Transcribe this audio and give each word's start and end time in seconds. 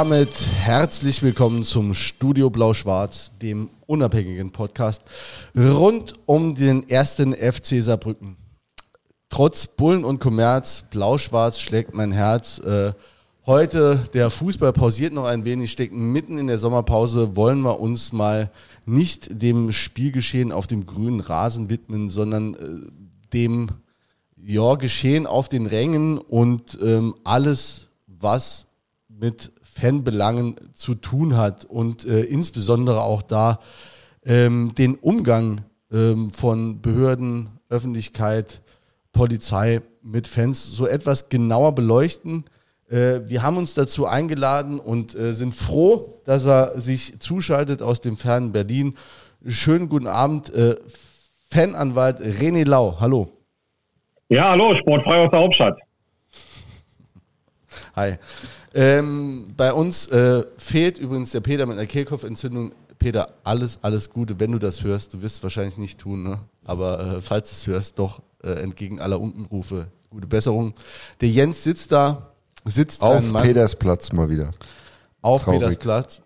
Damit 0.00 0.46
herzlich 0.56 1.22
willkommen 1.22 1.62
zum 1.62 1.92
Studio 1.92 2.48
Blau-Schwarz, 2.48 3.32
dem 3.42 3.68
unabhängigen 3.84 4.50
Podcast 4.50 5.02
rund 5.54 6.14
um 6.24 6.54
den 6.54 6.88
ersten 6.88 7.34
FC 7.34 7.82
Saarbrücken. 7.82 8.38
Trotz 9.28 9.66
Bullen 9.66 10.06
und 10.06 10.18
Kommerz, 10.18 10.84
Blau-Schwarz 10.90 11.60
schlägt 11.60 11.92
mein 11.92 12.12
Herz. 12.12 12.60
Äh, 12.60 12.94
heute, 13.44 14.02
der 14.14 14.30
Fußball 14.30 14.72
pausiert 14.72 15.12
noch 15.12 15.26
ein 15.26 15.44
wenig, 15.44 15.70
stecken 15.70 16.12
mitten 16.12 16.38
in 16.38 16.46
der 16.46 16.56
Sommerpause, 16.56 17.36
wollen 17.36 17.60
wir 17.60 17.78
uns 17.78 18.14
mal 18.14 18.50
nicht 18.86 19.28
dem 19.42 19.70
Spielgeschehen 19.70 20.50
auf 20.50 20.66
dem 20.66 20.86
grünen 20.86 21.20
Rasen 21.20 21.68
widmen, 21.68 22.08
sondern 22.08 22.54
äh, 22.54 22.90
dem 23.34 23.68
ja, 24.42 24.76
Geschehen 24.76 25.26
auf 25.26 25.50
den 25.50 25.66
Rängen 25.66 26.16
und 26.16 26.78
ähm, 26.80 27.14
alles, 27.22 27.88
was 28.06 28.66
mit 29.08 29.52
Fanbelangen 29.72 30.56
zu 30.74 30.94
tun 30.94 31.36
hat 31.36 31.64
und 31.64 32.04
äh, 32.04 32.22
insbesondere 32.22 33.02
auch 33.02 33.22
da 33.22 33.60
ähm, 34.24 34.72
den 34.76 34.96
Umgang 34.96 35.62
ähm, 35.92 36.30
von 36.30 36.82
Behörden, 36.82 37.50
Öffentlichkeit, 37.68 38.60
Polizei 39.12 39.82
mit 40.02 40.26
Fans 40.26 40.64
so 40.64 40.86
etwas 40.86 41.28
genauer 41.28 41.74
beleuchten. 41.74 42.44
Äh, 42.88 43.20
wir 43.26 43.42
haben 43.42 43.56
uns 43.56 43.74
dazu 43.74 44.06
eingeladen 44.06 44.80
und 44.80 45.14
äh, 45.14 45.32
sind 45.32 45.54
froh, 45.54 46.20
dass 46.24 46.46
er 46.46 46.80
sich 46.80 47.20
zuschaltet 47.20 47.80
aus 47.80 48.00
dem 48.00 48.16
fernen 48.16 48.52
Berlin. 48.52 48.94
Schönen 49.46 49.88
guten 49.88 50.08
Abend, 50.08 50.52
äh, 50.52 50.76
Fananwalt 51.50 52.20
René 52.20 52.64
Lau. 52.66 52.96
Hallo. 53.00 53.28
Ja, 54.28 54.50
hallo, 54.50 54.74
sportfrei 54.76 55.24
aus 55.24 55.30
der 55.30 55.40
Hauptstadt. 55.40 55.78
Hi. 57.96 58.18
Ähm, 58.74 59.48
bei 59.56 59.72
uns 59.72 60.06
äh, 60.08 60.44
fehlt 60.56 60.98
übrigens 60.98 61.32
der 61.32 61.40
Peter 61.40 61.66
mit 61.66 61.76
einer 61.76 61.86
Kehlkopfentzündung. 61.86 62.72
Peter, 62.98 63.34
alles, 63.44 63.78
alles 63.82 64.10
Gute, 64.10 64.38
wenn 64.38 64.52
du 64.52 64.58
das 64.58 64.84
hörst. 64.84 65.14
Du 65.14 65.22
wirst 65.22 65.38
es 65.38 65.42
wahrscheinlich 65.42 65.78
nicht 65.78 65.98
tun, 65.98 66.22
ne? 66.22 66.38
aber 66.64 67.16
äh, 67.16 67.20
falls 67.20 67.48
du 67.48 67.54
es 67.54 67.66
hörst, 67.66 67.98
doch 67.98 68.20
äh, 68.42 68.50
entgegen 68.52 69.00
aller 69.00 69.20
Unkenrufe 69.20 69.88
gute 70.10 70.26
Besserung. 70.26 70.74
Der 71.20 71.28
Jens 71.28 71.64
sitzt 71.64 71.92
da, 71.92 72.32
sitzt 72.64 73.00
auf 73.02 73.32
Peters 73.32 73.76
Platz 73.76 74.12
mal 74.12 74.28
wieder. 74.28 74.50
Auf 75.22 75.44
Traurig. 75.44 75.60
Peters 75.60 75.76
Platz. 75.76 76.22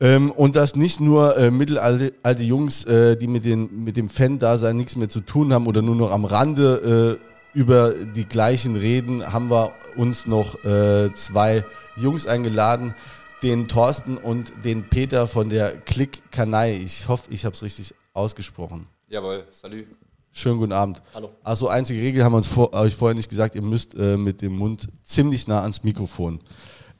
Ähm, 0.00 0.32
und 0.32 0.56
das 0.56 0.74
nicht 0.74 1.00
nur 1.00 1.36
äh, 1.36 1.50
mittelalte 1.50 2.12
alte 2.22 2.42
Jungs, 2.42 2.84
äh, 2.84 3.16
die 3.16 3.28
mit, 3.28 3.44
den, 3.44 3.84
mit 3.84 3.96
dem 3.96 4.08
Fan-Dasein 4.08 4.76
nichts 4.76 4.96
mehr 4.96 5.08
zu 5.08 5.20
tun 5.20 5.52
haben 5.52 5.66
oder 5.66 5.82
nur 5.82 5.94
noch 5.94 6.10
am 6.10 6.24
Rande 6.24 7.20
äh, 7.20 7.33
über 7.54 7.94
die 7.94 8.24
gleichen 8.24 8.76
reden, 8.76 9.32
haben 9.32 9.48
wir 9.48 9.72
uns 9.96 10.26
noch 10.26 10.62
äh, 10.64 11.14
zwei 11.14 11.64
Jungs 11.96 12.26
eingeladen, 12.26 12.94
den 13.42 13.68
Thorsten 13.68 14.16
und 14.16 14.52
den 14.64 14.88
Peter 14.88 15.26
von 15.26 15.48
der 15.48 15.76
Klick 15.76 16.30
Kanai. 16.30 16.76
Ich 16.76 17.08
hoffe, 17.08 17.30
ich 17.32 17.44
habe 17.44 17.54
es 17.54 17.62
richtig 17.62 17.94
ausgesprochen. 18.12 18.86
Jawohl, 19.08 19.44
salut. 19.50 19.86
Schönen 20.32 20.58
guten 20.58 20.72
Abend. 20.72 21.00
Hallo. 21.14 21.30
Achso, 21.44 21.68
einzige 21.68 22.00
Regel 22.00 22.24
haben 22.24 22.32
wir 22.32 22.38
uns 22.38 22.48
vor, 22.48 22.72
euch 22.74 22.96
vorher 22.96 23.14
nicht 23.14 23.30
gesagt, 23.30 23.54
ihr 23.54 23.62
müsst 23.62 23.94
äh, 23.94 24.16
mit 24.16 24.42
dem 24.42 24.56
Mund 24.56 24.88
ziemlich 25.02 25.46
nah 25.46 25.62
ans 25.62 25.84
Mikrofon. 25.84 26.40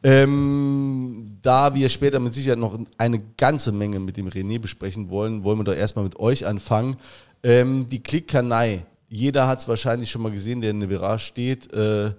Ähm, 0.04 1.38
da 1.42 1.74
wir 1.74 1.88
später 1.88 2.20
mit 2.20 2.34
Sicherheit 2.34 2.58
noch 2.58 2.78
eine 2.98 3.20
ganze 3.36 3.72
Menge 3.72 3.98
mit 3.98 4.16
dem 4.16 4.28
René 4.28 4.60
besprechen 4.60 5.10
wollen, 5.10 5.42
wollen 5.42 5.58
wir 5.58 5.64
doch 5.64 5.74
erstmal 5.74 6.04
mit 6.04 6.20
euch 6.20 6.46
anfangen. 6.46 6.96
Ähm, 7.42 7.86
die 7.88 8.02
Klick 8.02 8.28
Kanai 8.28 8.84
jeder 9.08 9.46
hat 9.46 9.60
es 9.60 9.68
wahrscheinlich 9.68 10.10
schon 10.10 10.22
mal 10.22 10.32
gesehen, 10.32 10.60
der 10.60 10.70
in 10.70 10.80
der 10.80 10.90
Virage 10.90 11.22
steht. 11.22 11.72
Äh, 11.72 12.14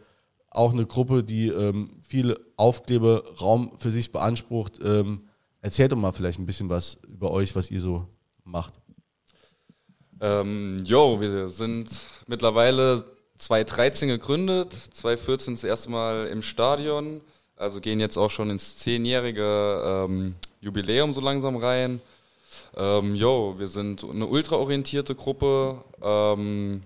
auch 0.50 0.74
eine 0.74 0.86
Gruppe, 0.86 1.24
die 1.24 1.50
ähm, 1.50 1.98
viel 2.02 2.40
Aufkleberaum 2.56 3.78
für 3.78 3.92
sich 3.92 4.12
beansprucht. 4.12 4.80
Ähm, 4.84 5.28
erzählt 5.62 5.92
doch 5.92 5.98
mal 5.98 6.14
vielleicht 6.14 6.40
ein 6.40 6.46
bisschen 6.46 6.70
was 6.70 6.98
über 7.08 7.32
euch, 7.32 7.56
was 7.56 7.70
ihr 7.72 7.82
so 7.82 8.08
macht. 8.44 8.74
Ähm, 10.22 10.82
jo, 10.86 11.20
wir 11.20 11.50
sind 11.50 11.90
mittlerweile 12.28 13.04
2013 13.38 14.08
gegründet, 14.10 14.72
2014 14.74 15.56
das 15.56 15.64
erste 15.66 15.92
Mal 15.92 16.28
im 16.28 16.42
Stadion, 16.42 17.22
also 17.58 17.82
gehen 17.82 18.00
jetzt 18.00 18.18
auch 18.18 18.32
schon 18.32 18.50
ins 18.50 18.78
zehnjährige 18.78 20.06
ähm, 20.08 20.36
Jubiläum 20.62 21.12
so 21.12 21.20
langsam 21.20 21.58
rein. 21.58 22.02
Ähm, 22.76 23.16
jo, 23.16 23.56
wir 23.58 23.68
sind 23.68 24.04
eine 24.04 24.28
ultraorientierte 24.28 25.16
Gruppe, 25.16 25.84
ähm, 26.02 26.84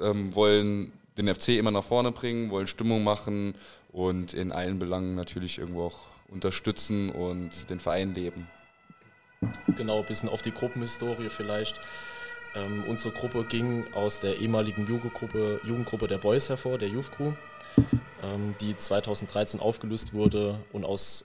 ähm, 0.00 0.34
wollen 0.34 0.92
den 1.16 1.34
FC 1.34 1.50
immer 1.50 1.70
nach 1.70 1.84
vorne 1.84 2.12
bringen, 2.12 2.50
wollen 2.50 2.66
Stimmung 2.66 3.02
machen 3.02 3.54
und 3.90 4.34
in 4.34 4.52
allen 4.52 4.78
Belangen 4.78 5.14
natürlich 5.14 5.58
irgendwo 5.58 5.84
auch 5.84 6.08
unterstützen 6.28 7.10
und 7.10 7.70
den 7.70 7.80
Verein 7.80 8.14
leben. 8.14 8.48
Genau, 9.76 10.00
ein 10.00 10.06
bisschen 10.06 10.28
auf 10.28 10.42
die 10.42 10.52
Gruppenhistorie 10.52 11.30
vielleicht. 11.30 11.80
Ähm, 12.54 12.84
unsere 12.86 13.12
Gruppe 13.12 13.44
ging 13.44 13.84
aus 13.94 14.20
der 14.20 14.38
ehemaligen 14.38 14.86
Jugendgruppe, 14.86 15.60
Jugendgruppe 15.64 16.08
der 16.08 16.18
Boys 16.18 16.48
hervor, 16.48 16.78
der 16.78 16.88
Youth 16.88 17.12
Crew, 17.12 17.32
ähm, 18.22 18.54
die 18.60 18.76
2013 18.76 19.60
aufgelöst 19.60 20.12
wurde 20.12 20.58
und 20.72 20.84
aus 20.84 21.24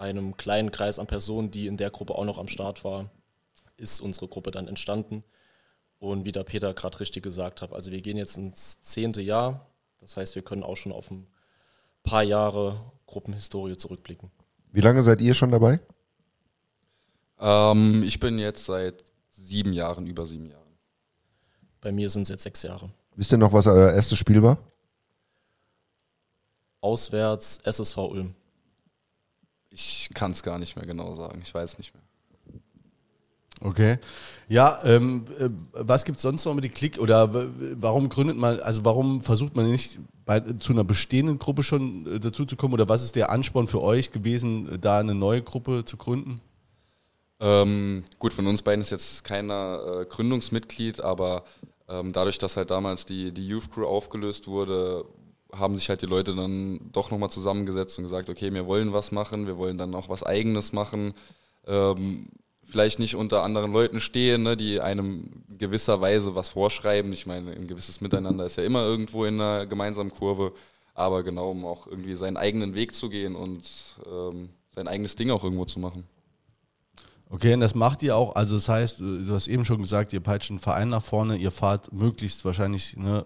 einem 0.00 0.36
kleinen 0.36 0.72
Kreis 0.72 0.98
an 0.98 1.06
Personen, 1.06 1.50
die 1.50 1.66
in 1.66 1.76
der 1.76 1.90
Gruppe 1.90 2.14
auch 2.14 2.24
noch 2.24 2.38
am 2.38 2.48
Start 2.48 2.84
war, 2.84 3.10
ist 3.76 4.00
unsere 4.00 4.28
Gruppe 4.28 4.50
dann 4.50 4.66
entstanden. 4.66 5.22
Und 5.98 6.24
wie 6.24 6.32
der 6.32 6.44
Peter 6.44 6.72
gerade 6.72 6.98
richtig 7.00 7.22
gesagt 7.22 7.60
hat, 7.60 7.72
also 7.72 7.90
wir 7.90 8.00
gehen 8.00 8.16
jetzt 8.16 8.38
ins 8.38 8.80
zehnte 8.80 9.20
Jahr. 9.20 9.66
Das 10.00 10.16
heißt, 10.16 10.34
wir 10.34 10.42
können 10.42 10.62
auch 10.62 10.76
schon 10.76 10.92
auf 10.92 11.10
ein 11.10 11.26
paar 12.02 12.22
Jahre 12.22 12.80
Gruppenhistorie 13.06 13.76
zurückblicken. 13.76 14.30
Wie 14.72 14.80
lange 14.80 15.02
seid 15.02 15.20
ihr 15.20 15.34
schon 15.34 15.50
dabei? 15.50 15.80
Ähm, 17.38 18.02
ich 18.02 18.18
bin 18.18 18.38
jetzt 18.38 18.64
seit 18.64 19.04
sieben 19.30 19.74
Jahren, 19.74 20.06
über 20.06 20.24
sieben 20.24 20.46
Jahren. 20.46 20.60
Bei 21.82 21.92
mir 21.92 22.08
sind 22.08 22.22
es 22.22 22.28
jetzt 22.30 22.42
sechs 22.42 22.62
Jahre. 22.62 22.90
Wisst 23.16 23.32
ihr 23.32 23.38
noch, 23.38 23.52
was 23.52 23.66
euer 23.66 23.92
erstes 23.92 24.18
Spiel 24.18 24.42
war? 24.42 24.58
Auswärts 26.80 27.58
SSV 27.64 27.98
Ulm. 27.98 28.34
Ich 29.70 30.10
kann 30.14 30.32
es 30.32 30.42
gar 30.42 30.58
nicht 30.58 30.76
mehr 30.76 30.86
genau 30.86 31.14
sagen. 31.14 31.40
Ich 31.42 31.54
weiß 31.54 31.78
nicht 31.78 31.94
mehr. 31.94 32.02
Okay. 33.62 33.98
Ja, 34.48 34.80
ähm, 34.84 35.24
äh, 35.38 35.50
was 35.72 36.04
gibt 36.04 36.16
es 36.16 36.22
sonst 36.22 36.44
noch 36.46 36.54
mit 36.54 36.64
die 36.64 36.70
Klick 36.70 36.98
oder 36.98 37.30
warum 37.74 38.08
gründet 38.08 38.38
man, 38.38 38.58
also 38.60 38.84
warum 38.86 39.20
versucht 39.20 39.54
man 39.54 39.70
nicht 39.70 39.98
bei, 40.24 40.40
zu 40.40 40.72
einer 40.72 40.84
bestehenden 40.84 41.38
Gruppe 41.38 41.62
schon 41.62 42.06
äh, 42.06 42.20
dazu 42.20 42.46
zu 42.46 42.56
kommen 42.56 42.72
oder 42.72 42.88
was 42.88 43.02
ist 43.02 43.16
der 43.16 43.30
Ansporn 43.30 43.66
für 43.66 43.82
euch 43.82 44.12
gewesen, 44.12 44.80
da 44.80 44.98
eine 44.98 45.14
neue 45.14 45.42
Gruppe 45.42 45.84
zu 45.84 45.98
gründen? 45.98 46.40
Ähm, 47.38 48.04
gut, 48.18 48.32
von 48.32 48.46
uns 48.46 48.62
beiden 48.62 48.80
ist 48.80 48.90
jetzt 48.90 49.24
keiner 49.24 50.02
äh, 50.02 50.04
Gründungsmitglied, 50.06 51.00
aber 51.00 51.44
ähm, 51.88 52.12
dadurch, 52.12 52.38
dass 52.38 52.56
halt 52.56 52.70
damals 52.70 53.04
die, 53.04 53.32
die 53.32 53.46
Youth 53.46 53.70
Crew 53.72 53.84
aufgelöst 53.84 54.46
wurde, 54.46 55.04
haben 55.54 55.76
sich 55.76 55.88
halt 55.88 56.02
die 56.02 56.06
Leute 56.06 56.34
dann 56.34 56.80
doch 56.92 57.10
nochmal 57.10 57.30
zusammengesetzt 57.30 57.98
und 57.98 58.04
gesagt, 58.04 58.28
okay, 58.28 58.52
wir 58.52 58.66
wollen 58.66 58.92
was 58.92 59.12
machen, 59.12 59.46
wir 59.46 59.58
wollen 59.58 59.78
dann 59.78 59.94
auch 59.94 60.08
was 60.08 60.22
Eigenes 60.22 60.72
machen. 60.72 61.14
Ähm, 61.66 62.28
vielleicht 62.64 62.98
nicht 62.98 63.16
unter 63.16 63.42
anderen 63.42 63.72
Leuten 63.72 64.00
stehen, 64.00 64.44
ne, 64.44 64.56
die 64.56 64.80
einem 64.80 65.30
gewisser 65.58 66.00
Weise 66.00 66.34
was 66.34 66.50
vorschreiben. 66.50 67.12
Ich 67.12 67.26
meine, 67.26 67.50
ein 67.50 67.66
gewisses 67.66 68.00
Miteinander 68.00 68.46
ist 68.46 68.56
ja 68.56 68.62
immer 68.62 68.82
irgendwo 68.82 69.24
in 69.24 69.40
einer 69.40 69.66
gemeinsamen 69.66 70.10
Kurve, 70.10 70.52
aber 70.94 71.22
genau, 71.22 71.50
um 71.50 71.64
auch 71.64 71.86
irgendwie 71.86 72.16
seinen 72.16 72.36
eigenen 72.36 72.74
Weg 72.74 72.94
zu 72.94 73.10
gehen 73.10 73.34
und 73.34 73.64
ähm, 74.10 74.50
sein 74.74 74.88
eigenes 74.88 75.16
Ding 75.16 75.30
auch 75.30 75.44
irgendwo 75.44 75.64
zu 75.64 75.80
machen. 75.80 76.04
Okay, 77.28 77.54
und 77.54 77.60
das 77.60 77.74
macht 77.74 78.02
ihr 78.02 78.16
auch, 78.16 78.34
also 78.34 78.56
das 78.56 78.68
heißt, 78.68 79.00
du 79.00 79.28
hast 79.28 79.46
eben 79.46 79.64
schon 79.64 79.80
gesagt, 79.82 80.12
ihr 80.12 80.20
peitscht 80.20 80.50
einen 80.50 80.58
Verein 80.58 80.88
nach 80.88 81.02
vorne, 81.02 81.36
ihr 81.36 81.52
fahrt 81.52 81.92
möglichst 81.92 82.44
wahrscheinlich 82.44 82.96
ne, 82.96 83.24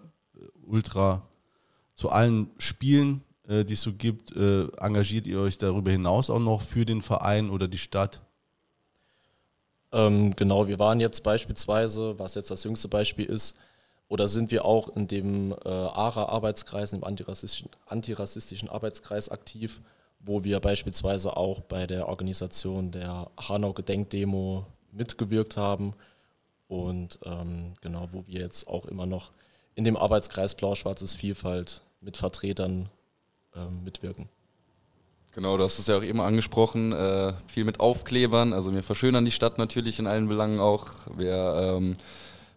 ultra 0.67 1.23
zu 1.95 2.11
allen 2.11 2.51
Spielen, 2.59 3.23
äh, 3.49 3.65
die 3.65 3.75
es 3.75 3.83
so 3.83 3.93
gibt, 3.93 4.35
äh, 4.37 4.67
engagiert 4.79 5.27
ihr 5.27 5.41
euch 5.41 5.59
darüber 5.59 5.91
hinaus 5.91 6.31
auch 6.31 6.41
noch 6.41 6.63
für 6.63 6.85
den 6.85 7.01
Verein 7.01 7.51
oder 7.51 7.69
die 7.69 7.79
Stadt? 7.79 8.21
Ähm, 9.93 10.35
genau, 10.35 10.67
wir 10.67 10.79
waren 10.79 11.01
jetzt 11.01 11.23
beispielsweise, 11.23 12.19
was 12.19 12.35
jetzt 12.35 12.51
das 12.51 12.65
jüngste 12.65 12.89
Beispiel 12.89 13.27
ist, 13.27 13.57
oder 14.09 14.29
sind 14.29 14.51
wir 14.51 14.65
auch 14.65 14.95
in 14.97 15.09
dem 15.09 15.53
äh, 15.53 15.69
ARA-Arbeitskreis, 15.69 16.93
im 16.93 17.05
antirassistischen, 17.05 17.71
antirassistischen 17.87 18.69
Arbeitskreis 18.69 19.29
aktiv, 19.29 19.81
wo 20.21 20.45
wir 20.45 20.61
beispielsweise 20.61 21.37
auch 21.37 21.61
bei 21.61 21.87
der 21.87 22.09
Organisation 22.09 22.91
der 22.91 23.31
Hanau-Gedenkdemo 23.39 24.67
mitgewirkt 24.93 25.57
haben 25.57 25.95
und 26.67 27.19
ähm, 27.25 27.75
genau, 27.81 28.09
wo 28.13 28.27
wir 28.27 28.41
jetzt 28.41 28.67
auch 28.69 28.87
immer 28.87 29.07
noch 29.07 29.33
in 29.75 29.85
dem 29.85 29.97
Arbeitskreis 29.97 30.55
Blau-Schwarzes 30.55 31.15
Vielfalt 31.15 31.83
mit 32.01 32.17
Vertretern 32.17 32.89
ähm, 33.55 33.85
mitwirken. 33.85 34.29
Genau, 35.35 35.57
du 35.57 35.65
hast 35.65 35.81
es 35.81 35.89
ja 35.89 35.99
auch 35.99 36.03
eben 36.05 36.21
angesprochen, 36.21 36.93
äh, 36.93 37.33
viel 37.49 37.65
mit 37.65 37.81
Aufklebern. 37.81 38.53
Also 38.53 38.73
wir 38.73 38.85
verschönern 38.85 39.25
die 39.25 39.33
Stadt 39.33 39.59
natürlich 39.59 39.99
in 39.99 40.07
allen 40.07 40.29
Belangen 40.29 40.61
auch. 40.61 40.87
Wir 41.17 41.75
ähm, 41.77 41.97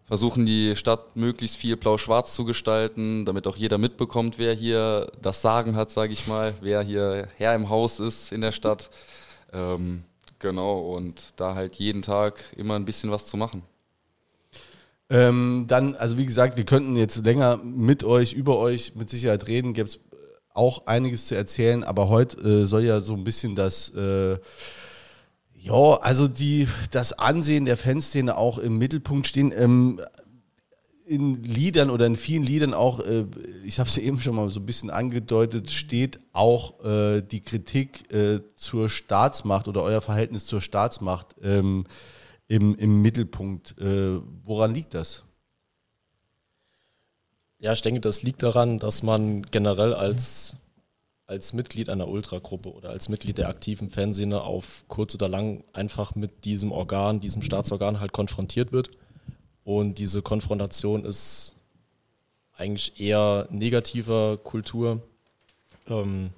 versuchen 0.06 0.46
die 0.46 0.76
Stadt 0.76 1.16
möglichst 1.16 1.58
viel 1.58 1.76
blau-schwarz 1.76 2.36
zu 2.36 2.46
gestalten, 2.46 3.26
damit 3.26 3.48
auch 3.48 3.58
jeder 3.58 3.80
mitbekommt, 3.80 4.38
wer 4.38 4.54
hier 4.54 5.12
das 5.22 5.42
Sagen 5.42 5.76
hat, 5.76 5.90
sage 5.90 6.14
ich 6.14 6.28
mal, 6.28 6.54
wer 6.62 6.82
hier 6.82 7.28
Herr 7.38 7.56
im 7.56 7.70
Haus 7.70 8.00
ist 8.00 8.32
in 8.32 8.42
der 8.42 8.52
Stadt. 8.52 8.92
Ähm, 9.52 10.04
genau, 10.38 10.96
und 10.96 11.34
da 11.36 11.56
halt 11.56 11.76
jeden 11.76 12.04
Tag 12.04 12.44
immer 12.56 12.76
ein 12.76 12.86
bisschen 12.86 13.10
was 13.10 13.26
zu 13.26 13.38
machen. 13.38 13.64
Ähm, 15.10 15.66
dann, 15.68 15.96
also 15.96 16.18
wie 16.18 16.26
gesagt, 16.26 16.58
wir 16.58 16.66
könnten 16.66 16.96
jetzt 16.96 17.26
länger 17.26 17.58
mit 17.64 18.04
euch, 18.04 18.34
über 18.34 18.58
euch 18.58 18.96
mit 18.96 19.10
Sicherheit 19.10 19.48
reden, 19.48 19.74
gäbe 19.74 19.88
es 19.88 20.00
auch 20.54 20.88
einiges 20.88 21.28
zu 21.28 21.36
erzählen, 21.36 21.84
aber 21.84 22.10
heute 22.10 22.42
äh, 22.42 22.66
soll 22.66 22.84
ja 22.84 23.00
so 23.00 23.14
ein 23.14 23.24
bisschen 23.24 23.56
das, 23.56 23.90
äh, 23.96 24.38
ja, 25.54 25.94
also 26.02 26.28
die, 26.28 26.68
das 26.92 27.14
Ansehen 27.14 27.66
der 27.66 27.78
Fanszene 27.78 28.38
auch 28.38 28.58
im 28.58 28.78
Mittelpunkt 28.78 29.28
stehen. 29.28 29.54
Ähm, 29.56 30.02
in 31.06 31.42
Liedern 31.42 31.90
oder 31.90 32.06
in 32.06 32.18
vielen 32.18 32.44
Liedern 32.44 32.74
auch, 32.74 33.00
äh, 33.00 33.26
ich 33.64 33.80
habe 33.80 33.88
es 33.88 33.98
eben 33.98 34.20
schon 34.20 34.36
mal 34.36 34.50
so 34.50 34.60
ein 34.60 34.66
bisschen 34.66 34.90
angedeutet, 34.90 35.72
steht 35.72 36.20
auch 36.34 36.84
äh, 36.84 37.22
die 37.22 37.40
Kritik 37.40 38.12
äh, 38.12 38.42
zur 38.58 38.90
Staatsmacht 38.90 39.70
oder 39.70 39.84
euer 39.84 40.02
Verhältnis 40.02 40.46
zur 40.46 40.60
Staatsmacht 40.60 41.36
ähm, 41.42 41.86
im, 42.48 42.76
im 42.76 43.02
Mittelpunkt. 43.02 43.78
Äh, 43.80 44.20
woran 44.44 44.74
liegt 44.74 44.94
das? 44.94 45.24
Ja, 47.60 47.74
ich 47.74 47.82
denke, 47.82 48.02
das 48.02 48.24
liegt 48.24 48.44
daran, 48.44 48.80
dass 48.80 49.02
man 49.04 49.42
generell 49.44 49.94
als, 49.94 50.58
als 51.26 51.54
Mitglied 51.54 51.90
einer 51.90 52.08
Ultragruppe 52.08 52.72
oder 52.72 52.90
als 52.92 53.10
Mitglied 53.10 53.40
der 53.40 53.50
aktiven 53.50 53.90
Fanszene 53.90 54.42
auf 54.42 54.86
kurz 54.88 55.16
oder 55.16 55.28
lang 55.28 55.64
einfach 55.74 56.16
mit 56.16 56.46
diesem 56.46 56.72
Organ, 56.72 57.20
diesem 57.20 57.42
Staatsorgan 57.42 58.00
halt 58.00 58.14
konfrontiert 58.14 58.72
wird. 58.72 58.92
Und 59.64 59.98
diese 59.98 60.22
Konfrontation 60.22 61.04
ist 61.04 61.56
eigentlich 62.54 63.00
eher 63.00 63.48
negativer 63.50 64.38
Kultur. 64.38 65.02
Ähm, 65.88 66.32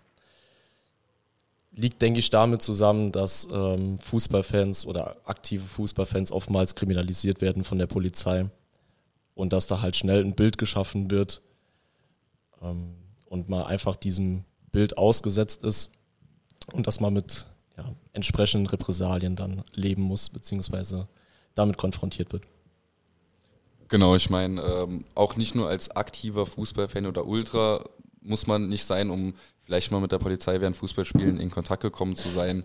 liegt, 1.80 2.02
denke 2.02 2.20
ich, 2.20 2.30
damit 2.30 2.62
zusammen, 2.62 3.12
dass 3.12 3.48
ähm, 3.52 4.00
Fußballfans 4.00 4.86
oder 4.86 5.16
aktive 5.26 5.66
Fußballfans 5.66 6.32
oftmals 6.32 6.76
kriminalisiert 6.76 7.42
werden 7.42 7.64
von 7.64 7.78
der 7.78 7.88
Polizei 7.88 8.50
und 9.34 9.54
dass 9.54 9.68
da 9.68 9.82
halt 9.82 9.96
schnell 9.96 10.24
ein 10.24 10.36
Bild 10.36 10.58
geschaffen 10.58 11.10
wird 11.10 11.42
ähm, 12.62 12.96
und 13.26 13.50
man 13.50 13.64
einfach 13.64 13.96
diesem 13.96 14.44
Bild 14.72 14.98
ausgesetzt 14.98 15.64
ist 15.64 15.92
und 16.74 16.86
dass 16.86 17.00
man 17.00 17.14
mit 17.14 17.48
ja, 17.78 17.86
entsprechenden 18.14 18.68
Repressalien 18.68 19.36
dann 19.36 19.64
leben 19.74 20.02
muss, 20.02 20.30
beziehungsweise 20.30 21.08
damit 21.56 21.78
konfrontiert 21.78 22.34
wird. 22.34 22.44
Genau, 23.88 24.16
ich 24.16 24.30
meine, 24.30 24.62
ähm, 24.62 25.06
auch 25.16 25.36
nicht 25.36 25.56
nur 25.56 25.68
als 25.68 25.90
aktiver 25.90 26.46
Fußballfan 26.46 27.08
oder 27.08 27.26
Ultra 27.26 27.84
muss 28.22 28.48
man 28.48 28.70
nicht 28.70 28.86
sein, 28.86 29.10
um 29.10 29.34
vielleicht 29.64 29.92
mal 29.92 30.02
mit 30.02 30.12
der 30.12 30.18
Polizei 30.18 30.60
während 30.60 30.78
Fußballspielen 30.78 31.40
in 31.40 31.52
Kontakt 31.52 31.82
gekommen 31.82 32.16
zu 32.16 32.30
sein. 32.30 32.64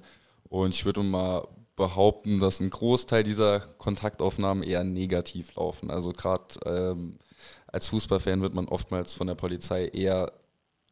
Und 0.49 0.75
ich 0.75 0.85
würde 0.85 1.03
mal 1.03 1.47
behaupten, 1.77 2.41
dass 2.41 2.61
ein 2.61 2.71
Großteil 2.71 3.23
dieser 3.23 3.61
Kontaktaufnahmen 3.61 4.63
eher 4.63 4.85
negativ 4.85 5.55
laufen. 5.57 5.91
Also 5.91 6.13
gerade 6.13 6.55
ähm, 6.65 7.19
als 7.67 7.89
Fußballfan 7.89 8.43
wird 8.43 8.55
man 8.55 8.69
oftmals 8.69 9.15
von 9.15 9.27
der 9.27 9.35
Polizei 9.35 9.87
eher 9.89 10.33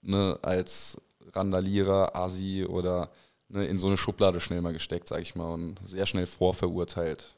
ne, 0.02 0.38
als 0.42 0.98
Randalierer, 1.32 2.16
Asi 2.16 2.64
oder 2.64 3.10
ne, 3.48 3.64
in 3.66 3.78
so 3.78 3.86
eine 3.86 3.96
Schublade 3.96 4.40
schnell 4.40 4.60
mal 4.60 4.72
gesteckt, 4.72 5.08
sage 5.08 5.22
ich 5.22 5.34
mal, 5.34 5.52
und 5.52 5.80
sehr 5.86 6.06
schnell 6.06 6.26
vorverurteilt. 6.26 7.36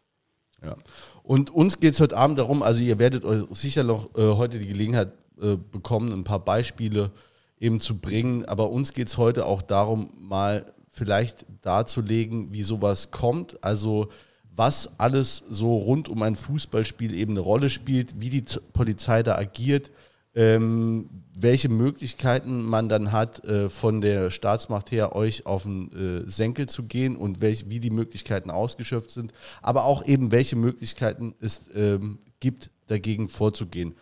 Ja. 0.63 0.77
Und 1.23 1.51
uns 1.51 1.79
geht 1.79 1.93
es 1.93 2.01
heute 2.01 2.17
Abend 2.17 2.39
darum, 2.39 2.63
also 2.63 2.83
ihr 2.83 2.99
werdet 2.99 3.25
euch 3.25 3.45
sicher 3.51 3.83
noch 3.83 4.15
äh, 4.17 4.35
heute 4.35 4.59
die 4.59 4.67
Gelegenheit 4.67 5.13
äh, 5.41 5.57
bekommen, 5.57 6.13
ein 6.13 6.25
paar 6.25 6.45
Beispiele 6.45 7.11
eben 7.59 7.81
zu 7.81 7.99
bringen, 7.99 8.45
aber 8.45 8.71
uns 8.71 8.93
geht 8.93 9.09
es 9.09 9.19
heute 9.19 9.47
auch 9.47 9.63
darum, 9.63 10.11
mal 10.21 10.67
vielleicht 10.91 11.45
darzulegen, 11.63 12.53
wie 12.53 12.63
sowas 12.63 13.11
kommt. 13.11 13.63
Also 13.65 14.09
was 14.55 14.99
alles 14.99 15.43
so 15.51 15.77
rund 15.77 16.09
um 16.09 16.23
ein 16.23 16.37
Fußballspiel 16.37 17.15
eben 17.15 17.33
eine 17.33 17.41
Rolle 17.41 17.71
spielt, 17.71 18.21
wie 18.21 18.31
die 18.31 18.45
Polizei 18.73 19.23
da 19.23 19.37
agiert, 19.37 19.91
ähm, 20.37 21.09
welche 21.37 21.69
Möglichkeiten 21.69 22.63
man 22.63 22.89
dann 22.89 23.13
hat, 23.13 23.45
äh, 23.45 23.69
von 23.69 24.01
der 24.01 24.31
Staatsmacht 24.31 24.93
her 24.93 25.15
euch 25.15 25.47
auf 25.47 25.65
den 25.65 26.25
äh, 26.27 26.31
Senkel 26.31 26.69
zu 26.69 26.85
gehen 26.85 27.17
und 27.17 27.41
welch, 27.41 27.69
wie 27.69 27.81
die 27.81 27.91
Möglichkeiten 27.91 28.51
ausgeschöpft 28.51 29.11
sind, 29.11 29.33
aber 29.63 29.85
auch 29.85 30.05
eben 30.05 30.33
welche 30.33 30.57
Möglichkeiten 30.57 31.35
es 31.41 31.63
ähm, 31.75 32.19
gibt, 32.41 32.71
dagegen 32.87 33.29
vorzugehen. 33.29 33.95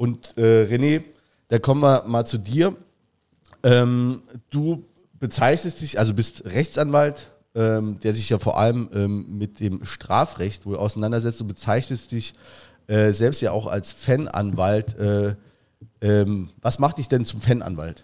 Und 0.00 0.32
äh, 0.38 0.64
René, 0.64 1.02
da 1.48 1.58
kommen 1.58 1.82
wir 1.82 2.04
mal 2.06 2.24
zu 2.24 2.38
dir. 2.38 2.74
Ähm, 3.62 4.22
du 4.48 4.82
bezeichnest 5.18 5.82
dich, 5.82 5.98
also 5.98 6.14
bist 6.14 6.46
Rechtsanwalt, 6.46 7.30
ähm, 7.54 8.00
der 8.02 8.14
sich 8.14 8.30
ja 8.30 8.38
vor 8.38 8.58
allem 8.58 8.88
ähm, 8.94 9.26
mit 9.36 9.60
dem 9.60 9.84
Strafrecht 9.84 10.64
wohl 10.64 10.76
auseinandersetzt. 10.76 11.38
Du 11.38 11.46
bezeichnest 11.46 12.12
dich 12.12 12.32
äh, 12.86 13.12
selbst 13.12 13.42
ja 13.42 13.52
auch 13.52 13.66
als 13.66 13.92
Fananwalt. 13.92 14.98
Äh, 14.98 15.34
ähm, 16.00 16.48
was 16.62 16.78
macht 16.78 16.96
dich 16.96 17.08
denn 17.08 17.26
zum 17.26 17.42
Fananwalt? 17.42 18.02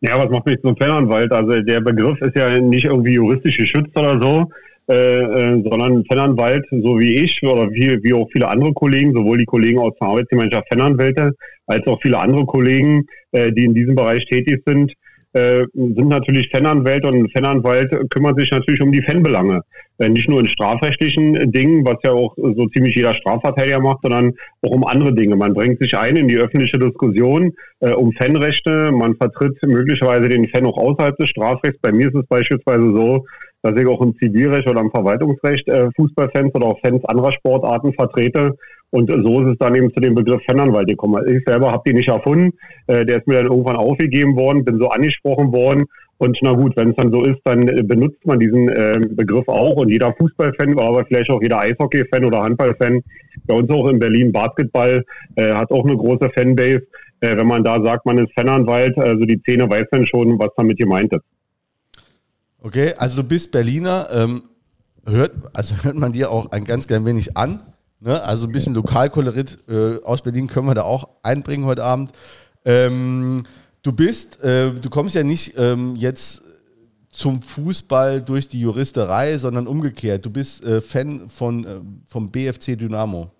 Ja, 0.00 0.18
was 0.18 0.30
macht 0.30 0.46
mich 0.46 0.60
zum 0.62 0.76
Fananwalt? 0.76 1.30
Also 1.30 1.62
der 1.62 1.80
Begriff 1.80 2.20
ist 2.22 2.34
ja 2.34 2.58
nicht 2.58 2.86
irgendwie 2.86 3.12
juristisch 3.12 3.56
geschützt 3.56 3.96
oder 3.96 4.20
so, 4.20 4.50
äh, 4.90 5.20
äh, 5.20 5.62
sondern 5.70 6.04
Fananwalt, 6.06 6.66
so 6.70 6.98
wie 6.98 7.18
ich 7.18 7.40
oder 7.44 7.70
wie, 7.70 8.02
wie 8.02 8.12
auch 8.12 8.28
viele 8.32 8.48
andere 8.48 8.72
Kollegen, 8.72 9.14
sowohl 9.14 9.38
die 9.38 9.44
Kollegen 9.44 9.78
aus 9.78 9.92
der 10.00 10.08
Arbeitsgemeinschaft 10.08 10.66
Fananwälte 10.68 11.32
als 11.68 11.86
auch 11.86 12.02
viele 12.02 12.18
andere 12.18 12.44
Kollegen, 12.44 13.06
äh, 13.30 13.52
die 13.52 13.66
in 13.66 13.74
diesem 13.74 13.94
Bereich 13.94 14.26
tätig 14.26 14.64
sind, 14.66 14.92
äh, 15.32 15.64
sind 15.74 16.08
natürlich 16.08 16.50
Fananwälte 16.50 17.06
und 17.06 17.32
Fananwalt 17.32 17.88
kümmert 18.10 18.36
sich 18.40 18.50
natürlich 18.50 18.82
um 18.82 18.90
die 18.90 19.00
Fanbelange. 19.00 19.60
Äh, 19.98 20.08
nicht 20.08 20.28
nur 20.28 20.40
in 20.40 20.46
strafrechtlichen 20.46 21.52
Dingen, 21.52 21.84
was 21.84 21.98
ja 22.02 22.10
auch 22.10 22.34
so 22.36 22.66
ziemlich 22.74 22.96
jeder 22.96 23.14
Strafverteidiger 23.14 23.78
macht, 23.78 24.00
sondern 24.02 24.32
auch 24.62 24.70
um 24.70 24.84
andere 24.84 25.14
Dinge. 25.14 25.36
Man 25.36 25.54
bringt 25.54 25.78
sich 25.78 25.96
ein 25.96 26.16
in 26.16 26.26
die 26.26 26.38
öffentliche 26.38 26.80
Diskussion 26.80 27.52
äh, 27.78 27.92
um 27.92 28.12
Fanrechte. 28.14 28.90
Man 28.90 29.14
vertritt 29.14 29.56
möglicherweise 29.62 30.28
den 30.28 30.48
Fan 30.48 30.66
auch 30.66 30.78
außerhalb 30.78 31.16
des 31.16 31.28
Strafrechts. 31.28 31.78
Bei 31.80 31.92
mir 31.92 32.08
ist 32.08 32.16
es 32.16 32.26
beispielsweise 32.26 32.92
so, 32.92 33.24
dass 33.62 33.78
ich 33.78 33.86
auch 33.86 34.00
im 34.00 34.16
Zivilrecht 34.16 34.68
oder 34.68 34.80
im 34.80 34.90
Verwaltungsrecht 34.90 35.68
äh, 35.68 35.88
Fußballfans 35.96 36.54
oder 36.54 36.66
auch 36.66 36.80
Fans 36.80 37.04
anderer 37.04 37.32
Sportarten 37.32 37.92
vertrete 37.92 38.56
und 38.90 39.10
so 39.10 39.42
ist 39.42 39.52
es 39.52 39.58
dann 39.58 39.74
eben 39.74 39.92
zu 39.94 40.00
dem 40.00 40.14
Begriff 40.14 40.42
Fananwalt 40.44 40.88
gekommen. 40.88 41.24
Ich 41.28 41.44
selber 41.46 41.70
habe 41.70 41.82
den 41.86 41.96
nicht 41.96 42.08
erfunden. 42.08 42.52
Äh, 42.88 43.06
der 43.06 43.18
ist 43.18 43.26
mir 43.26 43.36
dann 43.36 43.46
irgendwann 43.46 43.76
aufgegeben 43.76 44.36
worden, 44.36 44.64
bin 44.64 44.78
so 44.78 44.88
angesprochen 44.88 45.52
worden. 45.52 45.86
Und 46.18 46.36
na 46.42 46.52
gut, 46.52 46.76
wenn 46.76 46.90
es 46.90 46.96
dann 46.96 47.12
so 47.12 47.22
ist, 47.24 47.38
dann 47.44 47.66
äh, 47.68 47.82
benutzt 47.82 48.24
man 48.26 48.40
diesen 48.40 48.68
äh, 48.68 49.00
Begriff 49.10 49.46
auch. 49.46 49.76
Und 49.76 49.90
jeder 49.90 50.12
Fußballfan, 50.14 50.78
aber 50.78 51.04
vielleicht 51.06 51.30
auch 51.30 51.40
jeder 51.40 51.60
Eishockey-Fan 51.60 52.24
oder 52.24 52.42
Handballfan, 52.42 53.00
bei 53.46 53.54
uns 53.54 53.70
auch 53.70 53.88
in 53.88 54.00
Berlin 54.00 54.32
Basketball, 54.32 55.04
äh, 55.36 55.52
hat 55.52 55.70
auch 55.70 55.84
eine 55.84 55.96
große 55.96 56.28
Fanbase. 56.34 56.82
Äh, 57.20 57.36
wenn 57.36 57.46
man 57.46 57.62
da 57.62 57.80
sagt, 57.82 58.06
man 58.06 58.18
ist 58.18 58.32
Fananwalt, 58.34 58.98
also 58.98 59.24
die 59.24 59.38
Szene 59.38 59.70
weiß 59.70 59.86
dann 59.92 60.04
schon, 60.04 60.38
was 60.38 60.50
damit 60.56 60.78
gemeint 60.78 61.12
ist. 61.14 61.24
Okay, 62.62 62.94
also 62.98 63.22
du 63.22 63.28
bist 63.28 63.52
Berliner. 63.52 64.08
Ähm, 64.12 64.42
hört, 65.06 65.32
also 65.54 65.74
hört 65.82 65.96
man 65.96 66.12
dir 66.12 66.30
auch 66.30 66.52
ein 66.52 66.64
ganz 66.64 66.86
klein 66.86 67.04
wenig 67.04 67.36
an. 67.36 67.62
Ne? 68.00 68.22
Also 68.22 68.46
ein 68.46 68.52
bisschen 68.52 68.74
Lokalkolorit 68.74 69.58
äh, 69.68 70.02
aus 70.04 70.22
Berlin 70.22 70.46
können 70.46 70.66
wir 70.66 70.74
da 70.74 70.82
auch 70.82 71.08
einbringen 71.22 71.64
heute 71.64 71.84
Abend. 71.84 72.12
Ähm, 72.64 73.44
du 73.82 73.92
bist, 73.92 74.42
äh, 74.42 74.72
du 74.72 74.90
kommst 74.90 75.14
ja 75.14 75.22
nicht 75.22 75.54
ähm, 75.56 75.96
jetzt 75.96 76.42
zum 77.08 77.42
Fußball 77.42 78.22
durch 78.22 78.48
die 78.48 78.60
Juristerei, 78.60 79.36
sondern 79.36 79.66
umgekehrt. 79.66 80.24
Du 80.24 80.30
bist 80.30 80.64
äh, 80.64 80.80
Fan 80.80 81.28
von, 81.28 81.64
äh, 81.64 81.80
vom 82.06 82.30
BFC 82.30 82.78
Dynamo. 82.78 83.30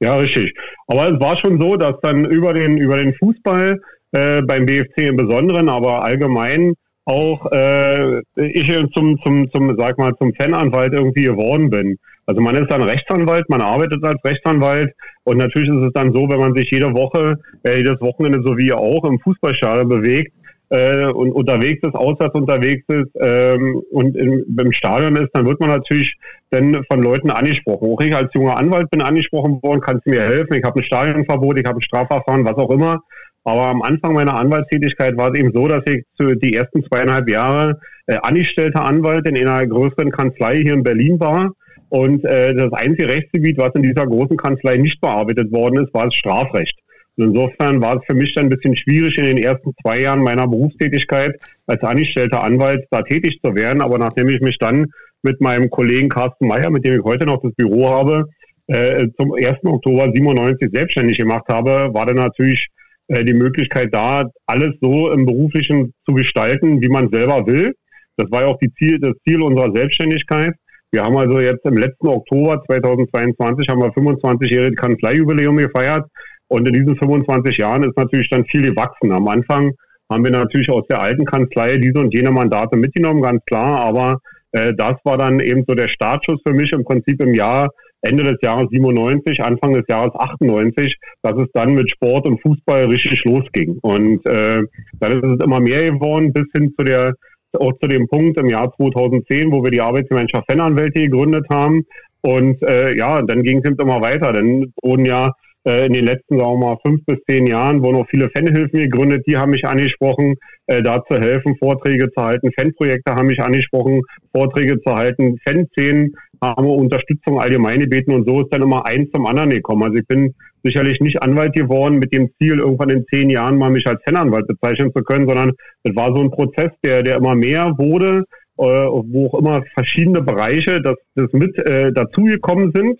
Ja, 0.00 0.16
richtig. 0.16 0.52
Aber 0.88 1.12
es 1.12 1.20
war 1.20 1.36
schon 1.36 1.60
so, 1.60 1.76
dass 1.76 1.94
dann 2.02 2.24
über 2.24 2.52
den, 2.52 2.76
über 2.76 2.96
den 2.96 3.14
Fußball 3.14 3.80
äh, 4.10 4.42
beim 4.42 4.66
BFC 4.66 5.08
im 5.08 5.16
Besonderen, 5.16 5.68
aber 5.68 6.04
allgemein 6.04 6.74
auch 7.04 7.50
äh, 7.52 8.20
ich 8.36 8.66
zum, 8.94 9.18
zum, 9.22 9.50
zum, 9.50 9.76
sag 9.76 9.98
mal, 9.98 10.14
zum 10.16 10.32
Fananwalt 10.34 10.94
irgendwie 10.94 11.24
geworden 11.24 11.70
bin. 11.70 11.98
Also 12.26 12.40
man 12.40 12.54
ist 12.54 12.70
dann 12.70 12.82
Rechtsanwalt, 12.82 13.48
man 13.48 13.60
arbeitet 13.60 14.04
als 14.04 14.22
Rechtsanwalt 14.24 14.94
und 15.24 15.38
natürlich 15.38 15.68
ist 15.68 15.86
es 15.86 15.92
dann 15.92 16.14
so, 16.14 16.28
wenn 16.28 16.38
man 16.38 16.54
sich 16.54 16.70
jede 16.70 16.94
Woche, 16.94 17.38
äh, 17.64 17.78
jedes 17.78 18.00
Wochenende 18.00 18.42
so 18.44 18.56
wie 18.56 18.72
auch 18.72 19.04
im 19.04 19.18
Fußballstadion 19.18 19.88
bewegt 19.88 20.32
äh, 20.68 21.06
und 21.06 21.32
unterwegs 21.32 21.82
ist, 21.82 21.94
auswärts 21.96 22.34
unterwegs 22.34 22.84
ist 22.88 23.10
ähm, 23.20 23.82
und 23.90 24.16
im, 24.16 24.44
im 24.56 24.72
Stadion 24.72 25.16
ist, 25.16 25.30
dann 25.34 25.46
wird 25.46 25.58
man 25.58 25.70
natürlich 25.70 26.16
dann 26.50 26.84
von 26.90 27.02
Leuten 27.02 27.30
angesprochen. 27.30 27.90
Auch 27.90 28.00
ich 28.00 28.14
als 28.14 28.32
junger 28.34 28.56
Anwalt 28.56 28.88
bin 28.90 29.02
angesprochen 29.02 29.60
worden, 29.62 29.80
kannst 29.80 30.06
du 30.06 30.10
mir 30.10 30.22
helfen? 30.22 30.54
Ich 30.54 30.64
habe 30.64 30.80
ein 30.80 30.84
Stadionverbot, 30.84 31.58
ich 31.58 31.66
habe 31.66 31.78
ein 31.78 31.82
Strafverfahren, 31.82 32.44
was 32.44 32.56
auch 32.56 32.70
immer. 32.70 33.02
Aber 33.44 33.62
am 33.62 33.82
Anfang 33.82 34.12
meiner 34.14 34.38
Anwaltstätigkeit 34.38 35.16
war 35.16 35.32
es 35.32 35.38
eben 35.38 35.52
so, 35.52 35.66
dass 35.66 35.82
ich 35.86 36.04
die 36.18 36.54
ersten 36.54 36.84
zweieinhalb 36.84 37.28
Jahre 37.28 37.80
äh, 38.06 38.16
angestellter 38.22 38.84
Anwalt 38.84 39.26
in 39.28 39.36
einer 39.36 39.66
größeren 39.66 40.10
Kanzlei 40.10 40.62
hier 40.62 40.74
in 40.74 40.82
Berlin 40.82 41.18
war 41.18 41.52
Und 41.88 42.24
äh, 42.24 42.54
das 42.54 42.72
einzige 42.72 43.08
Rechtsgebiet, 43.08 43.58
was 43.58 43.74
in 43.74 43.82
dieser 43.82 44.06
großen 44.06 44.36
Kanzlei 44.36 44.76
nicht 44.76 45.00
bearbeitet 45.00 45.50
worden 45.52 45.84
ist, 45.84 45.92
war 45.92 46.04
das 46.04 46.14
Strafrecht. 46.14 46.78
Und 47.16 47.28
insofern 47.28 47.80
war 47.82 47.96
es 47.96 48.04
für 48.06 48.14
mich 48.14 48.32
dann 48.34 48.46
ein 48.46 48.50
bisschen 48.50 48.76
schwierig, 48.76 49.18
in 49.18 49.24
den 49.24 49.38
ersten 49.38 49.72
zwei 49.82 50.00
Jahren 50.00 50.22
meiner 50.22 50.48
Berufstätigkeit 50.48 51.34
als 51.66 51.82
angestellter 51.82 52.42
Anwalt 52.42 52.86
da 52.90 53.02
tätig 53.02 53.38
zu 53.44 53.54
werden. 53.54 53.82
Aber 53.82 53.98
nachdem 53.98 54.28
ich 54.30 54.40
mich 54.40 54.58
dann 54.58 54.86
mit 55.22 55.40
meinem 55.40 55.68
Kollegen 55.68 56.08
Carsten 56.08 56.46
Meyer, 56.46 56.70
mit 56.70 56.84
dem 56.84 56.98
ich 56.98 57.04
heute 57.04 57.26
noch 57.26 57.42
das 57.42 57.52
Büro 57.54 57.90
habe, 57.90 58.26
äh, 58.68 59.08
zum 59.18 59.34
1. 59.34 59.58
Oktober 59.64 60.10
97 60.14 60.70
selbstständig 60.72 61.18
gemacht 61.18 61.44
habe, 61.48 61.92
war 61.92 62.06
dann 62.06 62.16
natürlich 62.16 62.68
äh, 63.12 63.24
die 63.24 63.34
Möglichkeit 63.34 63.90
da, 63.92 64.24
alles 64.46 64.74
so 64.80 65.12
im 65.12 65.26
Beruflichen 65.26 65.92
zu 66.06 66.14
gestalten, 66.14 66.80
wie 66.80 66.88
man 66.88 67.10
selber 67.10 67.46
will. 67.46 67.74
Das 68.16 68.30
war 68.30 68.42
ja 68.42 68.46
auch 68.48 68.58
Ziel, 68.78 68.98
das 68.98 69.12
Ziel 69.24 69.42
unserer 69.42 69.70
Selbstständigkeit. 69.74 70.54
Wir 70.90 71.02
haben 71.02 71.16
also 71.16 71.40
jetzt 71.40 71.64
im 71.64 71.76
letzten 71.76 72.08
Oktober 72.08 72.62
2022 72.66 73.68
haben 73.68 73.82
wir 73.82 73.92
25-jährige 73.92 74.74
Kanzleijubiläum 74.76 75.56
gefeiert. 75.56 76.06
Und 76.48 76.66
in 76.68 76.74
diesen 76.74 76.96
25 76.96 77.56
Jahren 77.56 77.82
ist 77.84 77.96
natürlich 77.96 78.28
dann 78.28 78.44
viel 78.46 78.62
gewachsen. 78.62 79.12
Am 79.12 79.26
Anfang 79.28 79.72
haben 80.10 80.24
wir 80.24 80.30
natürlich 80.30 80.70
aus 80.70 80.86
der 80.88 81.00
alten 81.00 81.24
Kanzlei 81.24 81.78
diese 81.78 81.98
und 81.98 82.12
jene 82.12 82.30
Mandate 82.30 82.76
mitgenommen, 82.76 83.22
ganz 83.22 83.42
klar. 83.46 83.80
Aber 83.80 84.20
äh, 84.52 84.74
das 84.74 84.94
war 85.04 85.16
dann 85.16 85.40
eben 85.40 85.64
so 85.66 85.74
der 85.74 85.88
Startschuss 85.88 86.40
für 86.46 86.52
mich 86.54 86.72
im 86.72 86.84
Prinzip 86.84 87.22
im 87.22 87.34
Jahr 87.34 87.70
Ende 88.02 88.24
des 88.24 88.36
Jahres 88.42 88.68
97, 88.70 89.42
Anfang 89.42 89.74
des 89.74 89.84
Jahres 89.88 90.12
98, 90.14 90.96
dass 91.22 91.34
es 91.36 91.48
dann 91.54 91.74
mit 91.74 91.90
Sport 91.90 92.26
und 92.26 92.40
Fußball 92.42 92.86
richtig 92.86 93.24
losging. 93.24 93.78
Und 93.82 94.26
äh, 94.26 94.62
dann 95.00 95.12
ist 95.12 95.24
es 95.24 95.44
immer 95.44 95.60
mehr 95.60 95.90
geworden 95.90 96.32
bis 96.32 96.44
hin 96.52 96.74
zu 96.76 96.84
der 96.84 97.14
auch 97.58 97.72
zu 97.80 97.86
dem 97.86 98.08
Punkt 98.08 98.40
im 98.40 98.48
Jahr 98.48 98.72
2010, 98.76 99.52
wo 99.52 99.62
wir 99.62 99.70
die 99.70 99.80
Arbeitsgemeinschaft 99.80 100.50
Fananwälte 100.50 101.02
gegründet 101.02 101.46
haben. 101.50 101.84
Und 102.22 102.62
äh, 102.62 102.96
ja, 102.96 103.20
dann 103.22 103.42
ging 103.42 103.58
es 103.58 103.64
eben 103.66 103.78
immer 103.78 104.00
weiter. 104.00 104.32
Dann 104.32 104.72
wurden 104.82 105.04
ja 105.04 105.32
in 105.64 105.92
den 105.92 106.06
letzten, 106.06 106.38
sagen 106.38 106.60
wir 106.60 106.66
mal, 106.66 106.78
fünf 106.84 107.04
bis 107.06 107.18
zehn 107.28 107.46
Jahren 107.46 107.82
wurden 107.82 107.96
auch 107.96 108.08
viele 108.08 108.28
Fanhilfen 108.30 108.80
gegründet, 108.80 109.24
die 109.26 109.36
haben 109.36 109.52
mich 109.52 109.64
angesprochen, 109.64 110.34
äh, 110.66 110.82
da 110.82 111.04
zu 111.04 111.18
helfen, 111.18 111.56
Vorträge 111.58 112.10
zu 112.10 112.22
halten. 112.22 112.50
Fanprojekte 112.58 113.14
haben 113.14 113.26
mich 113.26 113.40
angesprochen, 113.40 114.02
Vorträge 114.34 114.80
zu 114.80 114.94
halten. 114.94 115.38
Fanszenen 115.46 116.14
haben 116.42 116.66
Unterstützung 116.66 117.40
allgemein 117.40 117.78
gebeten 117.78 118.12
und 118.12 118.28
so 118.28 118.42
ist 118.42 118.52
dann 118.52 118.62
immer 118.62 118.84
eins 118.86 119.10
zum 119.12 119.26
anderen 119.26 119.50
gekommen. 119.50 119.84
Also 119.84 119.94
ich 119.96 120.06
bin 120.06 120.34
sicherlich 120.64 121.00
nicht 121.00 121.22
Anwalt 121.22 121.52
geworden 121.52 121.98
mit 121.98 122.12
dem 122.12 122.30
Ziel, 122.38 122.58
irgendwann 122.58 122.90
in 122.90 123.04
zehn 123.12 123.30
Jahren 123.30 123.56
mal 123.56 123.70
mich 123.70 123.86
als 123.86 124.02
Fananwalt 124.04 124.46
bezeichnen 124.48 124.92
zu 124.94 125.02
können, 125.04 125.28
sondern 125.28 125.52
es 125.84 125.94
war 125.94 126.14
so 126.14 126.22
ein 126.22 126.30
Prozess, 126.30 126.70
der, 126.84 127.02
der 127.02 127.16
immer 127.16 127.34
mehr 127.34 127.74
wurde, 127.78 128.24
äh, 128.58 128.64
wo 128.64 129.28
auch 129.28 129.38
immer 129.38 129.62
verschiedene 129.74 130.22
Bereiche 130.22 130.80
das, 130.82 130.96
das 131.14 131.32
mit 131.32 131.56
äh, 131.58 131.92
dazugekommen 131.92 132.72
sind. 132.74 132.98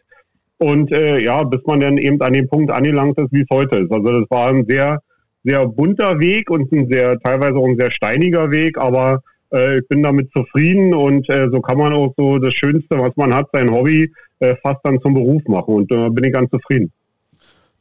Und 0.59 0.93
äh, 0.93 1.19
ja, 1.19 1.43
bis 1.43 1.61
man 1.67 1.81
dann 1.81 1.99
eben 1.99 2.21
an 2.21 2.33
den 2.33 2.49
Punkt 2.49 2.71
angelangt 2.71 3.19
ist, 3.19 3.33
wie 3.33 3.43
es 3.43 3.49
heute 3.53 3.79
ist. 3.79 3.91
Also 3.91 4.21
das 4.21 4.31
war 4.31 4.49
ein 4.49 4.65
sehr, 4.67 5.01
sehr 5.45 5.67
bunter 5.67 6.21
Weg 6.21 6.51
und 6.51 6.71
ein 6.73 6.89
sehr, 6.89 7.19
teilweise 7.21 7.55
auch 7.55 7.67
ein 7.67 7.79
sehr 7.79 7.91
steiniger 7.91 8.51
Weg, 8.51 8.79
aber 8.79 9.23
äh, 9.53 9.79
ich 9.79 9.89
bin 9.89 10.03
damit 10.03 10.31
zufrieden 10.33 10.95
und 10.95 11.29
äh, 11.29 11.49
so 11.51 11.61
kann 11.61 11.79
man 11.79 11.93
auch 11.93 12.15
so 12.17 12.39
das 12.39 12.55
Schönste, 12.55 12.99
was 12.99 13.15
man 13.17 13.35
hat, 13.35 13.49
sein 13.53 13.71
Hobby, 13.71 14.13
äh, 14.39 14.55
fast 14.63 14.81
dann 14.85 15.01
zum 15.01 15.15
Beruf 15.15 15.43
machen 15.47 15.75
und 15.75 15.91
da 15.91 16.07
äh, 16.07 16.11
bin 16.11 16.25
ich 16.25 16.33
ganz 16.33 16.51
zufrieden. 16.51 16.93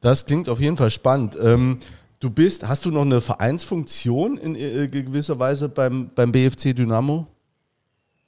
Das 0.02 0.26
klingt 0.26 0.50
auf 0.50 0.60
jeden 0.60 0.78
Fall 0.78 0.90
spannend. 0.90 1.38
Ähm, 1.42 1.78
du 2.20 2.30
bist, 2.32 2.68
hast 2.68 2.86
du 2.86 2.92
noch 2.92 3.06
eine 3.06 3.22
Vereinsfunktion 3.22 4.38
in 4.38 4.56
äh, 4.56 4.88
gewisser 4.88 5.38
Weise 5.38 5.70
beim, 5.70 6.10
beim 6.16 6.32
BFC 6.32 6.76
Dynamo? 6.76 7.28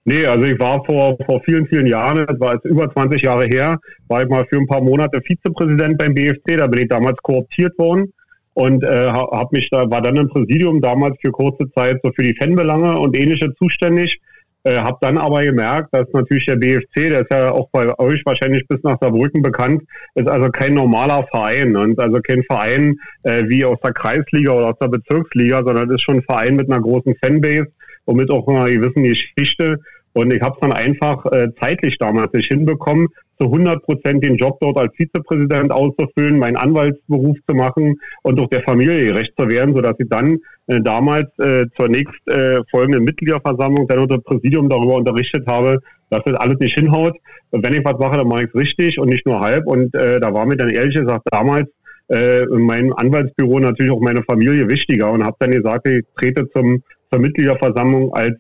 Nee, 0.06 0.26
also 0.26 0.46
ich 0.46 0.60
war 0.60 0.84
vor, 0.84 1.18
vor 1.26 1.42
vielen, 1.46 1.66
vielen 1.68 1.88
Jahren, 1.88 2.26
das 2.28 2.38
war 2.40 2.56
jetzt 2.56 2.66
über 2.66 2.92
20 2.92 3.22
Jahre 3.22 3.46
her, 3.46 3.80
war 4.10 4.22
ich 4.22 4.28
mal 4.28 4.46
für 4.50 4.58
ein 4.58 4.68
paar 4.68 4.82
Monate 4.82 5.22
Vizepräsident 5.22 5.98
beim 5.98 6.14
BFC, 6.14 6.58
da 6.58 6.68
bin 6.68 6.82
ich 6.82 6.90
damals 6.90 7.18
kooptiert 7.22 7.78
worden 7.78 8.12
und 8.54 8.84
äh, 8.84 9.08
hab 9.08 9.54
mich 9.54 9.70
da, 9.70 9.90
war 9.90 10.02
dann 10.02 10.18
im 10.18 10.28
Präsidium 10.28 10.82
damals 10.82 11.16
für 11.22 11.32
kurze 11.32 11.72
Zeit 11.72 12.00
so 12.04 12.12
für 12.12 12.24
die 12.24 12.36
Fanbelange 12.36 12.98
und 13.00 13.16
ähnliche 13.16 13.54
zuständig. 13.56 14.20
Äh, 14.66 14.78
habe 14.78 14.98
dann 15.02 15.18
aber 15.18 15.44
gemerkt, 15.44 15.90
dass 15.94 16.08
natürlich 16.14 16.46
der 16.46 16.56
BFC, 16.56 17.10
der 17.10 17.22
ist 17.22 17.32
ja 17.32 17.52
auch 17.52 17.68
bei 17.72 17.98
euch 18.00 18.26
wahrscheinlich 18.26 18.66
bis 18.68 18.82
nach 18.84 18.98
Saarbrücken 19.02 19.42
bekannt, 19.42 19.84
ist 20.16 20.30
also 20.30 20.50
kein 20.50 20.74
normaler 20.74 21.28
Verein 21.32 21.76
und 21.76 22.00
also 22.00 22.20
kein 22.22 22.44
Verein 22.44 22.96
äh, 23.24 23.44
wie 23.48 23.66
aus 23.66 23.78
der 23.84 23.92
Kreisliga 23.92 24.52
oder 24.54 24.70
aus 24.70 24.80
der 24.80 24.88
Bezirksliga, 24.88 25.64
sondern 25.66 25.92
ist 25.92 26.02
schon 26.02 26.18
ein 26.18 26.24
Verein 26.24 26.56
mit 26.56 26.72
einer 26.72 26.82
großen 26.82 27.14
Fanbase 27.22 27.68
und 28.06 28.18
mit 28.18 28.30
auch 28.32 28.48
einer 28.48 28.70
gewissen 28.70 29.04
Geschichte. 29.04 29.80
Und 30.14 30.32
ich 30.32 30.42
habe 30.42 30.56
es 30.56 30.62
dann 30.62 30.74
einfach 30.74 31.26
äh, 31.32 31.48
zeitlich 31.60 31.98
damals 31.98 32.32
nicht 32.34 32.48
hinbekommen, 32.48 33.08
zu 33.40 33.46
100 33.46 33.84
Prozent 33.84 34.24
den 34.24 34.36
Job 34.36 34.60
dort 34.62 34.78
als 34.78 34.94
Vizepräsident 34.96 35.72
auszufüllen, 35.72 36.38
meinen 36.38 36.56
Anwaltsberuf 36.56 37.36
zu 37.48 37.56
machen 37.56 38.00
und 38.22 38.40
auch 38.40 38.48
der 38.48 38.62
Familie 38.62 39.06
gerecht 39.06 39.34
zu 39.38 39.50
werden, 39.50 39.74
sodass 39.74 39.96
ich 39.98 40.08
dann 40.10 40.38
äh, 40.68 40.80
damals 40.82 41.28
äh, 41.40 41.66
zur 41.76 41.90
nächst 41.90 42.28
äh, 42.28 42.60
folgenden 42.70 43.04
Mitgliederversammlung 43.04 43.88
dann 43.88 44.00
unter 44.00 44.20
Präsidium 44.20 44.70
darüber 44.70 44.96
unterrichtet 44.96 45.48
habe, 45.48 45.80
dass 46.12 46.24
das 46.26 46.36
alles 46.36 46.60
nicht 46.60 46.76
hinhaut. 46.76 47.16
Wenn 47.52 47.74
ich 47.74 47.84
was 47.84 47.98
mache, 47.98 48.18
dann 48.18 48.28
mache 48.28 48.44
ich 48.44 48.50
es 48.50 48.56
richtig 48.56 49.00
und 49.00 49.10
nicht 49.10 49.26
nur 49.26 49.40
halb. 49.40 49.66
Und 49.66 49.94
äh, 49.96 50.20
da 50.20 50.34
war 50.34 50.46
mir 50.46 50.58
dann 50.58 50.70
ehrlich 50.70 50.96
gesagt 50.96 51.24
damals 51.32 51.68
äh, 52.10 52.44
in 52.44 52.62
meinem 52.62 52.94
Anwaltsbüro 52.94 53.60
natürlich 53.60 53.92
auch 53.92 54.00
meine 54.00 54.24
Familie 54.24 54.70
wichtiger 54.70 55.12
und 55.12 55.24
habe 55.24 55.36
dann 55.40 55.52
gesagt, 55.52 55.88
ich 55.88 56.04
trete 56.18 56.48
zum 56.50 56.84
zur 57.14 57.22
Mitgliederversammlung 57.22 58.14
als, 58.14 58.36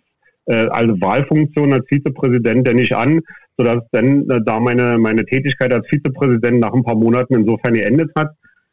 äh, 0.46 0.68
als 0.68 0.89
Wahlfunktion 1.00 1.74
als 1.74 1.86
Vizepräsident 1.88 2.68
denn 2.68 2.77
nicht 2.77 2.96
an, 2.96 3.22
sodass 3.58 3.84
dann 3.92 4.30
äh, 4.30 4.39
da 4.44 4.60
meine, 4.60 4.98
meine 4.98 5.24
Tätigkeit 5.25 5.72
als 5.72 5.88
Vizepräsident 5.88 6.60
nach 6.60 6.74
ein 6.74 6.84
paar 6.84 6.96
Monaten 6.96 7.36
insofern 7.36 7.74
geendet 7.74 8.12
hat. 8.15 8.32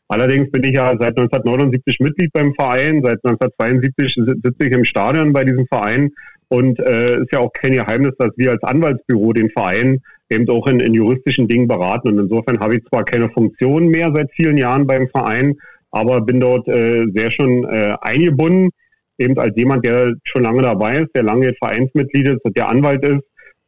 Allerdings 0.09 0.51
bin 0.51 0.65
ich 0.65 0.75
ja 0.75 0.89
seit 0.99 1.17
1979 1.17 2.01
Mitglied 2.01 2.33
beim 2.33 2.53
Verein, 2.55 3.03
seit 3.05 3.25
1972 3.25 4.15
sitze 4.43 4.67
ich 4.67 4.73
im 4.73 4.85
Stadion 4.85 5.33
bei 5.33 5.45
diesem 5.45 5.67
Verein 5.67 6.11
und 6.49 6.81
äh, 6.81 7.21
ist 7.21 7.33
ja 7.33 7.39
auch 7.39 7.53
kein 7.53 7.73
Geheimnis, 7.73 8.13
dass 8.19 8.31
wir 8.37 8.51
als 8.51 8.63
Anwaltsbüro 8.65 9.33
den 9.33 9.51
Verein 9.51 10.01
eben 10.31 10.49
auch 10.49 10.67
in, 10.67 10.81
in 10.81 10.95
juristischen 10.95 11.47
Dingen 11.47 11.69
beraten. 11.69 12.09
Und 12.09 12.19
insofern 12.19 12.59
habe 12.59 12.77
ich 12.77 12.85
zwar 12.87 13.05
keine 13.05 13.29
Funktion 13.31 13.87
mehr 13.87 14.11
seit 14.13 14.33
vielen 14.33 14.57
Jahren 14.57 14.87
beim 14.87 15.09
Verein, 15.09 15.55
aber 15.93 16.21
bin 16.23 16.41
dort 16.41 16.67
äh, 16.67 17.05
sehr 17.15 17.31
schon 17.31 17.65
äh, 17.65 17.95
eingebunden 18.01 18.71
eben 19.21 19.39
als 19.39 19.57
jemand, 19.57 19.85
der 19.85 20.15
schon 20.25 20.43
lange 20.43 20.63
dabei 20.63 21.01
ist, 21.01 21.11
der 21.15 21.23
lange 21.23 21.53
Vereinsmitglied 21.59 22.29
ist, 22.29 22.41
der 22.57 22.69
Anwalt 22.69 23.05
ist 23.05 23.23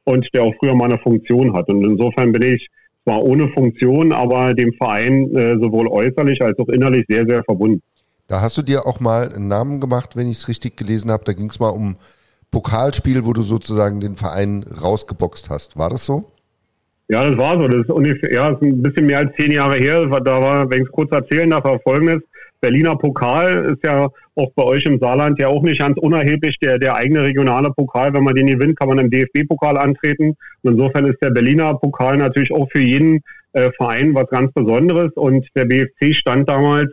und 0.04 0.28
der 0.34 0.42
auch 0.42 0.54
früher 0.58 0.74
mal 0.74 0.86
eine 0.86 0.98
Funktion 0.98 1.54
hat. 1.54 1.68
Und 1.68 1.84
insofern 1.84 2.32
bin 2.32 2.42
ich 2.42 2.68
zwar 3.04 3.22
ohne 3.22 3.48
Funktion, 3.48 4.12
aber 4.12 4.54
dem 4.54 4.72
Verein 4.74 5.34
äh, 5.36 5.56
sowohl 5.60 5.88
äußerlich 5.88 6.40
als 6.42 6.58
auch 6.58 6.68
innerlich 6.68 7.04
sehr, 7.08 7.26
sehr 7.26 7.42
verbunden. 7.44 7.82
Da 8.28 8.40
hast 8.40 8.56
du 8.56 8.62
dir 8.62 8.86
auch 8.86 9.00
mal 9.00 9.32
einen 9.32 9.48
Namen 9.48 9.80
gemacht, 9.80 10.16
wenn 10.16 10.26
ich 10.26 10.38
es 10.38 10.48
richtig 10.48 10.76
gelesen 10.76 11.10
habe. 11.10 11.24
Da 11.24 11.32
ging 11.32 11.50
es 11.50 11.60
mal 11.60 11.68
um 11.68 11.96
Pokalspiel, 12.50 13.24
wo 13.24 13.32
du 13.32 13.42
sozusagen 13.42 14.00
den 14.00 14.16
Verein 14.16 14.64
rausgeboxt 14.82 15.50
hast. 15.50 15.78
War 15.78 15.90
das 15.90 16.06
so? 16.06 16.30
Ja, 17.08 17.28
das 17.28 17.36
war 17.36 17.58
so. 17.60 17.68
Das 17.68 17.80
ist 17.80 17.90
ungefähr, 17.90 18.32
ja, 18.32 18.50
das 18.50 18.62
ist 18.62 18.68
ein 18.68 18.82
bisschen 18.82 19.06
mehr 19.06 19.18
als 19.18 19.34
zehn 19.36 19.50
Jahre 19.50 19.76
her. 19.76 20.06
Da 20.06 20.40
war, 20.40 20.70
wenn 20.70 20.82
ich 20.82 20.88
es 20.88 20.92
kurz 20.92 21.10
erzählen 21.12 21.50
darf, 21.50 21.64
war 21.64 21.78
folgendes. 21.80 22.22
Berliner 22.62 22.96
Pokal 22.96 23.74
ist 23.74 23.84
ja 23.84 24.08
auch 24.36 24.52
bei 24.54 24.62
euch 24.62 24.86
im 24.86 24.98
Saarland 25.00 25.38
ja 25.38 25.48
auch 25.48 25.62
nicht 25.62 25.80
ganz 25.80 25.98
unerheblich. 25.98 26.58
Der, 26.60 26.78
der 26.78 26.94
eigene 26.94 27.24
regionale 27.24 27.70
Pokal, 27.70 28.14
wenn 28.14 28.22
man 28.22 28.34
den 28.34 28.46
gewinnt, 28.46 28.78
kann 28.78 28.88
man 28.88 29.00
im 29.00 29.10
DFB-Pokal 29.10 29.76
antreten. 29.76 30.36
Und 30.62 30.72
insofern 30.72 31.06
ist 31.06 31.20
der 31.20 31.30
Berliner 31.30 31.74
Pokal 31.74 32.16
natürlich 32.16 32.52
auch 32.52 32.68
für 32.70 32.80
jeden 32.80 33.20
äh, 33.52 33.70
Verein 33.76 34.14
was 34.14 34.28
ganz 34.30 34.52
Besonderes. 34.52 35.12
Und 35.16 35.46
der 35.56 35.64
BFC 35.64 36.14
stand 36.14 36.48
damals 36.48 36.90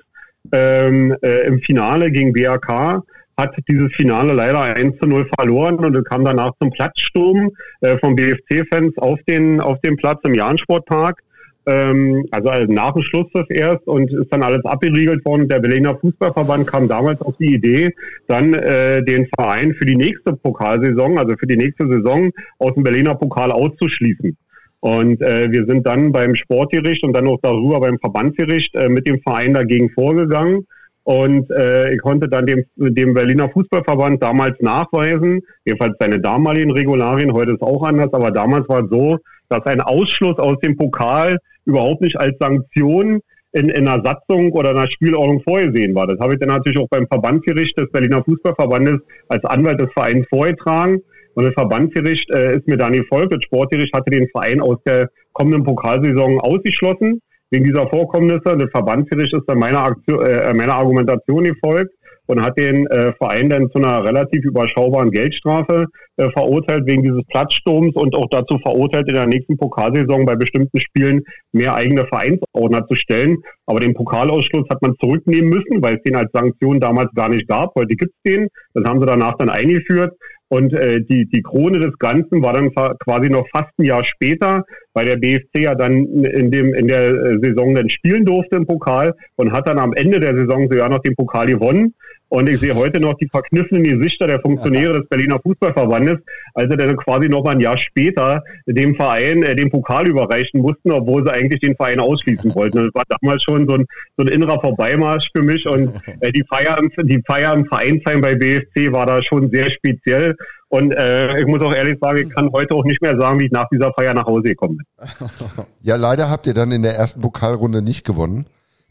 ähm, 0.51 1.15
äh, 1.21 1.45
im 1.47 1.59
Finale 1.61 2.11
gegen 2.11 2.33
BRK 2.33 3.03
hat 3.37 3.55
dieses 3.69 3.93
Finale 3.95 4.33
leider 4.33 4.59
1 4.61 4.99
zu 4.99 5.07
0 5.07 5.29
verloren 5.37 5.77
und 5.77 6.03
kam 6.09 6.25
danach 6.25 6.51
zum 6.59 6.71
Platzsturm 6.71 7.51
äh, 7.79 7.97
von 7.99 8.15
BFC-Fans 8.15 8.97
auf 8.97 9.17
den, 9.29 9.61
auf 9.61 9.79
den 9.79 9.95
Platz 9.95 10.19
im 10.25 10.35
Jahn-Sportpark 10.35 11.21
ähm, 11.65 12.25
also 12.31 12.49
nach 12.71 12.93
dem 12.93 13.03
Schlusspfiff 13.03 13.45
erst 13.49 13.85
und 13.87 14.11
ist 14.11 14.31
dann 14.31 14.43
alles 14.43 14.63
abgeriegelt 14.65 15.23
worden. 15.25 15.47
Der 15.47 15.59
Berliner 15.59 15.97
Fußballverband 15.97 16.67
kam 16.67 16.87
damals 16.87 17.21
auf 17.21 17.35
die 17.37 17.53
Idee, 17.53 17.93
dann 18.27 18.53
äh, 18.53 19.03
den 19.03 19.27
Verein 19.35 19.73
für 19.73 19.85
die 19.85 19.95
nächste 19.95 20.33
Pokalsaison, 20.33 21.17
also 21.19 21.35
für 21.37 21.47
die 21.47 21.57
nächste 21.57 21.87
Saison 21.87 22.31
aus 22.57 22.73
dem 22.73 22.83
Berliner 22.83 23.15
Pokal 23.15 23.51
auszuschließen. 23.51 24.37
Und 24.81 25.21
äh, 25.21 25.51
wir 25.51 25.65
sind 25.65 25.85
dann 25.85 26.11
beim 26.11 26.35
Sportgericht 26.35 27.03
und 27.03 27.13
dann 27.13 27.27
auch 27.27 27.39
darüber 27.41 27.81
beim 27.81 27.99
Verbandsgericht 27.99 28.73
äh, 28.75 28.87
mit 28.87 29.05
dem 29.07 29.21
Verein 29.21 29.53
dagegen 29.53 29.89
vorgegangen. 29.89 30.65
Und 31.03 31.49
äh, 31.51 31.93
ich 31.93 32.01
konnte 32.01 32.29
dann 32.29 32.45
dem, 32.45 32.65
dem 32.75 33.13
Berliner 33.13 33.49
Fußballverband 33.49 34.21
damals 34.21 34.59
nachweisen, 34.61 35.41
jedenfalls 35.65 35.95
seine 35.99 36.19
damaligen 36.19 36.71
Regularien, 36.71 37.33
heute 37.33 37.53
ist 37.53 37.61
auch 37.61 37.83
anders, 37.83 38.13
aber 38.13 38.31
damals 38.31 38.69
war 38.69 38.83
es 38.83 38.89
so, 38.89 39.17
dass 39.49 39.65
ein 39.65 39.81
Ausschluss 39.81 40.37
aus 40.37 40.57
dem 40.59 40.77
Pokal 40.77 41.37
überhaupt 41.65 42.01
nicht 42.01 42.19
als 42.19 42.37
Sanktion 42.39 43.21
in, 43.51 43.69
in 43.69 43.87
einer 43.87 44.03
Satzung 44.03 44.51
oder 44.51 44.71
einer 44.71 44.87
Spielordnung 44.87 45.41
vorgesehen 45.41 45.95
war. 45.95 46.07
Das 46.07 46.19
habe 46.19 46.33
ich 46.33 46.39
dann 46.39 46.49
natürlich 46.49 46.77
auch 46.77 46.87
beim 46.89 47.07
Verbandsgericht 47.07 47.77
des 47.77 47.91
Berliner 47.91 48.23
Fußballverbandes 48.23 49.01
als 49.27 49.43
Anwalt 49.45 49.81
des 49.81 49.91
Vereins 49.93 50.27
vorgetragen. 50.29 51.01
Und 51.35 51.45
das 51.45 51.53
Verbandsgericht 51.53 52.29
äh, 52.31 52.57
ist 52.57 52.67
mir 52.67 52.77
dann 52.77 52.93
gefolgt. 52.93 53.33
Das 53.33 53.43
Sportgericht 53.43 53.93
hatte 53.93 54.11
den 54.11 54.27
Verein 54.29 54.61
aus 54.61 54.77
der 54.85 55.09
kommenden 55.33 55.63
Pokalsaison 55.63 56.39
ausgeschlossen 56.41 57.21
wegen 57.49 57.65
dieser 57.65 57.87
Vorkommnisse. 57.87 58.57
Das 58.57 58.69
Verbandsgericht 58.71 59.33
ist 59.33 59.45
dann 59.47 59.57
meiner, 59.57 59.79
Aktion, 59.79 60.25
äh, 60.25 60.53
meiner 60.53 60.75
Argumentation 60.75 61.43
gefolgt 61.43 61.93
und 62.29 62.43
hat 62.43 62.59
den 62.59 62.85
äh, 62.87 63.11
Verein 63.13 63.49
dann 63.49 63.71
zu 63.71 63.79
einer 63.79 64.03
relativ 64.03 64.45
überschaubaren 64.45 65.09
Geldstrafe 65.09 65.85
äh, 66.17 66.29
verurteilt 66.29 66.83
wegen 66.85 67.01
dieses 67.01 67.23
Platzsturms 67.25 67.95
und 67.95 68.13
auch 68.13 68.27
dazu 68.29 68.59
verurteilt, 68.59 69.07
in 69.07 69.15
der 69.15 69.25
nächsten 69.25 69.57
Pokalsaison 69.57 70.27
bei 70.27 70.35
bestimmten 70.35 70.79
Spielen 70.79 71.23
mehr 71.53 71.73
eigene 71.73 72.05
Vereinsordner 72.05 72.85
zu 72.87 72.93
stellen. 72.93 73.37
Aber 73.65 73.79
den 73.79 73.95
Pokalausschluss 73.95 74.69
hat 74.69 74.79
man 74.83 74.93
zurücknehmen 75.01 75.49
müssen, 75.49 75.81
weil 75.81 75.95
es 75.95 76.03
den 76.03 76.15
als 76.15 76.31
Sanktion 76.31 76.79
damals 76.79 77.09
gar 77.15 77.29
nicht 77.29 77.47
gab. 77.47 77.73
Heute 77.73 77.95
gibt 77.95 78.13
es 78.13 78.31
den. 78.31 78.47
Das 78.75 78.83
haben 78.87 78.99
sie 78.99 79.07
danach 79.07 79.35
dann 79.39 79.49
eingeführt. 79.49 80.13
Und 80.49 80.73
äh, 80.73 81.01
die, 81.01 81.27
die 81.29 81.41
Krone 81.43 81.79
des 81.79 81.97
Ganzen 81.99 82.43
war 82.43 82.53
dann 82.53 82.71
quasi 82.71 83.29
noch 83.29 83.47
fast 83.55 83.69
ein 83.77 83.85
Jahr 83.85 84.03
später, 84.03 84.65
weil 84.93 85.05
der 85.05 85.17
BFC 85.17 85.59
ja 85.59 85.75
dann 85.75 85.93
in, 85.93 86.49
dem, 86.51 86.73
in 86.73 86.87
der 86.87 87.09
äh, 87.09 87.37
Saison 87.41 87.75
dann 87.75 87.87
spielen 87.87 88.25
durfte 88.25 88.55
im 88.55 88.65
Pokal 88.65 89.13
und 89.35 89.51
hat 89.51 89.67
dann 89.67 89.77
am 89.77 89.93
Ende 89.93 90.19
der 90.19 90.35
Saison 90.35 90.67
sogar 90.69 90.89
noch 90.89 91.01
den 91.01 91.15
Pokal 91.15 91.45
gewonnen. 91.47 91.93
Und 92.29 92.47
ich 92.47 92.59
sehe 92.59 92.75
heute 92.75 92.99
noch 92.99 93.15
die 93.15 93.27
verkniffenen 93.27 93.83
Gesichter 93.83 94.27
der 94.27 94.39
Funktionäre 94.39 94.99
des 94.99 95.09
Berliner 95.09 95.39
Fußballverbandes, 95.39 96.19
als 96.53 96.69
sie 96.69 96.77
dann 96.77 96.95
quasi 96.97 97.27
noch 97.27 97.43
mal 97.43 97.51
ein 97.51 97.59
Jahr 97.59 97.77
später 97.77 98.43
dem 98.67 98.95
Verein 98.95 99.41
äh, 99.41 99.55
den 99.55 99.71
Pokal 99.71 100.07
überreichen 100.07 100.61
mussten, 100.61 100.91
obwohl 100.91 101.23
sie 101.25 101.33
eigentlich 101.33 101.59
den 101.61 101.75
Verein 101.75 101.99
ausschließen 101.99 102.53
wollten. 102.53 102.77
Das 102.77 102.93
war 102.93 103.03
damals 103.07 103.41
schon 103.41 103.67
so 103.67 103.75
ein, 103.75 103.85
so 104.15 104.23
ein 104.23 104.27
innerer 104.27 104.61
Vorbeimarsch 104.61 105.29
für 105.35 105.41
mich. 105.41 105.67
Und 105.67 105.91
äh, 106.19 106.31
die, 106.31 106.43
Feier 106.47 106.77
im, 106.77 106.91
die 107.07 107.21
Feier 107.25 107.53
im 107.53 107.65
Vereinsheim 107.65 108.21
bei 108.21 108.35
BFC 108.35 108.91
war 108.91 109.07
da 109.07 109.23
schon 109.23 109.49
sehr 109.49 109.71
speziell. 109.71 110.35
Und 110.67 110.91
äh, 110.91 111.39
ich 111.39 111.47
muss 111.47 111.61
auch 111.61 111.73
ehrlich 111.73 111.97
sagen, 111.99 112.19
ich 112.19 112.29
kann 112.29 112.51
heute 112.51 112.75
auch 112.75 112.83
nicht 112.83 113.01
mehr 113.01 113.19
sagen, 113.19 113.39
wie 113.39 113.45
ich 113.45 113.51
nach 113.51 113.67
dieser 113.69 113.91
Feier 113.93 114.13
nach 114.13 114.27
Hause 114.27 114.43
gekommen 114.43 114.77
bin. 114.77 115.27
Ja, 115.81 115.95
leider 115.95 116.29
habt 116.29 116.45
ihr 116.45 116.53
dann 116.53 116.71
in 116.71 116.83
der 116.83 116.93
ersten 116.93 117.21
Pokalrunde 117.21 117.81
nicht 117.81 118.05
gewonnen. 118.05 118.45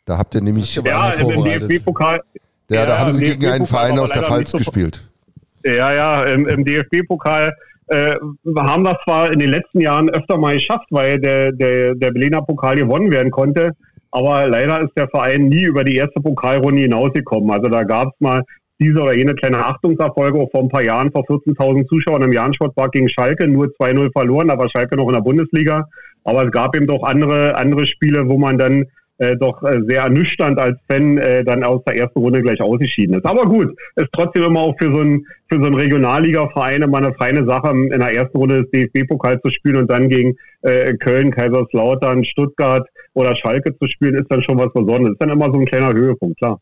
Da 0.07 0.19
habt 0.19 0.35
ihr 0.35 0.41
nämlich 0.41 0.75
ja, 0.75 1.11
im 1.13 1.45
DFB-Pokal 1.45 2.23
ja, 2.71 2.87
da 2.87 2.99
haben 2.99 3.13
sie 3.13 3.25
gegen 3.25 3.47
einen 3.47 3.67
Verein 3.67 3.99
aus 3.99 4.11
der 4.11 4.23
Pfalz 4.23 4.51
so 4.51 4.59
gespielt. 4.59 5.05
Ja, 5.65 5.93
ja, 5.93 6.25
im, 6.25 6.47
im 6.47 6.65
DFB-Pokal 6.65 7.53
äh, 7.89 8.15
haben 8.59 8.83
wir 8.85 8.99
zwar 9.05 9.33
in 9.33 9.39
den 9.39 9.51
letzten 9.51 9.81
Jahren 9.81 10.11
öfter 10.11 10.37
mal 10.37 10.55
geschafft, 10.55 10.87
weil 10.91 11.19
der, 11.19 11.53
der, 11.53 11.95
der 11.95 12.11
Berliner 12.11 12.43
Pokal 12.43 12.77
gewonnen 12.77 13.11
werden 13.11 13.31
konnte, 13.31 13.73
aber 14.11 14.47
leider 14.49 14.83
ist 14.83 14.93
der 14.97 15.09
Verein 15.09 15.49
nie 15.49 15.65
über 15.65 15.85
die 15.85 15.97
erste 15.97 16.21
Pokalrunde 16.21 16.83
hinausgekommen. 16.83 17.51
Also 17.51 17.69
da 17.69 17.83
gab 17.83 18.09
es 18.09 18.21
mal 18.21 18.43
diese 18.81 19.01
oder 19.01 19.15
jene 19.15 19.35
kleine 19.35 19.65
Achtungserfolge 19.65 20.39
auch 20.39 20.51
vor 20.51 20.63
ein 20.63 20.69
paar 20.69 20.83
Jahren 20.83 21.11
vor 21.11 21.25
14.000 21.25 21.87
Zuschauern 21.89 22.23
im 22.23 22.33
Jahrensportpark 22.33 22.93
gegen 22.93 23.09
Schalke, 23.09 23.49
nur 23.49 23.67
2-0 23.67 24.13
verloren, 24.13 24.49
da 24.49 24.59
war 24.59 24.71
Schalke 24.71 24.97
noch 24.97 25.09
in 25.09 25.15
der 25.15 25.21
Bundesliga. 25.21 25.87
Aber 26.25 26.45
es 26.45 26.53
gab 26.53 26.77
eben 26.77 26.87
doch 26.87 27.03
andere, 27.03 27.57
andere 27.57 27.87
Spiele, 27.87 28.29
wo 28.29 28.39
man 28.39 28.59
dann 28.59 28.85
äh, 29.19 29.37
doch 29.37 29.63
äh, 29.63 29.81
sehr 29.87 30.03
ernüchternd 30.03 30.59
als 30.59 30.79
Fan 30.89 31.19
äh, 31.19 31.45
dann 31.45 31.63
aus 31.65 31.83
der 31.85 31.97
ersten 31.97 32.19
Runde 32.19 32.43
gleich 32.43 32.61
ausgeschieden 32.61 33.17
ist. 33.17 33.27
Aber 33.27 33.45
gut, 33.45 33.77
ist 33.97 34.09
trotzdem 34.13 34.45
immer 34.45 34.61
auch 34.61 34.77
für 34.79 34.93
so 34.93 35.01
einen 35.01 35.27
für 35.49 35.57
so 35.57 35.67
einen 35.67 35.75
Regionalliga-Verein 35.75 36.83
immer 36.83 36.99
eine 36.99 37.15
feine 37.15 37.47
Sache, 37.47 37.71
in 37.71 37.89
der 37.89 38.15
ersten 38.15 38.37
Runde 38.37 38.63
des 38.63 38.71
DFB-Pokals 38.71 39.41
zu 39.43 39.51
spielen 39.51 39.77
und 39.77 39.91
dann 39.91 40.09
gegen 40.09 40.37
äh, 40.63 40.95
Köln, 40.95 41.31
Kaiserslautern, 41.31 42.25
Stuttgart 42.25 42.87
oder 43.15 43.35
Schalke 43.35 43.77
zu 43.79 43.89
spielen, 43.89 44.15
ist 44.15 44.31
dann 44.31 44.43
schon 44.43 44.59
was 44.59 44.73
Besonderes. 44.73 45.13
Ist 45.13 45.23
dann 45.23 45.31
immer 45.31 45.47
so 45.47 45.59
ein 45.59 45.67
kleiner 45.67 45.93
Höhepunkt, 45.93 46.39
klar. 46.39 46.61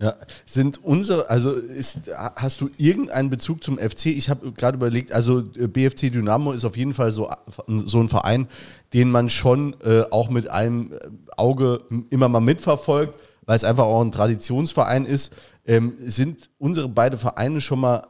Ja, 0.00 0.16
sind 0.46 0.82
unsere, 0.82 1.30
also 1.30 1.52
ist, 1.52 2.10
hast 2.36 2.60
du 2.60 2.70
irgendeinen 2.76 3.30
Bezug 3.30 3.62
zum 3.62 3.78
FC? 3.78 4.06
Ich 4.06 4.28
habe 4.28 4.52
gerade 4.52 4.76
überlegt, 4.76 5.12
also 5.12 5.40
äh, 5.40 5.66
BFC 5.66 6.12
Dynamo 6.12 6.52
ist 6.52 6.64
auf 6.64 6.76
jeden 6.76 6.94
Fall 6.94 7.10
so, 7.10 7.30
so 7.66 8.00
ein 8.00 8.08
Verein, 8.08 8.48
den 8.92 9.10
man 9.10 9.30
schon 9.30 9.76
äh, 9.84 10.02
auch 10.10 10.30
mit 10.30 10.48
einem 10.48 10.92
äh, 10.92 10.98
Auge 11.36 11.82
immer 12.10 12.28
mal 12.28 12.40
mitverfolgt, 12.40 13.18
weil 13.46 13.56
es 13.56 13.64
einfach 13.64 13.84
auch 13.84 14.02
ein 14.02 14.12
Traditionsverein 14.12 15.06
ist. 15.06 15.34
Ähm, 15.66 15.94
sind 15.98 16.50
unsere 16.58 16.88
beiden 16.88 17.18
Vereine 17.18 17.60
schon 17.60 17.80
mal 17.80 18.06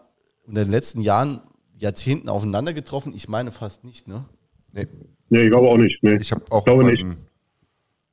in 0.47 0.55
den 0.55 0.71
letzten 0.71 1.01
Jahren, 1.01 1.41
Jahrzehnten 1.79 2.29
aufeinander 2.29 2.73
getroffen? 2.73 3.13
Ich 3.15 3.29
meine 3.29 3.51
fast 3.51 3.85
nicht, 3.85 4.09
ne? 4.09 4.25
Nee. 4.73 4.87
Nee, 5.29 5.45
ich 5.45 5.51
glaube 5.51 5.69
auch 5.69 5.77
nicht. 5.77 6.03
Nee. 6.03 6.17
Ich 6.17 6.33
habe 6.33 6.45
auch 6.51 6.65
glaube 6.65 6.85
nicht. 6.85 7.05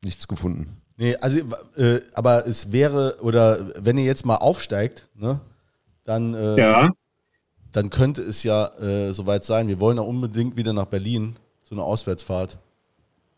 nichts 0.04 0.28
gefunden. 0.28 0.81
Nee, 1.02 1.16
also, 1.20 1.40
äh, 1.78 2.02
aber 2.14 2.46
es 2.46 2.72
wäre, 2.72 3.16
oder 3.24 3.58
wenn 3.82 3.98
ihr 3.98 4.04
jetzt 4.04 4.24
mal 4.24 4.36
aufsteigt, 4.36 5.10
ne, 5.16 5.40
dann, 6.06 6.36
äh, 6.36 6.60
ja. 6.60 6.92
dann 7.72 7.90
könnte 7.90 8.22
es 8.22 8.44
ja 8.44 8.68
äh, 8.80 9.12
soweit 9.12 9.44
sein. 9.44 9.68
Wir 9.68 9.80
wollen 9.80 9.98
ja 9.98 10.04
unbedingt 10.04 10.58
wieder 10.58 10.74
nach 10.74 10.86
Berlin, 10.86 11.34
so 11.64 11.74
eine 11.74 11.84
Auswärtsfahrt. 11.84 12.60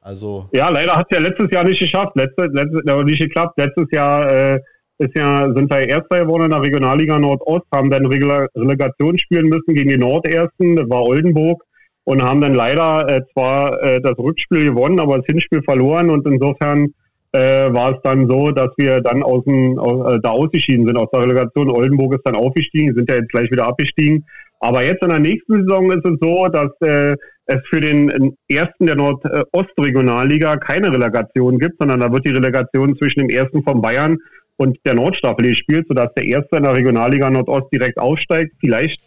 Also. 0.01 0.49
Ja, 0.51 0.67
leider 0.67 0.97
hat 0.97 1.07
es 1.09 1.15
ja 1.15 1.23
letztes 1.23 1.49
Jahr 1.51 1.63
nicht 1.63 1.79
geschafft, 1.79 2.17
letztes, 2.17 2.49
letztes, 2.51 2.81
nicht 3.05 3.21
geklappt. 3.21 3.57
Letztes 3.57 3.87
Jahr 3.93 4.29
äh, 4.29 4.59
ist 4.97 5.15
ja, 5.15 5.45
sind 5.53 5.69
wir 5.71 5.87
Erster 5.87 6.19
geworden 6.19 6.43
in 6.43 6.51
der 6.51 6.61
Regionalliga 6.63 7.17
Nordost, 7.17 7.65
haben 7.73 7.89
dann 7.89 8.05
Rele 8.07 8.49
Relegation 8.57 9.17
spielen 9.17 9.45
müssen 9.45 9.73
gegen 9.73 9.87
die 9.87 9.97
Nordersten, 9.97 10.75
das 10.75 10.89
war 10.89 11.03
Oldenburg, 11.03 11.63
und 12.03 12.21
haben 12.21 12.41
dann 12.41 12.55
leider 12.55 13.07
äh, 13.07 13.21
zwar 13.31 13.81
äh, 13.81 14.01
das 14.01 14.17
Rückspiel 14.17 14.65
gewonnen, 14.65 14.99
aber 14.99 15.19
das 15.19 15.27
Hinspiel 15.27 15.63
verloren 15.63 16.09
und 16.09 16.27
insofern 16.27 16.93
äh, 17.33 17.73
war 17.73 17.93
es 17.93 17.97
dann 18.03 18.29
so, 18.29 18.51
dass 18.51 18.69
wir 18.77 19.01
dann 19.01 19.23
aus 19.23 19.43
dem, 19.45 19.77
aus, 19.79 20.13
äh, 20.13 20.19
da 20.21 20.29
ausgeschieden 20.29 20.87
sind 20.87 20.97
aus 20.97 21.09
der 21.11 21.23
Relegation. 21.23 21.71
Oldenburg 21.71 22.13
ist 22.15 22.25
dann 22.25 22.35
aufgestiegen, 22.35 22.93
sind 22.95 23.09
ja 23.09 23.17
jetzt 23.17 23.31
gleich 23.31 23.51
wieder 23.51 23.67
abgestiegen. 23.67 24.25
Aber 24.59 24.83
jetzt 24.83 25.03
in 25.03 25.09
der 25.09 25.19
nächsten 25.19 25.63
Saison 25.63 25.91
ist 25.91 26.05
es 26.05 26.17
so, 26.21 26.47
dass 26.47 26.71
äh, 26.81 27.17
es 27.47 27.59
für 27.69 27.81
den 27.81 28.35
ersten 28.47 28.85
der 28.85 28.95
Nordostregionalliga 28.95 30.57
keine 30.57 30.93
Relegation 30.93 31.59
gibt, 31.59 31.75
sondern 31.79 31.99
da 31.99 32.11
wird 32.13 32.25
die 32.25 32.31
Relegation 32.31 32.95
zwischen 32.97 33.27
dem 33.27 33.29
ersten 33.29 33.63
von 33.63 33.81
Bayern 33.81 34.17
und 34.57 34.77
der 34.85 34.93
Nordstaffel 34.93 35.47
gespielt, 35.47 35.87
sodass 35.89 36.13
der 36.13 36.25
erste 36.25 36.57
in 36.57 36.63
der 36.63 36.75
Regionalliga 36.75 37.29
Nordost 37.29 37.67
direkt 37.73 37.97
aufsteigt. 37.97 38.53
Vielleicht 38.59 39.01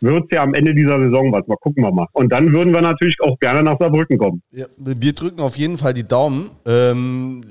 wird 0.00 0.24
es 0.24 0.36
ja 0.36 0.42
am 0.42 0.54
Ende 0.54 0.74
dieser 0.74 0.98
Saison 0.98 1.32
was. 1.32 1.46
Mal 1.46 1.56
gucken 1.56 1.84
wir 1.84 1.92
mal. 1.92 2.06
Und 2.12 2.32
dann 2.32 2.52
würden 2.52 2.72
wir 2.72 2.80
natürlich 2.80 3.16
auch 3.20 3.38
gerne 3.38 3.62
nach 3.62 3.78
Saarbrücken 3.78 4.18
kommen. 4.18 4.42
Ja, 4.50 4.66
wir 4.76 5.12
drücken 5.12 5.40
auf 5.40 5.56
jeden 5.56 5.78
Fall 5.78 5.94
die 5.94 6.06
Daumen. 6.06 6.50
Ähm, 6.66 7.42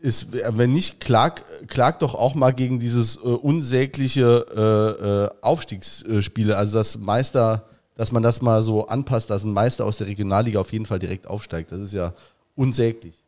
ist, 0.00 0.28
wenn 0.32 0.72
nicht, 0.72 1.00
klag, 1.00 1.42
klag 1.66 1.98
doch 1.98 2.14
auch 2.14 2.34
mal 2.34 2.52
gegen 2.52 2.78
dieses 2.78 3.16
äh, 3.16 3.20
unsägliche 3.20 4.46
äh, 4.54 5.04
äh, 5.04 5.30
Aufstiegsspiele. 5.42 6.56
Also 6.56 6.78
das 6.78 6.98
Meister, 6.98 7.64
dass 7.96 8.12
man 8.12 8.22
das 8.22 8.40
mal 8.40 8.62
so 8.62 8.86
anpasst, 8.86 9.28
dass 9.30 9.44
ein 9.44 9.52
Meister 9.52 9.84
aus 9.84 9.98
der 9.98 10.06
Regionalliga 10.06 10.60
auf 10.60 10.72
jeden 10.72 10.86
Fall 10.86 11.00
direkt 11.00 11.26
aufsteigt. 11.26 11.72
Das 11.72 11.80
ist 11.80 11.94
ja 11.94 12.12
unsäglich. 12.54 13.24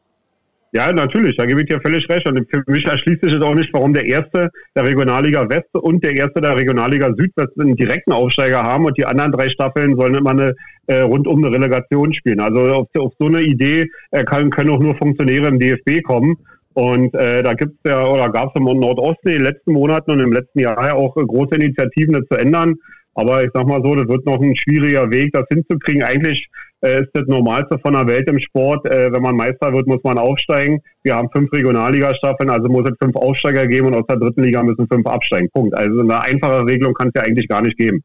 Ja, 0.72 0.92
natürlich, 0.92 1.37
da 1.37 1.46
gebe 1.46 1.62
ich 1.62 1.66
dir 1.66 1.80
völlig 1.80 2.09
recht. 2.09 2.28
Und 2.28 2.46
für 2.48 2.62
mich 2.68 2.87
erschließt 2.87 3.22
sich 3.22 3.33
es 3.33 3.42
auch 3.42 3.54
nicht, 3.54 3.72
warum 3.72 3.92
der 3.92 4.06
Erste 4.06 4.50
der 4.76 4.85
Regionalliga 4.85 5.48
West 5.50 5.68
und 5.72 6.04
der 6.04 6.14
Erste 6.14 6.40
der 6.40 6.56
Regionalliga 6.56 7.12
Südwest 7.16 7.59
einen 7.59 7.74
direkten 7.74 8.12
Aufsteiger 8.12 8.62
haben 8.62 8.85
und 8.85 8.96
die 8.96 9.04
anderen 9.04 9.33
drei 9.33 9.48
Staffeln 9.48 9.96
sollen 9.96 10.14
immer 10.14 10.30
eine 10.30 10.54
äh, 10.87 11.00
rundum 11.00 11.44
eine 11.44 11.52
Relegation 11.52 12.12
spielen. 12.12 12.38
Also 12.38 12.61
auf, 12.72 12.88
auf 12.98 13.12
so 13.18 13.26
eine 13.26 13.42
Idee 13.42 13.88
äh, 14.12 14.22
kann, 14.22 14.50
können 14.50 14.70
auch 14.70 14.78
nur 14.78 14.94
Funktionäre 14.94 15.48
im 15.48 15.59
DFB 15.59 16.04
kommen. 16.04 16.37
Und 16.74 17.14
äh, 17.14 17.42
da 17.42 17.54
gibt's 17.54 17.80
ja 17.85 18.06
oder 18.06 18.30
gab 18.30 18.50
es 18.50 18.61
im 18.61 18.64
Nordosten 18.64 19.28
in 19.28 19.35
den 19.35 19.42
letzten 19.42 19.72
Monaten 19.72 20.12
und 20.12 20.20
im 20.20 20.33
letzten 20.33 20.61
Jahr 20.61 20.87
ja 20.87 20.94
auch 20.94 21.14
große 21.14 21.56
Initiativen, 21.56 22.14
das 22.14 22.26
zu 22.30 22.38
ändern. 22.38 22.76
Aber 23.14 23.42
ich 23.42 23.50
sag 23.52 23.66
mal 23.66 23.83
so, 23.83 23.96
das 23.96 24.06
wird 24.06 24.24
noch 24.24 24.40
ein 24.40 24.54
schwieriger 24.54 25.11
Weg, 25.11 25.33
das 25.33 25.44
hinzukriegen. 25.48 26.04
Eigentlich 26.04 26.48
äh, 26.82 27.02
ist 27.02 27.10
das 27.14 27.26
Normalste 27.26 27.78
von 27.78 27.92
der 27.92 28.06
Welt 28.06 28.28
im 28.28 28.38
Sport. 28.38 28.86
Äh, 28.86 29.12
wenn 29.12 29.22
man 29.22 29.36
Meister 29.36 29.72
wird, 29.72 29.86
muss 29.86 30.02
man 30.02 30.18
aufsteigen. 30.18 30.80
Wir 31.02 31.16
haben 31.16 31.28
fünf 31.30 31.52
Regionalliga-Staffeln, 31.52 32.50
also 32.50 32.68
muss 32.68 32.88
es 32.88 32.96
fünf 33.02 33.16
Aufsteiger 33.16 33.66
geben 33.66 33.88
und 33.88 33.94
aus 33.94 34.06
der 34.08 34.16
dritten 34.16 34.42
Liga 34.42 34.62
müssen 34.62 34.86
fünf 34.88 35.06
absteigen. 35.06 35.48
Punkt. 35.52 35.76
Also 35.76 36.00
eine 36.00 36.20
einfache 36.20 36.66
Regelung 36.66 36.94
kann 36.94 37.08
es 37.08 37.14
ja 37.14 37.22
eigentlich 37.22 37.48
gar 37.48 37.62
nicht 37.62 37.76
geben. 37.76 38.02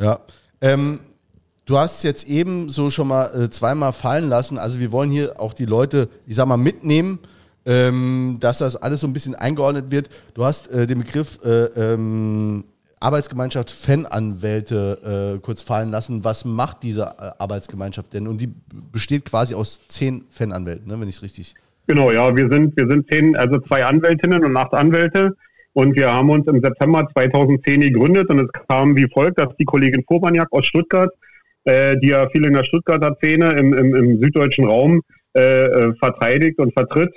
Ja. 0.00 0.20
Ähm, 0.60 1.00
du 1.66 1.78
hast 1.78 2.02
jetzt 2.04 2.28
eben 2.28 2.68
so 2.68 2.90
schon 2.90 3.08
mal 3.08 3.26
äh, 3.34 3.50
zweimal 3.50 3.92
fallen 3.92 4.28
lassen. 4.28 4.58
Also 4.58 4.80
wir 4.80 4.92
wollen 4.92 5.10
hier 5.10 5.40
auch 5.40 5.54
die 5.54 5.66
Leute, 5.66 6.08
ich 6.26 6.36
sag 6.36 6.46
mal, 6.46 6.56
mitnehmen. 6.56 7.18
Ähm, 7.66 8.38
dass 8.40 8.58
das 8.58 8.76
alles 8.76 9.02
so 9.02 9.06
ein 9.06 9.12
bisschen 9.12 9.34
eingeordnet 9.34 9.90
wird. 9.90 10.08
Du 10.32 10.42
hast 10.42 10.70
äh, 10.70 10.86
den 10.86 11.00
Begriff 11.00 11.38
äh, 11.44 11.64
ähm, 11.64 12.64
Arbeitsgemeinschaft 13.00 13.70
Fananwälte 13.70 15.36
äh, 15.36 15.40
kurz 15.40 15.62
fallen 15.62 15.90
lassen. 15.90 16.24
Was 16.24 16.44
macht 16.44 16.82
diese 16.82 17.02
äh, 17.02 17.30
Arbeitsgemeinschaft 17.38 18.12
denn? 18.12 18.26
Und 18.26 18.40
die 18.40 18.50
besteht 18.92 19.24
quasi 19.24 19.54
aus 19.54 19.86
zehn 19.88 20.24
Fananwälten, 20.28 20.88
ne, 20.88 21.00
wenn 21.00 21.08
ich 21.08 21.16
es 21.16 21.22
richtig. 21.22 21.54
Genau, 21.86 22.10
ja, 22.10 22.36
wir 22.36 22.48
sind, 22.50 22.76
wir 22.76 22.86
sind 22.86 23.08
zehn, 23.08 23.36
also 23.36 23.60
zwei 23.60 23.84
Anwältinnen 23.84 24.44
und 24.44 24.56
acht 24.56 24.74
Anwälte. 24.74 25.34
Und 25.72 25.96
wir 25.96 26.12
haben 26.12 26.28
uns 26.30 26.46
im 26.48 26.60
September 26.60 27.06
2010 27.14 27.80
gegründet 27.80 28.28
und 28.30 28.40
es 28.40 28.48
kam 28.68 28.96
wie 28.96 29.08
folgt, 29.12 29.38
dass 29.38 29.54
die 29.60 29.64
Kollegin 29.64 30.04
Furbaniak 30.06 30.48
aus 30.50 30.66
Stuttgart, 30.66 31.10
äh, 31.64 31.96
die 31.98 32.08
ja 32.08 32.28
viel 32.30 32.44
in 32.44 32.54
der 32.54 32.64
Stuttgarter 32.64 33.14
Szene 33.16 33.50
im, 33.50 33.72
im, 33.74 33.94
im 33.94 34.20
süddeutschen 34.20 34.64
Raum 34.64 35.02
äh, 35.36 35.66
äh 35.66 35.94
verteidigt 36.00 36.58
und 36.58 36.72
vertritt, 36.72 37.14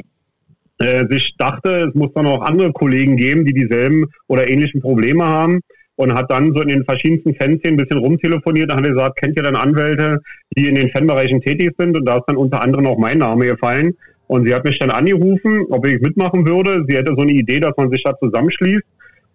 sich 1.10 1.36
dachte, 1.38 1.88
es 1.90 1.96
muss 1.96 2.14
dann 2.14 2.26
auch 2.26 2.42
andere 2.42 2.72
Kollegen 2.72 3.16
geben, 3.18 3.46
die 3.46 3.54
dieselben 3.54 4.06
oder 4.28 4.48
ähnlichen 4.48 4.82
Probleme 4.82 5.26
haben. 5.26 5.62
und 5.98 6.16
hat 6.16 6.32
dann 6.32 6.54
so 6.56 6.62
in 6.62 6.70
den 6.70 6.84
verschiedensten 6.86 7.36
Fanszenen 7.36 7.74
ein 7.74 7.78
bisschen 7.78 8.00
rumtelefoniert 8.00 8.72
und 8.72 8.78
hat 8.78 8.90
gesagt, 8.90 9.22
kennt 9.22 9.38
ihr 9.38 9.44
denn 9.44 9.56
Anwälte, 9.56 10.20
die 10.58 10.68
in 10.68 10.74
den 10.76 10.90
Fanbereichen 10.90 11.42
tätig 11.42 11.76
sind? 11.78 11.96
Und 11.96 12.06
da 12.06 12.18
ist 12.18 12.24
dann 12.26 12.38
unter 12.38 12.62
anderem 12.62 12.88
auch 12.88 12.98
mein 12.98 13.20
Name 13.20 13.46
gefallen. 13.46 13.96
Und 14.26 14.48
sie 14.48 14.56
hat 14.56 14.64
mich 14.64 14.80
dann 14.80 14.90
angerufen, 14.90 15.66
ob 15.70 15.86
ich 15.86 16.00
mitmachen 16.02 16.48
würde. 16.48 16.86
Sie 16.88 16.96
hätte 16.96 17.14
so 17.16 17.22
eine 17.22 17.34
Idee, 17.34 17.60
dass 17.60 17.76
man 17.78 17.92
sich 17.92 18.02
da 18.02 18.18
zusammenschließt. 18.18 18.82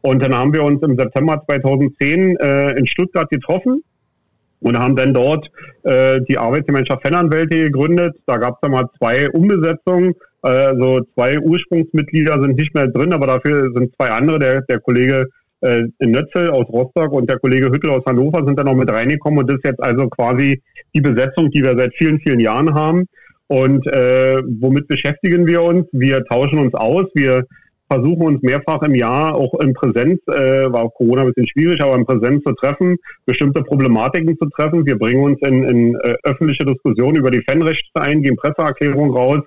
Und 0.01 0.23
dann 0.23 0.35
haben 0.35 0.55
wir 0.55 0.63
uns 0.63 0.83
im 0.83 0.97
September 0.97 1.43
2010 1.47 2.37
äh, 2.37 2.71
in 2.79 2.87
Stuttgart 2.87 3.29
getroffen 3.29 3.83
und 4.61 4.79
haben 4.79 4.97
dann 4.97 5.13
dort 5.13 5.51
äh, 5.83 6.21
die 6.29 6.39
Arbeitsgemeinschaft 6.39 7.03
Fananwälte 7.03 7.57
gegründet. 7.57 8.17
Da 8.27 8.39
gab 8.39 8.55
es 8.55 8.61
dann 8.63 8.71
mal 8.71 8.89
zwei 8.99 9.29
Umbesetzungen. 9.31 10.15
Also 10.47 11.01
zwei 11.15 11.41
Ursprungsmitglieder 11.41 12.41
sind 12.41 12.57
nicht 12.57 12.73
mehr 12.73 12.87
drin, 12.87 13.13
aber 13.13 13.27
dafür 13.27 13.73
sind 13.75 13.93
zwei 13.97 14.11
andere. 14.11 14.39
Der, 14.39 14.61
der 14.63 14.79
Kollege 14.79 15.29
äh, 15.61 15.83
Nötzel 15.99 16.51
aus 16.51 16.69
Rostock 16.69 17.11
und 17.13 17.29
der 17.29 17.41
Kollege 17.41 17.67
Hüttel 17.67 17.91
aus 17.91 18.05
Hannover 18.07 18.45
sind 18.47 18.57
dann 18.57 18.67
noch 18.67 18.77
mit 18.77 18.89
reingekommen. 18.89 19.41
Und 19.41 19.51
das 19.51 19.57
ist 19.57 19.67
jetzt 19.67 19.83
also 19.83 20.09
quasi 20.09 20.63
die 20.95 21.01
Besetzung, 21.01 21.51
die 21.51 21.65
wir 21.65 21.77
seit 21.77 21.95
vielen, 21.97 22.21
vielen 22.21 22.39
Jahren 22.39 22.75
haben. 22.75 23.07
Und 23.49 23.87
äh, 23.89 24.41
womit 24.61 24.87
beschäftigen 24.87 25.49
wir 25.49 25.63
uns? 25.63 25.89
Wir 25.91 26.25
tauschen 26.27 26.61
uns 26.61 26.75
aus. 26.75 27.07
Wir 27.15 27.45
versuchen 27.91 28.27
uns 28.27 28.43
mehrfach 28.43 28.83
im 28.83 28.95
Jahr 28.95 29.35
auch 29.35 29.59
in 29.61 29.73
Präsenz, 29.73 30.21
äh, 30.29 30.73
war 30.73 30.85
auch 30.85 30.95
Corona 30.95 31.23
ein 31.23 31.33
bisschen 31.33 31.49
schwierig, 31.49 31.81
aber 31.81 31.97
in 31.97 32.07
Präsenz 32.07 32.45
zu 32.45 32.53
treffen, 32.55 32.97
bestimmte 33.27 33.63
Problematiken 33.63 34.37
zu 34.39 34.49
treffen. 34.51 34.87
Wir 34.87 34.99
bringen 34.99 35.25
uns 35.25 35.39
in, 35.43 35.65
in 35.65 35.95
äh, 35.97 36.15
öffentliche 36.23 36.65
Diskussionen 36.65 37.17
über 37.17 37.31
die 37.33 37.43
Fanrechte 37.43 38.01
ein, 38.01 38.23
geben 38.23 38.37
Presseerklärungen 38.37 39.11
raus. 39.11 39.41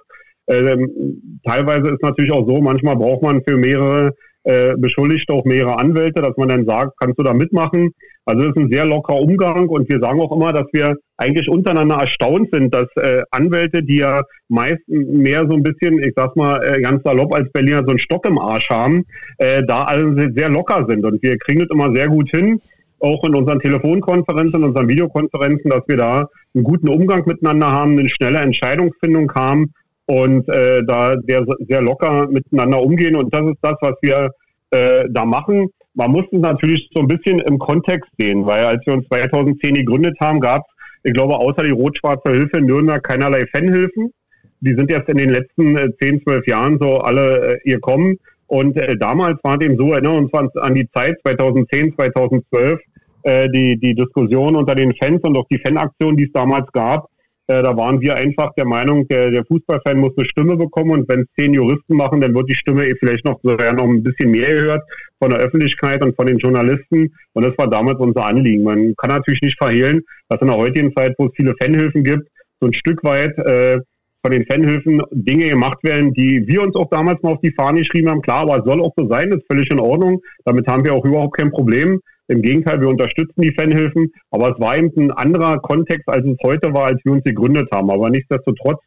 Ähm, 0.50 1.40
teilweise 1.46 1.92
ist 1.92 2.02
natürlich 2.02 2.32
auch 2.32 2.46
so, 2.48 2.60
manchmal 2.62 2.96
braucht 2.96 3.22
man 3.22 3.42
für 3.48 3.56
mehrere 3.56 4.14
äh, 4.44 4.74
Beschuldigte 4.78 5.34
auch 5.34 5.46
mehrere 5.46 5.78
Anwälte, 5.78 6.22
dass 6.22 6.36
man 6.38 6.50
dann 6.50 6.66
sagt, 6.66 6.94
kannst 7.00 7.20
du 7.20 7.24
da 7.24 7.34
mitmachen? 7.34 7.92
Also 8.26 8.46
das 8.46 8.56
ist 8.56 8.58
ein 8.58 8.72
sehr 8.72 8.86
lockerer 8.86 9.22
Umgang 9.22 9.68
und 9.68 9.90
wir 9.90 10.00
sagen 10.00 10.20
auch 10.22 10.32
immer, 10.32 10.54
dass 10.54 10.66
wir 10.72 10.96
eigentlich 11.18 11.50
untereinander 11.50 11.98
erstaunt 11.98 12.50
sind, 12.52 12.74
dass 12.74 12.88
äh, 12.96 13.22
Anwälte, 13.32 13.84
die 13.84 13.98
ja 13.98 14.24
meist 14.48 14.82
mehr 14.88 15.46
so 15.48 15.56
ein 15.56 15.64
bisschen, 15.64 16.00
ich 16.00 16.14
sag's 16.16 16.36
mal 16.36 16.64
äh, 16.64 16.82
ganz 16.82 17.04
salopp 17.04 17.34
als 17.34 17.52
Berliner 17.52 17.84
so 17.84 17.90
einen 17.90 18.00
Stock 18.00 18.26
im 18.28 18.38
Arsch 18.38 18.70
haben, 18.70 19.06
äh, 19.38 19.64
da 19.68 19.84
alle 19.84 20.32
sehr 20.36 20.50
locker 20.50 20.86
sind 20.88 21.06
und 21.06 21.22
wir 21.22 21.38
kriegen 21.38 21.60
das 21.60 21.70
immer 21.72 21.94
sehr 21.94 22.08
gut 22.08 22.30
hin, 22.30 22.60
auch 23.00 23.24
in 23.24 23.36
unseren 23.36 23.60
Telefonkonferenzen, 23.60 24.62
in 24.62 24.68
unseren 24.70 24.90
Videokonferenzen, 24.90 25.70
dass 25.70 25.84
wir 25.88 25.98
da 25.98 26.30
einen 26.54 26.64
guten 26.64 26.90
Umgang 26.90 27.24
miteinander 27.26 27.72
haben, 27.72 27.98
eine 27.98 28.10
schnelle 28.10 28.40
Entscheidungsfindung 28.40 29.32
haben 29.34 29.74
und 30.10 30.48
äh, 30.50 30.82
da 30.86 31.16
sehr, 31.28 31.46
sehr 31.68 31.82
locker 31.82 32.28
miteinander 32.28 32.82
umgehen 32.82 33.16
und 33.16 33.34
das 33.34 33.46
ist 33.46 33.60
das, 33.62 33.76
was 33.82 33.96
wir 34.02 34.32
äh, 34.72 35.06
da 35.10 35.26
machen 35.26 35.70
man 36.00 36.12
muss 36.12 36.26
es 36.32 36.40
natürlich 36.40 36.90
so 36.94 37.02
ein 37.02 37.08
bisschen 37.08 37.40
im 37.40 37.60
Kontext 37.60 38.10
sehen, 38.18 38.46
weil 38.46 38.64
als 38.64 38.86
wir 38.86 38.94
uns 38.94 39.08
2010 39.08 39.74
gegründet 39.74 40.18
haben, 40.22 40.40
gab 40.40 40.62
es, 40.62 40.74
ich 41.04 41.14
glaube, 41.14 41.36
außer 41.36 41.64
die 41.64 41.72
rot-schwarze 41.72 42.32
Hilfe 42.32 42.58
in 42.58 42.66
Nürnberg 42.66 43.04
keinerlei 43.04 43.46
Fanhilfen. 43.48 44.14
Die 44.62 44.76
sind 44.76 44.92
jetzt 44.92 45.10
in 45.10 45.18
den 45.18 45.30
letzten 45.30 45.78
äh, 45.78 45.90
10, 46.02 46.24
12 46.24 46.48
Jahren 46.48 46.78
so 46.80 46.98
alle 47.00 47.60
äh, 47.66 47.70
gekommen. 47.70 48.18
Und 48.48 48.78
äh, 48.78 48.98
damals 48.98 49.38
war 49.44 49.62
eben 49.62 49.78
so, 49.78 49.92
erinnern 49.94 50.18
uns 50.18 50.34
an 50.34 50.74
die 50.74 50.90
Zeit 50.92 51.16
2010, 51.26 51.96
2012, 51.96 52.80
äh, 53.24 53.50
die, 53.50 53.78
die 53.78 53.96
Diskussion 53.96 54.56
unter 54.56 54.76
den 54.76 54.94
Fans 54.96 55.22
und 55.24 55.38
auch 55.38 55.48
die 55.50 55.60
Fanaktion, 55.60 56.18
die 56.18 56.26
es 56.26 56.32
damals 56.34 56.70
gab, 56.72 57.10
äh, 57.50 57.64
da 57.64 57.76
waren 57.76 58.00
wir 58.00 58.16
einfach 58.16 58.54
der 58.54 58.66
Meinung, 58.66 59.08
der, 59.08 59.32
der 59.32 59.44
Fußballfan 59.44 59.98
muss 59.98 60.12
eine 60.16 60.30
Stimme 60.30 60.56
bekommen 60.56 60.92
und 60.92 61.10
wenn 61.10 61.22
es 61.22 61.28
zehn 61.36 61.54
Juristen 61.54 61.96
machen, 61.96 62.22
dann 62.22 62.36
wird 62.36 62.48
die 62.48 62.56
Stimme 62.56 62.86
eh 62.86 62.94
vielleicht 63.00 63.26
noch, 63.26 63.40
sogar 63.42 63.74
noch 63.74 63.86
ein 63.86 64.04
bisschen 64.04 64.30
mehr 64.30 64.54
gehört 64.54 64.84
von 65.18 65.32
der 65.32 65.40
Öffentlichkeit 65.40 66.04
und 66.04 66.16
von 66.16 66.28
den 66.28 66.38
Journalisten. 66.38 67.12
Und 67.34 67.46
das 67.46 67.58
war 67.58 67.68
damals 67.68 68.00
unser 68.00 68.26
Anliegen. 68.26 68.64
Man 68.64 68.94
kann 68.98 69.10
natürlich 69.10 69.42
nicht 69.42 69.58
verhehlen, 69.58 70.02
dass 70.30 70.42
in 70.42 70.48
der 70.48 70.58
heutigen 70.58 70.94
Zeit, 70.96 71.16
wo 71.18 71.26
es 71.26 71.32
viele 71.36 71.56
Fanhilfen 71.60 72.04
gibt, 72.04 72.30
so 72.62 72.68
ein 72.68 72.74
Stück 72.74 73.04
weit 73.04 73.36
äh, 73.40 73.80
von 74.22 74.32
den 74.32 74.46
Fanhilfen 74.46 75.02
Dinge 75.12 75.50
gemacht 75.50 75.80
werden, 75.82 76.14
die 76.14 76.46
wir 76.46 76.62
uns 76.62 76.76
auch 76.76 76.90
damals 76.92 77.22
mal 77.24 77.34
auf 77.34 77.42
die 77.42 77.54
Fahne 77.54 77.80
geschrieben 77.80 78.10
haben. 78.10 78.22
Klar, 78.22 78.42
aber 78.42 78.60
es 78.60 78.66
soll 78.66 78.80
auch 78.82 78.94
so 78.96 79.08
sein, 79.08 79.32
ist 79.32 79.48
völlig 79.52 79.72
in 79.72 79.80
Ordnung. 79.80 80.22
Damit 80.46 80.68
haben 80.68 80.84
wir 80.84 80.94
auch 80.94 81.06
überhaupt 81.06 81.38
kein 81.38 81.50
Problem. 81.50 82.00
Im 82.30 82.44
Gegenteil, 82.44 82.80
wir 82.80 82.88
unterstützen 82.88 83.42
die 83.42 83.54
Fanhilfen, 83.54 84.12
aber 84.30 84.52
es 84.52 84.60
war 84.60 84.78
eben 84.78 84.92
ein 84.96 85.12
anderer 85.12 85.60
Kontext, 85.60 86.08
als 86.08 86.26
es 86.26 86.38
heute 86.44 86.72
war, 86.74 86.86
als 86.86 87.04
wir 87.04 87.14
uns 87.14 87.24
gegründet 87.24 87.68
haben. 87.74 87.90
Aber 87.90 88.10
nichtsdestotrotz 88.10 88.80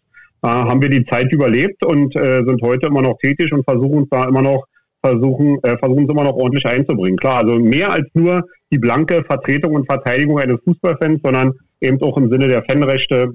äh, 0.43 0.47
haben 0.47 0.81
wir 0.81 0.89
die 0.89 1.05
Zeit 1.07 1.33
überlebt 1.33 1.85
und 1.85 2.15
äh, 2.15 2.43
sind 2.47 2.63
heute 2.63 2.87
immer 2.87 3.03
noch 3.03 3.19
tätig 3.19 3.53
und 3.53 3.65
versuchen 3.65 3.99
uns 3.99 4.09
da 4.11 4.29
immer 4.29 4.43
noch 4.43 4.65
versuchen, 5.05 5.59
äh, 5.65 5.77
versuchen 5.79 6.05
es 6.05 6.11
immer 6.11 6.23
noch 6.23 6.35
ordentlich 6.35 6.65
einzubringen. 6.65 7.17
Klar, 7.17 7.39
also 7.39 7.59
mehr 7.59 7.91
als 7.91 8.07
nur 8.15 8.45
die 8.71 8.79
blanke 8.79 9.25
Vertretung 9.25 9.75
und 9.75 9.87
Verteidigung 9.87 10.39
eines 10.39 10.61
Fußballfans, 10.65 11.21
sondern 11.23 11.53
eben 11.81 12.01
auch 12.01 12.17
im 12.17 12.31
Sinne 12.31 12.47
der 12.47 12.63
Fanrechte 12.63 13.35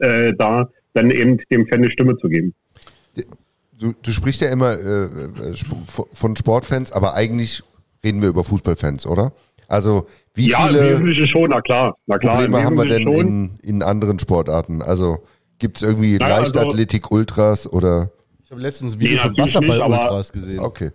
äh, 0.00 0.34
da 0.36 0.68
dann 0.92 1.10
eben 1.10 1.38
dem 1.50 1.66
Fan 1.66 1.80
eine 1.80 1.90
Stimme 1.90 2.16
zu 2.18 2.28
geben. 2.28 2.54
Du, 3.80 3.92
du 4.00 4.10
sprichst 4.10 4.42
ja 4.42 4.50
immer 4.50 4.72
äh, 4.72 5.04
äh 5.04 5.54
von 6.12 6.36
Sportfans, 6.36 6.92
aber 6.92 7.14
eigentlich 7.14 7.62
reden 8.04 8.22
wir 8.22 8.28
über 8.28 8.44
Fußballfans, 8.44 9.06
oder? 9.06 9.32
Also 9.68 10.06
wie 10.34 10.50
ja, 10.50 10.66
viele 10.66 10.82
Wesentliche 10.82 11.26
schon, 11.26 11.50
na 11.50 11.60
klar, 11.60 11.96
na 12.06 12.18
klar, 12.18 12.36
Probleme 12.36 12.64
haben 12.64 12.76
wir 12.76 12.84
denn 12.84 13.08
in, 13.08 13.50
in, 13.62 13.82
anderen 13.82 14.18
Sportarten? 14.18 14.82
Also 14.82 15.18
gibt 15.58 15.78
es 15.78 15.82
irgendwie 15.82 16.18
naja, 16.18 16.36
also 16.36 16.52
Leichtathletik-Ultras 16.52 17.72
oder? 17.72 18.10
Ich 18.44 18.50
habe 18.50 18.60
letztens 18.60 18.96
ein 18.96 19.00
Video 19.00 19.16
nee, 19.16 19.22
von 19.22 19.38
Wasserball-Ultras 19.38 20.32
gesehen. 20.32 20.60
Okay. 20.60 20.90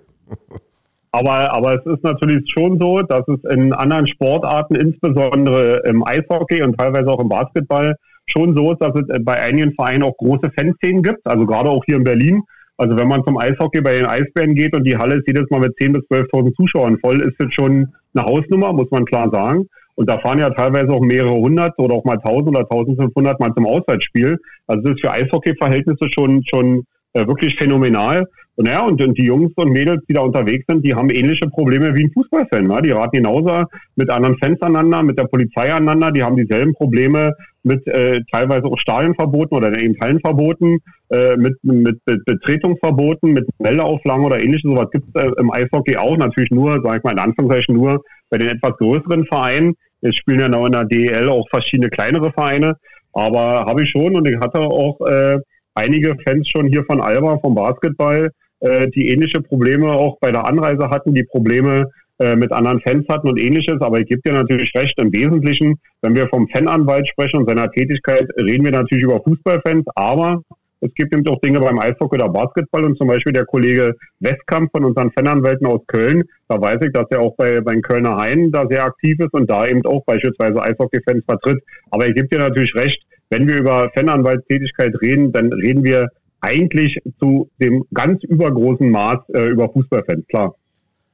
Aber, 1.11 1.51
aber 1.51 1.73
es 1.73 1.85
ist 1.91 2.03
natürlich 2.03 2.47
schon 2.51 2.79
so, 2.79 3.01
dass 3.01 3.27
es 3.27 3.51
in 3.51 3.73
anderen 3.73 4.05
Sportarten, 4.05 4.75
insbesondere 4.75 5.81
im 5.85 6.05
Eishockey 6.05 6.61
und 6.61 6.77
teilweise 6.77 7.07
auch 7.07 7.19
im 7.19 7.29
Basketball, 7.29 7.95
schon 8.27 8.55
so 8.55 8.73
ist, 8.73 8.81
dass 8.81 8.93
es 8.93 9.23
bei 9.23 9.41
einigen 9.41 9.73
Vereinen 9.73 10.03
auch 10.03 10.15
große 10.17 10.51
Fanszenen 10.55 11.01
gibt. 11.01 11.25
Also 11.25 11.47
gerade 11.47 11.69
auch 11.69 11.83
hier 11.85 11.95
in 11.95 12.03
Berlin 12.03 12.43
also 12.79 12.97
wenn 12.97 13.09
man 13.09 13.23
zum 13.25 13.37
Eishockey 13.37 13.81
bei 13.81 13.95
den 13.95 14.05
Eisbären 14.05 14.55
geht 14.55 14.73
und 14.73 14.85
die 14.85 14.95
Halle 14.95 15.15
ist 15.15 15.27
jedes 15.27 15.49
Mal 15.49 15.59
mit 15.59 15.77
10.000 15.77 15.93
bis 15.93 16.03
12.000 16.09 16.55
Zuschauern 16.55 16.97
voll, 16.99 17.21
ist 17.21 17.35
das 17.37 17.53
schon 17.53 17.93
eine 18.13 18.25
Hausnummer, 18.25 18.71
muss 18.71 18.89
man 18.89 19.03
klar 19.03 19.29
sagen. 19.31 19.67
Und 19.95 20.09
da 20.09 20.17
fahren 20.19 20.39
ja 20.39 20.49
teilweise 20.51 20.89
auch 20.93 21.01
mehrere 21.01 21.35
hundert 21.35 21.77
oder 21.77 21.95
auch 21.95 22.05
mal 22.05 22.15
1000 22.15 22.55
oder 22.55 22.61
1500 22.61 23.37
mal 23.37 23.53
zum 23.53 23.65
Auswärtsspiel. 23.65 24.37
Also 24.67 24.81
das 24.81 24.93
ist 24.93 25.01
für 25.01 25.11
Eishockey-Verhältnisse 25.11 26.09
schon, 26.09 26.41
schon 26.45 26.85
äh, 27.13 27.27
wirklich 27.27 27.55
phänomenal. 27.55 28.25
Und 28.59 28.67
ja, 28.67 28.81
und, 28.81 29.01
und, 29.01 29.17
die 29.17 29.23
Jungs 29.23 29.53
und 29.55 29.71
Mädels, 29.71 30.03
die 30.09 30.13
da 30.13 30.19
unterwegs 30.19 30.65
sind, 30.67 30.85
die 30.85 30.93
haben 30.93 31.09
ähnliche 31.09 31.47
Probleme 31.47 31.95
wie 31.95 32.03
ein 32.03 32.11
Fußballfan. 32.11 32.67
Ne? 32.67 32.81
Die 32.81 32.91
raten 32.91 33.15
genauso 33.15 33.63
mit 33.95 34.09
anderen 34.09 34.37
Fans 34.37 34.61
aneinander, 34.61 35.01
mit 35.01 35.17
der 35.17 35.23
Polizei 35.23 35.71
aneinander. 35.71 36.11
Die 36.11 36.21
haben 36.21 36.35
dieselben 36.35 36.73
Probleme 36.73 37.31
mit 37.63 37.87
äh, 37.87 38.19
teilweise 38.33 38.65
auch 38.65 38.77
Stadionverboten 38.77 39.55
oder 39.55 39.79
eben 39.79 39.95
Hallenverboten, 40.01 40.79
äh, 41.09 41.37
mit, 41.37 41.55
mit, 41.63 42.01
mit 42.05 42.25
Betretungsverboten, 42.25 43.31
mit 43.31 43.47
Meldeauflagen 43.59 44.25
oder 44.25 44.43
ähnliches. 44.43 44.69
Sowas 44.69 44.91
gibt 44.91 45.05
es 45.13 45.23
äh, 45.23 45.31
im 45.39 45.53
Eishockey 45.53 45.95
auch. 45.95 46.17
Natürlich 46.17 46.51
nur, 46.51 46.81
sage 46.83 46.97
ich 46.97 47.03
mal 47.03 47.13
in 47.13 47.19
Anführungszeichen, 47.19 47.75
nur 47.75 48.03
bei 48.29 48.37
den 48.39 48.49
etwas 48.49 48.75
größeren 48.75 49.25
Vereinen. 49.25 49.75
Es 50.01 50.17
spielen 50.17 50.41
ja 50.41 50.49
noch 50.49 50.65
in 50.65 50.73
der 50.73 50.83
DEL 50.83 51.29
auch 51.29 51.47
verschiedene 51.49 51.89
kleinere 51.89 52.33
Vereine. 52.33 52.75
Aber 53.13 53.65
habe 53.65 53.83
ich 53.83 53.89
schon 53.89 54.17
und 54.17 54.27
ich 54.27 54.37
hatte 54.37 54.59
auch 54.59 54.99
äh, 55.07 55.39
einige 55.75 56.15
Fans 56.25 56.47
schon 56.47 56.67
hier 56.67 56.83
von 56.85 57.01
Alba, 57.01 57.37
vom 57.39 57.55
Basketball, 57.55 58.31
äh, 58.61 58.87
die 58.89 59.09
ähnliche 59.09 59.41
Probleme 59.41 59.91
auch 59.91 60.17
bei 60.19 60.31
der 60.31 60.45
Anreise 60.45 60.89
hatten, 60.89 61.13
die 61.13 61.23
Probleme 61.23 61.89
äh, 62.19 62.35
mit 62.35 62.51
anderen 62.51 62.81
Fans 62.81 63.07
hatten 63.07 63.29
und 63.29 63.39
ähnliches. 63.39 63.79
Aber 63.79 63.99
ich 63.99 64.07
gebe 64.07 64.21
dir 64.21 64.33
natürlich 64.33 64.73
recht, 64.75 64.99
im 65.01 65.11
Wesentlichen, 65.13 65.79
wenn 66.01 66.15
wir 66.15 66.27
vom 66.27 66.47
Fananwalt 66.49 67.07
sprechen 67.07 67.37
und 67.37 67.49
seiner 67.49 67.71
Tätigkeit, 67.71 68.27
reden 68.37 68.65
wir 68.65 68.71
natürlich 68.71 69.03
über 69.03 69.21
Fußballfans, 69.23 69.85
aber 69.95 70.41
es 70.81 70.93
gibt 70.95 71.13
eben 71.13 71.27
auch 71.27 71.39
Dinge 71.41 71.59
beim 71.59 71.79
Eishockey 71.79 72.15
oder 72.15 72.29
Basketball 72.29 72.85
und 72.85 72.97
zum 72.97 73.07
Beispiel 73.07 73.33
der 73.33 73.45
Kollege 73.45 73.95
Westkamp 74.21 74.71
von 74.71 74.85
unseren 74.85 75.11
Fananwälten 75.11 75.67
aus 75.67 75.81
Köln, 75.87 76.23
da 76.47 76.59
weiß 76.59 76.79
ich, 76.81 76.93
dass 76.93 77.05
er 77.09 77.19
auch 77.19 77.35
bei, 77.35 77.59
bei 77.59 77.75
Kölner 77.81 78.15
Hain 78.17 78.51
da 78.51 78.65
sehr 78.67 78.85
aktiv 78.85 79.19
ist 79.19 79.33
und 79.33 79.49
da 79.49 79.67
eben 79.67 79.85
auch 79.85 80.03
beispielsweise 80.05 80.61
Eishockey-Fans 80.61 81.23
vertritt. 81.25 81.61
Aber 81.91 82.07
ich 82.07 82.15
gebe 82.15 82.29
dir 82.29 82.39
natürlich 82.39 82.73
recht, 82.75 83.03
wenn 83.29 83.47
wir 83.47 83.57
über 83.57 83.89
Fananwaltstätigkeit 83.93 84.93
reden, 85.01 85.31
dann 85.31 85.51
reden 85.53 85.83
wir 85.83 86.09
eigentlich 86.41 86.99
zu 87.19 87.49
dem 87.59 87.85
ganz 87.93 88.23
übergroßen 88.23 88.89
Maß 88.89 89.19
äh, 89.33 89.47
über 89.47 89.69
Fußballfans, 89.69 90.25
klar. 90.27 90.55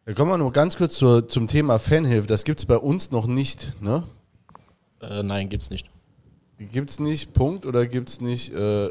Ja, 0.06 0.14
kommen 0.14 0.32
wir 0.32 0.38
nur 0.38 0.52
ganz 0.52 0.78
kurz 0.78 0.98
zur, 0.98 1.28
zum 1.28 1.48
Thema 1.48 1.80
Fanhilfe. 1.80 2.28
Das 2.28 2.44
gibt 2.44 2.60
es 2.60 2.66
bei 2.66 2.78
uns 2.78 3.12
noch 3.12 3.26
nicht, 3.26 3.74
ne? 3.82 4.04
Äh, 5.02 5.24
nein, 5.24 5.50
gibt 5.50 5.64
es 5.64 5.70
nicht. 5.70 5.90
Gibt 6.58 6.90
es 6.90 7.00
nicht, 7.00 7.34
Punkt, 7.34 7.66
oder 7.66 7.86
gibt 7.86 8.08
es 8.08 8.22
nicht, 8.22 8.54
äh, 8.54 8.90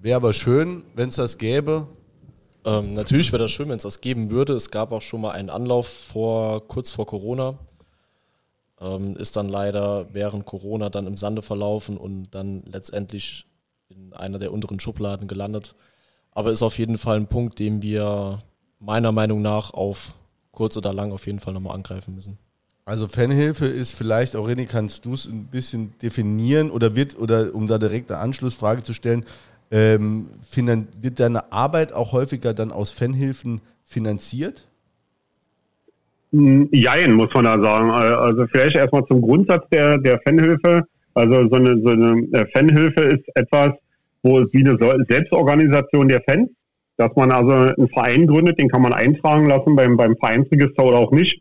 wäre 0.00 0.16
aber 0.16 0.32
schön, 0.32 0.84
wenn 0.94 1.08
es 1.08 1.16
das 1.16 1.38
gäbe? 1.38 1.88
Ähm, 2.64 2.94
natürlich 2.94 3.32
wäre 3.32 3.42
das 3.42 3.50
schön, 3.50 3.68
wenn 3.68 3.76
es 3.76 3.82
das 3.82 4.00
geben 4.00 4.30
würde. 4.30 4.52
Es 4.54 4.70
gab 4.70 4.92
auch 4.92 5.02
schon 5.02 5.20
mal 5.20 5.32
einen 5.32 5.50
Anlauf 5.50 5.88
vor, 5.88 6.66
kurz 6.68 6.90
vor 6.90 7.06
Corona. 7.06 7.58
Ähm, 8.84 9.16
ist 9.16 9.36
dann 9.36 9.48
leider 9.48 10.12
während 10.12 10.44
Corona 10.44 10.90
dann 10.90 11.06
im 11.06 11.16
Sande 11.16 11.40
verlaufen 11.40 11.96
und 11.96 12.34
dann 12.34 12.62
letztendlich 12.70 13.46
in 13.88 14.12
einer 14.12 14.38
der 14.38 14.52
unteren 14.52 14.78
Schubladen 14.78 15.26
gelandet. 15.26 15.74
Aber 16.32 16.50
ist 16.50 16.62
auf 16.62 16.78
jeden 16.78 16.98
Fall 16.98 17.16
ein 17.16 17.28
Punkt, 17.28 17.58
den 17.58 17.80
wir 17.80 18.42
meiner 18.80 19.12
Meinung 19.12 19.40
nach 19.40 19.72
auf 19.72 20.14
kurz 20.52 20.76
oder 20.76 20.92
lang 20.92 21.12
auf 21.12 21.26
jeden 21.26 21.40
Fall 21.40 21.54
nochmal 21.54 21.74
angreifen 21.74 22.14
müssen. 22.14 22.38
Also 22.84 23.08
Fanhilfe 23.08 23.66
ist 23.66 23.92
vielleicht, 23.92 24.36
auch 24.36 24.46
René, 24.46 24.66
kannst 24.66 25.06
du 25.06 25.14
es 25.14 25.24
ein 25.24 25.46
bisschen 25.46 25.94
definieren 26.02 26.70
oder 26.70 26.94
wird, 26.94 27.18
oder 27.18 27.54
um 27.54 27.66
da 27.66 27.78
direkt 27.78 28.10
eine 28.10 28.20
Anschlussfrage 28.20 28.82
zu 28.82 28.92
stellen, 28.92 29.24
ähm, 29.70 30.28
wird 31.00 31.18
deine 31.18 31.50
Arbeit 31.50 31.94
auch 31.94 32.12
häufiger 32.12 32.52
dann 32.52 32.70
aus 32.70 32.90
Fanhilfen 32.90 33.62
finanziert? 33.82 34.66
Jein, 36.36 37.12
muss 37.12 37.32
man 37.32 37.44
da 37.44 37.62
sagen. 37.62 37.90
Also 37.90 38.46
vielleicht 38.50 38.76
erstmal 38.76 39.04
zum 39.06 39.20
Grundsatz 39.20 39.68
der, 39.70 39.98
der 39.98 40.18
Fanhilfe. 40.26 40.82
Also 41.14 41.48
so 41.48 41.54
eine, 41.54 41.80
so 41.80 41.90
eine 41.90 42.26
äh, 42.32 42.44
Fanhilfe 42.52 43.02
ist 43.02 43.24
etwas, 43.36 43.72
wo 44.24 44.40
es 44.40 44.52
wie 44.52 44.66
eine 44.66 44.76
Selbstorganisation 45.08 46.08
der 46.08 46.22
Fans, 46.22 46.50
dass 46.96 47.14
man 47.14 47.30
also 47.30 47.52
einen 47.52 47.88
Verein 47.88 48.26
gründet, 48.26 48.58
den 48.58 48.68
kann 48.68 48.82
man 48.82 48.92
eintragen 48.92 49.46
lassen 49.46 49.76
beim, 49.76 49.96
beim 49.96 50.16
Vereinsregister 50.16 50.82
oder 50.84 50.98
auch 50.98 51.12
nicht. 51.12 51.40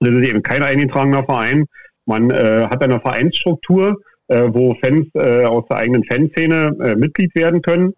Das 0.00 0.12
ist 0.12 0.28
eben 0.28 0.42
kein 0.42 0.64
eingetragener 0.64 1.22
Verein. 1.24 1.66
Man 2.06 2.30
äh, 2.30 2.66
hat 2.68 2.82
eine 2.82 2.98
Vereinsstruktur, 2.98 4.00
äh, 4.26 4.48
wo 4.48 4.74
Fans 4.82 5.06
äh, 5.14 5.44
aus 5.44 5.64
der 5.70 5.76
eigenen 5.76 6.02
Fanszene 6.04 6.76
äh, 6.82 6.96
Mitglied 6.96 7.32
werden 7.36 7.62
können. 7.62 7.92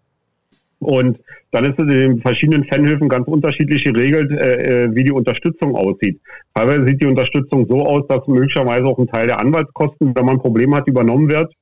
Und 0.81 1.19
dann 1.51 1.65
ist 1.65 1.79
es 1.79 1.93
in 1.93 1.99
den 1.99 2.21
verschiedenen 2.21 2.65
Fanhilfen 2.65 3.07
ganz 3.07 3.27
unterschiedlich 3.27 3.83
geregelt, 3.83 4.31
äh, 4.31 4.85
äh, 4.85 4.95
wie 4.95 5.03
die 5.03 5.11
Unterstützung 5.11 5.75
aussieht. 5.75 6.19
Teilweise 6.55 6.87
sieht 6.87 7.01
die 7.03 7.05
Unterstützung 7.05 7.67
so 7.69 7.85
aus, 7.85 8.07
dass 8.07 8.25
möglicherweise 8.27 8.85
auch 8.85 8.97
ein 8.97 9.07
Teil 9.07 9.27
der 9.27 9.39
Anwaltskosten, 9.39 10.15
wenn 10.15 10.25
man 10.25 10.37
ein 10.37 10.41
Problem 10.41 10.73
hat, 10.73 10.87
übernommen 10.87 11.29
wird. 11.29 11.53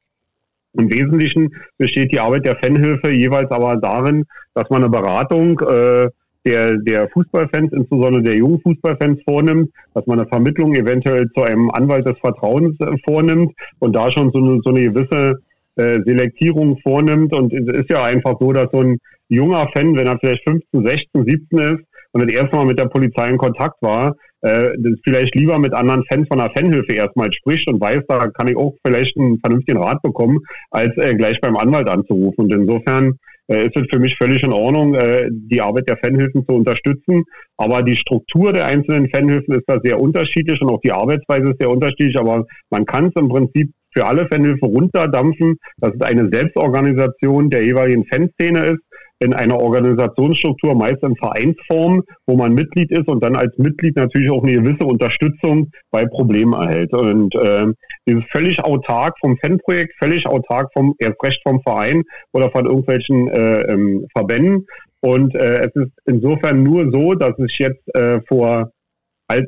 Im 0.74 0.90
Wesentlichen 0.90 1.54
besteht 1.78 2.14
die 2.14 2.20
Arbeit 2.20 2.46
der 2.46 2.56
Fanhilfe 2.56 3.10
jeweils 3.10 3.52
aber 3.52 3.76
darin, 3.76 4.26
dass 4.54 4.70
man 4.70 4.84
eine 4.84 4.90
Beratung 4.90 5.60
äh, 5.60 6.08
der, 6.46 6.78
der 6.78 7.10
Fußballfans, 7.10 7.74
insbesondere 7.74 8.24
der 8.24 8.38
jungen 8.38 8.62
Fußballfans 8.62 9.22
vornimmt, 9.24 9.70
dass 9.94 10.06
man 10.08 10.20
eine 10.20 10.30
Vermittlung 10.30 10.74
eventuell 10.76 11.30
zu 11.32 11.44
einem 11.44 11.70
Anwalt 11.72 12.08
des 12.08 12.18
Vertrauens 12.20 12.80
äh, 12.80 12.96
vornimmt 13.06 13.52
und 13.80 13.94
da 13.94 14.10
schon 14.12 14.32
so 14.32 14.40
eine, 14.40 14.62
so 14.64 14.70
eine 14.70 14.84
gewisse 14.84 15.42
äh, 15.80 16.02
Selektierung 16.06 16.78
vornimmt. 16.84 17.34
Und 17.34 17.54
es 17.54 17.80
ist 17.80 17.90
ja 17.90 18.04
einfach 18.04 18.36
so, 18.40 18.52
dass 18.52 18.70
so 18.72 18.82
ein 18.82 18.98
junger 19.30 19.68
Fan, 19.74 19.96
wenn 19.96 20.08
er 20.08 20.20
vielleicht 20.20 20.44
15, 20.48 20.86
16, 20.86 21.26
17 21.26 21.60
ist 21.60 21.84
und 22.12 22.24
das 22.24 22.32
erste 22.32 22.56
Mal 22.56 22.66
mit 22.66 22.80
der 22.80 22.86
Polizei 22.86 23.30
in 23.30 23.38
Kontakt 23.38 23.82
war, 23.82 24.16
äh, 24.42 24.70
vielleicht 25.04 25.36
lieber 25.36 25.60
mit 25.60 25.74
anderen 25.74 26.04
Fans 26.06 26.28
von 26.28 26.40
der 26.40 26.52
Fanhilfe 26.52 26.94
erstmal 26.94 27.32
spricht 27.32 27.70
und 27.70 27.82
weiß, 27.82 28.02
da 28.08 28.28
kann 28.30 28.48
ich 28.48 28.56
auch 28.56 28.74
vielleicht 28.86 29.18
einen 29.18 29.40
vernünftigen 29.40 29.82
Rat 29.82 30.02
bekommen, 30.02 30.40
als 30.72 30.96
äh, 30.98 31.16
gleich 31.16 31.40
beim 31.42 31.58
Anwalt 31.58 31.90
anzurufen. 31.90 32.46
Und 32.46 32.54
insofern 32.54 33.20
äh, 33.48 33.66
ist 33.66 33.76
es 33.76 33.84
für 33.92 34.00
mich 34.00 34.16
völlig 34.18 34.44
in 34.44 34.54
Ordnung, 34.54 34.96
äh, 34.96 35.28
die 35.30 35.62
Arbeit 35.62 35.90
der 35.90 35.98
Fanhilfen 35.98 36.46
zu 36.48 36.56
unterstützen. 36.56 37.24
Aber 37.58 37.84
die 37.84 37.96
Struktur 37.96 38.54
der 38.54 38.66
einzelnen 38.66 39.10
Fanhilfen 39.10 39.56
ist 39.56 39.66
da 39.68 39.80
sehr 39.84 40.00
unterschiedlich 40.00 40.62
und 40.62 40.70
auch 40.70 40.82
die 40.82 40.92
Arbeitsweise 40.92 41.52
ist 41.52 41.60
sehr 41.60 41.70
unterschiedlich. 41.70 42.18
Aber 42.18 42.46
man 42.70 42.86
kann 42.86 43.08
es 43.08 43.22
im 43.22 43.28
Prinzip 43.28 43.72
für 43.92 44.06
alle 44.06 44.28
Fanhilfe 44.28 44.66
runterdampfen, 44.66 45.58
dass 45.78 45.94
es 45.94 46.02
eine 46.02 46.30
Selbstorganisation 46.32 47.50
der 47.50 47.64
jeweiligen 47.66 48.06
Fanszene 48.06 48.66
ist 48.66 48.80
in 49.20 49.34
einer 49.34 49.60
Organisationsstruktur, 49.60 50.76
meist 50.76 51.04
in 51.04 51.16
Vereinsform, 51.18 52.04
wo 52.26 52.38
man 52.38 52.54
Mitglied 52.54 52.92
ist 52.92 53.08
und 53.08 53.24
dann 53.24 53.36
als 53.36 53.58
Mitglied 53.58 53.98
natürlich 53.98 54.32
auch 54.32 54.44
eine 54.44 54.54
gewisse 54.54 54.86
Unterstützung 54.86 55.72
bei 55.92 56.06
Problemen 56.06 56.54
erhält. 56.54 56.94
Und 56.94 57.36
äh, 57.36 57.66
dieses 58.08 58.24
völlig 58.32 58.64
autark 58.64 59.16
vom 59.20 59.38
Fanprojekt, 59.38 59.94
völlig 60.00 60.26
autark 60.26 60.72
vom 60.74 60.96
erst 61.00 61.22
recht 61.22 61.42
vom 61.44 61.62
Verein 61.62 62.04
oder 62.32 62.50
von 62.52 62.66
irgendwelchen 62.66 63.28
äh, 63.28 63.62
ähm, 63.64 64.08
Verbänden. 64.16 64.66
Und 65.02 65.36
äh, 65.36 65.68
es 65.68 65.76
ist 65.76 65.92
insofern 66.06 66.64
nur 66.64 66.90
so, 66.92 67.14
dass 67.14 67.38
es 67.40 67.58
jetzt 67.58 67.84
äh, 67.96 68.22
vor 68.28 68.72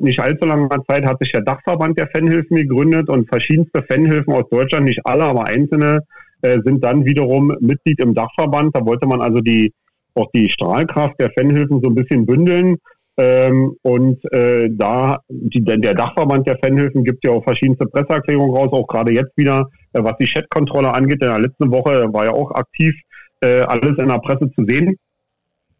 nicht 0.00 0.20
allzu 0.20 0.46
langer 0.46 0.82
Zeit 0.88 1.04
hat 1.04 1.18
sich 1.20 1.32
der 1.32 1.42
Dachverband 1.42 1.98
der 1.98 2.08
Fanhilfen 2.08 2.56
gegründet 2.56 3.08
und 3.08 3.28
verschiedenste 3.28 3.82
Fanhilfen 3.82 4.32
aus 4.32 4.48
Deutschland, 4.50 4.86
nicht 4.86 5.04
alle, 5.04 5.24
aber 5.24 5.46
einzelne, 5.46 6.00
äh, 6.42 6.60
sind 6.64 6.84
dann 6.84 7.04
wiederum 7.04 7.56
Mitglied 7.60 8.00
im 8.00 8.14
Dachverband. 8.14 8.74
Da 8.76 8.84
wollte 8.84 9.06
man 9.06 9.20
also 9.20 9.40
die 9.40 9.72
auch 10.14 10.30
die 10.34 10.48
Strahlkraft 10.48 11.18
der 11.20 11.30
Fanhilfen 11.30 11.80
so 11.82 11.88
ein 11.88 11.94
bisschen 11.94 12.26
bündeln. 12.26 12.76
Ähm, 13.18 13.76
und 13.82 14.24
äh, 14.32 14.68
da 14.70 15.18
die, 15.28 15.62
der 15.62 15.94
Dachverband 15.94 16.46
der 16.46 16.58
Fanhilfen 16.58 17.04
gibt 17.04 17.26
ja 17.26 17.32
auch 17.32 17.44
verschiedenste 17.44 17.86
Presseerklärungen 17.86 18.56
raus, 18.56 18.70
auch 18.72 18.86
gerade 18.86 19.12
jetzt 19.12 19.36
wieder, 19.36 19.68
äh, 19.92 20.02
was 20.02 20.16
die 20.18 20.26
Chatkontrolle 20.26 20.92
angeht. 20.92 21.22
In 21.22 21.28
der 21.28 21.38
letzten 21.38 21.70
Woche 21.70 22.12
war 22.12 22.24
ja 22.24 22.32
auch 22.32 22.50
aktiv 22.52 22.94
äh, 23.42 23.60
alles 23.60 23.98
in 23.98 24.08
der 24.08 24.18
Presse 24.18 24.50
zu 24.54 24.64
sehen. 24.66 24.96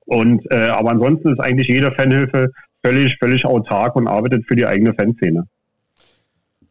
Und 0.04 0.44
äh, 0.50 0.68
aber 0.68 0.90
ansonsten 0.90 1.32
ist 1.32 1.40
eigentlich 1.40 1.68
jede 1.68 1.92
Fanhilfe 1.92 2.50
völlig, 2.84 3.16
völlig 3.18 3.44
autark 3.44 3.96
und 3.96 4.08
arbeitet 4.08 4.44
für 4.46 4.56
die 4.56 4.66
eigene 4.66 4.94
Fanszene. 4.94 5.46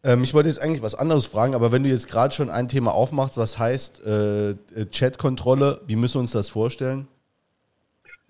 Ähm, 0.03 0.23
ich 0.23 0.33
wollte 0.33 0.49
jetzt 0.49 0.61
eigentlich 0.61 0.81
was 0.81 0.95
anderes 0.95 1.25
fragen, 1.25 1.53
aber 1.53 1.71
wenn 1.71 1.83
du 1.83 1.89
jetzt 1.89 2.09
gerade 2.09 2.33
schon 2.33 2.49
ein 2.49 2.67
Thema 2.67 2.91
aufmachst, 2.91 3.37
was 3.37 3.59
heißt 3.59 4.05
äh, 4.05 4.55
Chatkontrolle, 4.91 5.81
wie 5.87 5.95
müssen 5.95 6.15
wir 6.15 6.21
uns 6.21 6.31
das 6.31 6.49
vorstellen? 6.49 7.07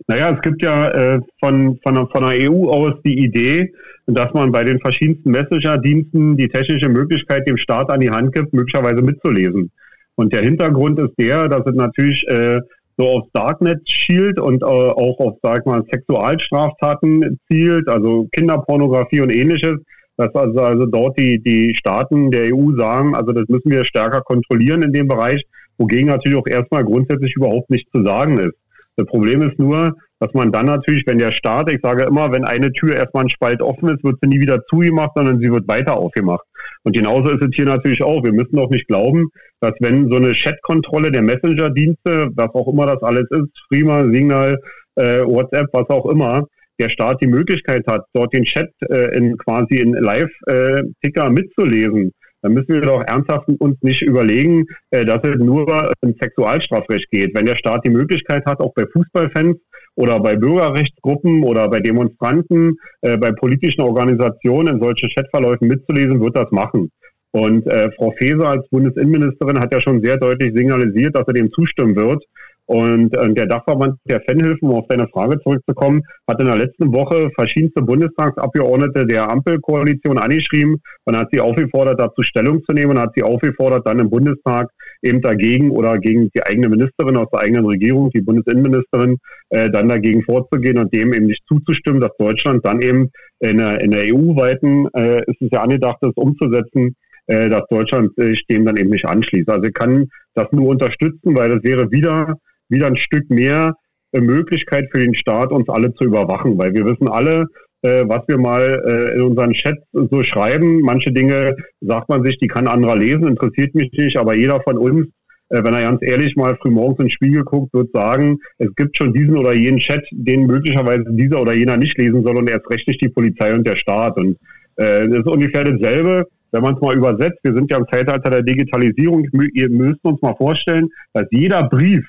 Naja, 0.07 0.31
es 0.31 0.41
gibt 0.41 0.63
ja 0.63 0.89
äh, 0.89 1.19
von, 1.39 1.79
von, 1.83 2.09
von 2.09 2.21
der 2.23 2.51
EU 2.51 2.69
aus 2.69 2.93
die 3.05 3.19
Idee, 3.19 3.73
dass 4.07 4.33
man 4.33 4.51
bei 4.51 4.63
den 4.63 4.79
verschiedensten 4.79 5.29
Messenger-Diensten 5.31 6.37
die 6.37 6.47
technische 6.47 6.89
Möglichkeit 6.89 7.47
dem 7.47 7.57
Staat 7.57 7.91
an 7.91 7.99
die 7.99 8.09
Hand 8.09 8.33
gibt, 8.33 8.51
möglicherweise 8.51 9.01
mitzulesen. 9.01 9.71
Und 10.15 10.33
der 10.33 10.41
Hintergrund 10.41 10.99
ist 10.99 11.13
der, 11.17 11.47
dass 11.47 11.65
es 11.65 11.75
natürlich 11.75 12.27
äh, 12.27 12.59
so 13.01 13.07
aufs 13.09 13.29
Darknet 13.33 13.89
schielt 13.89 14.39
und 14.39 14.61
äh, 14.61 14.65
auch 14.65 15.19
auf, 15.19 15.37
sag 15.41 15.65
mal, 15.65 15.83
Sexualstraftaten 15.91 17.39
zielt, 17.47 17.87
also 17.89 18.27
Kinderpornografie 18.31 19.21
und 19.21 19.31
ähnliches 19.31 19.77
dass 20.21 20.35
also, 20.35 20.59
also 20.59 20.85
dort 20.85 21.17
die, 21.17 21.41
die 21.41 21.73
Staaten 21.75 22.31
der 22.31 22.53
EU 22.53 22.75
sagen, 22.77 23.15
also 23.15 23.31
das 23.31 23.47
müssen 23.47 23.71
wir 23.71 23.85
stärker 23.85 24.21
kontrollieren 24.21 24.83
in 24.83 24.93
dem 24.93 25.07
Bereich, 25.07 25.43
wogegen 25.77 26.07
natürlich 26.09 26.37
auch 26.37 26.47
erstmal 26.47 26.83
grundsätzlich 26.83 27.33
überhaupt 27.35 27.69
nichts 27.69 27.89
zu 27.91 28.03
sagen 28.03 28.37
ist. 28.37 28.53
Das 28.97 29.07
Problem 29.07 29.41
ist 29.41 29.57
nur, 29.57 29.95
dass 30.19 30.33
man 30.33 30.51
dann 30.51 30.67
natürlich, 30.67 31.07
wenn 31.07 31.17
der 31.17 31.31
Staat, 31.31 31.71
ich 31.71 31.79
sage 31.81 32.03
immer, 32.03 32.31
wenn 32.31 32.45
eine 32.45 32.71
Tür 32.71 32.95
erstmal 32.95 33.23
ein 33.23 33.29
Spalt 33.29 33.61
offen 33.61 33.89
ist, 33.89 34.03
wird 34.03 34.17
sie 34.21 34.29
nie 34.29 34.39
wieder 34.39 34.63
zugemacht, 34.65 35.11
sondern 35.15 35.39
sie 35.39 35.51
wird 35.51 35.67
weiter 35.67 35.97
aufgemacht. 35.97 36.45
Und 36.83 36.95
genauso 36.95 37.31
ist 37.31 37.43
es 37.43 37.49
hier 37.53 37.65
natürlich 37.65 38.03
auch. 38.03 38.23
Wir 38.23 38.33
müssen 38.33 38.55
doch 38.55 38.69
nicht 38.69 38.87
glauben, 38.87 39.29
dass 39.59 39.73
wenn 39.79 40.09
so 40.09 40.17
eine 40.17 40.33
Chatkontrolle 40.33 41.11
der 41.11 41.21
Messenger-Dienste, 41.21 42.29
was 42.35 42.49
auch 42.53 42.67
immer 42.67 42.85
das 42.87 43.01
alles 43.03 43.25
ist, 43.29 43.49
Freema, 43.67 44.03
Signal, 44.11 44.59
äh, 44.95 45.19
WhatsApp, 45.21 45.67
was 45.73 45.89
auch 45.89 46.05
immer, 46.07 46.47
der 46.79 46.89
Staat 46.89 47.21
die 47.21 47.27
Möglichkeit 47.27 47.85
hat, 47.87 48.05
dort 48.13 48.33
den 48.33 48.43
Chat 48.43 48.69
äh, 48.89 49.15
in 49.15 49.37
quasi 49.37 49.75
in 49.75 49.93
Live-Ticker 49.93 51.29
mitzulesen, 51.29 52.11
dann 52.41 52.53
müssen 52.53 52.73
wir 52.73 52.81
doch 52.81 53.03
ernsthaft 53.05 53.47
uns 53.59 53.77
nicht 53.81 54.01
überlegen, 54.01 54.65
äh, 54.89 55.05
dass 55.05 55.23
es 55.23 55.35
nur 55.35 55.93
im 56.01 56.15
Sexualstrafrecht 56.19 57.09
geht. 57.11 57.35
Wenn 57.35 57.45
der 57.45 57.55
Staat 57.55 57.85
die 57.85 57.91
Möglichkeit 57.91 58.45
hat, 58.45 58.59
auch 58.59 58.73
bei 58.73 58.85
Fußballfans 58.91 59.57
oder 59.95 60.19
bei 60.19 60.35
Bürgerrechtsgruppen 60.35 61.43
oder 61.43 61.69
bei 61.69 61.79
Demonstranten, 61.79 62.77
äh, 63.01 63.17
bei 63.17 63.31
politischen 63.31 63.81
Organisationen 63.81 64.75
in 64.75 64.81
solchen 64.81 65.09
Chatverläufen 65.09 65.67
mitzulesen, 65.67 66.21
wird 66.21 66.35
das 66.35 66.51
machen. 66.51 66.91
Und 67.31 67.65
äh, 67.67 67.89
Frau 67.97 68.11
Faeser 68.17 68.49
als 68.49 68.67
Bundesinnenministerin 68.69 69.59
hat 69.59 69.73
ja 69.73 69.79
schon 69.79 70.03
sehr 70.03 70.17
deutlich 70.17 70.53
signalisiert, 70.53 71.15
dass 71.15 71.27
er 71.27 71.33
dem 71.33 71.49
zustimmen 71.51 71.95
wird. 71.95 72.23
Und 72.65 73.15
äh, 73.17 73.33
der 73.33 73.47
Dachverband 73.47 73.95
der 74.05 74.21
Fanhilfen, 74.21 74.69
um 74.69 74.75
auf 74.75 74.87
deine 74.87 75.07
Frage 75.09 75.39
zurückzukommen, 75.41 76.01
hat 76.27 76.39
in 76.39 76.45
der 76.45 76.55
letzten 76.55 76.93
Woche 76.93 77.29
verschiedenste 77.35 77.81
Bundestagsabgeordnete 77.81 79.05
der 79.05 79.29
Ampelkoalition 79.29 80.17
angeschrieben 80.17 80.77
und 81.05 81.17
hat 81.17 81.27
sie 81.31 81.41
aufgefordert, 81.41 81.99
dazu 81.99 82.21
Stellung 82.21 82.63
zu 82.63 82.73
nehmen 82.73 82.91
und 82.91 82.99
hat 82.99 83.11
sie 83.15 83.23
aufgefordert, 83.23 83.85
dann 83.85 83.99
im 83.99 84.09
Bundestag 84.09 84.69
eben 85.01 85.21
dagegen 85.21 85.71
oder 85.71 85.97
gegen 85.97 86.29
die 86.35 86.43
eigene 86.43 86.69
Ministerin 86.69 87.17
aus 87.17 87.27
der 87.33 87.41
eigenen 87.41 87.65
Regierung, 87.65 88.09
die 88.11 88.21
Bundesinnenministerin, 88.21 89.17
äh, 89.49 89.69
dann 89.69 89.89
dagegen 89.89 90.23
vorzugehen 90.23 90.77
und 90.77 90.93
dem 90.93 91.13
eben 91.13 91.25
nicht 91.25 91.43
zuzustimmen, 91.47 91.99
dass 91.99 92.15
Deutschland 92.17 92.65
dann 92.65 92.81
eben 92.81 93.11
in 93.39 93.57
der, 93.57 93.81
in 93.81 93.91
der 93.91 94.03
EU-weiten, 94.13 94.87
äh, 94.93 95.19
ist 95.25 95.41
es 95.41 95.49
ja 95.51 95.61
angedacht, 95.61 95.97
das 96.01 96.13
umzusetzen, 96.15 96.95
äh, 97.27 97.49
dass 97.49 97.63
Deutschland 97.69 98.11
sich 98.15 98.45
dem 98.47 98.65
dann 98.65 98.77
eben 98.77 98.91
nicht 98.91 99.05
anschließt. 99.05 99.49
Also 99.49 99.63
ich 99.63 99.73
kann 99.73 100.07
das 100.35 100.51
nur 100.51 100.69
unterstützen, 100.69 101.35
weil 101.35 101.49
das 101.49 101.63
wäre 101.63 101.91
wieder 101.91 102.35
wieder 102.71 102.87
ein 102.87 102.95
Stück 102.95 103.29
mehr 103.29 103.75
äh, 104.13 104.19
Möglichkeit 104.19 104.89
für 104.91 104.99
den 104.99 105.13
Staat, 105.13 105.51
uns 105.51 105.69
alle 105.69 105.93
zu 105.93 106.05
überwachen, 106.05 106.57
weil 106.57 106.73
wir 106.73 106.85
wissen 106.85 107.07
alle, 107.07 107.45
äh, 107.81 108.03
was 108.07 108.27
wir 108.27 108.37
mal 108.37 108.81
äh, 108.85 109.15
in 109.15 109.21
unseren 109.21 109.53
Chats 109.53 109.81
so 109.93 110.23
schreiben. 110.23 110.81
Manche 110.81 111.11
Dinge 111.11 111.55
sagt 111.81 112.09
man 112.09 112.23
sich, 112.23 112.37
die 112.37 112.47
kann 112.47 112.67
anderer 112.67 112.97
lesen, 112.97 113.27
interessiert 113.27 113.73
mich 113.75 113.91
nicht, 113.93 114.17
aber 114.17 114.33
jeder 114.33 114.61
von 114.61 114.77
uns, 114.77 115.07
wenn 115.53 115.73
er 115.73 115.81
ganz 115.81 115.99
ehrlich 116.01 116.37
mal 116.37 116.55
frühmorgens 116.61 116.99
ins 116.99 117.11
Spiegel 117.11 117.43
guckt, 117.43 117.73
wird 117.73 117.91
sagen, 117.91 118.37
es 118.57 118.73
gibt 118.77 118.95
schon 118.95 119.11
diesen 119.11 119.37
oder 119.37 119.51
jenen 119.51 119.79
Chat, 119.79 120.01
den 120.11 120.47
möglicherweise 120.47 121.03
dieser 121.09 121.41
oder 121.41 121.51
jener 121.51 121.75
nicht 121.75 121.97
lesen 121.97 122.23
soll 122.23 122.37
und 122.37 122.49
erst 122.49 122.69
recht 122.69 122.87
nicht 122.87 123.01
die 123.01 123.09
Polizei 123.09 123.53
und 123.53 123.67
der 123.67 123.75
Staat. 123.75 124.15
Und 124.15 124.37
das 124.77 125.09
ist 125.09 125.27
ungefähr 125.27 125.65
dasselbe 125.65 126.25
wenn 126.51 126.61
man 126.61 126.75
es 126.75 126.81
mal 126.81 126.95
übersetzt, 126.95 127.39
wir 127.43 127.53
sind 127.53 127.71
ja 127.71 127.77
im 127.77 127.87
Zeitalter 127.91 128.29
der 128.29 128.43
Digitalisierung, 128.43 129.27
ihr 129.53 129.69
müsst 129.69 130.03
uns 130.03 130.21
mal 130.21 130.35
vorstellen, 130.35 130.89
dass 131.13 131.25
jeder 131.31 131.63
Brief, 131.63 132.05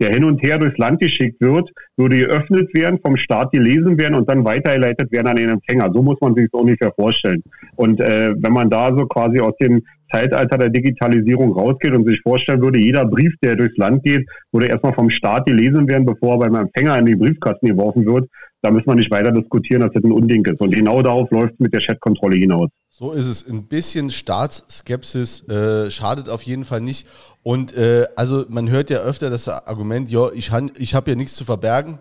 der 0.00 0.10
hin 0.10 0.24
und 0.24 0.42
her 0.42 0.58
durchs 0.58 0.78
Land 0.78 1.00
geschickt 1.00 1.40
wird, 1.40 1.70
würde 1.96 2.18
geöffnet 2.18 2.72
werden, 2.74 2.98
vom 3.00 3.16
Staat 3.16 3.52
gelesen 3.52 3.98
werden 3.98 4.14
und 4.14 4.28
dann 4.28 4.44
weitergeleitet 4.44 5.10
werden 5.12 5.28
an 5.28 5.36
den 5.36 5.50
Empfänger. 5.50 5.90
So 5.92 6.02
muss 6.02 6.20
man 6.20 6.34
sich 6.34 6.48
das 6.50 6.60
ungefähr 6.60 6.92
vorstellen. 6.92 7.42
Und 7.76 8.00
äh, 8.00 8.34
wenn 8.36 8.52
man 8.52 8.70
da 8.70 8.90
so 8.96 9.06
quasi 9.06 9.40
aus 9.40 9.56
dem 9.58 9.82
Zeitalter 10.10 10.58
der 10.58 10.70
Digitalisierung 10.70 11.52
rausgeht 11.52 11.92
und 11.92 12.06
sich 12.06 12.20
vorstellen 12.22 12.60
würde, 12.60 12.78
jeder 12.78 13.04
Brief, 13.04 13.34
der 13.42 13.56
durchs 13.56 13.76
Land 13.76 14.04
geht, 14.04 14.26
würde 14.52 14.66
erstmal 14.66 14.94
vom 14.94 15.10
Staat 15.10 15.46
gelesen 15.46 15.88
werden, 15.88 16.06
bevor 16.06 16.34
er 16.34 16.38
beim 16.38 16.54
Empfänger 16.54 16.98
in 16.98 17.06
die 17.06 17.16
Briefkasten 17.16 17.66
geworfen 17.66 18.06
wird. 18.06 18.28
Da 18.62 18.70
muss 18.70 18.86
man 18.86 18.96
nicht 18.96 19.10
weiter 19.10 19.32
diskutieren, 19.32 19.82
dass 19.82 19.92
das 19.92 20.02
ein 20.02 20.12
Unding 20.12 20.44
ist. 20.46 20.60
Und 20.60 20.74
genau 20.74 21.02
darauf 21.02 21.30
läuft 21.30 21.54
es 21.54 21.60
mit 21.60 21.72
der 21.72 21.80
Chatkontrolle 21.80 22.36
hinaus. 22.36 22.70
So 22.90 23.12
ist 23.12 23.26
es. 23.26 23.46
Ein 23.46 23.64
bisschen 23.68 24.10
Staatsskepsis 24.10 25.46
äh, 25.48 25.90
schadet 25.90 26.28
auf 26.28 26.42
jeden 26.42 26.64
Fall 26.64 26.80
nicht. 26.80 27.06
Und 27.42 27.76
äh, 27.76 28.06
also 28.16 28.46
man 28.48 28.70
hört 28.70 28.90
ja 28.90 28.98
öfter 28.98 29.30
das 29.30 29.48
Argument, 29.48 30.10
ja, 30.10 30.30
ich, 30.32 30.50
ich 30.78 30.94
habe 30.94 31.10
ja 31.10 31.16
nichts 31.16 31.34
zu 31.34 31.44
verbergen. 31.44 31.98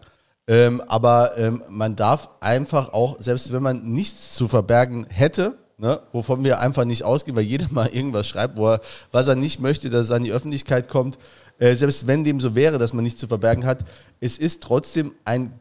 Ähm, 0.47 0.81
aber 0.87 1.37
ähm, 1.37 1.63
man 1.69 1.95
darf 1.95 2.29
einfach 2.39 2.93
auch, 2.93 3.19
selbst 3.19 3.51
wenn 3.51 3.63
man 3.63 3.83
nichts 3.91 4.35
zu 4.35 4.47
verbergen 4.47 5.05
hätte, 5.09 5.57
ne, 5.77 5.99
wovon 6.11 6.43
wir 6.43 6.59
einfach 6.59 6.85
nicht 6.85 7.03
ausgehen, 7.03 7.35
weil 7.35 7.43
jeder 7.43 7.67
mal 7.71 7.87
irgendwas 7.87 8.27
schreibt, 8.27 8.57
wo 8.57 8.73
er, 8.73 8.81
was 9.11 9.27
er 9.27 9.35
nicht 9.35 9.59
möchte, 9.59 9.89
dass 9.89 10.07
es 10.07 10.11
an 10.11 10.23
die 10.23 10.31
Öffentlichkeit 10.31 10.87
kommt. 10.87 11.17
Äh, 11.57 11.75
selbst 11.75 12.07
wenn 12.07 12.23
dem 12.23 12.39
so 12.39 12.55
wäre, 12.55 12.77
dass 12.77 12.93
man 12.93 13.03
nichts 13.03 13.19
zu 13.19 13.27
verbergen 13.27 13.65
hat, 13.65 13.79
es 14.19 14.37
ist 14.37 14.61
trotzdem 14.61 15.13
ein 15.23 15.59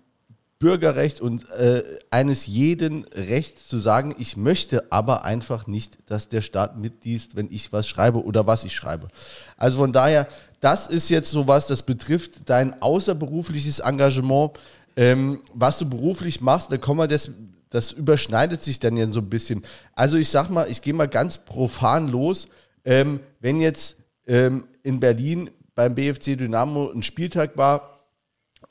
Bürgerrecht 0.59 1.21
und 1.21 1.49
äh, 1.51 1.83
eines 2.11 2.47
jeden 2.47 3.05
Recht 3.05 3.69
zu 3.69 3.77
sagen, 3.77 4.15
ich 4.19 4.37
möchte 4.37 4.91
aber 4.91 5.25
einfach 5.25 5.67
nicht, 5.67 5.99
dass 6.07 6.29
der 6.29 6.41
Staat 6.41 6.79
mitliest, 6.79 7.37
wenn 7.37 7.49
ich 7.51 7.73
was 7.73 7.87
schreibe 7.87 8.25
oder 8.25 8.47
was 8.47 8.65
ich 8.65 8.75
schreibe. 8.75 9.09
Also 9.57 9.79
von 9.79 9.93
daher, 9.93 10.27
das 10.61 10.87
ist 10.87 11.11
jetzt 11.11 11.31
sowas, 11.31 11.67
das 11.67 11.83
betrifft 11.83 12.49
dein 12.49 12.81
außerberufliches 12.81 13.81
Engagement, 13.81 14.53
ähm, 14.97 15.41
was 15.53 15.79
du 15.79 15.89
beruflich 15.89 16.41
machst. 16.41 16.73
Da 16.73 16.79
kommen 16.79 17.01
wir 17.01 17.09
das, 17.09 17.31
das 17.75 17.91
überschneidet 17.91 18.63
sich 18.63 18.79
dann 18.79 18.97
ja 18.97 19.11
so 19.11 19.19
ein 19.19 19.29
bisschen. 19.29 19.63
Also 19.95 20.17
ich 20.17 20.29
sag 20.29 20.49
mal, 20.49 20.71
ich 20.71 20.81
gehe 20.81 20.95
mal 20.95 21.09
ganz 21.09 21.39
profan 21.39 22.07
los. 22.07 22.47
Ähm, 22.85 23.19
wenn 23.41 23.61
jetzt 23.61 23.97
ähm, 24.29 24.69
in 24.85 25.01
Berlin 25.01 25.51
beim 25.75 25.97
BFC 25.97 26.39
Dynamo 26.39 26.93
ein 26.93 27.03
Spieltag 27.03 27.57
war, 27.57 27.99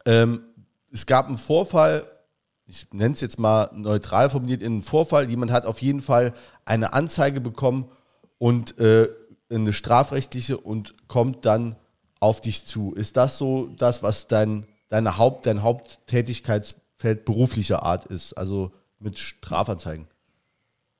ähm, 0.05 0.45
es 0.89 1.05
gab 1.05 1.27
einen 1.27 1.37
Vorfall, 1.37 2.09
ich 2.65 2.93
nenne 2.93 3.13
es 3.13 3.19
jetzt 3.19 3.39
mal 3.39 3.71
neutral 3.75 4.29
formuliert, 4.29 4.61
in 4.61 4.71
einen 4.71 4.83
Vorfall, 4.83 5.29
jemand 5.29 5.51
hat 5.51 5.65
auf 5.65 5.81
jeden 5.81 6.01
Fall 6.01 6.33
eine 6.63 6.93
Anzeige 6.93 7.41
bekommen 7.41 7.91
und 8.37 8.79
äh, 8.79 9.09
eine 9.49 9.73
strafrechtliche 9.73 10.57
und 10.57 10.95
kommt 11.09 11.43
dann 11.43 11.75
auf 12.21 12.39
dich 12.39 12.65
zu. 12.65 12.93
Ist 12.93 13.17
das 13.17 13.37
so 13.37 13.67
das, 13.77 14.01
was 14.01 14.27
dein, 14.27 14.65
deine 14.87 15.17
Haupt, 15.17 15.45
dein 15.45 15.61
Haupttätigkeitsfeld 15.61 17.25
beruflicher 17.25 17.83
Art 17.83 18.05
ist? 18.05 18.31
Also 18.33 18.71
mit 19.03 19.19
Strafanzeigen? 19.19 20.07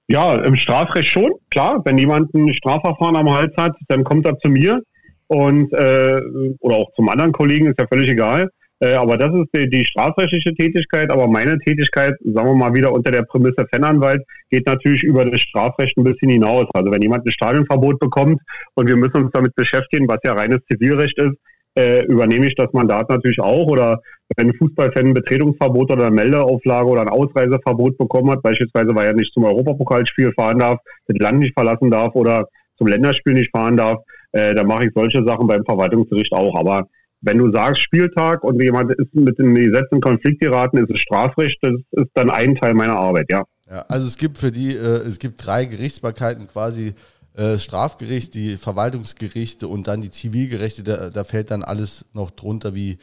Ja, 0.07 0.35
im 0.35 0.55
Strafrecht 0.55 1.09
schon, 1.09 1.31
klar. 1.49 1.81
Wenn 1.85 1.97
jemand 1.97 2.33
ein 2.33 2.53
Strafverfahren 2.53 3.15
am 3.15 3.33
Hals 3.33 3.53
hat, 3.57 3.75
dann 3.87 4.03
kommt 4.03 4.25
er 4.27 4.37
zu 4.39 4.49
mir 4.49 4.81
und 5.27 5.71
äh, 5.73 6.21
oder 6.59 6.75
auch 6.75 6.93
zum 6.95 7.09
anderen 7.09 7.31
Kollegen, 7.31 7.67
ist 7.67 7.79
ja 7.79 7.87
völlig 7.87 8.09
egal. 8.09 8.49
Äh, 8.83 8.95
aber 8.95 9.17
das 9.17 9.33
ist 9.33 9.47
die, 9.55 9.69
die 9.69 9.85
strafrechtliche 9.85 10.53
Tätigkeit. 10.53 11.09
Aber 11.09 11.27
meine 11.27 11.57
Tätigkeit, 11.59 12.15
sagen 12.23 12.47
wir 12.47 12.55
mal 12.55 12.73
wieder 12.73 12.91
unter 12.91 13.11
der 13.11 13.23
Prämisse 13.23 13.65
Fananwalt, 13.71 14.21
geht 14.49 14.67
natürlich 14.67 15.03
über 15.03 15.23
das 15.25 15.39
Strafrecht 15.39 15.97
ein 15.97 16.03
bisschen 16.03 16.29
hinaus. 16.29 16.67
Also 16.73 16.91
wenn 16.91 17.01
jemand 17.01 17.25
ein 17.25 17.31
Stadionverbot 17.31 17.99
bekommt 17.99 18.41
und 18.75 18.89
wir 18.89 18.97
müssen 18.97 19.23
uns 19.23 19.31
damit 19.31 19.55
beschäftigen, 19.55 20.07
was 20.09 20.19
ja 20.25 20.33
reines 20.33 20.59
Zivilrecht 20.69 21.17
ist, 21.17 21.37
äh, 21.75 22.05
übernehme 22.05 22.47
ich 22.47 22.55
das 22.55 22.71
Mandat 22.73 23.09
natürlich 23.09 23.39
auch. 23.39 23.67
Oder 23.67 24.01
wenn 24.36 24.49
ein 24.49 24.55
Fußballfan 24.55 25.07
ein 25.07 25.13
Betretungsverbot 25.13 25.91
oder 25.91 26.07
eine 26.07 26.15
Meldeauflage 26.15 26.88
oder 26.88 27.01
ein 27.01 27.09
Ausreiseverbot 27.09 27.97
bekommen 27.97 28.31
hat, 28.31 28.41
beispielsweise 28.41 28.95
weil 28.95 29.07
er 29.07 29.13
nicht 29.13 29.33
zum 29.33 29.43
Europapokalspiel 29.45 30.31
fahren 30.33 30.59
darf, 30.59 30.79
das 31.07 31.17
Land 31.17 31.39
nicht 31.39 31.53
verlassen 31.53 31.91
darf 31.91 32.15
oder 32.15 32.47
zum 32.77 32.88
Länderspiel 32.88 33.33
nicht 33.33 33.51
fahren 33.51 33.77
darf, 33.77 33.99
äh, 34.31 34.53
dann 34.55 34.67
mache 34.67 34.86
ich 34.86 34.91
solche 34.95 35.23
Sachen 35.23 35.47
beim 35.47 35.63
Verwaltungsgericht 35.63 36.33
auch. 36.33 36.55
Aber 36.55 36.88
wenn 37.21 37.38
du 37.38 37.51
sagst 37.51 37.81
Spieltag 37.81 38.43
und 38.43 38.62
jemand 38.62 38.91
ist 38.91 39.13
mit 39.13 39.39
in 39.39 40.01
Konflikt 40.01 40.41
geraten, 40.41 40.77
ist 40.77 40.91
es 40.91 40.99
Strafrecht, 40.99 41.57
das 41.62 41.73
ist 41.91 42.09
dann 42.15 42.29
ein 42.29 42.55
Teil 42.55 42.73
meiner 42.73 42.97
Arbeit, 42.97 43.27
ja. 43.31 43.43
Ja, 43.69 43.86
also 43.88 44.05
es 44.07 44.17
gibt 44.17 44.38
für 44.38 44.51
die, 44.51 44.75
äh, 44.75 45.07
es 45.07 45.19
gibt 45.19 45.45
drei 45.45 45.65
Gerichtsbarkeiten 45.65 46.47
quasi, 46.47 46.93
äh, 47.36 47.58
Strafgericht, 47.58 48.34
die 48.36 48.58
Verwaltungsgerichte 48.58 49.67
und 49.67 49.88
dann 49.88 50.02
die 50.02 50.12
Zivilgerichte, 50.12 50.84
da, 50.84 51.10
da 51.10 51.24
fällt 51.24 51.52
dann 51.52 51.63
alles 51.63 52.06
noch 52.13 52.32
drunter 52.32 52.76
wie 52.76 52.98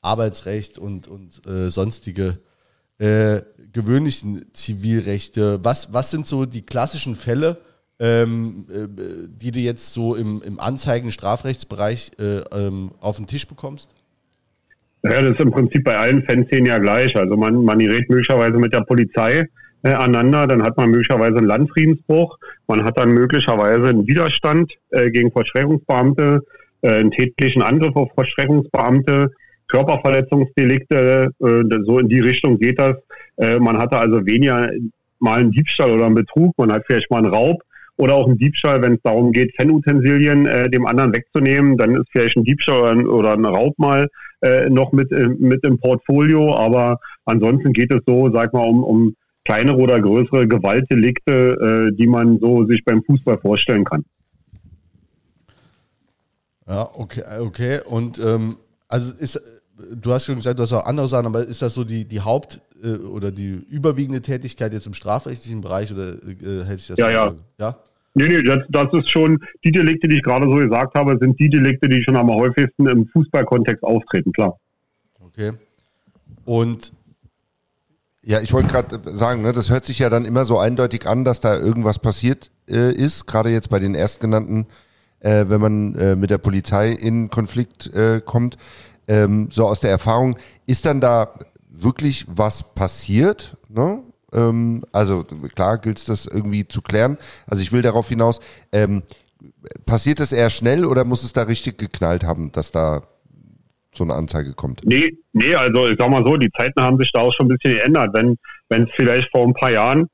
Arbeitsrecht 0.00 0.78
und, 0.78 1.08
und 1.08 1.46
äh, 1.46 1.70
sonstige 1.70 2.38
äh, 2.98 3.42
gewöhnlichen 3.72 4.46
Zivilrechte. 4.52 5.60
Was, 5.64 5.92
was 5.92 6.10
sind 6.10 6.26
so 6.26 6.46
die 6.46 6.62
klassischen 6.62 7.16
Fälle, 7.16 7.58
ähm, 7.98 8.66
äh, 8.70 8.88
die 9.28 9.50
du 9.50 9.60
jetzt 9.60 9.92
so 9.92 10.14
im, 10.14 10.42
im 10.42 10.60
Anzeigen-Strafrechtsbereich 10.60 12.12
äh, 12.18 12.38
ähm, 12.52 12.92
auf 13.00 13.16
den 13.16 13.26
Tisch 13.26 13.48
bekommst? 13.48 13.94
Ja, 15.02 15.20
das 15.20 15.34
ist 15.34 15.40
im 15.40 15.50
Prinzip 15.50 15.84
bei 15.84 15.96
allen 15.96 16.22
Fanszenen 16.24 16.66
ja 16.66 16.78
gleich. 16.78 17.14
Also 17.16 17.36
man, 17.36 17.62
man 17.64 17.78
gerät 17.78 18.08
möglicherweise 18.08 18.56
mit 18.56 18.72
der 18.72 18.80
Polizei 18.80 19.46
äh, 19.84 19.92
aneinander, 19.92 20.46
dann 20.46 20.62
hat 20.62 20.76
man 20.76 20.90
möglicherweise 20.90 21.36
einen 21.36 21.46
Landfriedensbruch, 21.46 22.38
man 22.66 22.84
hat 22.84 22.98
dann 22.98 23.10
möglicherweise 23.10 23.88
einen 23.88 24.06
Widerstand 24.08 24.72
äh, 24.90 25.10
gegen 25.10 25.30
Vollstreckungsbeamte, 25.30 26.40
äh, 26.82 26.88
einen 26.88 27.10
tätlichen 27.10 27.62
Angriff 27.62 27.94
auf 27.94 28.10
Vollstreckungsbeamte, 28.14 29.30
Körperverletzungsdelikte, 29.68 31.30
äh, 31.38 31.84
so 31.84 31.98
in 31.98 32.08
die 32.08 32.20
Richtung 32.20 32.58
geht 32.58 32.80
das. 32.80 32.96
Äh, 33.36 33.58
man 33.58 33.78
hatte 33.78 33.98
also 33.98 34.24
weniger 34.24 34.70
mal 35.18 35.40
einen 35.40 35.52
Diebstahl 35.52 35.90
oder 35.90 36.06
einen 36.06 36.14
Betrug, 36.14 36.56
man 36.56 36.72
hat 36.72 36.84
vielleicht 36.86 37.10
mal 37.10 37.18
einen 37.18 37.32
Raub 37.32 37.62
oder 37.96 38.14
auch 38.14 38.26
einen 38.26 38.38
Diebstahl, 38.38 38.82
wenn 38.82 38.94
es 38.94 39.02
darum 39.02 39.32
geht, 39.32 39.54
Fanutensilien 39.56 40.46
äh, 40.46 40.68
dem 40.70 40.86
anderen 40.86 41.14
wegzunehmen, 41.14 41.76
dann 41.76 41.94
ist 41.94 42.08
vielleicht 42.10 42.36
ein 42.36 42.44
Diebstahl 42.44 43.06
oder 43.06 43.34
ein 43.34 43.44
Raub 43.44 43.78
mal 43.78 44.08
äh, 44.40 44.68
noch 44.70 44.92
mit, 44.92 45.12
äh, 45.12 45.28
mit 45.28 45.64
im 45.64 45.78
Portfolio, 45.78 46.56
aber 46.56 46.98
ansonsten 47.26 47.72
geht 47.72 47.92
es 47.92 48.00
so, 48.06 48.30
sag 48.32 48.52
mal, 48.52 48.66
um, 48.66 48.82
um 48.82 49.14
kleinere 49.44 49.76
oder 49.76 50.00
größere 50.00 50.48
Gewaltdelikte, 50.48 51.90
äh, 51.92 51.96
die 51.96 52.06
man 52.06 52.38
so 52.38 52.66
sich 52.66 52.84
beim 52.84 53.02
Fußball 53.04 53.38
vorstellen 53.38 53.84
kann. 53.84 54.04
Ja, 56.66 56.88
okay, 56.94 57.22
okay. 57.40 57.80
Und 57.84 58.18
ähm, 58.18 58.56
also 58.88 59.12
ist, 59.12 59.40
du 59.94 60.12
hast 60.12 60.26
schon 60.26 60.36
gesagt, 60.36 60.58
du 60.58 60.62
hast 60.62 60.72
auch 60.72 60.86
andere 60.86 61.08
Sachen, 61.08 61.26
aber 61.26 61.46
ist 61.46 61.60
das 61.60 61.74
so 61.74 61.84
die, 61.84 62.06
die 62.06 62.20
Haupt- 62.20 62.62
äh, 62.82 62.94
oder 62.94 63.30
die 63.30 63.50
überwiegende 63.70 64.22
Tätigkeit 64.22 64.72
jetzt 64.72 64.86
im 64.86 64.94
strafrechtlichen 64.94 65.60
Bereich 65.60 65.92
oder 65.92 66.14
äh, 66.14 66.64
hält 66.64 66.80
sich 66.80 66.88
das? 66.88 66.98
Ja, 66.98 67.10
ja. 67.10 67.34
ja? 67.58 67.76
Nee, 68.14 68.28
nee, 68.28 68.42
das, 68.42 68.60
das 68.68 68.92
ist 68.92 69.10
schon, 69.10 69.40
die 69.64 69.72
Delikte, 69.72 70.06
die 70.06 70.16
ich 70.16 70.22
gerade 70.22 70.48
so 70.48 70.54
gesagt 70.54 70.94
habe, 70.94 71.18
sind 71.18 71.38
die 71.40 71.50
Delikte, 71.50 71.88
die 71.88 72.02
schon 72.02 72.16
am 72.16 72.30
häufigsten 72.30 72.86
im 72.86 73.08
Fußballkontext 73.08 73.82
auftreten, 73.82 74.32
klar. 74.32 74.56
Okay. 75.20 75.52
Und 76.44 76.92
ja, 78.24 78.40
ich 78.40 78.52
wollte 78.52 78.68
gerade 78.68 79.00
sagen, 79.16 79.42
ne, 79.42 79.52
das 79.52 79.70
hört 79.70 79.84
sich 79.84 79.98
ja 79.98 80.08
dann 80.08 80.24
immer 80.24 80.44
so 80.44 80.58
eindeutig 80.58 81.06
an, 81.06 81.24
dass 81.24 81.40
da 81.40 81.56
irgendwas 81.56 81.98
passiert 81.98 82.50
äh, 82.68 82.92
ist, 82.92 83.26
gerade 83.26 83.50
jetzt 83.50 83.68
bei 83.68 83.78
den 83.78 83.94
erstgenannten, 83.94 84.66
äh, 85.20 85.44
wenn 85.48 85.60
man 85.60 85.94
äh, 85.96 86.16
mit 86.16 86.30
der 86.30 86.38
Polizei 86.38 86.90
in 86.90 87.30
Konflikt 87.30 87.92
äh, 87.94 88.20
kommt. 88.24 88.56
Ähm, 89.06 89.50
so 89.52 89.66
aus 89.66 89.80
der 89.80 89.90
Erfahrung, 89.90 90.38
ist 90.64 90.86
dann 90.86 91.00
da 91.00 91.34
wirklich 91.68 92.24
was 92.26 92.74
passiert? 92.74 93.58
Ne? 93.68 94.02
Ähm, 94.32 94.82
also 94.92 95.24
klar 95.54 95.76
gilt 95.78 95.98
es 95.98 96.06
das 96.06 96.24
irgendwie 96.24 96.66
zu 96.66 96.80
klären. 96.80 97.18
Also 97.46 97.62
ich 97.62 97.72
will 97.72 97.82
darauf 97.82 98.08
hinaus, 98.08 98.40
ähm, 98.72 99.02
passiert 99.84 100.20
das 100.20 100.32
eher 100.32 100.48
schnell 100.48 100.86
oder 100.86 101.04
muss 101.04 101.22
es 101.22 101.34
da 101.34 101.42
richtig 101.42 101.76
geknallt 101.76 102.24
haben, 102.24 102.50
dass 102.52 102.70
da 102.70 103.02
so 103.96 104.04
eine 104.04 104.14
Anzeige 104.14 104.52
kommt? 104.52 104.82
Nee, 104.84 105.16
nee, 105.32 105.54
also 105.54 105.88
ich 105.88 105.96
sag 105.98 106.10
mal 106.10 106.24
so, 106.24 106.36
die 106.36 106.50
Zeiten 106.50 106.82
haben 106.82 106.98
sich 106.98 107.10
da 107.12 107.20
auch 107.20 107.32
schon 107.32 107.46
ein 107.46 107.56
bisschen 107.56 107.76
geändert. 107.76 108.10
Wenn 108.14 108.82
es 108.82 108.90
vielleicht 108.96 109.28
vor 109.30 109.46
ein 109.46 109.54
paar 109.54 109.70
Jahren 109.70 110.08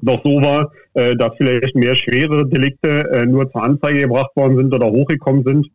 noch 0.00 0.22
so 0.24 0.40
war, 0.40 0.72
äh, 0.94 1.16
dass 1.16 1.32
vielleicht 1.36 1.74
mehr 1.74 1.94
schwere 1.94 2.46
Delikte 2.48 3.10
äh, 3.10 3.26
nur 3.26 3.50
zur 3.50 3.62
Anzeige 3.62 4.00
gebracht 4.00 4.30
worden 4.36 4.56
sind 4.56 4.74
oder 4.74 4.86
hochgekommen 4.86 5.44
sind, 5.44 5.66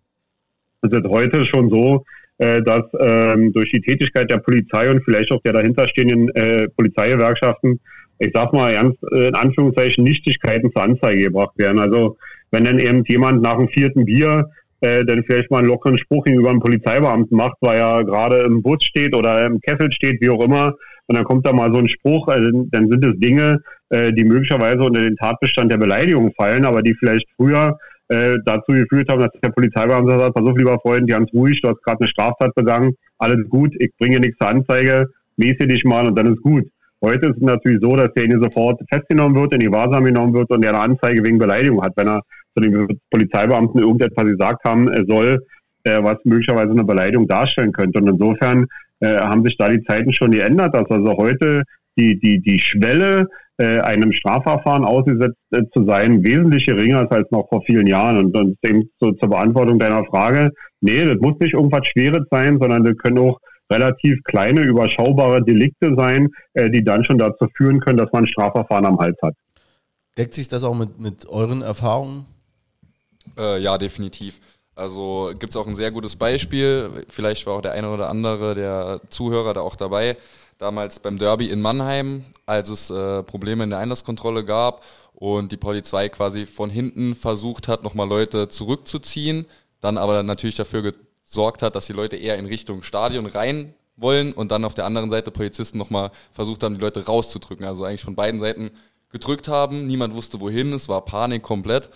ist 0.81 0.93
es 0.93 1.03
heute 1.09 1.45
schon 1.45 1.69
so, 1.69 2.05
äh, 2.37 2.61
dass 2.61 2.83
ähm, 2.99 3.51
durch 3.53 3.71
die 3.71 3.81
Tätigkeit 3.81 4.29
der 4.31 4.37
Polizei 4.37 4.89
und 4.89 5.03
vielleicht 5.03 5.31
auch 5.31 5.41
der 5.41 5.53
dahinterstehenden 5.53 6.29
äh, 6.35 6.69
Polizeigewerkschaften, 6.69 7.79
ich 8.19 8.31
sag 8.33 8.53
mal 8.53 8.71
ernst, 8.71 8.97
äh, 9.11 9.27
in 9.27 9.35
Anführungszeichen 9.35 10.03
Nichtigkeiten 10.03 10.71
zur 10.71 10.83
Anzeige 10.83 11.23
gebracht 11.23 11.57
werden. 11.57 11.79
Also 11.79 12.17
wenn 12.51 12.63
dann 12.63 12.79
eben 12.79 13.03
jemand 13.05 13.41
nach 13.41 13.57
dem 13.57 13.67
vierten 13.69 14.05
Bier 14.05 14.49
äh, 14.81 15.03
dann 15.05 15.23
vielleicht 15.23 15.51
mal 15.51 15.59
einen 15.59 15.67
lockeren 15.67 15.97
Spruch 15.97 16.23
gegenüber 16.23 16.49
einem 16.49 16.59
Polizeibeamten 16.59 17.35
macht, 17.35 17.57
weil 17.61 17.79
er 17.79 18.03
gerade 18.03 18.39
im 18.39 18.61
Bus 18.61 18.83
steht 18.83 19.15
oder 19.15 19.45
im 19.45 19.59
Kessel 19.61 19.91
steht, 19.91 20.21
wie 20.21 20.29
auch 20.29 20.43
immer, 20.43 20.75
und 21.09 21.15
dann 21.15 21.25
kommt 21.25 21.47
da 21.47 21.53
mal 21.53 21.73
so 21.73 21.79
ein 21.79 21.89
Spruch, 21.89 22.27
also 22.27 22.51
dann 22.69 22.87
sind 22.87 23.03
es 23.03 23.17
Dinge, 23.17 23.61
äh, 23.89 24.13
die 24.13 24.23
möglicherweise 24.23 24.83
unter 24.83 25.01
den 25.01 25.15
Tatbestand 25.15 25.71
der 25.71 25.77
Beleidigung 25.77 26.31
fallen, 26.37 26.65
aber 26.65 26.83
die 26.83 26.93
vielleicht 26.93 27.27
früher 27.35 27.79
äh, 28.09 28.35
dazu 28.45 28.73
geführt 28.73 29.11
haben, 29.11 29.21
dass 29.21 29.31
der 29.43 29.49
Polizeibeamte 29.49 30.19
sagt, 30.19 30.35
pass 30.35 30.45
auf, 30.45 30.55
lieber 30.55 30.79
Freund, 30.79 31.09
ganz 31.09 31.33
ruhig, 31.33 31.61
du 31.61 31.69
hast 31.69 31.81
gerade 31.83 32.01
eine 32.01 32.07
Straftat 32.07 32.53
begangen, 32.53 32.93
alles 33.17 33.39
gut, 33.49 33.73
ich 33.79 33.89
bringe 33.97 34.19
nichts 34.19 34.37
zur 34.37 34.49
Anzeige, 34.49 35.07
mäße 35.37 35.65
dich 35.65 35.83
mal 35.83 36.05
und 36.05 36.15
dann 36.15 36.31
ist 36.31 36.43
gut. 36.43 36.65
Heute 37.01 37.29
ist 37.29 37.37
es 37.37 37.41
natürlich 37.41 37.79
so, 37.81 37.95
dass 37.95 38.13
derjenige 38.13 38.43
sofort 38.43 38.79
festgenommen 38.91 39.35
wird, 39.39 39.53
in 39.53 39.61
die 39.61 39.71
Wahrsam 39.71 40.03
genommen 40.03 40.35
wird 40.35 40.51
und 40.51 40.63
der 40.63 40.75
eine 40.75 40.83
Anzeige 40.83 41.23
wegen 41.23 41.39
Beleidigung 41.39 41.81
hat, 41.81 41.93
wenn 41.95 42.07
er 42.07 42.21
zu 42.61 42.69
den 42.69 42.99
Polizeibeamten 43.11 43.79
irgendetwas 43.79 44.25
gesagt 44.25 44.63
haben 44.65 44.87
soll, 45.07 45.39
äh, 45.83 46.01
was 46.01 46.17
möglicherweise 46.23 46.71
eine 46.71 46.83
Beleidigung 46.83 47.27
darstellen 47.27 47.71
könnte. 47.71 47.99
Und 47.99 48.09
insofern 48.09 48.65
äh, 48.99 49.17
haben 49.17 49.43
sich 49.43 49.57
da 49.57 49.69
die 49.69 49.83
Zeiten 49.83 50.11
schon 50.11 50.31
geändert, 50.31 50.75
dass 50.75 50.89
also 50.89 51.17
heute 51.17 51.63
die, 51.97 52.19
die, 52.19 52.41
die 52.41 52.59
Schwelle, 52.59 53.27
äh, 53.57 53.79
einem 53.81 54.13
Strafverfahren 54.13 54.85
ausgesetzt 54.85 55.37
äh, 55.51 55.63
zu 55.73 55.85
sein, 55.85 56.23
wesentlich 56.23 56.65
geringer 56.65 57.03
ist 57.03 57.11
als 57.11 57.29
noch 57.29 57.49
vor 57.49 57.61
vielen 57.65 57.87
Jahren. 57.87 58.17
Und, 58.17 58.37
und 58.37 58.57
eben 58.63 58.89
so 58.99 59.11
zur 59.11 59.29
Beantwortung 59.29 59.79
deiner 59.79 60.05
Frage, 60.05 60.51
nee, 60.79 61.05
das 61.05 61.17
muss 61.19 61.37
nicht 61.39 61.53
irgendwas 61.53 61.85
Schweres 61.87 62.25
sein, 62.31 62.57
sondern 62.59 62.83
das 62.85 62.95
können 62.97 63.19
auch 63.19 63.39
relativ 63.71 64.23
kleine, 64.23 64.61
überschaubare 64.61 65.43
Delikte 65.43 65.93
sein, 65.97 66.29
äh, 66.53 66.69
die 66.69 66.83
dann 66.83 67.03
schon 67.03 67.17
dazu 67.17 67.47
führen 67.55 67.81
können, 67.81 67.97
dass 67.97 68.11
man 68.13 68.23
ein 68.23 68.27
Strafverfahren 68.27 68.85
am 68.85 68.97
Hals 68.97 69.17
hat. 69.21 69.35
Deckt 70.17 70.33
sich 70.33 70.47
das 70.47 70.63
auch 70.63 70.75
mit, 70.75 70.99
mit 70.99 71.27
euren 71.27 71.61
Erfahrungen? 71.61 72.25
Äh, 73.37 73.61
ja, 73.61 73.77
definitiv. 73.77 74.39
Also 74.75 75.31
gibt 75.37 75.51
es 75.51 75.57
auch 75.57 75.67
ein 75.67 75.75
sehr 75.75 75.91
gutes 75.91 76.15
Beispiel. 76.15 77.05
Vielleicht 77.09 77.45
war 77.45 77.55
auch 77.55 77.61
der 77.61 77.73
eine 77.73 77.89
oder 77.89 78.09
andere 78.09 78.55
der 78.55 79.01
Zuhörer 79.09 79.53
da 79.53 79.61
auch 79.61 79.75
dabei. 79.75 80.15
Damals 80.57 80.99
beim 80.99 81.17
Derby 81.17 81.49
in 81.49 81.61
Mannheim, 81.61 82.25
als 82.45 82.69
es 82.69 82.89
äh, 82.89 83.23
Probleme 83.23 83.65
in 83.65 83.69
der 83.71 83.79
Einlasskontrolle 83.79 84.45
gab 84.45 84.83
und 85.13 85.51
die 85.51 85.57
Polizei 85.57 86.09
quasi 86.09 86.45
von 86.45 86.69
hinten 86.69 87.13
versucht 87.13 87.67
hat, 87.67 87.83
nochmal 87.83 88.07
Leute 88.07 88.47
zurückzuziehen, 88.47 89.45
dann 89.81 89.97
aber 89.97 90.23
natürlich 90.23 90.55
dafür 90.55 90.93
gesorgt 91.25 91.61
hat, 91.61 91.75
dass 91.75 91.87
die 91.87 91.93
Leute 91.93 92.15
eher 92.15 92.37
in 92.37 92.45
Richtung 92.45 92.83
Stadion 92.83 93.25
rein 93.25 93.73
wollen 93.97 94.31
und 94.33 94.51
dann 94.51 94.65
auf 94.65 94.73
der 94.73 94.85
anderen 94.85 95.09
Seite 95.09 95.31
Polizisten 95.31 95.77
nochmal 95.77 96.11
versucht 96.31 96.63
haben, 96.63 96.75
die 96.75 96.81
Leute 96.81 97.05
rauszudrücken. 97.05 97.65
Also 97.65 97.83
eigentlich 97.83 98.03
von 98.03 98.15
beiden 98.15 98.39
Seiten 98.39 98.71
gedrückt 99.11 99.47
haben. 99.47 99.87
Niemand 99.87 100.13
wusste 100.13 100.39
wohin, 100.39 100.71
es 100.73 100.87
war 100.87 101.03
Panik 101.03 101.43
komplett. 101.43 101.89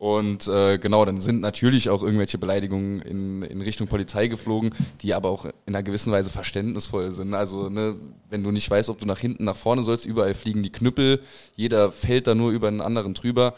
Und 0.00 0.48
äh, 0.48 0.78
genau, 0.78 1.04
dann 1.04 1.20
sind 1.20 1.42
natürlich 1.42 1.90
auch 1.90 2.02
irgendwelche 2.02 2.38
Beleidigungen 2.38 3.02
in, 3.02 3.42
in 3.42 3.60
Richtung 3.60 3.86
Polizei 3.86 4.28
geflogen, 4.28 4.70
die 5.02 5.12
aber 5.12 5.28
auch 5.28 5.44
in 5.44 5.52
einer 5.66 5.82
gewissen 5.82 6.10
Weise 6.10 6.30
verständnisvoll 6.30 7.12
sind. 7.12 7.34
Also, 7.34 7.68
ne, 7.68 7.96
wenn 8.30 8.42
du 8.42 8.50
nicht 8.50 8.70
weißt, 8.70 8.88
ob 8.88 8.98
du 8.98 9.04
nach 9.04 9.18
hinten, 9.18 9.44
nach 9.44 9.58
vorne 9.58 9.82
sollst, 9.82 10.06
überall 10.06 10.32
fliegen 10.32 10.62
die 10.62 10.72
Knüppel, 10.72 11.20
jeder 11.54 11.92
fällt 11.92 12.28
da 12.28 12.34
nur 12.34 12.50
über 12.50 12.68
einen 12.68 12.80
anderen 12.80 13.12
drüber. 13.12 13.52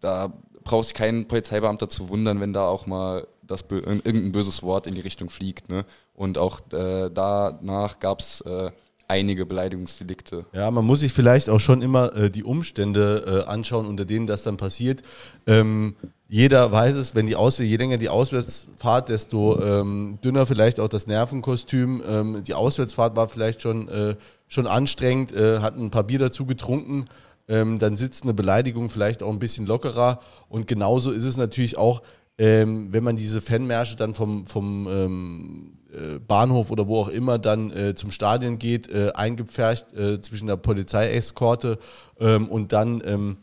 Da 0.00 0.32
braucht 0.64 0.86
sich 0.86 0.94
kein 0.94 1.28
Polizeibeamter 1.28 1.90
zu 1.90 2.08
wundern, 2.08 2.40
wenn 2.40 2.54
da 2.54 2.66
auch 2.66 2.86
mal 2.86 3.26
das 3.42 3.66
irgendein 3.68 4.32
böses 4.32 4.62
Wort 4.62 4.86
in 4.86 4.94
die 4.94 5.02
Richtung 5.02 5.28
fliegt. 5.28 5.68
Ne? 5.68 5.84
Und 6.14 6.38
auch 6.38 6.60
äh, 6.72 7.10
danach 7.10 8.00
gab 8.00 8.20
es 8.20 8.40
äh, 8.40 8.70
einige 9.08 9.46
Beleidigungsdelikte. 9.46 10.46
Ja, 10.52 10.70
man 10.70 10.84
muss 10.84 11.00
sich 11.00 11.12
vielleicht 11.12 11.48
auch 11.48 11.60
schon 11.60 11.82
immer 11.82 12.14
äh, 12.14 12.30
die 12.30 12.44
Umstände 12.44 13.44
äh, 13.46 13.50
anschauen, 13.50 13.86
unter 13.86 14.04
denen 14.04 14.26
das 14.26 14.42
dann 14.42 14.56
passiert. 14.56 15.02
Ähm, 15.46 15.96
jeder 16.28 16.72
weiß 16.72 16.96
es, 16.96 17.14
wenn 17.14 17.26
die 17.26 17.36
Aus 17.36 17.58
je 17.58 17.76
länger 17.76 17.98
die 17.98 18.08
Auswärtsfahrt, 18.08 19.10
desto 19.10 19.60
ähm, 19.60 20.18
dünner 20.24 20.46
vielleicht 20.46 20.80
auch 20.80 20.88
das 20.88 21.06
Nervenkostüm. 21.06 22.02
Ähm, 22.08 22.42
die 22.44 22.54
Auswärtsfahrt 22.54 23.16
war 23.16 23.28
vielleicht 23.28 23.60
schon, 23.60 23.88
äh, 23.88 24.16
schon 24.48 24.66
anstrengend, 24.66 25.32
äh, 25.32 25.58
hat 25.58 25.76
ein 25.76 25.90
paar 25.90 26.04
Bier 26.04 26.18
dazu 26.18 26.46
getrunken. 26.46 27.04
Ähm, 27.48 27.78
dann 27.78 27.96
sitzt 27.96 28.22
eine 28.22 28.32
Beleidigung 28.32 28.88
vielleicht 28.88 29.22
auch 29.22 29.30
ein 29.30 29.40
bisschen 29.40 29.66
lockerer. 29.66 30.20
Und 30.48 30.66
genauso 30.66 31.10
ist 31.10 31.26
es 31.26 31.36
natürlich 31.36 31.76
auch, 31.76 32.00
ähm, 32.38 32.88
wenn 32.92 33.04
man 33.04 33.16
diese 33.16 33.42
Fanmärsche 33.42 33.96
dann 33.96 34.14
vom, 34.14 34.46
vom 34.46 34.86
ähm, 34.90 35.72
äh, 35.74 35.81
Bahnhof 36.26 36.70
oder 36.70 36.88
wo 36.88 37.00
auch 37.00 37.08
immer 37.08 37.38
dann 37.38 37.70
äh, 37.70 37.94
zum 37.94 38.10
Stadion 38.10 38.58
geht, 38.58 38.88
äh, 38.88 39.12
eingepfercht 39.14 39.92
äh, 39.92 40.20
zwischen 40.20 40.46
der 40.46 40.56
Polizeieskorte 40.56 41.78
ähm, 42.18 42.48
und 42.48 42.72
dann 42.72 43.02
ähm, 43.04 43.36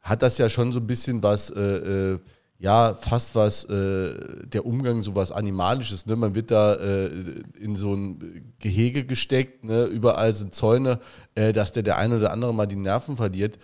hat 0.00 0.22
das 0.22 0.38
ja 0.38 0.48
schon 0.48 0.72
so 0.72 0.80
ein 0.80 0.86
bisschen 0.86 1.22
was, 1.22 1.50
äh, 1.50 1.60
äh, 1.60 2.18
ja, 2.58 2.94
fast 2.94 3.34
was, 3.34 3.66
der 3.66 4.64
Umgang 4.64 5.02
so 5.02 5.14
was 5.14 5.32
Animalisches. 5.32 6.06
Ne? 6.06 6.16
Man 6.16 6.34
wird 6.34 6.50
da 6.50 6.74
in 6.74 7.74
so 7.74 7.94
ein 7.94 8.54
Gehege 8.58 9.04
gesteckt, 9.04 9.64
ne? 9.64 9.84
überall 9.84 10.32
sind 10.32 10.54
Zäune, 10.54 11.00
dass 11.34 11.72
der 11.72 11.82
der 11.82 11.98
eine 11.98 12.16
oder 12.16 12.32
andere 12.32 12.54
mal 12.54 12.66
die 12.66 12.76
Nerven 12.76 13.18
verliert, 13.18 13.58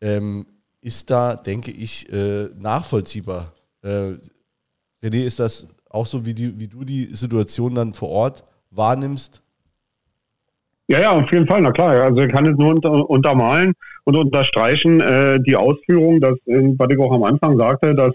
ähm, 0.00 0.46
ist 0.80 1.10
da, 1.10 1.36
denke 1.36 1.72
ich, 1.72 2.06
nachvollziehbar. 2.56 3.52
René, 5.02 5.24
ist 5.24 5.40
das 5.40 5.66
auch 5.90 6.06
so, 6.06 6.26
wie, 6.26 6.34
die, 6.34 6.58
wie 6.58 6.68
du 6.68 6.84
die 6.84 7.08
Situation 7.12 7.74
dann 7.74 7.92
vor 7.92 8.10
Ort 8.10 8.44
wahrnimmst? 8.70 9.42
Ja, 10.88 11.00
ja, 11.00 11.10
auf 11.10 11.30
jeden 11.32 11.46
Fall, 11.46 11.60
na 11.60 11.70
klar. 11.70 12.00
Also 12.02 12.22
ich 12.22 12.32
kann 12.32 12.46
es 12.46 12.56
nur 12.56 12.70
unter, 12.70 13.10
untermalen 13.10 13.74
und 14.04 14.16
unterstreichen 14.16 15.00
äh, 15.00 15.38
die 15.40 15.54
Ausführung, 15.54 16.20
dass, 16.20 16.34
äh, 16.46 16.74
was 16.78 16.88
ich 16.90 16.98
auch 16.98 17.12
am 17.12 17.24
Anfang 17.24 17.58
sagte, 17.58 17.94
dass 17.94 18.14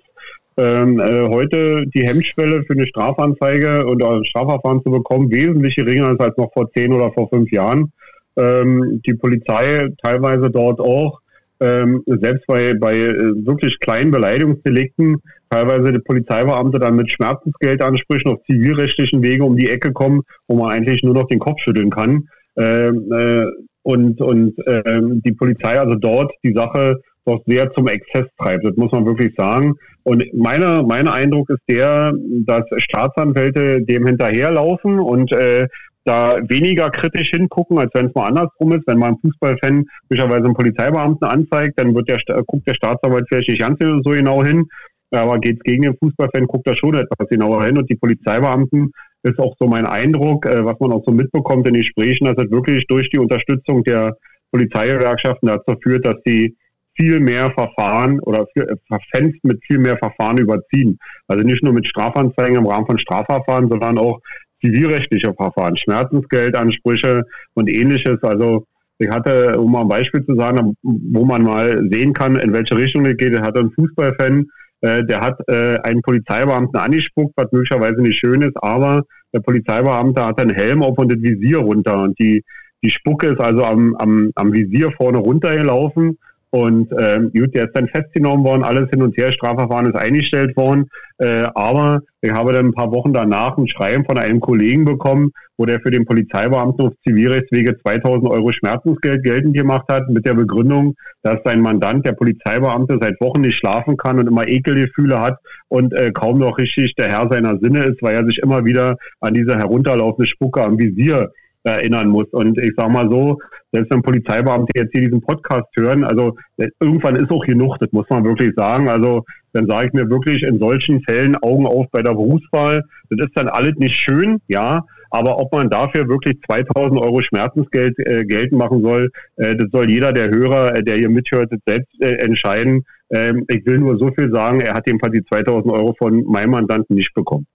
ähm, 0.58 1.00
äh, 1.00 1.28
heute 1.30 1.86
die 1.88 2.06
Hemmschwelle 2.06 2.64
für 2.64 2.74
eine 2.74 2.88
Strafanzeige 2.88 3.86
und 3.86 4.04
ein 4.04 4.24
Strafverfahren 4.24 4.84
zu 4.84 4.92
bekommen 4.92 5.32
wesentlich 5.32 5.76
geringer 5.76 6.12
ist 6.12 6.22
als 6.22 6.38
noch 6.38 6.52
vor 6.54 6.72
zehn 6.72 6.94
oder 6.94 7.12
vor 7.12 7.30
fünf 7.30 7.52
Jahren. 7.52 7.92
Ähm, 8.38 9.02
die 9.06 9.14
Polizei 9.14 9.90
teilweise 10.04 10.50
dort 10.50 10.80
auch 10.80 11.20
ähm, 11.60 12.04
selbst 12.06 12.46
bei, 12.48 12.74
bei 12.74 12.96
äh, 12.98 13.46
wirklich 13.46 13.80
kleinen 13.80 14.12
Beleidigungsdelikten 14.12 15.22
teilweise 15.54 15.94
die 15.94 16.00
Polizeibeamte 16.00 16.80
dann 16.80 16.96
mit 16.96 17.12
Schmerzensgeldansprüchen 17.12 18.32
auf 18.32 18.44
zivilrechtlichen 18.50 19.24
Wege 19.24 19.44
um 19.44 19.56
die 19.56 19.70
Ecke 19.70 19.92
kommen, 19.94 20.22
wo 20.48 20.56
man 20.56 20.72
eigentlich 20.72 21.04
nur 21.04 21.14
noch 21.14 21.28
den 21.28 21.40
Kopf 21.40 21.60
schütteln 21.62 21.92
kann. 21.92 22.28
Ähm, 22.58 23.12
äh, 23.12 23.46
und 23.84 24.22
und 24.22 24.56
ähm, 24.66 25.22
die 25.26 25.34
Polizei 25.34 25.80
also 25.80 25.96
dort 25.96 26.32
die 26.44 26.54
Sache 26.54 27.02
doch 27.26 27.42
sehr 27.46 27.72
zum 27.74 27.88
Exzess 27.88 28.26
treibt, 28.38 28.66
das 28.66 28.76
muss 28.76 28.92
man 28.92 29.06
wirklich 29.06 29.34
sagen. 29.38 29.76
Und 30.04 30.26
meine, 30.34 30.84
mein 30.86 31.08
Eindruck 31.08 31.50
ist 31.50 31.62
der, 31.70 32.14
dass 32.46 32.66
Staatsanwälte 32.78 33.82
dem 33.82 34.06
hinterherlaufen 34.06 35.00
und 35.00 35.32
äh, 35.32 35.68
da 36.06 36.38
weniger 36.50 36.90
kritisch 36.90 37.30
hingucken, 37.30 37.80
als 37.80 37.92
wenn 37.94 38.08
es 38.08 38.16
mal 38.16 38.28
andersrum 38.28 38.74
ist. 38.74 38.86
Wenn 38.88 39.00
man 39.00 39.14
ein 39.14 39.20
Fußballfan 39.22 39.86
möglicherweise 40.10 40.46
einen 40.46 40.54
Polizeibeamten 40.54 41.28
anzeigt, 41.28 41.80
dann 41.80 41.96
wird 41.96 42.10
der, 42.10 42.20
guckt 42.46 42.68
der 42.68 42.74
Staatsanwalt 42.74 43.26
vielleicht 43.30 43.50
nicht 43.50 43.62
ganz 43.62 43.80
so 43.80 44.10
genau 44.10 44.44
hin. 44.44 44.66
Aber 45.14 45.40
geht 45.40 45.58
es 45.58 45.64
gegen 45.64 45.84
den 45.84 45.98
Fußballfan, 45.98 46.48
guckt 46.48 46.68
er 46.68 46.76
schon 46.76 46.96
etwas 46.96 47.28
genauer 47.30 47.64
hin. 47.66 47.78
Und 47.78 47.90
die 47.90 47.96
Polizeibeamten 47.96 48.92
ist 49.24 49.40
auch 49.40 49.56
so 49.60 49.68
mein 49.68 49.86
Eindruck, 49.86 50.46
äh, 50.46 50.64
was 50.66 50.80
man 50.80 50.92
auch 50.92 51.04
so 51.06 51.12
mitbekommt 51.12 51.68
in 51.68 51.74
den 51.74 51.84
Gesprächen, 51.84 52.26
dass 52.26 52.44
es 52.44 52.52
wirklich 52.52 52.86
durch 52.88 53.10
die 53.10 53.20
Unterstützung 53.20 53.84
der 53.84 54.18
Polizeigewerkschaften 54.52 55.48
dazu 55.48 55.76
führt, 55.82 56.06
dass 56.06 56.16
sie 56.26 56.56
viel 56.96 57.20
mehr 57.20 57.52
Verfahren 57.52 58.20
oder 58.20 58.46
äh, 58.56 58.76
Fans 59.12 59.36
mit 59.44 59.64
viel 59.66 59.80
mehr 59.80 59.98
Verfahren 59.98 60.38
überziehen. 60.38 61.00
Also 61.28 61.44
nicht 61.44 61.64
nur 61.64 61.74
mit 61.74 61.88
Strafanzeigen 61.88 62.58
im 62.58 62.68
Rahmen 62.68 62.86
von 62.86 63.00
Strafverfahren, 63.00 63.70
sondern 63.70 63.98
auch 63.98 64.20
zivilrechtliche 64.64 65.34
Verfahren, 65.34 65.76
Schmerzensgeldansprüche 65.76 67.24
und 67.54 67.70
ähnliches. 67.70 68.22
Also 68.22 68.66
ich 69.00 69.10
hatte, 69.10 69.60
um 69.60 69.72
mal 69.72 69.82
ein 69.82 69.88
Beispiel 69.88 70.24
zu 70.26 70.36
sagen, 70.36 70.78
wo 70.82 71.26
man 71.26 71.44
mal 71.44 71.82
sehen 71.92 72.14
kann, 72.14 72.36
in 72.36 72.54
welche 72.54 72.78
Richtung 72.78 73.06
es 73.06 73.18
geht, 73.18 73.34
ich 73.34 73.42
hatte 73.42 73.60
einen 73.60 73.72
Fußballfan, 73.72 74.48
äh, 74.84 75.04
der 75.06 75.22
hat 75.22 75.40
äh, 75.48 75.78
einen 75.80 76.02
Polizeibeamten 76.02 76.78
angespuckt, 76.78 77.34
was 77.38 77.52
möglicherweise 77.52 78.02
nicht 78.02 78.20
schön 78.20 78.42
ist, 78.42 78.56
aber 78.62 79.04
der 79.34 79.40
Polizeibeamte 79.40 80.26
hat 80.26 80.40
einen 80.40 80.52
Helm 80.52 80.84
auf 80.84 80.98
und 80.98 81.12
das 81.12 81.22
Visier 81.22 81.60
runter. 81.60 82.02
Und 82.04 82.20
die, 82.20 82.44
die 82.84 82.90
Spucke 82.90 83.30
ist 83.30 83.40
also 83.40 83.64
am, 83.64 83.96
am, 83.96 84.32
am 84.36 84.52
Visier 84.52 84.92
vorne 84.92 85.20
runtergelaufen 85.20 86.18
und 86.54 86.94
ähm, 87.00 87.32
gut, 87.36 87.56
der 87.56 87.66
ist 87.66 87.76
dann 87.76 87.88
festgenommen 87.88 88.46
worden, 88.46 88.64
alles 88.64 88.88
hin 88.92 89.02
und 89.02 89.18
her, 89.18 89.32
Strafverfahren 89.32 89.88
ist 89.88 89.96
eingestellt 89.96 90.56
worden. 90.56 90.88
Äh, 91.18 91.48
aber 91.56 92.02
ich 92.22 92.32
habe 92.32 92.54
dann 92.54 92.68
ein 92.68 92.74
paar 92.74 92.92
Wochen 92.92 93.12
danach 93.12 93.58
ein 93.58 93.68
Schreiben 93.68 94.06
von 94.06 94.20
einem 94.20 94.40
Kollegen 94.40 94.86
bekommen, 94.86 95.32
wo 95.58 95.66
der 95.66 95.80
für 95.80 95.90
den 95.90 96.06
Polizeibeamten 96.06 96.86
auf 96.86 96.94
Zivilrechtswege 97.04 97.80
2000 97.82 98.30
Euro 98.30 98.52
Schmerzensgeld 98.52 99.24
geltend 99.24 99.56
gemacht 99.56 99.86
hat, 99.90 100.08
mit 100.10 100.28
der 100.28 100.36
Begründung, 100.36 100.94
dass 101.24 101.40
sein 101.44 101.60
Mandant, 101.60 102.06
der 102.06 102.14
Polizeibeamte, 102.14 103.00
seit 103.02 103.20
Wochen 103.20 103.42
nicht 103.42 103.58
schlafen 103.58 103.98
kann 103.98 104.20
und 104.20 104.28
immer 104.28 104.48
Ekelgefühle 104.48 105.20
hat 105.20 105.40
und 105.70 105.92
äh, 105.94 106.12
kaum 106.12 106.38
noch 106.38 106.60
richtig 106.60 106.94
der 106.94 107.10
Herr 107.10 107.30
seiner 107.32 107.58
Sinne 107.58 107.86
ist, 107.86 108.04
weil 108.04 108.14
er 108.14 108.28
sich 108.28 108.38
immer 108.38 108.64
wieder 108.64 108.98
an 109.22 109.34
diese 109.34 109.58
herunterlaufende 109.58 110.28
Spucke 110.28 110.62
am 110.62 110.78
Visier 110.78 111.32
erinnern 111.64 112.10
muss. 112.10 112.28
Und 112.32 112.58
ich 112.60 112.74
sage 112.76 112.92
mal 112.92 113.10
so, 113.10 113.40
selbst 113.72 113.92
wenn 113.92 114.02
Polizeibeamte 114.02 114.72
jetzt 114.76 114.92
hier 114.92 115.02
diesen 115.02 115.22
Podcast 115.22 115.68
hören, 115.76 116.04
also 116.04 116.36
äh, 116.58 116.68
irgendwann 116.80 117.16
ist 117.16 117.32
auch 117.32 117.46
genug, 117.46 117.78
das 117.80 117.92
muss 117.92 118.10
man 118.10 118.24
wirklich 118.24 118.54
sagen. 118.56 118.90
Also 118.90 119.24
dann 119.54 119.68
sage 119.68 119.88
ich 119.88 119.94
mir 119.94 120.10
wirklich 120.10 120.44
in 120.44 120.60
solchen 120.60 121.02
Fällen 121.04 121.36
Augen 121.38 121.68
auf 121.68 121.88
bei 121.92 122.02
der 122.02 122.14
Berufswahl. 122.14 122.84
Das 123.10 123.28
ist 123.28 123.38
dann 123.38 123.48
alles 123.48 123.76
nicht 123.78 123.96
schön, 123.96 124.40
ja, 124.48 124.84
aber 125.14 125.38
ob 125.38 125.54
man 125.54 125.70
dafür 125.70 126.08
wirklich 126.08 126.42
2000 126.48 127.00
Euro 127.00 127.22
Schmerzensgeld 127.22 127.98
äh, 128.00 128.26
geltend 128.26 128.58
machen 128.58 128.82
soll, 128.82 129.12
äh, 129.38 129.56
das 129.56 129.68
soll 129.72 129.88
jeder 129.90 130.12
der 130.12 130.32
Hörer, 130.32 130.76
äh, 130.76 130.84
der 130.84 130.98
hier 130.98 131.10
mithört, 131.10 131.52
selbst 131.68 131.94
äh, 132.02 132.16
entscheiden. 132.16 132.84
Ähm, 133.12 133.46
ich 133.48 133.64
will 133.66 133.78
nur 133.78 133.98
so 134.00 134.12
viel 134.12 134.32
sagen, 134.32 134.60
er 134.62 134.74
hat 134.74 134.88
jedenfalls 134.88 135.14
die 135.14 135.24
2000 135.24 135.72
Euro 135.72 135.94
von 136.00 136.24
meinem 136.26 136.52
Mandanten 136.52 136.96
nicht 136.96 137.14
bekommen. 137.14 137.46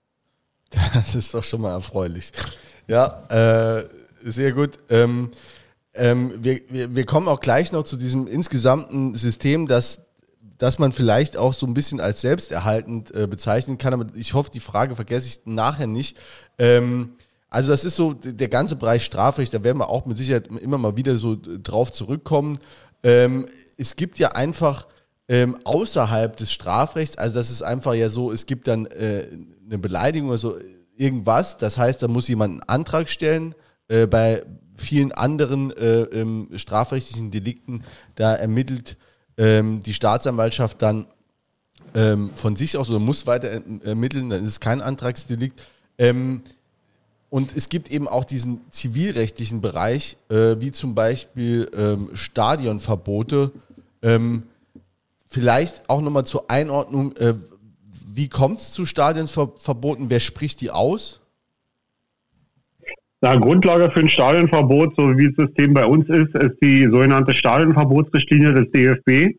Das 0.93 1.15
ist 1.15 1.33
doch 1.33 1.43
schon 1.43 1.61
mal 1.61 1.73
erfreulich. 1.73 2.31
Ja, 2.87 3.23
äh, 3.29 3.83
sehr 4.23 4.51
gut. 4.51 4.79
Ähm, 4.89 5.31
ähm, 5.93 6.33
wir, 6.37 6.61
wir, 6.69 6.95
wir 6.95 7.05
kommen 7.05 7.27
auch 7.27 7.39
gleich 7.39 7.71
noch 7.71 7.83
zu 7.83 7.97
diesem 7.97 8.27
insgesamten 8.27 9.15
System, 9.15 9.67
das 9.67 10.01
dass 10.59 10.77
man 10.77 10.91
vielleicht 10.91 11.37
auch 11.37 11.53
so 11.53 11.65
ein 11.65 11.73
bisschen 11.73 12.01
als 12.01 12.21
selbsterhaltend 12.21 13.15
äh, 13.15 13.27
bezeichnen 13.27 13.77
kann. 13.77 13.93
Aber 13.93 14.07
ich 14.13 14.33
hoffe, 14.33 14.51
die 14.51 14.59
Frage 14.59 14.93
vergesse 14.93 15.27
ich 15.27 15.45
nachher 15.45 15.87
nicht. 15.87 16.17
Ähm, 16.57 17.13
also 17.49 17.71
das 17.71 17.85
ist 17.85 17.95
so 17.95 18.13
der 18.13 18.49
ganze 18.49 18.75
Bereich 18.75 19.03
Strafrecht, 19.03 19.53
da 19.53 19.63
werden 19.63 19.79
wir 19.79 19.89
auch 19.89 20.05
mit 20.05 20.17
Sicherheit 20.17 20.47
immer 20.47 20.77
mal 20.77 20.95
wieder 20.97 21.17
so 21.17 21.35
drauf 21.41 21.91
zurückkommen. 21.91 22.59
Ähm, 23.01 23.47
es 23.77 23.95
gibt 23.95 24.19
ja 24.19 24.29
einfach 24.33 24.85
ähm, 25.27 25.57
außerhalb 25.63 26.35
des 26.37 26.51
Strafrechts, 26.51 27.17
also 27.17 27.33
das 27.33 27.49
ist 27.49 27.63
einfach 27.63 27.95
ja 27.95 28.09
so, 28.09 28.31
es 28.31 28.45
gibt 28.45 28.67
dann 28.67 28.85
äh, 28.87 29.27
eine 29.65 29.79
Beleidigung 29.79 30.29
oder 30.29 30.37
so 30.37 30.57
irgendwas, 30.95 31.57
das 31.57 31.77
heißt, 31.77 32.03
da 32.03 32.07
muss 32.07 32.27
jemand 32.27 32.51
einen 32.51 32.63
Antrag 32.63 33.09
stellen. 33.09 33.55
Äh, 33.89 34.07
bei 34.07 34.43
vielen 34.77 35.11
anderen 35.11 35.71
äh, 35.71 36.57
strafrechtlichen 36.57 37.31
Delikten, 37.31 37.83
da 38.15 38.33
ermittelt 38.33 38.95
ähm, 39.37 39.81
die 39.81 39.93
Staatsanwaltschaft 39.93 40.81
dann 40.81 41.05
ähm, 41.93 42.31
von 42.35 42.55
sich 42.55 42.77
aus 42.77 42.89
oder 42.89 42.99
muss 42.99 43.27
weiter 43.27 43.61
ermitteln, 43.83 44.29
dann 44.29 44.43
ist 44.43 44.49
es 44.51 44.59
kein 44.59 44.81
Antragsdelikt. 44.81 45.61
Ähm, 45.97 46.43
und 47.29 47.55
es 47.55 47.69
gibt 47.69 47.91
eben 47.91 48.07
auch 48.07 48.25
diesen 48.25 48.61
zivilrechtlichen 48.71 49.61
Bereich, 49.61 50.17
äh, 50.29 50.55
wie 50.59 50.71
zum 50.71 50.95
Beispiel 50.95 51.69
ähm, 51.75 52.09
Stadionverbote. 52.13 53.51
Ähm, 54.01 54.43
vielleicht 55.27 55.89
auch 55.89 56.01
nochmal 56.01 56.25
zur 56.25 56.49
Einordnung, 56.49 57.15
äh, 57.17 57.35
wie 58.13 58.29
kommt 58.29 58.59
es 58.59 58.71
zu 58.71 58.85
Stadionverboten? 58.85 60.09
Wer 60.09 60.19
spricht 60.19 60.61
die 60.61 60.71
aus? 60.71 61.18
Na, 63.21 63.35
Grundlage 63.35 63.91
für 63.91 63.99
ein 63.99 64.09
Stadionverbot, 64.09 64.95
so 64.95 65.17
wie 65.17 65.33
das 65.33 65.47
System 65.47 65.73
bei 65.73 65.85
uns 65.85 66.07
ist, 66.07 66.33
ist 66.35 66.55
die 66.63 66.83
sogenannte 66.83 67.33
Stadionverbotsrichtlinie 67.33 68.53
des 68.53 68.71
DFB. 68.71 69.35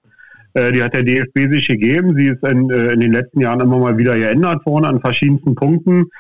Äh, 0.53 0.73
die 0.73 0.83
hat 0.83 0.95
der 0.95 1.03
DFB 1.03 1.51
sich 1.51 1.67
gegeben. 1.67 2.15
Sie 2.17 2.27
ist 2.27 2.47
in, 2.47 2.69
äh, 2.71 2.93
in, 2.93 3.01
den 3.01 3.13
letzten 3.13 3.41
Jahren 3.41 3.61
immer 3.61 3.79
mal 3.79 3.97
wieder 3.97 4.19
geändert 4.19 4.67
worden 4.67 4.85
an 4.85 5.01
verschiedensten 5.01 5.55
Punkten. 5.55 6.11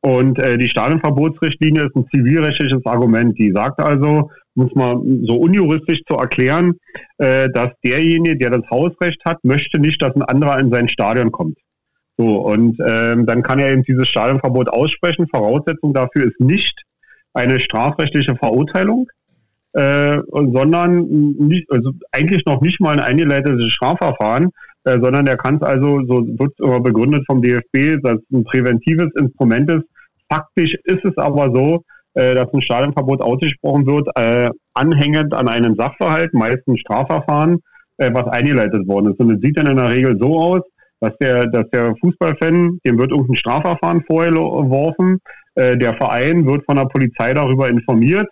Und 0.00 0.38
äh, 0.38 0.58
die 0.58 0.68
Stadionverbotsrichtlinie 0.68 1.86
ist 1.86 1.96
ein 1.96 2.06
zivilrechtliches 2.14 2.86
Argument. 2.86 3.36
Die 3.36 3.50
sagt 3.50 3.80
also, 3.80 4.30
muss 4.54 4.72
man 4.76 5.24
so 5.24 5.34
unjuristisch 5.34 6.00
zu 6.08 6.16
erklären, 6.16 6.74
äh, 7.18 7.48
dass 7.50 7.70
derjenige, 7.84 8.36
der 8.36 8.50
das 8.50 8.70
Hausrecht 8.70 9.24
hat, 9.24 9.42
möchte 9.42 9.80
nicht, 9.80 10.00
dass 10.00 10.14
ein 10.14 10.22
anderer 10.22 10.60
in 10.60 10.70
sein 10.70 10.88
Stadion 10.88 11.32
kommt. 11.32 11.58
So, 12.16 12.42
und 12.42 12.78
ähm, 12.86 13.26
dann 13.26 13.42
kann 13.42 13.58
er 13.58 13.72
eben 13.72 13.82
dieses 13.82 14.08
Stadionverbot 14.08 14.68
aussprechen. 14.70 15.26
Voraussetzung 15.28 15.94
dafür 15.94 16.26
ist 16.26 16.40
nicht, 16.40 16.74
eine 17.38 17.60
strafrechtliche 17.60 18.36
Verurteilung, 18.36 19.08
äh, 19.72 20.18
sondern 20.32 21.06
nicht, 21.38 21.70
also 21.70 21.92
eigentlich 22.12 22.44
noch 22.46 22.60
nicht 22.60 22.80
mal 22.80 22.92
ein 22.92 23.00
eingeleitetes 23.00 23.70
Strafverfahren, 23.72 24.50
äh, 24.84 24.98
sondern 25.00 25.24
der 25.24 25.36
kann 25.36 25.56
es 25.56 25.62
also, 25.62 26.00
so 26.06 26.26
wird 26.38 26.52
immer 26.58 26.80
begründet 26.80 27.24
vom 27.26 27.42
DFB, 27.42 28.02
dass 28.02 28.18
ein 28.32 28.44
präventives 28.44 29.10
Instrument 29.20 29.70
ist. 29.70 29.84
Faktisch 30.30 30.74
ist 30.84 31.04
es 31.04 31.16
aber 31.16 31.52
so, 31.54 31.84
äh, 32.14 32.34
dass 32.34 32.52
ein 32.52 32.60
Stadionverbot 32.60 33.20
ausgesprochen 33.20 33.86
wird, 33.86 34.08
äh, 34.16 34.50
anhängend 34.74 35.32
an 35.34 35.48
einen 35.48 35.76
Sachverhalt, 35.76 36.34
meistens 36.34 36.80
Strafverfahren, 36.80 37.60
äh, 37.98 38.10
was 38.12 38.26
eingeleitet 38.26 38.86
worden 38.88 39.12
ist. 39.12 39.20
Und 39.20 39.30
es 39.32 39.40
sieht 39.40 39.58
dann 39.58 39.66
in 39.66 39.76
der 39.76 39.90
Regel 39.90 40.16
so 40.18 40.38
aus, 40.38 40.62
dass 41.00 41.16
der, 41.20 41.46
dass 41.46 41.68
der 41.70 41.94
Fußballfan, 42.00 42.80
dem 42.84 42.98
wird 42.98 43.10
irgendein 43.10 43.36
Strafverfahren 43.36 44.02
vorgeworfen, 44.04 45.20
der 45.58 45.94
Verein 45.94 46.46
wird 46.46 46.64
von 46.64 46.76
der 46.76 46.84
Polizei 46.84 47.34
darüber 47.34 47.68
informiert. 47.68 48.28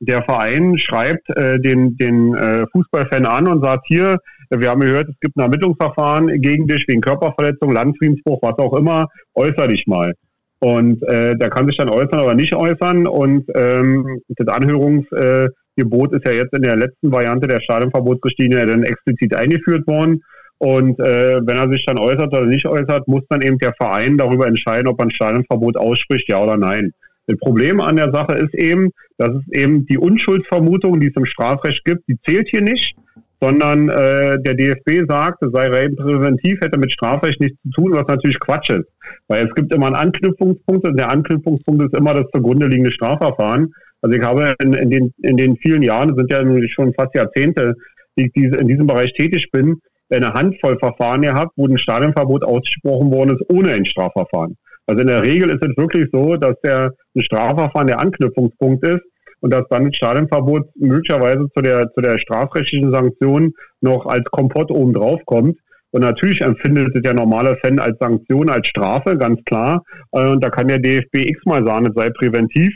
Der 0.00 0.22
Verein 0.22 0.76
schreibt 0.76 1.28
äh, 1.30 1.58
den, 1.60 1.96
den 1.96 2.34
äh, 2.34 2.66
Fußballfan 2.72 3.26
an 3.26 3.48
und 3.48 3.64
sagt 3.64 3.86
hier, 3.86 4.18
wir 4.50 4.68
haben 4.68 4.80
gehört, 4.80 5.08
es 5.08 5.18
gibt 5.20 5.36
ein 5.36 5.42
Ermittlungsverfahren 5.42 6.40
gegen 6.40 6.66
dich 6.66 6.86
wegen 6.88 7.00
Körperverletzung, 7.00 7.72
Landfriedensbruch, 7.72 8.40
was 8.42 8.58
auch 8.58 8.74
immer, 8.74 9.08
äußer 9.34 9.66
dich 9.68 9.86
mal. 9.86 10.12
Und 10.58 11.02
äh, 11.04 11.36
der 11.36 11.50
kann 11.50 11.66
sich 11.66 11.76
dann 11.76 11.88
äußern 11.88 12.20
oder 12.20 12.34
nicht 12.34 12.54
äußern. 12.54 13.06
Und 13.06 13.44
ähm, 13.54 14.20
das 14.28 14.48
Anhörungsgebot 14.48 16.12
ist 16.12 16.26
ja 16.26 16.32
jetzt 16.32 16.54
in 16.54 16.62
der 16.62 16.76
letzten 16.76 17.10
Variante 17.10 17.48
der 17.48 17.60
Stadionverbotsrichtlinie 17.60 18.66
dann 18.66 18.82
explizit 18.82 19.34
eingeführt 19.34 19.86
worden. 19.86 20.22
Und 20.64 20.98
äh, 20.98 21.46
wenn 21.46 21.58
er 21.58 21.70
sich 21.70 21.84
dann 21.84 21.98
äußert 21.98 22.32
oder 22.32 22.46
nicht 22.46 22.64
äußert, 22.64 23.06
muss 23.06 23.20
dann 23.28 23.42
eben 23.42 23.58
der 23.58 23.74
Verein 23.74 24.16
darüber 24.16 24.46
entscheiden, 24.46 24.88
ob 24.88 24.98
ein 24.98 25.10
Stadionverbot 25.10 25.76
ausspricht, 25.76 26.26
ja 26.30 26.42
oder 26.42 26.56
nein. 26.56 26.94
Das 27.26 27.38
Problem 27.38 27.82
an 27.82 27.96
der 27.96 28.10
Sache 28.12 28.32
ist 28.32 28.54
eben, 28.54 28.88
dass 29.18 29.28
es 29.28 29.42
eben 29.52 29.84
die 29.84 29.98
Unschuldsvermutung, 29.98 31.00
die 31.00 31.08
es 31.08 31.16
im 31.16 31.26
Strafrecht 31.26 31.84
gibt, 31.84 32.08
die 32.08 32.16
zählt 32.26 32.48
hier 32.48 32.62
nicht, 32.62 32.96
sondern 33.42 33.90
äh, 33.90 34.40
der 34.40 34.54
DFB 34.54 35.06
sagt, 35.06 35.42
es 35.42 35.52
sei 35.52 35.68
rein 35.68 35.96
präventiv, 35.96 36.58
hätte 36.62 36.78
mit 36.78 36.90
Strafrecht 36.92 37.40
nichts 37.40 37.60
zu 37.64 37.82
tun, 37.82 37.92
was 37.92 38.06
natürlich 38.08 38.40
Quatsch 38.40 38.70
ist. 38.70 38.88
Weil 39.28 39.46
es 39.46 39.54
gibt 39.54 39.74
immer 39.74 39.88
einen 39.88 39.96
Anknüpfungspunkt 39.96 40.88
und 40.88 40.96
der 40.96 41.10
Anknüpfungspunkt 41.10 41.82
ist 41.82 41.94
immer 41.94 42.14
das 42.14 42.24
zugrunde 42.34 42.68
liegende 42.68 42.90
Strafverfahren. 42.90 43.74
Also 44.00 44.18
ich 44.18 44.24
habe 44.24 44.54
in, 44.62 44.72
in, 44.72 44.88
den, 44.88 45.14
in 45.24 45.36
den 45.36 45.58
vielen 45.58 45.82
Jahren, 45.82 46.16
sind 46.16 46.32
ja 46.32 46.42
nun 46.42 46.66
schon 46.68 46.94
fast 46.94 47.14
Jahrzehnte, 47.14 47.74
die 48.16 48.28
ich 48.28 48.32
diese, 48.32 48.56
in 48.56 48.68
diesem 48.68 48.86
Bereich 48.86 49.12
tätig 49.12 49.50
bin, 49.52 49.78
eine 50.10 50.32
Handvoll 50.32 50.78
Verfahren 50.78 51.22
gehabt, 51.22 51.52
wo 51.56 51.66
ein 51.66 51.78
Stadionverbot 51.78 52.44
ausgesprochen 52.44 53.12
worden 53.12 53.36
ist, 53.36 53.44
ohne 53.50 53.72
ein 53.72 53.84
Strafverfahren. 53.84 54.56
Also 54.86 55.00
in 55.00 55.06
der 55.06 55.24
Regel 55.24 55.50
ist 55.50 55.64
es 55.64 55.76
wirklich 55.76 56.08
so, 56.12 56.36
dass 56.36 56.60
der 56.62 56.92
ein 57.14 57.22
Strafverfahren 57.22 57.86
der 57.86 58.00
Anknüpfungspunkt 58.00 58.86
ist 58.86 59.02
und 59.40 59.52
dass 59.52 59.64
dann 59.70 59.86
das 59.86 59.96
Stadionverbot 59.96 60.68
möglicherweise 60.76 61.46
zu 61.54 61.62
der, 61.62 61.90
zu 61.92 62.00
der 62.00 62.18
strafrechtlichen 62.18 62.92
Sanktion 62.92 63.52
noch 63.80 64.06
als 64.06 64.24
Kompott 64.26 64.70
oben 64.70 64.92
drauf 64.92 65.20
kommt. 65.26 65.58
Und 65.90 66.00
natürlich 66.00 66.40
empfindet 66.40 66.94
es 66.94 67.02
der 67.02 67.14
normale 67.14 67.56
Fan 67.58 67.78
als 67.78 67.96
Sanktion, 67.98 68.50
als 68.50 68.66
Strafe, 68.66 69.16
ganz 69.16 69.40
klar. 69.44 69.84
Und 70.10 70.42
da 70.42 70.50
kann 70.50 70.68
der 70.68 70.80
DFB 70.80 71.30
x-mal 71.30 71.64
sagen, 71.64 71.86
es 71.86 71.94
sei 71.94 72.10
präventiv. 72.10 72.74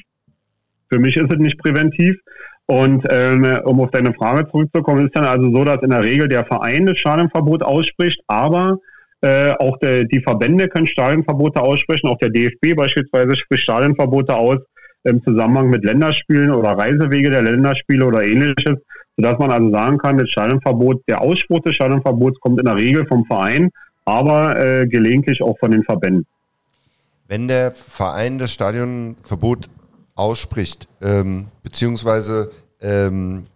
Für 0.90 0.98
mich 0.98 1.16
ist 1.16 1.30
es 1.30 1.38
nicht 1.38 1.58
präventiv. 1.58 2.16
Und 2.70 3.02
ähm, 3.08 3.44
um 3.64 3.80
auf 3.80 3.90
deine 3.90 4.12
Frage 4.12 4.46
zurückzukommen, 4.50 5.06
ist 5.06 5.16
dann 5.16 5.24
also 5.24 5.50
so, 5.50 5.64
dass 5.64 5.82
in 5.82 5.88
der 5.88 6.02
Regel 6.02 6.28
der 6.28 6.44
Verein 6.44 6.84
das 6.84 6.98
Stadionverbot 6.98 7.62
ausspricht, 7.62 8.20
aber 8.26 8.78
äh, 9.22 9.52
auch 9.58 9.78
der, 9.78 10.04
die 10.04 10.20
Verbände 10.20 10.68
können 10.68 10.86
Stadionverbote 10.86 11.60
aussprechen, 11.60 12.08
auch 12.08 12.18
der 12.18 12.28
DFB 12.28 12.76
beispielsweise 12.76 13.34
spricht 13.36 13.64
Stadionverbote 13.64 14.34
aus 14.34 14.58
im 15.04 15.22
Zusammenhang 15.24 15.70
mit 15.70 15.84
Länderspielen 15.84 16.50
oder 16.50 16.72
Reisewege 16.72 17.30
der 17.30 17.42
Länderspiele 17.42 18.04
oder 18.04 18.22
ähnliches, 18.22 18.76
sodass 19.16 19.38
man 19.38 19.50
also 19.50 19.70
sagen 19.72 19.98
kann, 19.98 20.18
das 20.18 20.28
Stadionverbot, 20.28 21.02
der 21.08 21.20
Ausspruch 21.22 21.60
des 21.60 21.74
Stadionverbots 21.74 22.38
kommt 22.40 22.60
in 22.60 22.66
der 22.66 22.76
Regel 22.76 23.06
vom 23.06 23.24
Verein, 23.24 23.70
aber 24.04 24.60
äh, 24.60 24.86
gelegentlich 24.86 25.42
auch 25.42 25.58
von 25.58 25.70
den 25.70 25.84
Verbänden. 25.84 26.26
Wenn 27.26 27.48
der 27.48 27.72
Verein 27.72 28.38
das 28.38 28.52
Stadionverbot 28.52 29.68
ausspricht, 30.18 30.88
ähm, 31.00 31.48
beziehungsweise 31.62 32.50
ähm, 32.80 33.46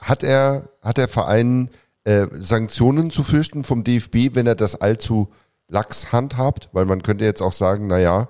hat 0.00 0.22
er, 0.22 0.68
hat 0.82 0.96
der 0.96 1.08
Verein 1.08 1.70
äh, 2.04 2.26
Sanktionen 2.32 3.10
zu 3.10 3.22
fürchten 3.22 3.64
vom 3.64 3.84
DFB, 3.84 4.34
wenn 4.34 4.46
er 4.46 4.54
das 4.54 4.80
allzu 4.80 5.28
lax 5.68 6.12
handhabt? 6.12 6.68
Weil 6.72 6.84
man 6.84 7.02
könnte 7.02 7.24
jetzt 7.24 7.42
auch 7.42 7.52
sagen, 7.52 7.86
naja, 7.86 8.28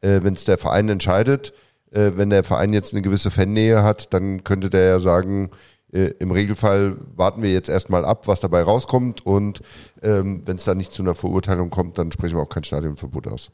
äh, 0.00 0.20
wenn 0.22 0.34
es 0.34 0.44
der 0.44 0.58
Verein 0.58 0.88
entscheidet, 0.88 1.52
äh, 1.90 2.12
wenn 2.16 2.30
der 2.30 2.44
Verein 2.44 2.72
jetzt 2.72 2.92
eine 2.92 3.02
gewisse 3.02 3.30
Fannähe 3.30 3.82
hat, 3.82 4.12
dann 4.14 4.44
könnte 4.44 4.70
der 4.70 4.88
ja 4.88 4.98
sagen, 4.98 5.50
äh, 5.92 6.12
im 6.18 6.30
Regelfall 6.30 6.96
warten 7.16 7.42
wir 7.42 7.52
jetzt 7.52 7.68
erstmal 7.68 8.04
ab, 8.04 8.28
was 8.28 8.40
dabei 8.40 8.62
rauskommt 8.62 9.26
und 9.26 9.60
ähm, 10.02 10.42
wenn 10.46 10.56
es 10.56 10.64
da 10.64 10.74
nicht 10.74 10.92
zu 10.92 11.02
einer 11.02 11.14
Verurteilung 11.14 11.70
kommt, 11.70 11.98
dann 11.98 12.12
sprechen 12.12 12.36
wir 12.36 12.42
auch 12.42 12.48
kein 12.48 12.64
Stadionverbot 12.64 13.26
aus. 13.26 13.50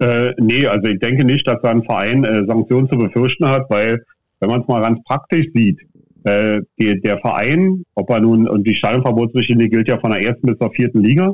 Äh, 0.00 0.32
nee, 0.38 0.66
also 0.66 0.88
ich 0.88 0.98
denke 0.98 1.24
nicht, 1.24 1.46
dass 1.46 1.60
da 1.62 1.70
ein 1.70 1.84
Verein 1.84 2.24
äh, 2.24 2.44
Sanktionen 2.46 2.88
zu 2.88 2.98
befürchten 2.98 3.48
hat, 3.48 3.68
weil, 3.68 4.02
wenn 4.40 4.50
man 4.50 4.62
es 4.62 4.68
mal 4.68 4.82
ganz 4.82 4.98
praktisch 5.04 5.46
sieht, 5.54 5.80
äh, 6.24 6.60
die, 6.78 7.00
der 7.00 7.18
Verein, 7.18 7.84
ob 7.94 8.10
er 8.10 8.20
nun, 8.20 8.48
und 8.48 8.66
die 8.66 8.74
Stadionverbotsrichtlinie 8.74 9.68
gilt 9.68 9.88
ja 9.88 9.98
von 9.98 10.10
der 10.10 10.22
ersten 10.22 10.46
bis 10.46 10.58
zur 10.58 10.72
vierten 10.72 11.02
Liga, 11.02 11.32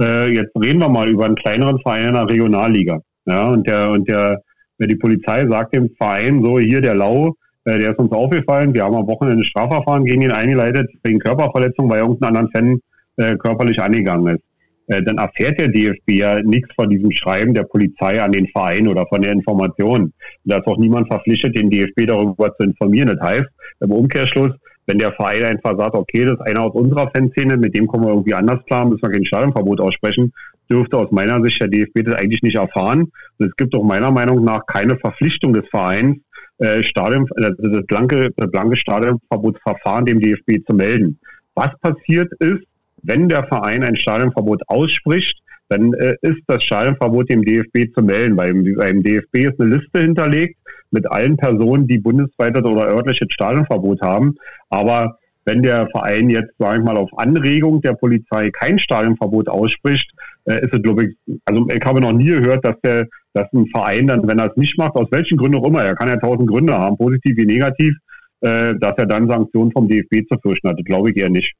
äh, 0.00 0.32
jetzt 0.32 0.54
reden 0.56 0.80
wir 0.80 0.88
mal 0.88 1.08
über 1.08 1.26
einen 1.26 1.36
kleineren 1.36 1.78
Verein 1.80 2.08
in 2.08 2.14
der 2.14 2.28
Regionalliga. 2.28 3.00
Ja, 3.26 3.48
und 3.48 3.66
der, 3.66 3.90
und 3.90 4.08
der, 4.08 4.40
die 4.78 4.96
Polizei 4.96 5.46
sagt 5.46 5.74
dem 5.74 5.90
Verein, 5.96 6.42
so 6.42 6.58
hier 6.58 6.80
der 6.80 6.94
Lau, 6.94 7.34
äh, 7.64 7.78
der 7.78 7.92
ist 7.92 7.98
uns 7.98 8.12
aufgefallen, 8.12 8.74
wir 8.74 8.84
haben 8.84 8.96
am 8.96 9.06
Wochenende 9.06 9.44
Strafverfahren 9.44 10.04
gegen 10.04 10.22
ihn 10.22 10.32
eingeleitet, 10.32 10.90
wegen 11.04 11.18
Körperverletzung, 11.18 11.88
weil 11.88 12.00
irgendein 12.00 12.36
anderen 12.36 12.50
Fan 12.50 12.80
äh, 13.16 13.36
körperlich 13.36 13.80
angegangen 13.80 14.36
ist. 14.36 14.44
Äh, 14.88 15.02
dann 15.02 15.18
erfährt 15.18 15.60
der 15.60 15.68
DFB 15.68 16.10
ja 16.10 16.42
nichts 16.42 16.74
von 16.74 16.90
diesem 16.90 17.10
Schreiben 17.10 17.54
der 17.54 17.64
Polizei 17.64 18.22
an 18.22 18.32
den 18.32 18.48
Verein 18.48 18.88
oder 18.88 19.06
von 19.06 19.22
der 19.22 19.32
Information. 19.32 20.12
Da 20.44 20.58
ist 20.58 20.66
auch 20.66 20.78
niemand 20.78 21.08
verpflichtet, 21.08 21.56
den 21.56 21.70
DFB 21.70 22.06
darüber 22.06 22.54
zu 22.56 22.64
informieren. 22.64 23.08
Das 23.08 23.20
heißt, 23.20 23.48
im 23.80 23.90
Umkehrschluss, 23.90 24.52
wenn 24.86 24.98
der 24.98 25.12
Verein 25.12 25.44
einfach 25.44 25.78
sagt, 25.78 25.94
okay, 25.94 26.24
das 26.24 26.34
ist 26.34 26.40
einer 26.40 26.62
aus 26.62 26.74
unserer 26.74 27.10
Fanszene, 27.10 27.56
mit 27.56 27.74
dem 27.76 27.86
kommen 27.86 28.04
wir 28.04 28.10
irgendwie 28.10 28.34
anders 28.34 28.64
klar, 28.66 28.84
müssen 28.84 29.02
wir 29.02 29.10
kein 29.10 29.24
Stadionverbot 29.24 29.80
aussprechen, 29.80 30.32
dürfte 30.68 30.98
aus 30.98 31.10
meiner 31.12 31.42
Sicht 31.44 31.60
der 31.60 31.68
DFB 31.68 32.04
das 32.04 32.16
eigentlich 32.16 32.42
nicht 32.42 32.56
erfahren. 32.56 33.10
Und 33.38 33.46
es 33.46 33.56
gibt 33.56 33.74
auch 33.76 33.84
meiner 33.84 34.10
Meinung 34.10 34.44
nach 34.44 34.66
keine 34.66 34.96
Verpflichtung 34.96 35.52
des 35.52 35.68
Vereins, 35.70 36.18
äh, 36.58 36.82
Stadion, 36.82 37.28
äh, 37.36 37.50
das 37.58 37.86
blanke, 37.86 38.30
das 38.36 38.50
blanke 38.50 38.76
Stadionverbotsverfahren 38.76 40.06
dem 40.06 40.20
DFB 40.20 40.64
zu 40.68 40.74
melden. 40.74 41.18
Was 41.54 41.70
passiert 41.80 42.32
ist, 42.40 42.64
wenn 43.02 43.28
der 43.28 43.44
Verein 43.44 43.84
ein 43.84 43.96
Stadionverbot 43.96 44.62
ausspricht, 44.68 45.38
dann 45.68 45.92
äh, 45.94 46.16
ist 46.22 46.42
das 46.46 46.62
Stadionverbot 46.64 47.30
dem 47.30 47.42
DFB 47.44 47.94
zu 47.94 48.02
melden. 48.02 48.36
Beim, 48.36 48.64
beim 48.76 49.02
DFB 49.02 49.36
ist 49.36 49.60
eine 49.60 49.76
Liste 49.76 50.00
hinterlegt 50.00 50.56
mit 50.90 51.10
allen 51.10 51.36
Personen, 51.36 51.86
die 51.86 51.98
bundesweit 51.98 52.56
oder 52.56 52.88
örtliches 52.88 53.28
Stadionverbot 53.30 54.00
haben. 54.02 54.34
Aber 54.68 55.18
wenn 55.44 55.62
der 55.62 55.88
Verein 55.88 56.30
jetzt, 56.30 56.52
sage 56.58 56.78
ich 56.78 56.84
mal, 56.84 56.96
auf 56.96 57.10
Anregung 57.16 57.80
der 57.80 57.94
Polizei 57.94 58.50
kein 58.50 58.78
Stadionverbot 58.78 59.48
ausspricht, 59.48 60.12
äh, 60.44 60.64
ist 60.64 60.74
es, 60.74 60.82
glaube 60.82 61.06
ich, 61.06 61.38
also 61.44 61.66
ich 61.68 61.84
habe 61.84 62.00
noch 62.00 62.12
nie 62.12 62.26
gehört, 62.26 62.64
dass 62.64 62.76
der, 62.84 63.08
dass 63.32 63.52
ein 63.52 63.66
Verein 63.68 64.06
dann, 64.06 64.28
wenn 64.28 64.38
er 64.38 64.50
es 64.50 64.56
nicht 64.56 64.78
macht, 64.78 64.94
aus 64.94 65.08
welchen 65.10 65.38
Gründen 65.38 65.58
auch 65.58 65.66
immer, 65.66 65.82
er 65.82 65.96
kann 65.96 66.08
ja 66.08 66.16
tausend 66.16 66.48
Gründe 66.48 66.74
haben, 66.74 66.96
positiv 66.96 67.36
wie 67.36 67.46
negativ, 67.46 67.94
äh, 68.42 68.74
dass 68.78 68.96
er 68.98 69.06
dann 69.06 69.28
Sanktionen 69.28 69.72
vom 69.72 69.88
DFB 69.88 70.28
zu 70.28 70.38
fürchten 70.40 70.68
hat. 70.68 70.78
Das 70.78 70.84
glaube 70.84 71.10
ich 71.10 71.16
eher 71.16 71.30
nicht. 71.30 71.52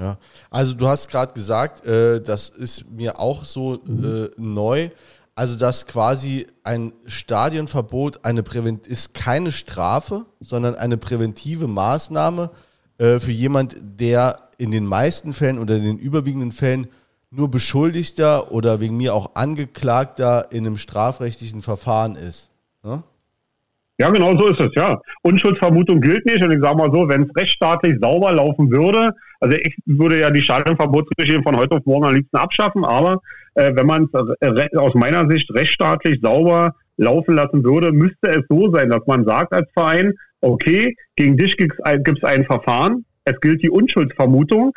Ja, 0.00 0.16
also 0.48 0.72
du 0.72 0.88
hast 0.88 1.10
gerade 1.10 1.34
gesagt, 1.34 1.84
äh, 1.84 2.22
das 2.22 2.48
ist 2.48 2.90
mir 2.90 3.20
auch 3.20 3.44
so 3.44 3.74
äh, 3.74 4.30
neu. 4.38 4.88
Also 5.34 5.58
dass 5.58 5.86
quasi 5.86 6.46
ein 6.64 6.92
Stadionverbot 7.06 8.24
eine 8.24 8.42
Prävent 8.42 8.86
ist 8.86 9.12
keine 9.12 9.52
Strafe, 9.52 10.24
sondern 10.40 10.74
eine 10.74 10.96
präventive 10.96 11.68
Maßnahme 11.68 12.50
äh, 12.98 13.20
für 13.20 13.32
jemand, 13.32 13.76
der 13.82 14.48
in 14.56 14.70
den 14.70 14.86
meisten 14.86 15.34
Fällen 15.34 15.58
oder 15.58 15.76
in 15.76 15.84
den 15.84 15.98
überwiegenden 15.98 16.52
Fällen 16.52 16.88
nur 17.30 17.50
Beschuldigter 17.50 18.52
oder 18.52 18.80
wegen 18.80 18.96
mir 18.96 19.14
auch 19.14 19.34
Angeklagter 19.34 20.50
in 20.50 20.66
einem 20.66 20.78
strafrechtlichen 20.78 21.60
Verfahren 21.62 22.16
ist. 22.16 22.48
Ne? 22.82 23.02
Ja, 24.00 24.08
genau 24.08 24.34
so 24.38 24.46
ist 24.48 24.58
es, 24.58 24.70
ja. 24.76 24.98
Unschuldsvermutung 25.24 26.00
gilt 26.00 26.24
nicht 26.24 26.42
und 26.42 26.50
ich 26.50 26.60
sage 26.62 26.78
mal 26.78 26.90
so, 26.90 27.06
wenn 27.06 27.24
es 27.24 27.36
rechtsstaatlich 27.36 27.96
sauber 28.00 28.32
laufen 28.32 28.70
würde, 28.70 29.10
also 29.40 29.54
ich 29.58 29.76
würde 29.84 30.18
ja 30.18 30.30
die 30.30 30.40
Stadionverbotsrichtlinie 30.40 31.42
von 31.42 31.54
heute 31.58 31.76
auf 31.76 31.84
morgen 31.84 32.06
am 32.06 32.14
liebsten 32.14 32.38
abschaffen, 32.38 32.82
aber 32.86 33.20
äh, 33.56 33.72
wenn 33.74 33.84
man 33.84 34.08
es 34.40 34.78
aus 34.78 34.94
meiner 34.94 35.28
Sicht 35.28 35.50
rechtsstaatlich 35.54 36.18
sauber 36.22 36.74
laufen 36.96 37.34
lassen 37.34 37.62
würde, 37.62 37.92
müsste 37.92 38.30
es 38.30 38.42
so 38.48 38.72
sein, 38.72 38.88
dass 38.88 39.06
man 39.06 39.26
sagt 39.26 39.52
als 39.52 39.70
Verein, 39.74 40.14
okay, 40.40 40.96
gegen 41.16 41.36
dich 41.36 41.58
gibt 41.58 41.74
es 41.78 42.24
ein 42.24 42.46
Verfahren, 42.46 43.04
es 43.26 43.38
gilt 43.42 43.62
die 43.62 43.68
Unschuldsvermutung 43.68 44.72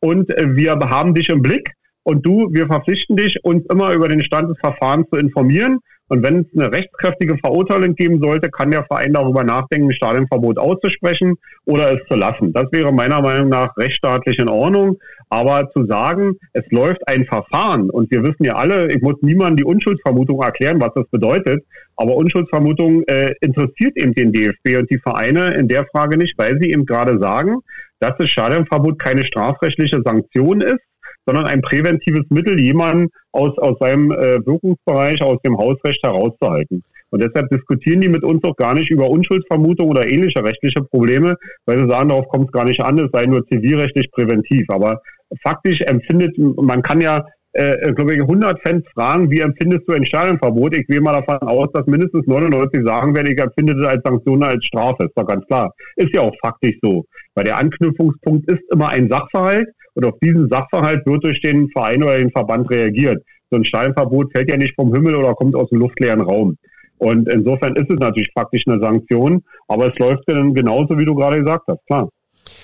und 0.00 0.28
äh, 0.36 0.54
wir 0.54 0.72
haben 0.72 1.14
dich 1.14 1.30
im 1.30 1.40
Blick 1.40 1.72
und 2.02 2.26
du, 2.26 2.50
wir 2.52 2.66
verpflichten 2.66 3.16
dich, 3.16 3.42
uns 3.42 3.64
immer 3.72 3.94
über 3.94 4.08
den 4.08 4.22
Stand 4.22 4.50
des 4.50 4.58
Verfahrens 4.58 5.08
zu 5.10 5.18
informieren. 5.18 5.78
Und 6.08 6.24
wenn 6.24 6.40
es 6.40 6.46
eine 6.54 6.72
rechtskräftige 6.72 7.36
Verurteilung 7.38 7.94
geben 7.96 8.20
sollte, 8.20 8.48
kann 8.48 8.70
der 8.70 8.84
Verein 8.84 9.12
darüber 9.12 9.42
nachdenken, 9.42 9.88
ein 9.88 9.92
Stadionverbot 9.92 10.58
auszusprechen 10.58 11.34
oder 11.64 11.92
es 11.92 12.06
zu 12.08 12.14
lassen. 12.14 12.52
Das 12.52 12.70
wäre 12.70 12.92
meiner 12.92 13.20
Meinung 13.20 13.48
nach 13.48 13.76
rechtsstaatlich 13.76 14.38
in 14.38 14.48
Ordnung. 14.48 14.98
Aber 15.28 15.68
zu 15.72 15.84
sagen, 15.86 16.36
es 16.52 16.62
läuft 16.70 17.06
ein 17.08 17.24
Verfahren 17.24 17.90
und 17.90 18.10
wir 18.12 18.22
wissen 18.22 18.44
ja 18.44 18.54
alle, 18.54 18.86
ich 18.92 19.02
muss 19.02 19.16
niemandem 19.22 19.56
die 19.56 19.64
Unschuldsvermutung 19.64 20.40
erklären, 20.40 20.80
was 20.80 20.94
das 20.94 21.08
bedeutet, 21.08 21.64
aber 21.96 22.14
Unschuldsvermutung 22.14 23.02
äh, 23.08 23.34
interessiert 23.40 23.96
eben 23.96 24.14
den 24.14 24.32
DFB 24.32 24.78
und 24.78 24.88
die 24.88 25.00
Vereine 25.00 25.54
in 25.54 25.66
der 25.66 25.84
Frage 25.86 26.16
nicht, 26.16 26.38
weil 26.38 26.60
sie 26.60 26.70
eben 26.70 26.86
gerade 26.86 27.18
sagen, 27.18 27.56
dass 27.98 28.16
das 28.18 28.30
Stadionverbot 28.30 29.00
keine 29.00 29.24
strafrechtliche 29.24 30.00
Sanktion 30.04 30.60
ist, 30.60 30.80
sondern 31.26 31.46
ein 31.46 31.60
präventives 31.60 32.24
Mittel, 32.30 32.58
jemanden 32.58 33.08
aus, 33.32 33.56
aus 33.58 33.76
seinem 33.80 34.12
äh, 34.12 34.44
Wirkungsbereich, 34.46 35.20
aus 35.22 35.40
dem 35.42 35.58
Hausrecht 35.58 36.02
herauszuhalten. 36.02 36.82
Und 37.10 37.22
deshalb 37.22 37.48
diskutieren 37.50 38.00
die 38.00 38.08
mit 38.08 38.24
uns 38.24 38.42
auch 38.44 38.56
gar 38.56 38.74
nicht 38.74 38.90
über 38.90 39.08
Unschuldsvermutung 39.08 39.88
oder 39.88 40.08
ähnliche 40.08 40.42
rechtliche 40.42 40.82
Probleme, 40.82 41.36
weil 41.64 41.78
sie 41.78 41.88
sagen, 41.88 42.08
darauf 42.08 42.28
kommt 42.28 42.46
es 42.46 42.52
gar 42.52 42.64
nicht 42.64 42.80
an, 42.80 42.98
es 42.98 43.10
sei 43.12 43.26
nur 43.26 43.46
zivilrechtlich 43.46 44.10
präventiv. 44.10 44.66
Aber 44.68 45.00
faktisch 45.42 45.80
empfindet, 45.82 46.36
man 46.38 46.82
kann 46.82 47.00
ja, 47.00 47.24
äh, 47.52 47.92
glaube 47.92 48.14
ich, 48.14 48.20
100 48.20 48.60
Fans 48.60 48.84
fragen, 48.92 49.30
wie 49.30 49.40
empfindest 49.40 49.88
du 49.88 49.92
ein 49.92 50.04
Stadionverbot? 50.04 50.74
Ich 50.74 50.86
gehe 50.88 51.00
mal 51.00 51.12
davon 51.12 51.48
aus, 51.48 51.68
dass 51.72 51.86
mindestens 51.86 52.26
99 52.26 52.84
sagen 52.84 53.14
werden, 53.14 53.32
ich 53.32 53.40
empfinde 53.40 53.76
das 53.76 53.88
als 53.88 54.02
Sanktion, 54.04 54.42
als 54.42 54.64
Strafe. 54.64 55.04
Ist 55.04 55.16
doch 55.16 55.26
ganz 55.26 55.46
klar. 55.46 55.72
Ist 55.94 56.14
ja 56.14 56.22
auch 56.22 56.34
faktisch 56.42 56.76
so. 56.82 57.04
Weil 57.34 57.44
der 57.44 57.58
Anknüpfungspunkt 57.58 58.50
ist 58.50 58.62
immer 58.72 58.88
ein 58.88 59.08
Sachverhalt 59.08 59.68
und 59.96 60.04
auf 60.04 60.14
diesen 60.22 60.48
Sachverhalt 60.48 61.04
wird 61.06 61.24
durch 61.24 61.40
den 61.40 61.70
Verein 61.70 62.02
oder 62.02 62.18
den 62.18 62.30
Verband 62.30 62.70
reagiert. 62.70 63.24
So 63.50 63.56
ein 63.56 63.64
Steinverbot 63.64 64.30
fällt 64.32 64.50
ja 64.50 64.56
nicht 64.56 64.74
vom 64.74 64.92
Himmel 64.94 65.14
oder 65.14 65.34
kommt 65.34 65.54
aus 65.54 65.70
dem 65.70 65.78
luftleeren 65.78 66.20
Raum. 66.20 66.58
Und 66.98 67.28
insofern 67.28 67.74
ist 67.76 67.90
es 67.90 67.98
natürlich 67.98 68.32
praktisch 68.34 68.64
eine 68.66 68.78
Sanktion, 68.80 69.42
aber 69.68 69.92
es 69.92 69.98
läuft 69.98 70.24
dann 70.26 70.54
genauso, 70.54 70.98
wie 70.98 71.04
du 71.04 71.14
gerade 71.14 71.38
gesagt 71.40 71.64
hast, 71.66 71.84
klar. 71.86 72.08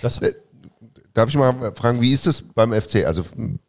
Das, 0.02 0.20
äh, 0.20 0.32
darf 1.14 1.28
ich 1.28 1.36
mal 1.36 1.72
fragen, 1.74 2.00
wie 2.00 2.12
ist 2.12 2.26
das 2.26 2.42
beim 2.42 2.72
FC? 2.72 3.06
Also 3.06 3.22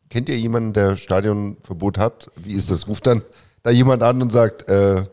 kennt 0.09 0.27
ihr 0.27 0.37
jemanden, 0.37 0.73
der 0.73 0.95
Stadionverbot 0.97 1.97
hat? 1.97 2.31
Wie 2.35 2.53
ist 2.53 2.69
das? 2.69 2.87
Ruft 2.87 3.07
dann 3.07 3.21
da 3.63 3.71
jemand 3.71 4.03
an 4.03 4.21
und 4.21 4.31
sagt, 4.31 4.69
äh, 4.69 5.03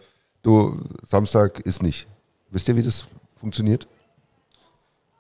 du, 0.43 0.77
Samstag 1.05 1.61
ist 1.61 1.83
nicht. 1.83 2.09
Wisst 2.51 2.69
ihr, 2.69 2.77
wie 2.77 2.83
das 2.83 3.07
funktioniert? 3.37 3.87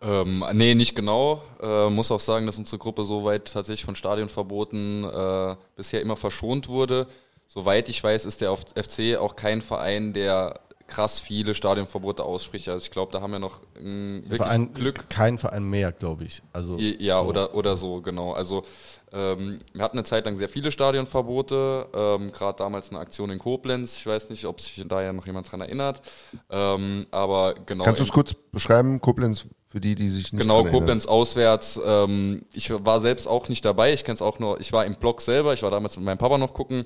Ähm, 0.03 0.45
nee, 0.55 0.75
nicht 0.75 0.95
genau. 0.95 1.43
Äh, 1.61 1.91
muss 1.91 2.11
auch 2.11 2.21
sagen, 2.21 2.47
dass 2.47 2.59
unsere 2.59 2.79
Gruppe 2.79 3.05
soweit 3.05 3.53
tatsächlich 3.53 3.85
von 3.85 3.97
Stadionverboten 3.97 5.05
äh, 5.05 5.57
bisher 5.77 6.01
immer 6.01 6.17
verschont 6.17 6.69
wurde. 6.69 7.07
Soweit 7.47 7.89
ich 7.89 8.03
weiß, 8.03 8.25
ist 8.25 8.41
der 8.41 8.57
FC 8.57 9.19
auch 9.19 9.37
kein 9.37 9.61
Verein, 9.61 10.13
der 10.13 10.61
krass 10.91 11.21
viele 11.21 11.55
Stadionverbote 11.55 12.23
ausspricht. 12.23 12.69
Also 12.69 12.85
ich 12.85 12.91
glaube, 12.91 13.13
da 13.13 13.23
haben 13.23 13.33
wir 13.33 13.39
noch 13.39 13.61
ähm, 13.79 14.23
wirklich 14.25 14.43
Verein, 14.43 14.73
Glück. 14.75 15.09
Kein 15.09 15.39
Verein 15.39 15.65
mehr, 15.65 15.93
glaube 15.93 16.25
ich. 16.25 16.43
Also 16.53 16.77
ja, 16.79 17.21
so. 17.21 17.29
oder, 17.29 17.55
oder 17.55 17.77
so, 17.77 18.03
genau. 18.03 18.33
Also 18.33 18.65
ähm, 19.13 19.61
wir 19.73 19.83
hatten 19.83 19.99
eine 19.99 20.05
Zeit 20.05 20.27
lang 20.27 20.37
sehr 20.37 20.49
viele 20.49 20.71
Stadionverbote, 20.71 21.89
ähm, 21.95 22.33
gerade 22.33 22.59
damals 22.59 22.91
eine 22.91 22.99
Aktion 22.99 23.31
in 23.31 23.39
Koblenz. 23.39 23.97
Ich 23.97 24.07
weiß 24.07 24.29
nicht, 24.31 24.45
ob 24.45 24.61
sich 24.61 24.85
da 24.87 25.03
ja 25.03 25.13
noch 25.13 25.27
jemand 25.27 25.51
dran 25.51 25.61
erinnert. 25.61 26.03
Ähm, 26.51 27.07
aber 27.11 27.55
genau. 27.67 27.85
Kannst 27.85 28.01
du 28.01 28.05
es 28.05 28.13
kurz 28.13 28.35
beschreiben, 28.35 29.01
Koblenz, 29.01 29.47
für 29.71 29.79
die, 29.79 29.95
die 29.95 30.09
sich 30.09 30.33
nicht 30.33 30.43
Genau, 30.43 30.65
Koblenz 30.65 31.07
auswärts. 31.07 31.81
Ähm, 31.85 32.43
ich 32.53 32.71
war 32.71 32.99
selbst 32.99 33.29
auch 33.29 33.49
nicht 33.49 33.65
dabei. 33.65 33.93
Ich 33.93 34.03
kenne 34.03 34.15
es 34.15 34.23
auch 34.23 34.41
nur, 34.41 34.61
ich 34.61 34.73
war 34.73 34.85
im 34.85 34.97
Blog 34.97 35.21
selber, 35.21 35.53
ich 35.53 35.63
war 35.63 35.71
damals 35.71 35.97
mit 35.97 36.05
meinem 36.05 36.19
Papa 36.19 36.39
noch 36.39 36.53
gucken. 36.53 36.83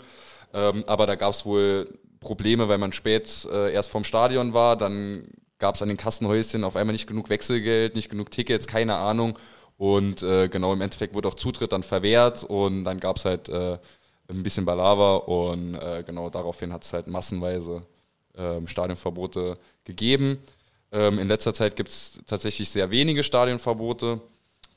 Ähm, 0.52 0.84
aber 0.86 1.06
da 1.06 1.14
gab 1.14 1.32
es 1.32 1.46
wohl 1.46 1.98
Probleme, 2.20 2.68
weil 2.68 2.76
man 2.76 2.92
spät 2.92 3.48
äh, 3.50 3.72
erst 3.72 3.90
vom 3.90 4.04
Stadion 4.04 4.52
war. 4.52 4.76
Dann 4.76 5.28
gab 5.58 5.76
es 5.76 5.82
an 5.82 5.88
den 5.88 5.96
Kassenhäuschen 5.96 6.62
auf 6.62 6.76
einmal 6.76 6.92
nicht 6.92 7.06
genug 7.06 7.30
Wechselgeld, 7.30 7.96
nicht 7.96 8.10
genug 8.10 8.30
Tickets, 8.30 8.66
keine 8.66 8.96
Ahnung. 8.96 9.38
Und 9.78 10.22
äh, 10.22 10.48
genau 10.48 10.74
im 10.74 10.82
Endeffekt 10.82 11.14
wurde 11.14 11.28
auch 11.28 11.34
Zutritt 11.34 11.72
dann 11.72 11.82
verwehrt 11.82 12.44
und 12.44 12.84
dann 12.84 13.00
gab 13.00 13.16
es 13.16 13.24
halt 13.24 13.48
äh, 13.48 13.78
ein 14.28 14.42
bisschen 14.42 14.66
Balava 14.66 15.16
und 15.16 15.74
äh, 15.74 16.04
genau 16.06 16.28
daraufhin 16.28 16.72
hat 16.72 16.84
es 16.84 16.92
halt 16.92 17.06
massenweise 17.06 17.82
ähm, 18.36 18.68
Stadionverbote 18.68 19.56
gegeben. 19.84 20.38
Ähm, 20.94 21.18
in 21.18 21.26
letzter 21.26 21.52
Zeit 21.52 21.74
gibt 21.74 21.88
es 21.88 22.20
tatsächlich 22.26 22.70
sehr 22.70 22.90
wenige 22.90 23.24
Stadionverbote. 23.24 24.20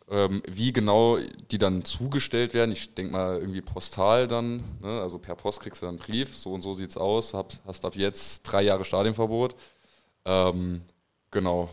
Ähm, 0.10 0.42
wie 0.50 0.74
genau 0.74 1.18
die 1.52 1.58
dann 1.58 1.84
zugestellt 1.84 2.54
werden, 2.54 2.72
ich 2.72 2.96
denke 2.96 3.12
mal 3.12 3.40
irgendwie 3.40 3.62
postal 3.62 4.26
dann, 4.26 4.64
ne? 4.82 5.02
also 5.02 5.20
per 5.20 5.36
Post 5.36 5.60
kriegst 5.60 5.82
du 5.82 5.86
dann 5.86 5.96
einen 5.96 6.04
Brief, 6.04 6.34
so 6.34 6.54
und 6.54 6.62
so 6.62 6.74
sieht 6.74 6.92
es 6.92 6.98
aus, 6.98 7.34
hab, 7.34 7.52
hast 7.66 7.84
ab 7.84 7.94
jetzt 7.94 8.44
drei 8.44 8.64
Jahre 8.64 8.86
Stadionverbot. 8.86 9.56
Ähm, 10.26 10.82
genau. 11.30 11.70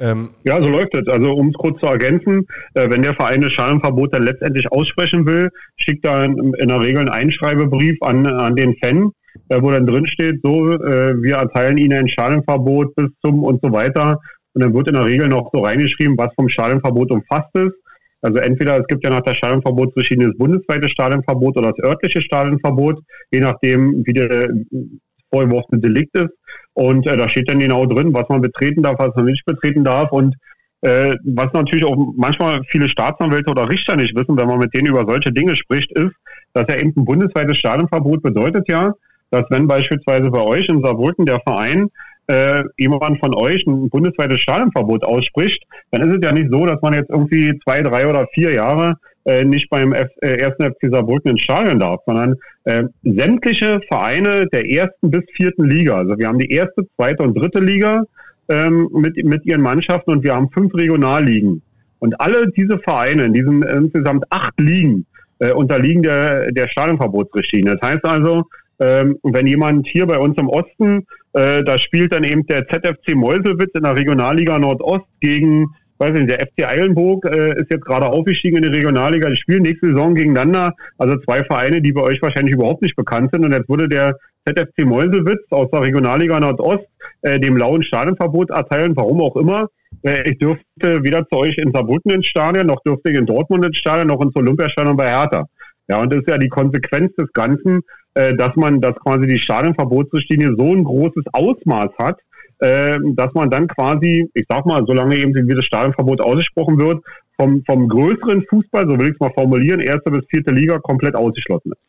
Ähm, 0.00 0.30
ja, 0.44 0.60
so 0.62 0.68
läuft 0.68 0.94
es. 0.94 1.06
Also 1.08 1.32
um 1.32 1.48
es 1.48 1.54
kurz 1.54 1.78
zu 1.78 1.86
ergänzen, 1.86 2.46
äh, 2.74 2.88
wenn 2.90 3.02
der 3.02 3.14
Verein 3.14 3.42
das 3.42 3.52
Schadenverbot 3.52 4.14
dann 4.14 4.22
letztendlich 4.22 4.72
aussprechen 4.72 5.26
will, 5.26 5.50
schickt 5.76 6.04
er 6.06 6.24
in, 6.24 6.54
in 6.54 6.68
der 6.68 6.80
Regel 6.80 7.00
einen 7.00 7.10
Einschreibebrief 7.10 8.02
an, 8.02 8.26
an 8.26 8.56
den 8.56 8.76
Fan 8.78 9.04
äh, 9.04 9.10
wo 9.48 9.70
dann 9.70 9.86
drin 9.86 10.06
steht, 10.06 10.40
so, 10.42 10.70
äh, 10.72 11.22
wir 11.22 11.36
erteilen 11.36 11.78
Ihnen 11.78 11.98
ein 11.98 12.08
Schadenverbot 12.08 12.94
bis 12.94 13.08
zum 13.24 13.42
und 13.42 13.60
so 13.62 13.72
weiter. 13.72 14.20
Und 14.54 14.64
dann 14.64 14.74
wird 14.74 14.88
in 14.88 14.94
der 14.94 15.04
Regel 15.04 15.28
noch 15.28 15.50
so 15.52 15.60
reingeschrieben, 15.60 16.16
was 16.16 16.34
vom 16.34 16.48
Schadenverbot 16.48 17.10
umfasst 17.10 17.54
ist. 17.54 17.74
Also 18.22 18.38
entweder 18.38 18.78
es 18.78 18.86
gibt 18.86 19.04
ja 19.04 19.10
nach 19.10 19.20
der 19.20 19.34
Stadionverbotsrichtlinie 19.34 20.28
das 20.28 20.38
bundesweite 20.38 20.88
Stadionverbot 20.88 21.58
oder 21.58 21.72
das 21.72 21.84
örtliche 21.84 22.22
Stadionverbot, 22.22 23.00
je 23.30 23.40
nachdem, 23.40 24.02
wie 24.06 24.12
der 24.12 24.48
vorgeworfene 25.30 25.80
Delikt 25.80 26.16
ist. 26.16 26.30
Und 26.72 27.06
äh, 27.06 27.16
da 27.16 27.28
steht 27.28 27.50
dann 27.50 27.58
genau 27.58 27.86
drin, 27.86 28.14
was 28.14 28.28
man 28.28 28.40
betreten 28.40 28.82
darf, 28.82 28.98
was 28.98 29.14
man 29.14 29.26
nicht 29.26 29.44
betreten 29.44 29.84
darf. 29.84 30.10
Und 30.12 30.34
äh, 30.82 31.16
was 31.24 31.52
natürlich 31.52 31.84
auch 31.84 31.96
manchmal 32.16 32.62
viele 32.68 32.88
Staatsanwälte 32.88 33.50
oder 33.50 33.68
Richter 33.68 33.96
nicht 33.96 34.16
wissen, 34.16 34.38
wenn 34.38 34.46
man 34.46 34.58
mit 34.58 34.74
denen 34.74 34.88
über 34.88 35.04
solche 35.06 35.32
Dinge 35.32 35.56
spricht, 35.56 35.92
ist, 35.92 36.14
dass 36.52 36.66
ja 36.68 36.76
eben 36.76 36.92
ein 36.96 37.04
bundesweites 37.04 37.58
Stadionverbot 37.58 38.22
bedeutet 38.22 38.68
ja, 38.68 38.92
dass 39.30 39.44
wenn 39.50 39.66
beispielsweise 39.66 40.30
bei 40.30 40.40
euch 40.40 40.68
in 40.68 40.82
Saarbrücken 40.82 41.26
der 41.26 41.40
Verein 41.40 41.88
äh, 42.28 42.64
jemand 42.76 43.20
von 43.20 43.34
euch 43.34 43.64
ein 43.66 43.88
bundesweites 43.88 44.40
Stadionverbot 44.40 45.04
ausspricht, 45.04 45.62
dann 45.90 46.02
ist 46.02 46.16
es 46.16 46.24
ja 46.24 46.32
nicht 46.32 46.50
so, 46.50 46.66
dass 46.66 46.80
man 46.82 46.94
jetzt 46.94 47.10
irgendwie 47.10 47.58
zwei, 47.64 47.82
drei 47.82 48.08
oder 48.08 48.26
vier 48.32 48.52
Jahre 48.52 48.96
äh, 49.24 49.44
nicht 49.44 49.68
beim 49.70 49.92
F 49.92 50.08
äh, 50.22 50.36
ersten 50.38 50.64
FC 50.64 50.90
Saarbrücken 50.90 51.32
ins 51.32 51.40
Stadion 51.40 51.78
darf, 51.78 52.00
sondern 52.06 52.36
äh, 52.64 52.84
sämtliche 53.02 53.80
Vereine 53.88 54.46
der 54.48 54.68
ersten 54.70 55.10
bis 55.10 55.22
vierten 55.34 55.64
Liga. 55.64 55.96
Also 55.96 56.18
wir 56.18 56.28
haben 56.28 56.38
die 56.38 56.50
erste, 56.50 56.86
zweite 56.96 57.22
und 57.22 57.34
dritte 57.36 57.60
Liga 57.60 58.04
ähm, 58.48 58.88
mit, 58.92 59.22
mit 59.24 59.44
ihren 59.44 59.62
Mannschaften 59.62 60.10
und 60.12 60.22
wir 60.22 60.34
haben 60.34 60.50
fünf 60.50 60.74
Regionalligen. 60.74 61.62
Und 61.98 62.20
alle 62.20 62.50
diese 62.50 62.78
Vereine 62.78 63.24
in 63.24 63.32
diesen 63.32 63.62
insgesamt 63.62 64.24
acht 64.30 64.58
Ligen 64.60 65.06
äh, 65.38 65.52
unterliegen 65.52 66.02
der, 66.02 66.52
der 66.52 66.68
Stadionverbotsrichtlinie. 66.68 67.76
Das 67.76 67.88
heißt 67.88 68.04
also, 68.04 68.44
ähm, 68.78 69.18
wenn 69.22 69.46
jemand 69.46 69.86
hier 69.86 70.06
bei 70.06 70.18
uns 70.18 70.36
im 70.38 70.48
Osten, 70.48 71.06
äh, 71.32 71.62
da 71.64 71.78
spielt 71.78 72.12
dann 72.12 72.24
eben 72.24 72.46
der 72.46 72.66
ZFC 72.66 73.14
Meuselwitz 73.14 73.74
in 73.74 73.82
der 73.82 73.96
Regionalliga 73.96 74.58
Nordost 74.58 75.06
gegen, 75.20 75.66
weiß 75.98 76.12
nicht, 76.12 76.30
der 76.30 76.40
FC 76.40 76.68
Eilenburg 76.68 77.24
äh, 77.26 77.60
ist 77.60 77.70
jetzt 77.70 77.84
gerade 77.84 78.06
aufgestiegen 78.06 78.56
in 78.56 78.62
die 78.62 78.76
Regionalliga. 78.76 79.30
Die 79.30 79.36
spielen 79.36 79.62
nächste 79.62 79.88
Saison 79.88 80.14
gegeneinander. 80.14 80.74
Also 80.98 81.18
zwei 81.20 81.44
Vereine, 81.44 81.80
die 81.80 81.92
bei 81.92 82.02
euch 82.02 82.20
wahrscheinlich 82.22 82.54
überhaupt 82.54 82.82
nicht 82.82 82.96
bekannt 82.96 83.30
sind. 83.32 83.44
Und 83.44 83.52
jetzt 83.52 83.68
würde 83.68 83.88
der 83.88 84.16
ZFC 84.46 84.84
Meuselwitz 84.84 85.42
aus 85.50 85.70
der 85.70 85.82
Regionalliga 85.82 86.38
Nordost 86.38 86.86
äh, 87.22 87.40
dem 87.40 87.56
lauen 87.56 87.82
Stadionverbot 87.82 88.50
erteilen, 88.50 88.92
warum 88.96 89.20
auch 89.20 89.36
immer. 89.36 89.68
Äh, 90.02 90.30
ich 90.30 90.38
dürfte 90.38 91.02
weder 91.02 91.26
zu 91.28 91.38
euch 91.38 91.56
in 91.58 91.72
Saarbrücken 91.72 92.12
ins 92.12 92.26
Stadion, 92.26 92.66
noch 92.66 92.82
dürfte 92.82 93.10
ich 93.10 93.18
in 93.18 93.26
Dortmund 93.26 93.64
ins 93.64 93.78
Stadion, 93.78 94.08
noch 94.08 94.20
ins 94.20 94.36
Olympiastadion 94.36 94.96
bei 94.96 95.10
Hertha. 95.10 95.46
Ja, 95.88 96.00
und 96.00 96.12
das 96.12 96.20
ist 96.20 96.28
ja 96.28 96.38
die 96.38 96.48
Konsequenz 96.48 97.14
des 97.16 97.32
Ganzen, 97.32 97.82
dass 98.34 98.56
man, 98.56 98.80
dass 98.80 98.94
quasi 98.96 99.26
die 99.26 99.38
Stadionverbotsrichtlinie 99.38 100.54
so 100.56 100.72
ein 100.72 100.84
großes 100.84 101.24
Ausmaß 101.32 101.90
hat, 101.98 102.18
äh, 102.60 102.98
dass 103.14 103.32
man 103.34 103.50
dann 103.50 103.68
quasi, 103.68 104.30
ich 104.32 104.46
sag 104.48 104.64
mal, 104.64 104.84
solange 104.86 105.16
eben 105.16 105.34
dieses 105.34 105.64
Stadionverbot 105.66 106.20
ausgesprochen 106.20 106.78
wird, 106.78 107.04
vom, 107.38 107.62
vom 107.66 107.88
größeren 107.88 108.44
Fußball, 108.48 108.88
so 108.88 108.98
will 108.98 109.08
ich 109.08 109.14
es 109.14 109.20
mal 109.20 109.32
formulieren, 109.34 109.80
erste 109.80 110.10
bis 110.10 110.24
vierte 110.30 110.52
Liga 110.52 110.78
komplett 110.78 111.14
ausgeschlossen 111.14 111.72
ist. 111.72 111.80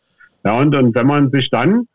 Ja, 0.45 0.59
und, 0.59 0.75
und 0.75 0.93
wenn 0.93 1.07
man 1.07 1.32
sich 1.32 1.49
dann 1.49 1.88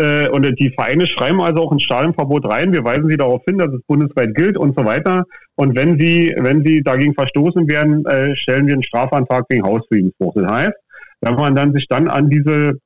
äh, 0.00 0.28
und 0.28 0.46
die 0.58 0.70
Vereine 0.70 1.06
schreiben 1.06 1.40
also 1.40 1.62
auch 1.62 1.72
ein 1.72 1.80
Stadionverbot 1.80 2.46
rein. 2.50 2.72
Wir 2.72 2.84
weisen 2.84 3.08
sie 3.08 3.16
darauf 3.16 3.42
hin, 3.46 3.58
dass 3.58 3.72
es 3.72 3.82
bundesweit 3.86 4.34
gilt 4.34 4.56
und 4.56 4.76
so 4.76 4.84
weiter. 4.84 5.24
Und 5.56 5.76
wenn 5.76 5.98
sie, 5.98 6.34
wenn 6.38 6.64
sie 6.64 6.82
dagegen 6.82 7.14
verstoßen 7.14 7.68
werden, 7.68 8.06
äh, 8.06 8.34
stellen 8.34 8.66
wir 8.66 8.74
einen 8.74 8.82
Strafantrag 8.82 9.44
wegen 9.48 9.66
Hausfriedensbruch. 9.66 10.34
Das 10.34 10.50
heißt, 10.50 10.76
wenn 11.20 11.34
man 11.34 11.54
dann 11.54 11.72
sich 11.74 11.86
dann 11.86 12.08
an 12.08 12.30
diese, 12.30 12.78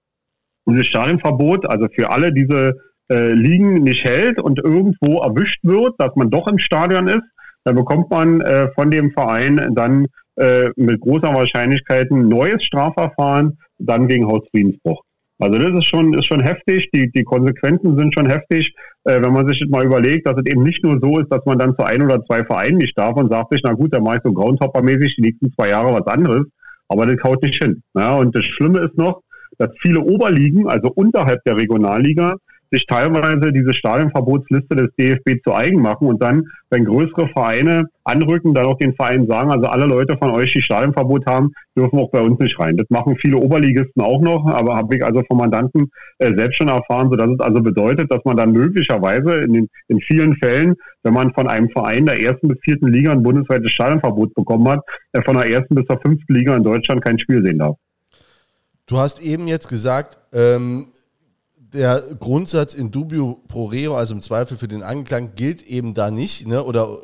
dieses 0.66 0.86
Stadionverbot, 0.86 1.68
also 1.68 1.86
für 1.94 2.10
alle 2.10 2.32
diese 2.32 2.74
äh, 3.10 3.32
Ligen 3.32 3.82
nicht 3.82 4.04
hält 4.04 4.40
und 4.40 4.58
irgendwo 4.58 5.20
erwischt 5.20 5.60
wird, 5.62 5.94
dass 5.98 6.14
man 6.16 6.30
doch 6.30 6.48
im 6.48 6.58
Stadion 6.58 7.08
ist, 7.08 7.24
dann 7.64 7.76
bekommt 7.76 8.10
man 8.10 8.40
äh, 8.40 8.68
von 8.74 8.90
dem 8.90 9.10
Verein 9.12 9.72
dann 9.74 10.06
äh, 10.36 10.70
mit 10.76 11.00
großer 11.00 11.34
Wahrscheinlichkeit 11.34 12.10
ein 12.10 12.28
neues 12.28 12.62
Strafverfahren, 12.64 13.58
dann 13.78 14.08
wegen 14.08 14.26
Hausfriedensbruch. 14.26 15.02
Also 15.38 15.58
das 15.58 15.78
ist 15.78 15.86
schon, 15.86 16.14
ist 16.14 16.26
schon 16.26 16.40
heftig, 16.40 16.90
die, 16.92 17.10
die 17.10 17.24
Konsequenzen 17.24 17.96
sind 17.96 18.14
schon 18.14 18.30
heftig, 18.30 18.74
äh, 19.04 19.20
wenn 19.20 19.32
man 19.32 19.48
sich 19.48 19.64
mal 19.68 19.84
überlegt, 19.84 20.26
dass 20.26 20.36
es 20.36 20.50
eben 20.50 20.62
nicht 20.62 20.84
nur 20.84 20.98
so 21.00 21.18
ist, 21.18 21.28
dass 21.30 21.44
man 21.44 21.58
dann 21.58 21.76
zu 21.76 21.84
ein 21.84 22.02
oder 22.02 22.24
zwei 22.24 22.44
Vereinen 22.44 22.78
nicht 22.78 22.96
darf 22.96 23.16
und 23.16 23.30
sagt 23.30 23.52
sich, 23.52 23.60
na 23.64 23.72
gut, 23.72 23.92
dann 23.92 24.04
mache 24.04 24.16
ich 24.16 24.22
so 24.22 24.32
Groundhopper-mäßig 24.32 25.16
die 25.16 25.22
nächsten 25.22 25.52
zwei 25.52 25.70
Jahre 25.70 25.92
was 25.92 26.06
anderes, 26.06 26.46
aber 26.88 27.06
das 27.06 27.22
haut 27.24 27.42
nicht 27.42 27.62
hin. 27.62 27.82
Ja, 27.94 28.16
und 28.16 28.34
das 28.34 28.44
Schlimme 28.44 28.80
ist 28.80 28.96
noch, 28.96 29.22
dass 29.58 29.70
viele 29.80 30.00
Oberligen, 30.00 30.68
also 30.68 30.90
unterhalb 30.94 31.42
der 31.44 31.56
Regionalliga, 31.56 32.36
sich 32.74 32.86
teilweise 32.86 33.52
diese 33.52 33.72
Stadionverbotsliste 33.72 34.74
des 34.74 34.88
DFB 34.98 35.42
zu 35.44 35.54
eigen 35.54 35.80
machen 35.80 36.08
und 36.08 36.22
dann, 36.22 36.44
wenn 36.70 36.84
größere 36.84 37.28
Vereine 37.28 37.84
anrücken, 38.04 38.52
dann 38.52 38.66
auch 38.66 38.78
den 38.78 38.94
Vereinen 38.94 39.26
sagen, 39.26 39.50
also 39.50 39.66
alle 39.66 39.86
Leute 39.86 40.16
von 40.18 40.30
euch, 40.30 40.52
die 40.52 40.62
Stadionverbot 40.62 41.24
haben, 41.26 41.52
dürfen 41.76 41.98
auch 41.98 42.10
bei 42.10 42.20
uns 42.20 42.38
nicht 42.40 42.58
rein. 42.58 42.76
Das 42.76 42.90
machen 42.90 43.16
viele 43.16 43.36
Oberligisten 43.36 44.02
auch 44.02 44.20
noch, 44.20 44.46
aber 44.46 44.76
habe 44.76 44.96
ich 44.96 45.04
also 45.04 45.22
vom 45.28 45.38
Mandanten 45.38 45.90
äh, 46.18 46.34
selbst 46.36 46.56
schon 46.56 46.68
erfahren, 46.68 47.10
sodass 47.10 47.30
es 47.30 47.40
also 47.40 47.62
bedeutet, 47.62 48.12
dass 48.12 48.24
man 48.24 48.36
dann 48.36 48.52
möglicherweise 48.52 49.40
in, 49.42 49.52
den, 49.52 49.68
in 49.88 50.00
vielen 50.00 50.36
Fällen, 50.36 50.74
wenn 51.04 51.14
man 51.14 51.32
von 51.32 51.48
einem 51.48 51.70
Verein 51.70 52.06
der 52.06 52.20
ersten 52.20 52.48
bis 52.48 52.58
vierten 52.62 52.88
Liga 52.88 53.12
ein 53.12 53.22
bundesweites 53.22 53.70
Stadionverbot 53.70 54.34
bekommen 54.34 54.68
hat, 54.68 54.80
äh, 55.12 55.22
von 55.22 55.36
der 55.36 55.48
ersten 55.48 55.74
bis 55.74 55.86
zur 55.86 56.00
fünften 56.00 56.34
Liga 56.34 56.54
in 56.56 56.64
Deutschland 56.64 57.04
kein 57.04 57.18
Spiel 57.18 57.44
sehen 57.44 57.58
darf. 57.58 57.76
Du 58.86 58.98
hast 58.98 59.20
eben 59.20 59.48
jetzt 59.48 59.68
gesagt, 59.68 60.18
ähm, 60.32 60.88
der 61.56 62.02
Grundsatz 62.20 62.74
in 62.74 62.90
dubio 62.90 63.42
pro 63.48 63.64
reo, 63.64 63.96
also 63.96 64.14
im 64.14 64.22
Zweifel 64.22 64.56
für 64.56 64.68
den 64.68 64.82
Angeklagten, 64.82 65.34
gilt 65.34 65.62
eben 65.62 65.94
da 65.94 66.10
nicht. 66.10 66.46
Ne? 66.46 66.62
Oder, 66.62 66.96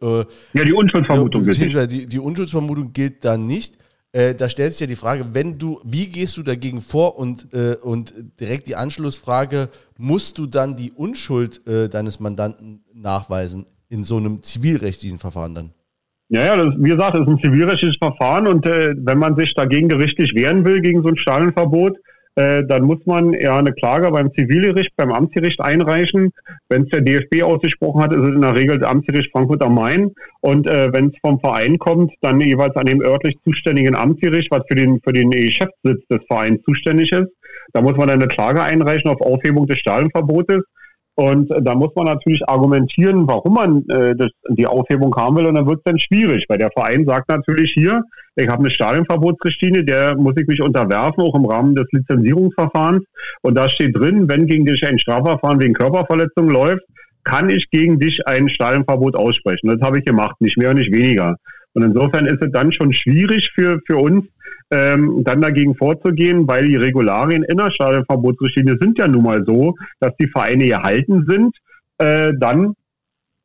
äh, 0.00 0.04
äh 0.04 0.24
ja, 0.52 0.64
die 0.64 0.72
Unschuldsvermutung 0.72 1.44
gilt 1.44 1.58
nicht. 1.58 1.92
Die, 1.92 2.06
die 2.06 2.18
Unschuldsvermutung 2.18 2.92
gilt 2.92 3.24
da 3.24 3.36
nicht. 3.36 3.76
Äh, 4.12 4.34
da 4.34 4.48
stellt 4.48 4.72
sich 4.72 4.80
ja 4.80 4.86
die 4.88 4.96
Frage, 4.96 5.34
wenn 5.34 5.58
du, 5.58 5.80
wie 5.84 6.08
gehst 6.08 6.36
du 6.36 6.42
dagegen 6.42 6.80
vor 6.80 7.16
und, 7.16 7.54
äh, 7.54 7.76
und 7.80 8.12
direkt 8.40 8.66
die 8.66 8.74
Anschlussfrage, 8.74 9.68
musst 9.96 10.36
du 10.36 10.46
dann 10.46 10.76
die 10.76 10.90
Unschuld 10.90 11.66
äh, 11.66 11.88
deines 11.88 12.18
Mandanten 12.18 12.82
nachweisen 12.92 13.66
in 13.88 14.04
so 14.04 14.16
einem 14.16 14.42
zivilrechtlichen 14.42 15.18
Verfahren 15.18 15.54
dann? 15.54 15.70
Ja, 16.32 16.44
ja, 16.44 16.64
das, 16.64 16.74
wie 16.78 16.90
gesagt, 16.90 17.14
das 17.14 17.22
ist 17.22 17.28
ein 17.28 17.40
zivilrechtliches 17.40 17.96
Verfahren 17.96 18.46
und 18.46 18.64
äh, 18.64 18.94
wenn 18.96 19.18
man 19.18 19.36
sich 19.36 19.52
dagegen 19.52 19.88
gerichtlich 19.88 20.32
wehren 20.32 20.64
will, 20.64 20.80
gegen 20.80 21.02
so 21.02 21.08
ein 21.08 21.16
Stadionverbot, 21.16 21.96
äh, 22.36 22.62
dann 22.68 22.84
muss 22.84 23.04
man 23.04 23.32
ja 23.32 23.58
eine 23.58 23.72
Klage 23.72 24.08
beim 24.12 24.32
Zivilgericht, 24.32 24.92
beim 24.96 25.12
Amtsgericht 25.12 25.60
einreichen. 25.60 26.30
Wenn 26.68 26.82
es 26.82 26.90
der 26.90 27.00
DFB 27.00 27.42
ausgesprochen 27.42 28.00
hat, 28.00 28.12
ist 28.14 28.22
es 28.22 28.28
in 28.28 28.42
der 28.42 28.54
Regel 28.54 28.78
das 28.78 28.88
Amtsgericht 28.88 29.32
Frankfurt 29.32 29.60
am 29.62 29.74
Main. 29.74 30.12
Und 30.40 30.68
äh, 30.68 30.92
wenn 30.92 31.08
es 31.08 31.14
vom 31.20 31.40
Verein 31.40 31.78
kommt, 31.78 32.12
dann 32.20 32.40
jeweils 32.40 32.76
an 32.76 32.86
dem 32.86 33.02
örtlich 33.02 33.36
zuständigen 33.42 33.96
Amtsgericht, 33.96 34.52
was 34.52 34.62
für 34.68 34.76
den, 34.76 35.00
für 35.02 35.12
den 35.12 35.30
Geschäftssitz 35.30 36.06
des 36.08 36.20
Vereins 36.28 36.62
zuständig 36.62 37.10
ist. 37.10 37.28
Da 37.72 37.82
muss 37.82 37.96
man 37.96 38.08
eine 38.08 38.28
Klage 38.28 38.62
einreichen 38.62 39.10
auf 39.10 39.20
Aufhebung 39.20 39.66
des 39.66 39.80
Stadionverbotes. 39.80 40.62
Und 41.20 41.50
da 41.50 41.74
muss 41.74 41.94
man 41.94 42.06
natürlich 42.06 42.48
argumentieren, 42.48 43.28
warum 43.28 43.52
man 43.52 43.84
äh, 43.90 44.16
das, 44.16 44.30
die 44.48 44.66
Aufhebung 44.66 45.14
haben 45.16 45.36
will. 45.36 45.44
Und 45.44 45.54
dann 45.54 45.66
wird 45.66 45.80
es 45.80 45.84
dann 45.84 45.98
schwierig, 45.98 46.46
weil 46.48 46.56
der 46.56 46.70
Verein 46.70 47.04
sagt 47.04 47.28
natürlich 47.28 47.72
hier, 47.72 48.00
ich 48.36 48.48
habe 48.48 48.60
eine 48.60 48.70
Stadionverbotsrichtlinie, 48.70 49.84
der 49.84 50.16
muss 50.16 50.32
ich 50.40 50.46
mich 50.46 50.62
unterwerfen, 50.62 51.22
auch 51.22 51.34
im 51.34 51.44
Rahmen 51.44 51.74
des 51.74 51.84
Lizenzierungsverfahrens. 51.92 53.04
Und 53.42 53.54
da 53.54 53.68
steht 53.68 53.98
drin, 53.98 54.30
wenn 54.30 54.46
gegen 54.46 54.64
dich 54.64 54.82
ein 54.86 54.98
Strafverfahren 54.98 55.60
wegen 55.60 55.74
Körperverletzung 55.74 56.48
läuft, 56.48 56.84
kann 57.24 57.50
ich 57.50 57.68
gegen 57.68 57.98
dich 57.98 58.26
ein 58.26 58.48
Stadionverbot 58.48 59.14
aussprechen. 59.14 59.68
Das 59.68 59.82
habe 59.82 59.98
ich 59.98 60.06
gemacht, 60.06 60.40
nicht 60.40 60.56
mehr 60.56 60.70
und 60.70 60.78
nicht 60.78 60.90
weniger. 60.90 61.36
Und 61.74 61.84
insofern 61.84 62.24
ist 62.24 62.40
es 62.40 62.50
dann 62.50 62.72
schon 62.72 62.94
schwierig 62.94 63.50
für, 63.54 63.78
für 63.86 63.98
uns, 63.98 64.24
ähm, 64.70 65.22
dann 65.24 65.40
dagegen 65.40 65.74
vorzugehen, 65.74 66.46
weil 66.48 66.66
die 66.66 66.76
Regularien 66.76 67.42
in 67.42 67.56
der 67.58 67.70
Stadionverbotsrichtlinie 67.70 68.76
sind 68.80 68.98
ja 68.98 69.08
nun 69.08 69.24
mal 69.24 69.44
so, 69.44 69.74
dass 69.98 70.14
die 70.20 70.28
Vereine 70.28 70.66
gehalten 70.66 71.26
sind, 71.28 71.56
äh, 71.98 72.32
dann 72.38 72.74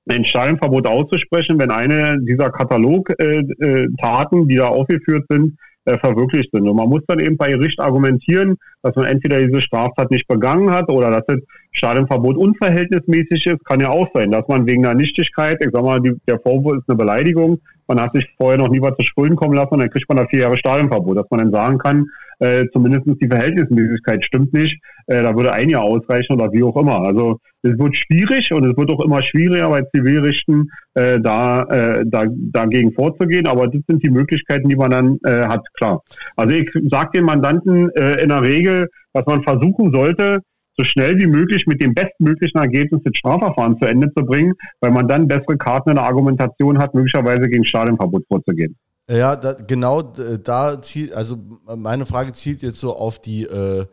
ein 0.07 0.23
Stadionverbot 0.23 0.87
auszusprechen, 0.87 1.59
wenn 1.59 1.71
eine 1.71 2.19
dieser 2.21 2.51
Katalogtaten, 2.51 3.17
äh, 3.19 4.43
äh, 4.43 4.47
die 4.47 4.55
da 4.55 4.67
aufgeführt 4.67 5.25
sind, 5.29 5.57
äh, 5.85 5.97
verwirklicht 5.97 6.51
sind. 6.51 6.67
Und 6.67 6.75
man 6.75 6.89
muss 6.89 7.01
dann 7.07 7.19
eben 7.19 7.37
bei 7.37 7.51
Gericht 7.51 7.79
argumentieren, 7.79 8.57
dass 8.83 8.95
man 8.95 9.05
entweder 9.05 9.45
diese 9.45 9.61
Straftat 9.61 10.11
nicht 10.11 10.27
begangen 10.27 10.71
hat 10.71 10.89
oder 10.89 11.09
dass 11.09 11.25
das 11.27 11.39
Stadionverbot 11.71 12.37
unverhältnismäßig 12.37 13.47
ist. 13.47 13.65
Kann 13.65 13.79
ja 13.79 13.89
auch 13.89 14.07
sein, 14.13 14.31
dass 14.31 14.47
man 14.47 14.67
wegen 14.67 14.85
einer 14.85 14.95
Nichtigkeit, 14.95 15.57
ich 15.63 15.71
sag 15.71 15.83
mal, 15.83 16.01
die, 16.01 16.15
der 16.27 16.39
Vorwurf 16.39 16.77
ist 16.77 16.89
eine 16.89 16.97
Beleidigung, 16.97 17.59
man 17.87 18.01
hat 18.01 18.13
sich 18.13 18.27
vorher 18.37 18.57
noch 18.57 18.69
nie 18.69 18.81
was 18.81 18.95
zu 18.97 19.03
Schulden 19.03 19.35
kommen 19.35 19.53
lassen 19.53 19.73
und 19.73 19.79
dann 19.79 19.89
kriegt 19.89 20.09
man 20.09 20.17
da 20.17 20.25
vier 20.25 20.39
Jahre 20.39 20.57
Stadionverbot, 20.57 21.17
dass 21.17 21.29
man 21.29 21.39
dann 21.39 21.51
sagen 21.51 21.77
kann, 21.77 22.05
äh, 22.39 22.65
zumindest 22.73 23.05
die 23.21 23.27
Verhältnismäßigkeit 23.27 24.23
stimmt 24.23 24.53
nicht, 24.53 24.81
äh, 25.07 25.21
da 25.21 25.35
würde 25.35 25.53
ein 25.53 25.69
Jahr 25.69 25.83
ausreichen 25.83 26.33
oder 26.33 26.51
wie 26.51 26.63
auch 26.63 26.75
immer. 26.75 27.01
Also 27.01 27.39
es 27.65 27.79
wird 27.79 27.95
schwierig 27.95 28.51
und 28.53 28.65
es 28.65 28.77
wird 28.77 28.89
auch 28.91 29.03
immer 29.03 29.21
schwieriger 29.21 29.69
bei 29.69 29.81
Zivilrichten 29.93 30.69
äh, 30.93 31.19
da, 31.19 31.63
äh, 31.63 32.03
da 32.05 32.25
dagegen 32.29 32.93
vorzugehen, 32.93 33.47
aber 33.47 33.67
das 33.67 33.81
sind 33.87 34.03
die 34.03 34.09
Möglichkeiten, 34.09 34.69
die 34.69 34.75
man 34.75 34.91
dann 34.91 35.17
äh, 35.23 35.47
hat, 35.47 35.65
klar. 35.73 36.03
Also 36.35 36.55
ich 36.55 36.69
sage 36.89 37.11
den 37.15 37.25
Mandanten 37.25 37.89
äh, 37.95 38.21
in 38.21 38.29
der 38.29 38.41
Regel, 38.41 38.89
dass 39.13 39.25
man 39.25 39.43
versuchen 39.43 39.91
sollte, 39.91 40.41
so 40.77 40.83
schnell 40.83 41.17
wie 41.19 41.27
möglich 41.27 41.65
mit 41.67 41.81
dem 41.81 41.93
bestmöglichen 41.93 42.59
Ergebnis 42.59 43.01
das 43.03 43.15
Strafverfahren 43.15 43.77
zu 43.79 43.85
Ende 43.85 44.11
zu 44.15 44.25
bringen, 44.25 44.53
weil 44.81 44.91
man 44.91 45.07
dann 45.07 45.27
bessere 45.27 45.57
Karten 45.57 45.91
in 45.91 45.95
der 45.95 46.05
Argumentation 46.05 46.77
hat, 46.77 46.93
möglicherweise 46.93 47.47
gegen 47.47 47.63
Stadionverbot 47.63 48.25
vorzugehen. 48.27 48.75
Ja, 49.09 49.35
da, 49.35 49.53
genau 49.53 50.01
da 50.01 50.81
zielt, 50.81 51.13
also 51.13 51.37
meine 51.77 52.05
Frage 52.05 52.33
zielt 52.33 52.61
jetzt 52.63 52.79
so 52.79 52.93
auf 52.93 53.19
die, 53.19 53.43
äh, 53.43 53.85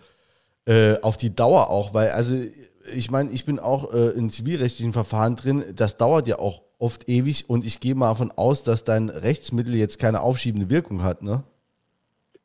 äh, 0.67 1.01
auf 1.03 1.17
die 1.17 1.35
Dauer 1.35 1.71
auch, 1.71 1.93
weil, 1.95 2.11
also 2.11 2.35
ich 2.95 3.11
meine, 3.11 3.31
ich 3.31 3.45
bin 3.45 3.59
auch 3.59 3.93
äh, 3.93 4.11
in 4.11 4.31
zivilrechtlichen 4.31 4.93
Verfahren 4.93 5.37
drin, 5.37 5.63
das 5.75 5.97
dauert 5.97 6.29
ja 6.29 6.39
auch 6.39 6.63
oft 6.79 7.09
ewig 7.09 7.49
und 7.49 7.65
ich 7.65 7.81
gehe 7.81 7.95
mal 7.95 8.09
davon 8.09 8.33
aus, 8.35 8.65
dass 8.65 8.85
dein 8.85 9.09
Rechtsmittel 9.09 9.75
jetzt 9.77 9.99
keine 9.99 10.21
aufschiebende 10.21 10.69
Wirkung 10.71 11.03
hat, 11.03 11.23
ne? 11.23 11.45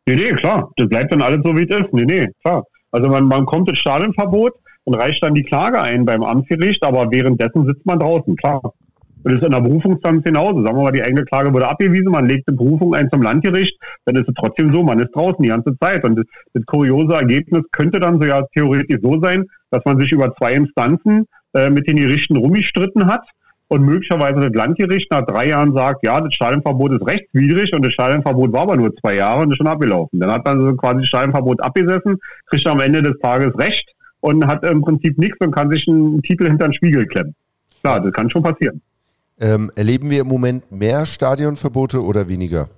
Nee, 0.05 0.15
nee, 0.15 0.31
klar. 0.33 0.71
Das 0.77 0.87
bleibt 0.87 1.11
dann 1.11 1.21
alles 1.21 1.41
so, 1.43 1.55
wie 1.55 1.63
es 1.63 1.79
ist. 1.79 1.91
Nee, 1.91 2.05
nee, 2.05 2.27
klar. 2.41 2.63
Also 2.91 3.09
man, 3.09 3.25
man 3.25 3.45
kommt 3.45 3.67
ins 3.67 3.79
Stadionverbot 3.79 4.53
und 4.85 4.93
reicht 4.93 5.21
dann 5.21 5.33
die 5.33 5.43
Klage 5.43 5.81
ein 5.81 6.05
beim 6.05 6.23
Amtsgericht, 6.23 6.81
aber 6.83 7.11
währenddessen 7.11 7.65
sitzt 7.67 7.85
man 7.85 7.99
draußen, 7.99 8.35
klar. 8.37 8.61
Und 8.63 9.33
das 9.33 9.41
ist 9.41 9.45
in 9.45 9.51
der 9.51 9.59
Berufungsinstanz 9.59 10.23
genauso. 10.23 10.63
Sagen 10.63 10.77
wir 10.77 10.83
mal, 10.83 10.91
die 10.91 11.03
eigene 11.03 11.25
Klage 11.25 11.51
wurde 11.51 11.67
abgewiesen, 11.67 12.11
man 12.11 12.27
legt 12.27 12.47
eine 12.47 12.55
Berufung 12.55 12.95
ein 12.95 13.09
zum 13.09 13.21
Landgericht, 13.21 13.77
dann 14.05 14.15
ist 14.15 14.29
es 14.29 14.33
trotzdem 14.35 14.73
so, 14.73 14.83
man 14.83 14.99
ist 14.99 15.13
draußen 15.13 15.43
die 15.43 15.49
ganze 15.49 15.77
Zeit. 15.79 16.05
Und 16.05 16.15
das, 16.15 16.25
das 16.53 16.65
kuriose 16.65 17.15
Ergebnis 17.15 17.65
könnte 17.73 17.99
dann 17.99 18.21
so 18.21 18.25
ja 18.25 18.43
theoretisch 18.53 19.01
so 19.01 19.19
sein, 19.19 19.43
dass 19.71 19.83
man 19.85 19.99
sich 19.99 20.11
über 20.11 20.33
zwei 20.35 20.53
Instanzen 20.53 21.25
äh, 21.53 21.69
mit 21.69 21.87
den 21.87 21.97
Gerichten 21.97 22.37
rumgestritten 22.37 23.07
hat 23.07 23.27
und 23.69 23.83
möglicherweise 23.83 24.39
das 24.39 24.53
Landgericht 24.53 25.11
nach 25.11 25.25
drei 25.25 25.49
Jahren 25.49 25.73
sagt, 25.73 26.05
ja, 26.05 26.21
das 26.21 26.33
Stadionverbot 26.33 26.93
ist 26.93 27.07
rechtswidrig 27.07 27.73
und 27.73 27.83
das 27.83 27.93
Stadionverbot 27.93 28.53
war 28.53 28.61
aber 28.61 28.77
nur 28.77 28.95
zwei 28.95 29.15
Jahre 29.15 29.41
und 29.41 29.51
ist 29.51 29.57
schon 29.57 29.67
abgelaufen. 29.67 30.19
Dann 30.19 30.31
hat 30.31 30.45
man 30.45 30.61
so 30.61 30.75
quasi 30.75 30.99
das 30.99 31.07
Stadionverbot 31.07 31.61
abgesessen, 31.61 32.17
kriegt 32.45 32.67
am 32.67 32.79
Ende 32.79 33.01
des 33.01 33.17
Tages 33.19 33.57
Recht 33.57 33.89
und 34.21 34.45
hat 34.47 34.63
im 34.63 34.81
Prinzip 34.81 35.17
nichts 35.17 35.37
und 35.39 35.51
kann 35.51 35.69
sich 35.69 35.87
einen 35.87 36.21
Titel 36.21 36.47
hinter 36.47 36.67
den 36.67 36.73
Spiegel 36.73 37.05
klemmen. 37.05 37.35
Klar, 37.81 37.99
das 37.99 38.11
kann 38.13 38.29
schon 38.29 38.43
passieren. 38.43 38.81
Ähm, 39.39 39.71
erleben 39.75 40.09
wir 40.09 40.21
im 40.21 40.27
Moment 40.27 40.71
mehr 40.71 41.05
Stadionverbote 41.05 42.03
oder 42.03 42.27
weniger? 42.27 42.69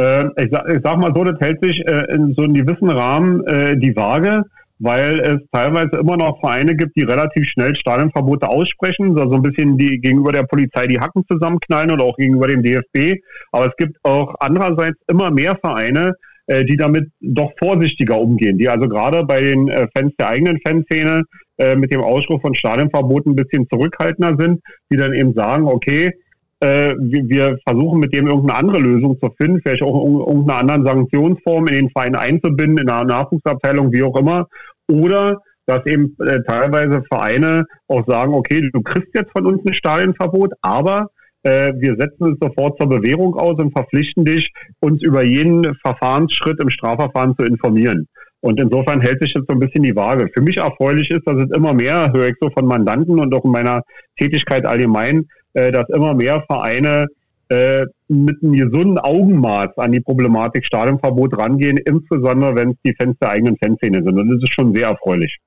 Äh, 0.00 0.26
ich, 0.42 0.50
sag, 0.50 0.68
ich, 0.68 0.80
sag, 0.82 0.98
mal 0.98 1.12
so, 1.14 1.24
das 1.24 1.38
hält 1.40 1.62
sich 1.62 1.86
äh, 1.86 2.12
in 2.12 2.34
so 2.34 2.42
einem 2.42 2.54
gewissen 2.54 2.90
Rahmen 2.90 3.46
äh, 3.46 3.76
die 3.78 3.94
Waage 3.94 4.42
weil 4.78 5.20
es 5.20 5.38
teilweise 5.52 5.96
immer 5.98 6.16
noch 6.16 6.40
Vereine 6.40 6.76
gibt, 6.76 6.96
die 6.96 7.02
relativ 7.02 7.46
schnell 7.48 7.74
Stadionverbote 7.74 8.48
aussprechen, 8.48 9.14
so 9.14 9.22
ein 9.22 9.42
bisschen 9.42 9.78
die 9.78 9.98
gegenüber 9.98 10.32
der 10.32 10.42
Polizei 10.42 10.86
die 10.86 11.00
Hacken 11.00 11.24
zusammenknallen 11.30 11.90
oder 11.90 12.04
auch 12.04 12.16
gegenüber 12.16 12.46
dem 12.46 12.62
DFB. 12.62 13.20
Aber 13.52 13.66
es 13.66 13.76
gibt 13.76 13.96
auch 14.02 14.34
andererseits 14.40 14.98
immer 15.08 15.30
mehr 15.30 15.56
Vereine, 15.56 16.14
äh, 16.46 16.64
die 16.64 16.76
damit 16.76 17.08
doch 17.20 17.52
vorsichtiger 17.58 18.20
umgehen, 18.20 18.58
die 18.58 18.68
also 18.68 18.88
gerade 18.88 19.24
bei 19.24 19.40
den 19.40 19.68
äh, 19.68 19.88
Fans 19.96 20.12
der 20.18 20.28
eigenen 20.28 20.60
Fanszene 20.66 21.24
äh, 21.58 21.74
mit 21.74 21.90
dem 21.90 22.02
Ausspruch 22.02 22.40
von 22.40 22.54
Stadionverboten 22.54 23.32
ein 23.32 23.36
bisschen 23.36 23.66
zurückhaltender 23.68 24.36
sind, 24.38 24.60
die 24.92 24.96
dann 24.96 25.14
eben 25.14 25.32
sagen, 25.32 25.66
okay, 25.66 26.12
wir 26.60 27.58
versuchen 27.66 28.00
mit 28.00 28.14
dem 28.14 28.26
irgendeine 28.26 28.58
andere 28.58 28.78
Lösung 28.78 29.18
zu 29.20 29.30
finden, 29.38 29.60
vielleicht 29.62 29.82
auch 29.82 30.04
irgendeine 30.04 30.72
andere 30.72 30.86
Sanktionsform 30.86 31.66
in 31.66 31.74
den 31.74 31.90
Verein 31.90 32.16
einzubinden, 32.16 32.78
in 32.78 32.88
einer 32.88 33.04
Nachwuchsabteilung, 33.04 33.92
wie 33.92 34.02
auch 34.02 34.18
immer. 34.18 34.46
Oder 34.90 35.42
dass 35.66 35.84
eben 35.86 36.16
äh, 36.20 36.40
teilweise 36.46 37.02
Vereine 37.08 37.66
auch 37.88 38.06
sagen, 38.06 38.34
okay, 38.34 38.70
du 38.72 38.80
kriegst 38.82 39.14
jetzt 39.14 39.32
von 39.32 39.46
uns 39.46 39.60
ein 39.66 39.74
Stadionverbot, 39.74 40.52
aber 40.62 41.10
äh, 41.42 41.72
wir 41.76 41.96
setzen 41.96 42.32
es 42.32 42.38
sofort 42.40 42.78
zur 42.78 42.88
Bewährung 42.88 43.34
aus 43.34 43.58
und 43.58 43.72
verpflichten 43.72 44.24
dich, 44.24 44.52
uns 44.80 45.02
über 45.02 45.22
jeden 45.22 45.74
Verfahrensschritt 45.84 46.60
im 46.60 46.70
Strafverfahren 46.70 47.34
zu 47.38 47.44
informieren. 47.44 48.06
Und 48.40 48.60
insofern 48.60 49.00
hält 49.00 49.20
sich 49.20 49.34
jetzt 49.34 49.46
so 49.48 49.54
ein 49.54 49.58
bisschen 49.58 49.82
die 49.82 49.96
Waage. 49.96 50.28
Für 50.32 50.42
mich 50.42 50.58
erfreulich 50.58 51.10
ist, 51.10 51.26
dass 51.26 51.42
es 51.42 51.56
immer 51.56 51.72
mehr, 51.72 52.12
höre 52.12 52.28
ich 52.28 52.36
so 52.40 52.48
von 52.50 52.66
Mandanten 52.66 53.18
und 53.18 53.34
auch 53.34 53.44
in 53.44 53.50
meiner 53.50 53.82
Tätigkeit 54.16 54.64
allgemein, 54.64 55.18
äh, 55.18 55.45
dass 55.56 55.88
immer 55.88 56.14
mehr 56.14 56.42
Vereine 56.46 57.06
äh, 57.48 57.86
mit 58.08 58.42
einem 58.42 58.52
gesunden 58.54 58.98
Augenmaß 58.98 59.78
an 59.78 59.92
die 59.92 60.00
Problematik 60.00 60.64
Stadionverbot 60.64 61.38
rangehen, 61.38 61.76
insbesondere 61.76 62.56
wenn 62.56 62.70
es 62.70 62.76
die 62.84 62.94
Fans 62.94 63.16
der 63.20 63.30
eigenen 63.30 63.56
Fanszene 63.56 64.02
sind. 64.02 64.18
Und 64.18 64.30
das 64.30 64.42
ist 64.42 64.52
schon 64.52 64.74
sehr 64.74 64.88
erfreulich. 64.88 65.38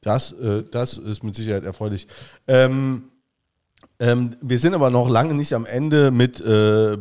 Das, 0.00 0.32
äh, 0.32 0.64
das 0.70 0.96
ist 0.96 1.22
mit 1.22 1.34
Sicherheit 1.34 1.64
erfreulich. 1.64 2.06
Ähm, 2.46 3.04
ähm, 4.00 4.36
wir 4.40 4.58
sind 4.58 4.74
aber 4.74 4.90
noch 4.90 5.10
lange 5.10 5.34
nicht 5.34 5.52
am 5.52 5.66
Ende 5.66 6.10
mit 6.10 6.40
äh, 6.40 6.94
äh 6.94 6.98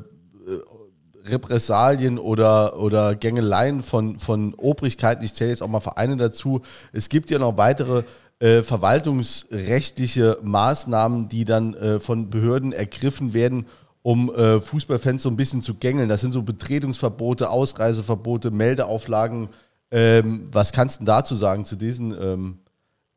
Repressalien 1.25 2.19
oder, 2.19 2.79
oder 2.79 3.13
Gängeleien 3.15 3.83
von, 3.83 4.17
von 4.17 4.53
Obrigkeiten. 4.53 5.25
Ich 5.25 5.33
zähle 5.33 5.49
jetzt 5.49 5.61
auch 5.61 5.67
mal 5.67 5.81
Vereine 5.81 6.15
dazu. 6.15 6.61
Es 6.93 7.09
gibt 7.09 7.29
ja 7.29 7.37
noch 7.37 7.57
weitere 7.57 8.03
äh, 8.39 8.61
verwaltungsrechtliche 8.61 10.37
Maßnahmen, 10.43 11.29
die 11.29 11.45
dann 11.45 11.73
äh, 11.73 11.99
von 11.99 12.29
Behörden 12.29 12.71
ergriffen 12.71 13.33
werden, 13.33 13.65
um 14.03 14.33
äh, 14.33 14.61
Fußballfans 14.61 15.23
so 15.23 15.29
ein 15.29 15.35
bisschen 15.35 15.61
zu 15.61 15.75
gängeln. 15.75 16.07
Das 16.07 16.21
sind 16.21 16.31
so 16.31 16.43
Betretungsverbote, 16.43 17.49
Ausreiseverbote, 17.49 18.51
Meldeauflagen. 18.51 19.49
Ähm, 19.91 20.43
was 20.51 20.71
kannst 20.71 21.01
du 21.01 21.05
dazu 21.05 21.35
sagen 21.35 21.65
zu 21.65 21.75
diesen 21.75 22.13
ähm, 22.21 22.59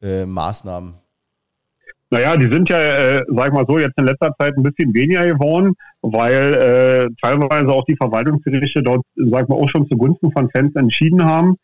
äh, 0.02 0.24
Maßnahmen? 0.24 0.94
Naja, 2.12 2.36
die 2.36 2.50
sind 2.50 2.68
ja, 2.68 2.78
äh, 2.78 3.22
sag 3.28 3.48
ich 3.48 3.52
mal 3.52 3.64
so, 3.68 3.78
jetzt 3.78 3.96
in 3.96 4.06
letzter 4.06 4.34
Zeit 4.36 4.56
ein 4.56 4.64
bisschen 4.64 4.92
weniger 4.92 5.24
geworden, 5.26 5.74
weil 6.02 6.54
äh, 6.54 7.14
teilweise 7.22 7.68
auch 7.68 7.84
die 7.84 7.94
Verwaltungsgerichte 7.94 8.82
dort, 8.82 9.04
sag 9.14 9.42
ich 9.42 9.48
mal, 9.48 9.56
auch 9.56 9.68
schon 9.68 9.86
zugunsten 9.86 10.32
von 10.32 10.50
Fans 10.50 10.74
entschieden 10.74 11.24
haben. 11.24 11.56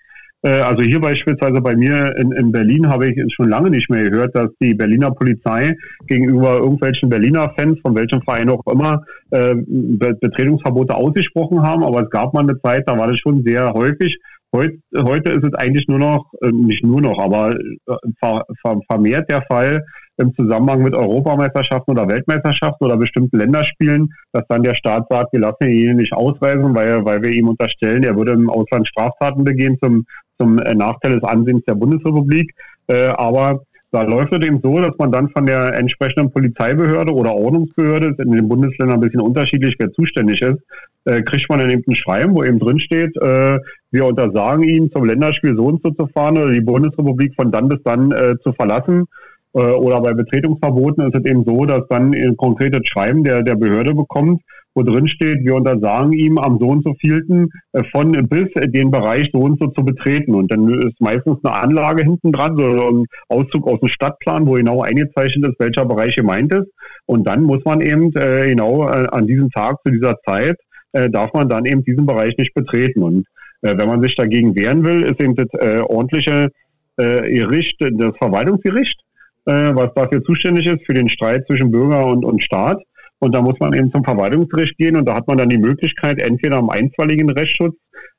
Äh, 0.47 0.61
also 0.61 0.83
hier 0.85 1.01
beispielsweise 1.01 1.61
bei 1.61 1.75
mir 1.75 2.15
in, 2.17 2.31
in 2.33 2.53
Berlin 2.53 2.89
habe 2.89 3.09
ich 3.09 3.35
schon 3.35 3.49
lange 3.49 3.69
nicht 3.69 3.91
mehr 3.91 4.09
gehört, 4.09 4.37
dass 4.37 4.49
die 4.63 4.75
Berliner 4.75 5.11
Polizei 5.11 5.75
gegenüber 6.07 6.59
irgendwelchen 6.59 7.09
Berliner 7.09 7.53
Fans, 7.59 7.81
von 7.81 7.97
welchem 7.97 8.23
Verein 8.23 8.49
auch 8.51 8.65
immer, 8.71 9.03
äh, 9.33 9.57
Betretungsverbote 9.57 10.95
ausgesprochen 10.95 11.63
haben. 11.63 11.83
Aber 11.83 12.03
es 12.03 12.11
gab 12.11 12.33
mal 12.33 12.45
eine 12.45 12.61
Zeit, 12.61 12.85
da 12.87 12.97
war 12.97 13.09
das 13.09 13.19
schon 13.19 13.43
sehr 13.45 13.73
häufig. 13.73 14.17
Heut, 14.55 14.75
heute 14.97 15.33
ist 15.33 15.45
es 15.45 15.55
eigentlich 15.55 15.89
nur 15.89 15.99
noch, 15.99 16.31
äh, 16.41 16.53
nicht 16.53 16.85
nur 16.85 17.01
noch, 17.01 17.19
aber 17.19 17.51
äh, 17.51 18.77
vermehrt 18.89 19.29
der 19.29 19.43
Fall 19.51 19.83
im 20.19 20.33
Zusammenhang 20.35 20.83
mit 20.83 20.95
Europameisterschaften 20.95 21.91
oder 21.91 22.09
Weltmeisterschaften 22.09 22.85
oder 22.85 22.97
bestimmten 22.97 23.39
Länderspielen, 23.39 24.09
dass 24.33 24.45
dann 24.49 24.63
der 24.63 24.75
Staat 24.75 25.07
sagt, 25.11 25.33
wir 25.33 25.41
lassen 25.41 25.69
ihn 25.69 25.97
nicht 25.97 26.13
ausreisen, 26.13 26.75
weil, 26.75 27.05
weil 27.05 27.23
wir 27.23 27.31
ihm 27.31 27.49
unterstellen, 27.49 28.03
er 28.03 28.17
würde 28.17 28.33
im 28.33 28.49
Ausland 28.49 28.89
Straftaten 28.89 29.45
begehen 29.45 29.77
zum, 29.83 30.07
zum 30.39 30.59
äh, 30.59 30.75
Nachteil 30.75 31.15
des 31.15 31.25
Ansehens 31.25 31.65
der 31.65 31.75
Bundesrepublik. 31.75 32.55
Äh, 32.89 33.09
aber 33.09 33.63
da 33.93 34.03
läuft 34.03 34.33
es 34.33 34.47
eben 34.47 34.61
so, 34.63 34.79
dass 34.81 34.97
man 34.99 35.13
dann 35.13 35.31
von 35.31 35.47
der 35.47 35.75
entsprechenden 35.75 36.31
Polizeibehörde 36.31 37.13
oder 37.13 37.35
Ordnungsbehörde, 37.35 38.15
in 38.19 38.33
den 38.33 38.49
Bundesländern 38.49 38.99
ein 38.99 39.01
bisschen 39.01 39.21
unterschiedlich, 39.21 39.77
wer 39.79 39.93
zuständig 39.93 40.43
ist, 40.43 40.59
äh, 41.05 41.23
kriegt 41.23 41.49
man 41.49 41.61
dann 41.61 41.71
eben 41.71 41.85
ein 41.87 41.95
Schreiben, 41.95 42.35
wo 42.35 42.43
eben 42.43 42.59
drin 42.59 42.79
steht, 42.79 43.15
wir 43.17 44.05
untersagen 44.05 44.65
Ihnen 44.65 44.91
zum 44.91 45.05
Länderspiel 45.05 45.57
so 45.57 45.67
und 45.67 45.83
so 45.83 45.91
zu 45.91 46.07
fahren 46.09 46.37
oder 46.37 46.51
die 46.51 46.61
Bundesrepublik 46.61 47.35
von 47.35 47.51
dann 47.51 47.69
bis 47.69 47.83
dann 47.85 48.13
zu 48.43 48.53
verlassen. 48.53 49.07
Oder 49.53 50.03
bei 50.03 50.13
Betretungsverboten 50.13 51.07
ist 51.07 51.17
es 51.17 51.25
eben 51.25 51.45
so, 51.45 51.65
dass 51.65 51.87
dann 51.89 52.13
ein 52.15 52.37
konkretes 52.37 52.87
Schreiben 52.87 53.25
der, 53.25 53.43
der 53.43 53.55
Behörde 53.55 53.95
bekommt, 53.95 54.43
wo 54.77 54.83
drin 54.83 55.09
steht, 55.09 55.45
wir 55.45 55.55
untersagen 55.55 56.13
ihm 56.13 56.39
am 56.39 56.59
so 56.61 56.69
und 56.69 56.85
so 56.85 56.95
vielten 57.01 57.49
äh, 57.73 57.83
von 57.91 58.13
bis 58.29 58.47
den 58.55 58.91
Bereich 58.91 59.31
so 59.33 59.41
und 59.41 59.59
so 59.59 59.69
zu 59.69 59.85
betreten. 59.85 60.35
Und 60.35 60.53
dann 60.53 60.69
ist 60.69 61.01
meistens 61.01 61.39
eine 61.43 61.55
Anlage 61.55 62.05
hinten 62.05 62.31
dran, 62.31 62.57
so 62.57 62.91
ein 62.91 63.07
Auszug 63.29 63.67
aus 63.67 63.81
dem 63.81 63.89
Stadtplan, 63.89 64.47
wo 64.47 64.53
genau 64.53 64.83
eingezeichnet 64.83 65.49
ist, 65.49 65.59
welcher 65.59 65.87
Bereich 65.87 66.15
gemeint 66.15 66.53
ist. 66.55 66.69
Und 67.07 67.27
dann 67.27 67.43
muss 67.43 67.65
man 67.65 67.81
eben 67.81 68.15
äh, 68.17 68.49
genau 68.49 68.87
äh, 68.87 69.07
an 69.11 69.27
diesem 69.27 69.51
Tag 69.51 69.79
zu 69.85 69.91
dieser 69.91 70.17
Zeit 70.27 70.57
äh, 70.93 71.11
darf 71.11 71.33
man 71.35 71.49
dann 71.49 71.65
eben 71.67 71.85
diesen 71.85 72.07
Bereich 72.07 72.37
nicht 72.39 72.55
betreten. 72.55 73.03
Und 73.03 73.27
äh, 73.63 73.77
wenn 73.77 73.89
man 73.89 74.01
sich 74.01 74.15
dagegen 74.15 74.55
wehren 74.55 74.85
will, 74.85 75.03
ist 75.03 75.21
eben 75.21 75.35
das 75.35 75.49
äh, 75.61 75.81
ordentliche 75.81 76.51
Gericht, 76.99 77.77
das 77.79 78.17
Verwaltungsgericht, 78.17 78.99
was 79.45 79.93
dafür 79.95 80.25
zuständig 80.25 80.67
ist 80.67 80.87
für 80.87 80.95
den 80.95 81.11
Streit 81.11 81.47
zwischen 81.47 81.71
Bürger 81.71 82.07
und, 82.07 82.25
und 82.25 82.43
Staat. 82.43 82.83
Und 83.19 83.35
da 83.35 83.41
muss 83.41 83.59
man 83.61 83.73
eben 83.73 83.91
zum 83.91 84.05
Verwaltungsgericht 84.05 84.77
gehen 84.77 84.97
und 84.97 85.07
da 85.07 85.15
hat 85.15 85.27
man 85.27 85.39
dann 85.39 85.49
die 85.49 85.59
Möglichkeit, 85.59 86.21
entweder 86.21 86.57
am 86.57 86.71
einstweiligen 86.71 87.31
Rechtsschutz 87.31 87.75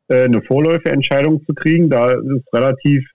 äh, 0.08 0.24
eine 0.24 0.42
Vorläuferentscheidung 0.42 1.44
zu 1.46 1.54
kriegen. 1.54 1.90
Da 1.90 2.12
ist 2.12 2.24
es 2.26 2.54
relativ, 2.54 3.08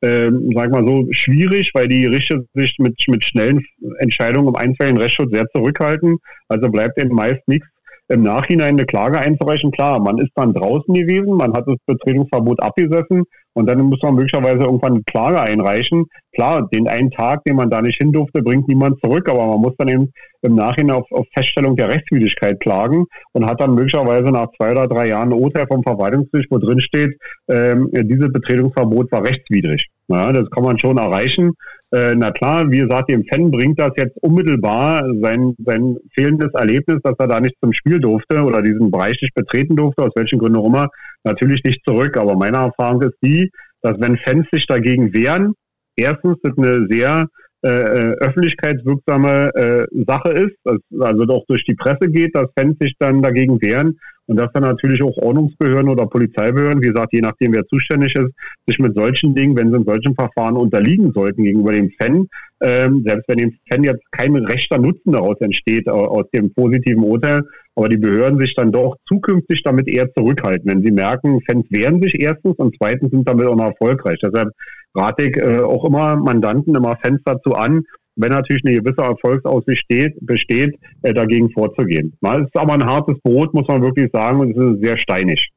äh, 0.00 0.30
sag 0.54 0.70
mal 0.70 0.86
so, 0.86 1.06
schwierig, 1.10 1.72
weil 1.74 1.88
die 1.88 2.06
Richter 2.06 2.42
sich 2.54 2.76
mit, 2.78 2.96
mit 3.08 3.22
schnellen 3.24 3.64
Entscheidungen 3.98 4.48
im 4.48 4.56
einstweiligen 4.56 5.00
Rechtsschutz 5.00 5.30
sehr 5.32 5.46
zurückhalten. 5.54 6.16
Also 6.48 6.70
bleibt 6.70 6.98
eben 6.98 7.14
meist 7.14 7.46
nichts 7.46 7.68
im 8.08 8.22
Nachhinein 8.22 8.76
eine 8.76 8.86
Klage 8.86 9.18
einzureichen. 9.18 9.70
Klar, 9.72 10.00
man 10.00 10.18
ist 10.18 10.30
dann 10.34 10.52
draußen 10.54 10.92
gewesen, 10.94 11.36
man 11.36 11.52
hat 11.52 11.66
das 11.66 11.76
Betretungsverbot 11.86 12.62
abgesessen 12.62 13.24
und 13.54 13.68
dann 13.68 13.80
muss 13.80 14.00
man 14.02 14.14
möglicherweise 14.14 14.64
irgendwann 14.64 14.94
eine 14.94 15.02
Klage 15.04 15.40
einreichen. 15.40 16.04
Klar, 16.34 16.68
den 16.68 16.88
einen 16.88 17.10
Tag, 17.10 17.42
den 17.44 17.56
man 17.56 17.70
da 17.70 17.82
nicht 17.82 17.98
hin 17.98 18.12
durfte, 18.12 18.42
bringt 18.42 18.68
niemand 18.68 19.00
zurück, 19.00 19.28
aber 19.28 19.46
man 19.46 19.60
muss 19.60 19.74
dann 19.78 19.88
eben 19.88 20.12
im 20.42 20.54
Nachhinein 20.54 20.96
auf, 20.96 21.10
auf 21.10 21.26
Feststellung 21.34 21.76
der 21.76 21.88
Rechtswidrigkeit 21.88 22.60
klagen 22.60 23.06
und 23.32 23.46
hat 23.46 23.60
dann 23.60 23.74
möglicherweise 23.74 24.30
nach 24.30 24.48
zwei 24.56 24.70
oder 24.70 24.86
drei 24.86 25.08
Jahren 25.08 25.32
ein 25.32 25.40
Urteil 25.40 25.66
vom 25.66 25.82
Verwaltungsgericht, 25.82 26.50
wo 26.50 26.58
drin 26.58 26.80
steht, 26.80 27.16
ähm, 27.50 27.90
dieses 27.92 28.32
Betretungsverbot 28.32 29.10
war 29.10 29.24
rechtswidrig. 29.24 29.88
Ja, 30.08 30.32
das 30.32 30.48
kann 30.50 30.62
man 30.62 30.78
schon 30.78 30.98
erreichen. 30.98 31.52
Äh, 31.92 32.14
na 32.14 32.30
klar, 32.30 32.70
wie 32.70 32.78
gesagt, 32.78 33.10
dem 33.10 33.24
Fan 33.24 33.50
bringt 33.50 33.80
das 33.80 33.92
jetzt 33.96 34.16
unmittelbar 34.22 35.04
sein, 35.20 35.54
sein 35.64 35.96
fehlendes 36.14 36.52
Erlebnis, 36.54 36.98
dass 37.02 37.14
er 37.18 37.26
da 37.26 37.40
nicht 37.40 37.56
zum 37.60 37.72
Spiel 37.72 37.98
durfte 37.98 38.42
oder 38.42 38.62
diesen 38.62 38.90
Bereich 38.90 39.20
nicht 39.20 39.34
betreten 39.34 39.74
durfte, 39.74 40.02
aus 40.02 40.12
welchen 40.14 40.38
Gründen 40.38 40.58
auch 40.58 40.66
immer, 40.66 40.88
natürlich 41.24 41.62
nicht 41.64 41.82
zurück. 41.84 42.16
Aber 42.16 42.36
meine 42.36 42.58
Erfahrung 42.58 43.02
ist 43.02 43.16
die, 43.22 43.50
dass 43.82 44.00
wenn 44.00 44.16
Fans 44.18 44.46
sich 44.52 44.66
dagegen 44.66 45.12
wehren, 45.12 45.54
erstens 45.96 46.36
das 46.42 46.56
eine 46.56 46.86
sehr 46.88 47.26
äh, 47.64 47.68
äh 47.68 48.16
öffentlichkeitswirksame 48.18 49.50
äh, 49.54 50.04
Sache 50.06 50.30
ist, 50.30 50.56
dass 50.64 50.78
also 51.00 51.24
doch 51.24 51.44
durch 51.48 51.64
die 51.64 51.74
Presse 51.74 52.08
geht, 52.08 52.36
dass 52.36 52.46
Fans 52.56 52.76
sich 52.80 52.94
dann 52.98 53.22
dagegen 53.22 53.60
wehren 53.60 53.98
und 54.26 54.36
dass 54.36 54.52
dann 54.52 54.64
natürlich 54.64 55.02
auch 55.02 55.16
Ordnungsbehörden 55.18 55.88
oder 55.88 56.06
Polizeibehörden, 56.06 56.82
wie 56.82 56.88
gesagt, 56.88 57.12
je 57.12 57.20
nachdem 57.20 57.54
wer 57.54 57.66
zuständig 57.66 58.14
ist, 58.16 58.32
sich 58.66 58.78
mit 58.78 58.94
solchen 58.94 59.34
Dingen, 59.34 59.56
wenn 59.56 59.70
sie 59.70 59.78
in 59.78 59.84
solchen 59.84 60.14
Verfahren 60.14 60.56
unterliegen 60.56 61.12
sollten 61.12 61.44
gegenüber 61.44 61.72
dem 61.72 61.90
Fan, 61.98 62.26
ähm, 62.60 63.04
selbst 63.06 63.28
wenn 63.28 63.38
dem 63.38 63.54
Fan 63.68 63.84
jetzt 63.84 64.02
kein 64.10 64.34
rechter 64.36 64.78
Nutzen 64.78 65.12
daraus 65.12 65.36
entsteht 65.40 65.88
aus 65.88 66.24
dem 66.34 66.52
positiven 66.52 67.04
Urteil, 67.04 67.42
aber 67.76 67.88
die 67.88 67.98
Behörden 67.98 68.40
sich 68.40 68.54
dann 68.54 68.72
doch 68.72 68.96
zukünftig 69.06 69.62
damit 69.62 69.88
eher 69.88 70.12
zurückhalten, 70.14 70.70
wenn 70.70 70.82
sie 70.82 70.92
merken, 70.92 71.40
Fans 71.48 71.66
wehren 71.70 72.02
sich 72.02 72.20
erstens 72.20 72.56
und 72.56 72.74
zweitens 72.78 73.10
sind 73.10 73.28
damit 73.28 73.46
auch 73.46 73.56
noch 73.56 73.66
erfolgreich. 73.66 74.18
Deshalb 74.22 74.50
rate 74.94 75.24
ich 75.24 75.36
äh, 75.36 75.60
auch 75.60 75.84
immer 75.84 76.16
Mandanten, 76.16 76.74
immer 76.74 76.96
Fans 76.96 77.20
dazu 77.24 77.52
an, 77.52 77.84
wenn 78.16 78.32
natürlich 78.32 78.64
eine 78.64 78.80
gewisse 78.80 79.02
Erfolgsaussicht 79.02 79.82
steht, 79.82 80.14
besteht, 80.20 80.78
äh, 81.02 81.14
dagegen 81.14 81.50
vorzugehen. 81.50 82.12
Es 82.22 82.46
ist 82.46 82.56
aber 82.56 82.74
ein 82.74 82.84
hartes 82.84 83.18
Brot, 83.20 83.54
muss 83.54 83.68
man 83.68 83.82
wirklich 83.82 84.10
sagen, 84.12 84.40
und 84.40 84.50
es 84.50 84.56
ist 84.56 84.84
sehr 84.84 84.96
steinig. 84.96 85.52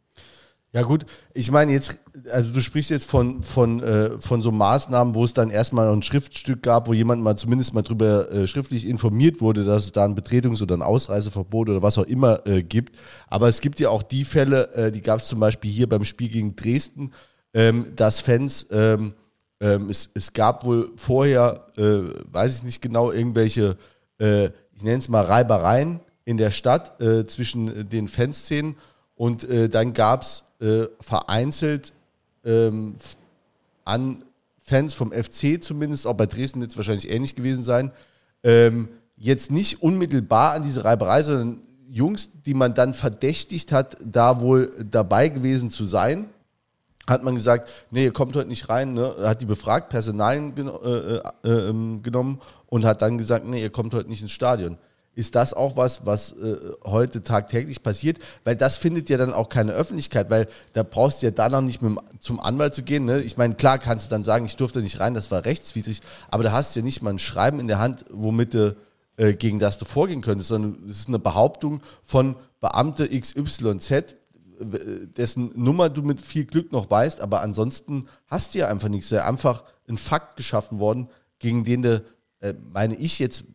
Ja 0.72 0.84
gut, 0.84 1.08
ich 1.34 1.50
meine 1.50 1.72
jetzt, 1.72 2.00
also 2.32 2.54
du 2.54 2.62
sprichst 2.62 2.92
jetzt 2.92 3.10
von, 3.10 3.42
von, 3.42 3.82
äh, 3.82 4.20
von 4.20 4.44
so 4.44 4.52
Maßnahmen, 4.52 5.16
wo 5.16 5.24
es 5.24 5.34
dann 5.34 5.50
erstmal 5.50 5.92
ein 5.92 6.04
Schriftstück 6.04 6.62
gab, 6.62 6.88
wo 6.88 6.94
jemand 6.94 7.24
mal 7.24 7.36
zumindest 7.36 7.74
mal 7.74 7.82
drüber 7.82 8.32
äh, 8.32 8.46
schriftlich 8.46 8.88
informiert 8.88 9.42
wurde, 9.42 9.64
dass 9.64 9.86
es 9.86 9.92
da 9.94 10.06
ein 10.06 10.14
Betretungs- 10.14 10.62
oder 10.62 10.76
ein 10.76 10.84
Ausreiseverbot 10.84 11.70
oder 11.70 11.82
was 11.82 11.98
auch 11.98 12.06
immer 12.06 12.46
äh, 12.46 12.62
gibt. 12.62 12.96
Aber 13.30 13.48
es 13.48 13.62
gibt 13.62 13.80
ja 13.80 13.90
auch 13.90 14.04
die 14.04 14.24
Fälle, 14.24 14.72
äh, 14.74 14.92
die 14.92 15.02
gab 15.02 15.22
es 15.22 15.28
zum 15.28 15.40
Beispiel 15.40 15.72
hier 15.72 15.90
beim 15.90 16.04
Spiel 16.04 16.30
gegen 16.30 16.56
Dresden, 16.56 17.14
ähm, 17.56 17.88
dass 17.96 18.20
Fans 18.20 18.68
ähm, 18.70 19.14
ähm, 19.60 19.90
es, 19.90 20.10
es, 20.14 20.34
gab 20.34 20.66
wohl 20.66 20.92
vorher, 20.96 21.66
äh, 21.78 22.02
weiß 22.32 22.58
ich 22.58 22.64
nicht 22.64 22.82
genau, 22.82 23.12
irgendwelche, 23.12 23.78
äh, 24.20 24.46
ich 24.74 24.84
nenne 24.84 24.98
es 24.98 25.10
mal 25.10 25.26
Reibereien 25.26 26.00
in 26.26 26.38
der 26.38 26.52
Stadt 26.52 27.02
äh, 27.02 27.26
zwischen 27.26 27.90
den 27.90 28.08
Fanszenen. 28.08 28.76
Und 29.16 29.44
äh, 29.44 29.68
dann 29.68 29.94
gab 29.94 30.22
es 30.22 30.46
äh, 30.62 30.86
vereinzelt 31.02 31.92
ähm, 32.46 32.96
an 33.84 34.24
Fans 34.64 34.94
vom 34.94 35.12
FC 35.12 35.62
zumindest, 35.62 36.06
auch 36.06 36.14
bei 36.14 36.26
Dresden 36.26 36.62
wird 36.62 36.72
es 36.72 36.78
wahrscheinlich 36.78 37.10
ähnlich 37.10 37.36
gewesen 37.36 37.64
sein, 37.64 37.92
ähm, 38.44 38.88
jetzt 39.18 39.52
nicht 39.52 39.82
unmittelbar 39.82 40.54
an 40.54 40.64
diese 40.64 40.86
Reiberei, 40.86 41.24
sondern 41.24 41.62
Jungs, 41.90 42.30
die 42.46 42.54
man 42.54 42.76
dann 42.76 42.94
verdächtigt 42.94 43.72
hat, 43.72 43.98
da 44.04 44.42
wohl 44.42 44.86
dabei 44.90 45.28
gewesen 45.28 45.72
zu 45.72 45.86
sein 45.86 46.30
hat 47.10 47.24
man 47.24 47.36
gesagt, 47.36 47.70
nee, 47.92 48.06
ihr 48.06 48.14
kommt 48.14 48.36
heute 48.36 48.48
nicht 48.48 48.70
rein, 48.70 48.94
ne? 48.94 49.16
hat 49.22 49.42
die 49.42 49.46
befragt, 49.46 49.90
Personalien 49.90 50.56
gen 50.56 50.68
äh, 50.68 51.18
äh, 51.18 51.22
ähm, 51.44 52.02
genommen 52.04 52.40
und 52.68 52.86
hat 52.86 53.02
dann 53.02 53.18
gesagt, 53.18 53.46
nee, 53.46 53.62
ihr 53.62 53.70
kommt 53.70 53.94
heute 53.94 54.10
nicht 54.10 54.22
ins 54.22 54.32
Stadion. 54.32 54.78
Ist 55.16 55.36
das 55.36 55.54
auch 55.54 55.76
was, 55.76 56.06
was 56.06 56.32
äh, 56.32 56.58
heute 56.86 57.22
tagtäglich 57.22 57.84
passiert? 57.84 58.20
Weil 58.46 58.56
das 58.56 58.78
findet 58.78 59.10
ja 59.10 59.18
dann 59.18 59.34
auch 59.34 59.50
keine 59.50 59.74
Öffentlichkeit, 59.74 60.30
weil 60.30 60.48
da 60.72 60.84
brauchst 60.84 61.22
du 61.22 61.26
ja 61.26 61.32
danach 61.32 61.62
nicht 61.62 61.82
mit, 61.82 61.98
zum 62.20 62.40
Anwalt 62.40 62.74
zu 62.74 62.84
gehen. 62.84 63.04
Ne? 63.04 63.22
Ich 63.22 63.36
meine, 63.36 63.56
klar 63.56 63.80
kannst 63.80 64.06
du 64.06 64.10
dann 64.12 64.24
sagen, 64.24 64.46
ich 64.46 64.56
durfte 64.56 64.82
nicht 64.82 65.00
rein, 65.02 65.14
das 65.14 65.30
war 65.30 65.44
rechtswidrig, 65.44 66.02
aber 66.30 66.44
da 66.44 66.54
hast 66.54 66.76
du 66.76 66.80
ja 66.80 66.86
nicht 66.86 67.02
mal 67.02 67.10
ein 67.10 67.20
Schreiben 67.20 67.60
in 67.60 67.68
der 67.68 67.80
Hand, 67.80 68.06
womit 68.12 68.54
du 68.54 68.78
äh, 69.18 69.34
gegen 69.34 69.60
das 69.60 69.78
du 69.78 69.84
vorgehen 69.84 70.22
könntest, 70.22 70.48
sondern 70.48 70.90
es 70.90 71.00
ist 71.00 71.08
eine 71.10 71.20
Behauptung 71.20 71.82
von 72.02 72.38
Beamte 72.62 73.10
XYZ, 73.10 74.16
dessen 74.60 75.52
Nummer 75.56 75.90
du 75.90 76.02
mit 76.02 76.22
viel 76.22 76.46
Glück 76.46 76.72
noch 76.72 76.90
weißt, 76.92 77.22
aber 77.22 77.42
ansonsten 77.42 78.06
hast 78.28 78.54
du 78.54 78.60
ja 78.60 78.68
einfach 78.68 78.90
nichts. 78.90 79.10
Ja 79.10 79.28
einfach 79.28 79.64
ein 79.88 79.98
Fakt 79.98 80.38
geschaffen 80.38 80.80
worden, 80.80 81.10
gegen 81.40 81.64
den 81.64 81.82
du, 81.82 82.04
äh, 82.42 82.54
meine 82.74 82.96
ich, 82.96 83.20
jetzt 83.20 83.46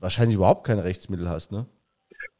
wahrscheinlich 0.00 0.36
überhaupt 0.36 0.66
keine 0.66 0.84
Rechtsmittel 0.84 1.28
hast, 1.28 1.52
ne? 1.52 1.66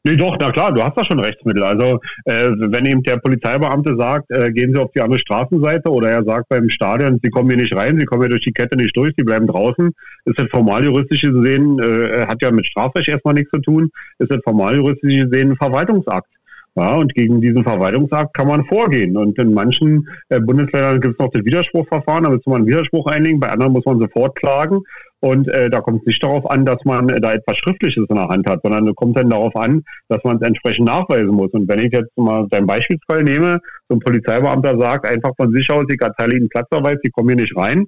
Nee, 0.04 0.16
doch, 0.16 0.36
na 0.40 0.50
klar, 0.50 0.74
du 0.74 0.82
hast 0.82 0.96
da 0.96 1.04
schon 1.04 1.20
Rechtsmittel. 1.20 1.62
Also 1.62 2.00
äh, 2.24 2.50
wenn 2.50 2.86
eben 2.86 3.04
der 3.04 3.18
Polizeibeamte 3.18 3.94
sagt, 3.96 4.28
äh, 4.32 4.50
gehen 4.50 4.74
Sie 4.74 4.80
auf 4.80 4.90
die 4.90 5.00
andere 5.00 5.20
Straßenseite 5.20 5.88
oder 5.88 6.10
er 6.10 6.24
sagt 6.24 6.48
beim 6.48 6.68
Stadion, 6.70 7.20
Sie 7.22 7.30
kommen 7.30 7.48
hier 7.48 7.58
nicht 7.58 7.76
rein, 7.76 7.96
Sie 8.00 8.04
kommen 8.04 8.22
hier 8.22 8.30
durch 8.30 8.42
die 8.42 8.52
Kette 8.52 8.76
nicht 8.76 8.96
durch, 8.96 9.14
Sie 9.16 9.22
bleiben 9.22 9.46
draußen, 9.46 9.92
ist 10.24 10.40
das 10.40 10.48
formal 10.50 10.84
juristisch 10.84 11.22
gesehen, 11.22 11.78
äh, 11.78 12.26
hat 12.26 12.42
ja 12.42 12.50
mit 12.50 12.66
Strafrecht 12.66 13.08
erstmal 13.08 13.34
nichts 13.34 13.52
zu 13.52 13.60
tun, 13.60 13.92
ist 14.18 14.32
das 14.32 14.40
formal 14.42 14.74
juristisch 14.74 15.22
gesehen 15.22 15.52
ein 15.52 15.56
Verwaltungsakt. 15.56 16.26
Ja, 16.74 16.94
und 16.94 17.14
gegen 17.14 17.42
diesen 17.42 17.64
Verwaltungsakt 17.64 18.32
kann 18.34 18.48
man 18.48 18.64
vorgehen. 18.64 19.14
Und 19.16 19.38
in 19.38 19.52
manchen 19.52 20.08
äh, 20.30 20.40
Bundesländern 20.40 21.02
gibt 21.02 21.14
es 21.14 21.24
noch 21.24 21.30
das 21.30 21.44
Widerspruchverfahren, 21.44 22.24
da 22.24 22.30
muss 22.30 22.46
man 22.46 22.58
einen 22.58 22.66
Widerspruch 22.66 23.06
einlegen, 23.06 23.40
bei 23.40 23.50
anderen 23.50 23.72
muss 23.72 23.84
man 23.84 24.00
sofort 24.00 24.34
klagen. 24.36 24.80
Und 25.20 25.48
äh, 25.48 25.68
da 25.68 25.80
kommt 25.82 26.00
es 26.00 26.06
nicht 26.06 26.24
darauf 26.24 26.50
an, 26.50 26.64
dass 26.64 26.82
man 26.84 27.10
äh, 27.10 27.20
da 27.20 27.34
etwas 27.34 27.58
Schriftliches 27.58 28.06
in 28.08 28.16
der 28.16 28.28
Hand 28.28 28.48
hat, 28.48 28.60
sondern 28.62 28.88
es 28.88 28.94
kommt 28.94 29.18
dann 29.18 29.28
darauf 29.28 29.54
an, 29.54 29.84
dass 30.08 30.24
man 30.24 30.36
es 30.36 30.42
entsprechend 30.42 30.88
nachweisen 30.88 31.28
muss. 31.28 31.50
Und 31.52 31.68
wenn 31.68 31.78
ich 31.78 31.92
jetzt 31.92 32.16
mal 32.16 32.46
dein 32.50 32.66
Beispielsfall 32.66 33.22
nehme, 33.22 33.60
so 33.88 33.96
ein 33.96 34.00
Polizeibeamter 34.00 34.78
sagt 34.78 35.06
einfach 35.06 35.32
von 35.36 35.52
sich 35.52 35.70
aus, 35.70 35.84
ich 35.92 36.00
erteile 36.00 36.36
Ihnen 36.36 36.48
Platzverweis, 36.48 36.96
Sie 37.02 37.10
kommen 37.10 37.28
hier 37.28 37.36
nicht 37.36 37.56
rein, 37.56 37.86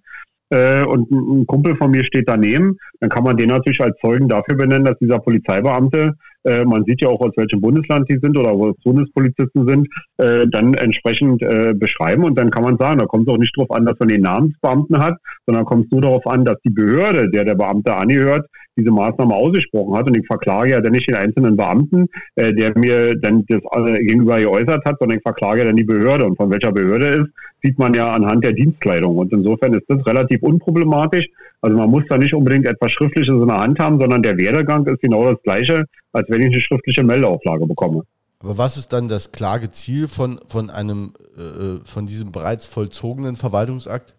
äh, 0.51 0.85
und 0.85 1.11
ein 1.11 1.47
Kumpel 1.47 1.77
von 1.77 1.91
mir 1.91 2.05
steht 2.05 2.29
daneben, 2.29 2.77
dann 3.01 3.11
kann 3.11 3.25
man 3.25 3.37
den 3.37 3.49
natürlich 3.49 3.81
als 3.81 3.97
Zeugen 4.01 4.29
dafür 4.29 4.57
benennen, 4.57 4.85
dass 4.85 4.99
dieser 4.99 5.19
Polizeibeamte 5.19 6.15
äh, 6.45 6.65
man 6.65 6.85
sieht 6.85 7.01
ja 7.01 7.09
auch, 7.09 7.21
aus 7.21 7.33
welchem 7.37 7.61
Bundesland 7.61 8.09
die 8.11 8.19
sind 8.19 8.37
oder 8.39 8.57
wo 8.57 8.71
es 8.71 8.77
Bundespolizisten 8.83 9.67
sind, 9.67 9.89
äh, 10.19 10.47
dann 10.49 10.75
entsprechend 10.75 11.43
äh, 11.43 11.75
beschreiben. 11.75 12.25
Und 12.25 12.39
dann 12.39 12.51
kann 12.51 12.65
man 12.65 12.79
sagen, 12.79 12.99
da 12.99 13.07
kommt 13.07 13.29
es 13.29 13.35
auch 13.35 13.39
nicht 13.39 13.57
darauf 13.57 13.71
an, 13.71 13.87
dass 13.87 13.99
man 13.99 14.09
den 14.09 14.23
Namensbeamten 14.23 14.99
hat, 14.99 15.17
sondern 15.47 15.65
kommt 15.65 15.87
es 15.87 15.91
nur 15.91 16.03
darauf 16.03 16.27
an, 16.27 16.45
dass 16.45 16.61
die 16.65 16.71
Behörde, 16.71 17.31
der 17.31 17.45
der 17.45 17.55
Beamte 17.55 17.95
angehört, 17.95 18.49
diese 18.77 18.91
Maßnahme 18.91 19.35
ausgesprochen 19.35 19.95
hat 19.97 20.07
und 20.07 20.17
ich 20.17 20.27
verklage 20.27 20.71
ja 20.71 20.81
dann 20.81 20.93
nicht 20.93 21.09
den 21.09 21.15
einzelnen 21.15 21.57
Beamten, 21.57 22.09
äh, 22.35 22.53
der 22.53 22.77
mir 22.77 23.15
dann 23.17 23.45
das 23.47 23.61
äh, 23.77 23.99
gegenüber 24.05 24.41
geäußert 24.41 24.85
hat, 24.85 24.97
sondern 24.99 25.19
ich 25.19 25.23
verklage 25.23 25.65
dann 25.65 25.77
die 25.77 25.85
Behörde 25.85 26.25
und 26.25 26.37
von 26.37 26.51
welcher 26.51 26.73
Behörde 26.73 27.09
ist, 27.09 27.31
sieht 27.63 27.79
man 27.79 27.95
ja 27.95 28.13
anhand 28.13 28.45
der 28.45 28.53
Dienstkleidung 28.53 29.17
und 29.17 29.33
insofern 29.33 29.75
ist 29.75 29.85
das 29.89 30.05
relativ 30.07 30.43
unproblematisch. 30.43 31.29
Also 31.63 31.77
man 31.77 31.91
muss 31.91 32.05
da 32.09 32.19
nicht 32.19 32.35
unbedingt 32.35 32.67
etwas 32.67 32.93
Schriftliches 32.93 33.35
in 33.35 33.47
der 33.47 33.57
Hand 33.57 33.79
haben, 33.79 33.99
sondern 34.01 34.23
der 34.23 34.37
Werdegang 34.37 34.87
ist 34.87 35.01
genau 35.01 35.31
das 35.31 35.43
gleiche, 35.43 35.85
als 36.13 36.29
wenn 36.29 36.41
ich 36.41 36.53
eine 36.53 36.61
schriftliche 36.61 37.03
Meldeauflage 37.03 37.67
bekomme. 37.67 38.03
Aber 38.41 38.59
was 38.59 38.77
ist 38.77 38.93
dann 38.93 39.09
das 39.09 39.33
Klageziel 39.33 40.07
von, 40.07 40.39
von 40.49 40.69
einem, 40.69 41.15
äh, 41.39 41.83
von 41.87 42.05
diesem 42.05 42.31
bereits 42.31 42.67
vollzogenen 42.67 43.37
Verwaltungsakt? 43.37 44.15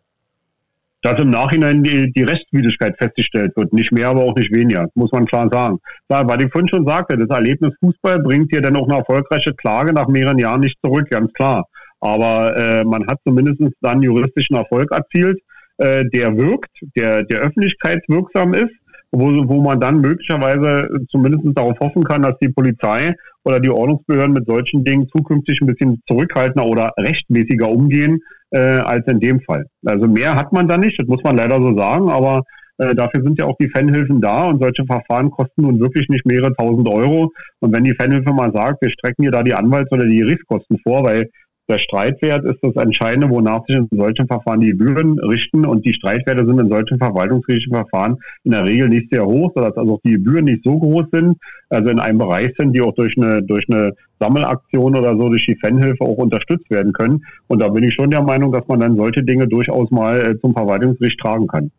Dass 1.05 1.21
im 1.21 1.29
Nachhinein 1.29 1.83
die, 1.83 2.11
die 2.13 2.23
Rechtswidrigkeit 2.23 2.97
festgestellt 2.97 3.55
wird. 3.55 3.71
Nicht 3.73 3.91
mehr, 3.91 4.07
aber 4.07 4.23
auch 4.23 4.35
nicht 4.35 4.51
weniger, 4.51 4.87
muss 4.95 5.11
man 5.11 5.27
klar 5.27 5.47
sagen. 5.53 5.77
Da, 6.07 6.27
weil 6.27 6.41
ich 6.41 6.51
vorhin 6.51 6.67
schon 6.67 6.87
sagte, 6.87 7.15
das 7.15 7.29
Erlebnis 7.29 7.75
Fußball 7.79 8.23
bringt 8.23 8.51
dir 8.51 8.59
dann 8.59 8.75
auch 8.75 8.87
eine 8.87 8.97
erfolgreiche 8.97 9.53
Klage 9.53 9.93
nach 9.93 10.07
mehreren 10.07 10.39
Jahren 10.39 10.61
nicht 10.61 10.79
zurück, 10.83 11.07
ganz 11.11 11.31
klar. 11.33 11.63
Aber 11.99 12.57
äh, 12.57 12.83
man 12.83 13.05
hat 13.05 13.19
zumindest 13.23 13.61
dann 13.81 14.01
juristischen 14.01 14.55
Erfolg 14.55 14.91
erzielt, 14.91 15.39
äh, 15.77 16.05
der 16.11 16.35
wirkt, 16.35 16.71
der, 16.97 17.21
der 17.21 17.41
öffentlichkeitswirksam 17.41 18.55
ist 18.55 18.73
wo, 19.19 19.47
wo 19.47 19.61
man 19.61 19.79
dann 19.79 20.01
möglicherweise 20.01 20.89
zumindest 21.09 21.43
darauf 21.57 21.79
hoffen 21.79 22.03
kann, 22.03 22.23
dass 22.23 22.37
die 22.39 22.49
Polizei 22.49 23.15
oder 23.43 23.59
die 23.59 23.69
Ordnungsbehörden 23.69 24.33
mit 24.33 24.45
solchen 24.45 24.83
Dingen 24.83 25.07
zukünftig 25.09 25.61
ein 25.61 25.67
bisschen 25.67 26.01
zurückhaltender 26.07 26.67
oder 26.67 26.91
rechtmäßiger 26.97 27.69
umgehen 27.69 28.19
äh, 28.51 28.59
als 28.59 29.05
in 29.07 29.19
dem 29.19 29.41
Fall. 29.41 29.65
Also 29.85 30.07
mehr 30.07 30.35
hat 30.35 30.51
man 30.51 30.67
da 30.67 30.77
nicht, 30.77 30.99
das 30.99 31.07
muss 31.07 31.23
man 31.23 31.37
leider 31.37 31.61
so 31.61 31.75
sagen, 31.77 32.09
aber 32.09 32.43
äh, 32.77 32.93
dafür 32.93 33.23
sind 33.23 33.39
ja 33.39 33.45
auch 33.45 33.57
die 33.57 33.69
Fanhilfen 33.69 34.19
da 34.19 34.47
und 34.47 34.61
solche 34.61 34.85
Verfahren 34.85 35.31
kosten 35.31 35.61
nun 35.61 35.79
wirklich 35.79 36.09
nicht 36.09 36.25
mehrere 36.25 36.53
tausend 36.53 36.89
Euro. 36.89 37.31
Und 37.59 37.73
wenn 37.73 37.83
die 37.83 37.95
Fanhilfe 37.95 38.33
mal 38.33 38.51
sagt, 38.51 38.81
wir 38.81 38.89
strecken 38.89 39.23
hier 39.23 39.31
da 39.31 39.43
die 39.43 39.53
Anwalts- 39.53 39.91
oder 39.91 40.05
die 40.05 40.17
Gerichtskosten 40.17 40.79
vor, 40.83 41.03
weil 41.03 41.29
der 41.67 41.79
Streitwert 41.79 42.45
ist 42.45 42.59
das 42.61 42.75
Entscheidende, 42.75 43.29
wonach 43.29 43.65
sich 43.65 43.77
in 43.77 43.87
solchen 43.91 44.27
Verfahren 44.27 44.59
die 44.59 44.69
Gebühren 44.69 45.19
richten. 45.19 45.65
Und 45.65 45.85
die 45.85 45.93
Streitwerte 45.93 46.45
sind 46.45 46.59
in 46.59 46.69
solchen 46.69 46.97
verwaltungsgerichtlichen 46.99 47.75
Verfahren 47.75 48.17
in 48.43 48.51
der 48.51 48.65
Regel 48.65 48.89
nicht 48.89 49.09
sehr 49.09 49.25
hoch, 49.25 49.51
sodass 49.55 49.75
also 49.75 49.95
auch 49.95 50.01
die 50.05 50.13
Gebühren 50.13 50.45
nicht 50.45 50.63
so 50.63 50.77
groß 50.77 51.05
sind. 51.11 51.37
Also 51.69 51.89
in 51.89 51.99
einem 51.99 52.19
Bereich 52.19 52.53
sind, 52.57 52.73
die 52.73 52.81
auch 52.81 52.93
durch 52.93 53.17
eine, 53.17 53.41
durch 53.41 53.65
eine 53.69 53.93
Sammelaktion 54.19 54.95
oder 54.95 55.17
so, 55.17 55.29
durch 55.29 55.45
die 55.45 55.55
Fanhilfe 55.55 56.03
auch 56.03 56.17
unterstützt 56.17 56.69
werden 56.69 56.93
können. 56.93 57.25
Und 57.47 57.61
da 57.61 57.67
bin 57.69 57.83
ich 57.83 57.95
schon 57.95 58.11
der 58.11 58.21
Meinung, 58.21 58.51
dass 58.51 58.67
man 58.67 58.79
dann 58.79 58.95
solche 58.95 59.23
Dinge 59.23 59.47
durchaus 59.47 59.89
mal 59.89 60.19
äh, 60.19 60.39
zum 60.39 60.53
Verwaltungsgericht 60.53 61.19
tragen 61.19 61.47
kann. 61.47 61.71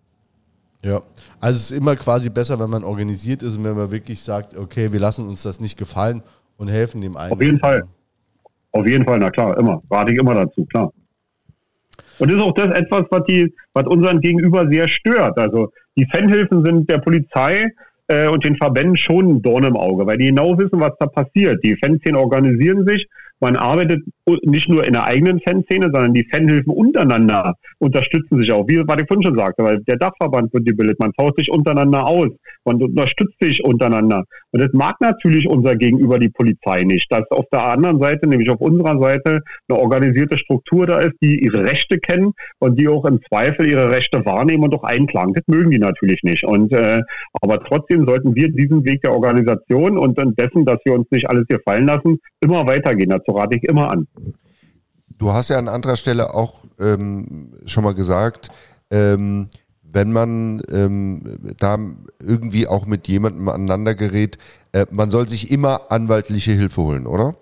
Ja, 0.82 1.02
also 1.40 1.56
es 1.56 1.70
ist 1.70 1.78
immer 1.78 1.96
quasi 1.96 2.28
besser, 2.28 2.58
wenn 2.58 2.70
man 2.70 2.84
organisiert 2.84 3.42
ist 3.42 3.56
und 3.56 3.64
wenn 3.64 3.76
man 3.76 3.90
wirklich 3.90 4.20
sagt, 4.20 4.56
okay, 4.56 4.92
wir 4.92 5.00
lassen 5.00 5.26
uns 5.28 5.42
das 5.42 5.60
nicht 5.60 5.78
gefallen 5.78 6.22
und 6.58 6.68
helfen 6.68 7.00
dem 7.00 7.16
einen. 7.16 7.32
Auf 7.32 7.42
jeden 7.42 7.58
Fall. 7.58 7.84
Auf 8.76 8.86
jeden 8.86 9.04
Fall, 9.04 9.18
na 9.18 9.30
klar, 9.30 9.58
immer. 9.58 9.82
Rate 9.90 10.12
ich 10.12 10.18
immer 10.18 10.34
dazu, 10.34 10.66
klar. 10.66 10.92
Und 12.18 12.30
ist 12.30 12.40
auch 12.40 12.52
das 12.52 12.78
etwas, 12.78 13.04
was, 13.10 13.24
die, 13.24 13.54
was 13.72 13.86
unseren 13.86 14.20
Gegenüber 14.20 14.68
sehr 14.70 14.86
stört. 14.86 15.38
Also 15.38 15.72
die 15.96 16.06
Fanhilfen 16.06 16.62
sind 16.62 16.88
der 16.90 16.98
Polizei 16.98 17.66
äh, 18.08 18.28
und 18.28 18.44
den 18.44 18.56
Verbänden 18.56 18.96
schon 18.96 19.28
ein 19.28 19.42
Dorn 19.42 19.64
im 19.64 19.76
Auge, 19.76 20.06
weil 20.06 20.18
die 20.18 20.28
genau 20.28 20.58
wissen, 20.58 20.80
was 20.80 20.92
da 20.98 21.06
passiert. 21.06 21.62
Die 21.64 21.76
Fanszenen 21.76 22.16
organisieren 22.16 22.86
sich 22.86 23.08
man 23.40 23.56
arbeitet 23.56 24.02
nicht 24.42 24.68
nur 24.68 24.84
in 24.84 24.94
der 24.94 25.04
eigenen 25.04 25.40
Fanszene, 25.40 25.90
sondern 25.92 26.14
die 26.14 26.26
Fanhilfen 26.30 26.72
untereinander 26.72 27.54
unterstützen 27.78 28.40
sich 28.40 28.50
auch, 28.52 28.66
wie 28.68 28.78
was 28.86 29.00
ich 29.00 29.06
vorhin 29.06 29.22
schon 29.22 29.38
sagte, 29.38 29.62
weil 29.62 29.80
der 29.84 29.96
Dachverband 29.96 30.52
wird 30.52 30.66
gebildet, 30.66 30.98
man 30.98 31.12
tauscht 31.12 31.36
sich 31.38 31.50
untereinander 31.50 32.08
aus, 32.08 32.28
man 32.64 32.82
unterstützt 32.82 33.36
sich 33.40 33.62
untereinander. 33.62 34.24
Und 34.52 34.60
das 34.60 34.72
mag 34.72 34.96
natürlich 35.00 35.48
unser 35.48 35.76
Gegenüber 35.76 36.18
die 36.18 36.30
Polizei 36.30 36.84
nicht, 36.84 37.10
dass 37.12 37.30
auf 37.30 37.44
der 37.52 37.64
anderen 37.64 38.00
Seite, 38.00 38.26
nämlich 38.26 38.50
auf 38.50 38.60
unserer 38.60 38.98
Seite, 39.00 39.40
eine 39.68 39.78
organisierte 39.78 40.38
Struktur 40.38 40.86
da 40.86 40.98
ist, 40.98 41.14
die 41.22 41.44
ihre 41.44 41.64
Rechte 41.64 41.98
kennen 41.98 42.32
und 42.58 42.78
die 42.80 42.88
auch 42.88 43.04
im 43.04 43.20
Zweifel 43.28 43.66
ihre 43.66 43.90
Rechte 43.90 44.24
wahrnehmen 44.24 44.64
und 44.64 44.74
auch 44.74 44.84
einklagen. 44.84 45.34
Das 45.34 45.44
mögen 45.46 45.70
die 45.70 45.78
natürlich 45.78 46.22
nicht. 46.22 46.44
Und 46.44 46.72
äh, 46.72 47.00
aber 47.42 47.62
trotzdem 47.62 48.06
sollten 48.06 48.34
wir 48.34 48.50
diesen 48.50 48.84
Weg 48.84 49.02
der 49.02 49.12
Organisation 49.12 49.98
und 49.98 50.18
dessen, 50.38 50.64
dass 50.64 50.78
wir 50.84 50.94
uns 50.94 51.06
nicht 51.10 51.28
alles 51.28 51.44
hier 51.48 51.60
fallen 51.64 51.86
lassen, 51.86 52.18
immer 52.40 52.66
weitergehen. 52.66 53.10
Dazu 53.26 53.36
rate 53.36 53.56
ich 53.56 53.64
immer 53.64 53.90
an. 53.90 54.06
Du 55.18 55.32
hast 55.32 55.48
ja 55.48 55.58
an 55.58 55.68
anderer 55.68 55.96
Stelle 55.96 56.34
auch 56.34 56.64
ähm, 56.78 57.52
schon 57.64 57.84
mal 57.84 57.94
gesagt, 57.94 58.50
ähm, 58.90 59.48
wenn 59.82 60.12
man 60.12 60.60
ähm, 60.70 61.22
da 61.58 61.78
irgendwie 62.20 62.66
auch 62.66 62.86
mit 62.86 63.08
jemandem 63.08 63.48
aneinander 63.48 63.94
gerät, 63.94 64.36
äh, 64.72 64.84
man 64.90 65.10
soll 65.10 65.26
sich 65.28 65.50
immer 65.50 65.90
anwaltliche 65.90 66.52
Hilfe 66.52 66.82
holen, 66.82 67.06
oder? 67.06 67.34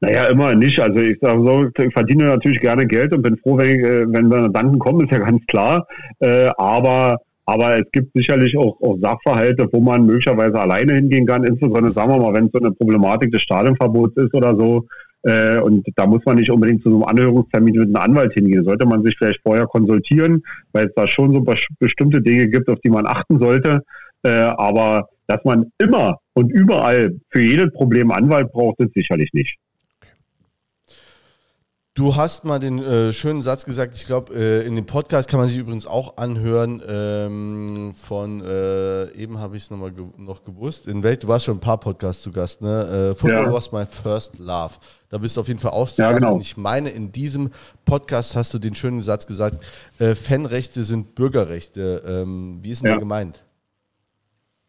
Naja, 0.00 0.26
immer 0.26 0.54
nicht. 0.54 0.78
Also 0.78 1.00
ich 1.00 1.18
sage 1.20 1.42
so, 1.42 1.82
ich 1.82 1.92
verdiene 1.92 2.26
natürlich 2.26 2.60
gerne 2.60 2.86
Geld 2.86 3.12
und 3.14 3.22
bin 3.22 3.36
froh, 3.38 3.56
wenn, 3.56 3.70
ich, 3.70 3.82
äh, 3.82 4.12
wenn 4.12 4.28
wir 4.28 4.48
Danken 4.50 4.78
kommen, 4.78 5.06
ist 5.06 5.12
ja 5.12 5.18
ganz 5.18 5.44
klar. 5.46 5.86
Äh, 6.20 6.50
aber 6.58 7.18
aber 7.48 7.78
es 7.78 7.90
gibt 7.92 8.12
sicherlich 8.14 8.54
auch, 8.58 8.78
auch 8.82 8.98
Sachverhalte, 9.00 9.66
wo 9.72 9.80
man 9.80 10.04
möglicherweise 10.04 10.60
alleine 10.60 10.92
hingehen 10.96 11.26
kann, 11.26 11.44
insbesondere 11.44 11.94
sagen 11.94 12.10
wir 12.10 12.18
mal, 12.18 12.34
wenn 12.34 12.44
es 12.44 12.52
so 12.52 12.58
eine 12.58 12.72
Problematik 12.72 13.32
des 13.32 13.40
Stadionverbots 13.40 14.18
ist 14.18 14.34
oder 14.34 14.54
so, 14.54 14.86
äh, 15.22 15.58
und 15.58 15.86
da 15.96 16.06
muss 16.06 16.20
man 16.26 16.36
nicht 16.36 16.50
unbedingt 16.50 16.82
zu 16.82 16.90
so 16.90 16.96
einem 16.96 17.04
Anhörungstermin 17.04 17.74
mit 17.74 17.86
einem 17.86 17.96
Anwalt 17.96 18.34
hingehen. 18.34 18.64
Sollte 18.64 18.86
man 18.86 19.02
sich 19.02 19.16
vielleicht 19.16 19.40
vorher 19.42 19.66
konsultieren, 19.66 20.42
weil 20.72 20.88
es 20.88 20.94
da 20.94 21.06
schon 21.06 21.32
so 21.32 21.42
bestimmte 21.78 22.20
Dinge 22.20 22.48
gibt, 22.48 22.68
auf 22.68 22.80
die 22.84 22.90
man 22.90 23.06
achten 23.06 23.38
sollte. 23.38 23.82
Äh, 24.24 24.30
aber 24.30 25.08
dass 25.26 25.42
man 25.44 25.72
immer 25.78 26.18
und 26.34 26.52
überall 26.52 27.16
für 27.30 27.40
jedes 27.40 27.72
Problem 27.72 28.10
Anwalt 28.10 28.52
braucht, 28.52 28.78
ist 28.80 28.92
sicherlich 28.92 29.30
nicht. 29.32 29.56
Du 31.98 32.14
hast 32.14 32.44
mal 32.44 32.60
den 32.60 32.78
äh, 32.78 33.12
schönen 33.12 33.42
Satz 33.42 33.64
gesagt, 33.64 33.96
ich 33.96 34.06
glaube, 34.06 34.32
äh, 34.32 34.64
in 34.64 34.76
dem 34.76 34.86
Podcast 34.86 35.28
kann 35.28 35.40
man 35.40 35.48
sich 35.48 35.58
übrigens 35.58 35.84
auch 35.84 36.16
anhören 36.16 36.80
ähm, 36.88 37.92
von, 37.92 38.40
äh, 38.40 39.10
eben 39.14 39.40
habe 39.40 39.56
ich 39.56 39.64
es 39.64 39.70
nochmal 39.72 39.90
ge 39.90 40.04
noch 40.16 40.44
gewusst, 40.44 40.86
in 40.86 41.02
Welt, 41.02 41.24
du 41.24 41.26
warst 41.26 41.46
schon 41.46 41.56
ein 41.56 41.60
paar 41.60 41.80
Podcasts 41.80 42.22
zu 42.22 42.30
Gast, 42.30 42.62
ne? 42.62 43.10
Äh, 43.10 43.14
Football 43.16 43.46
ja. 43.46 43.52
was 43.52 43.72
my 43.72 43.84
first 43.84 44.38
love. 44.38 44.74
Da 45.08 45.18
bist 45.18 45.36
du 45.36 45.40
auf 45.40 45.48
jeden 45.48 45.58
Fall 45.58 45.72
auch 45.72 45.88
zu 45.88 46.00
ja, 46.00 46.10
Gast. 46.10 46.20
Genau. 46.20 46.34
Und 46.34 46.42
ich 46.42 46.56
meine, 46.56 46.90
in 46.90 47.10
diesem 47.10 47.50
Podcast 47.84 48.36
hast 48.36 48.54
du 48.54 48.60
den 48.60 48.76
schönen 48.76 49.00
Satz 49.00 49.26
gesagt, 49.26 49.66
äh, 49.98 50.14
Fanrechte 50.14 50.84
sind 50.84 51.16
Bürgerrechte. 51.16 52.04
Ähm, 52.06 52.60
wie 52.62 52.70
ist 52.70 52.84
denn 52.84 52.90
ja. 52.90 52.94
der 52.94 53.00
gemeint? 53.00 53.42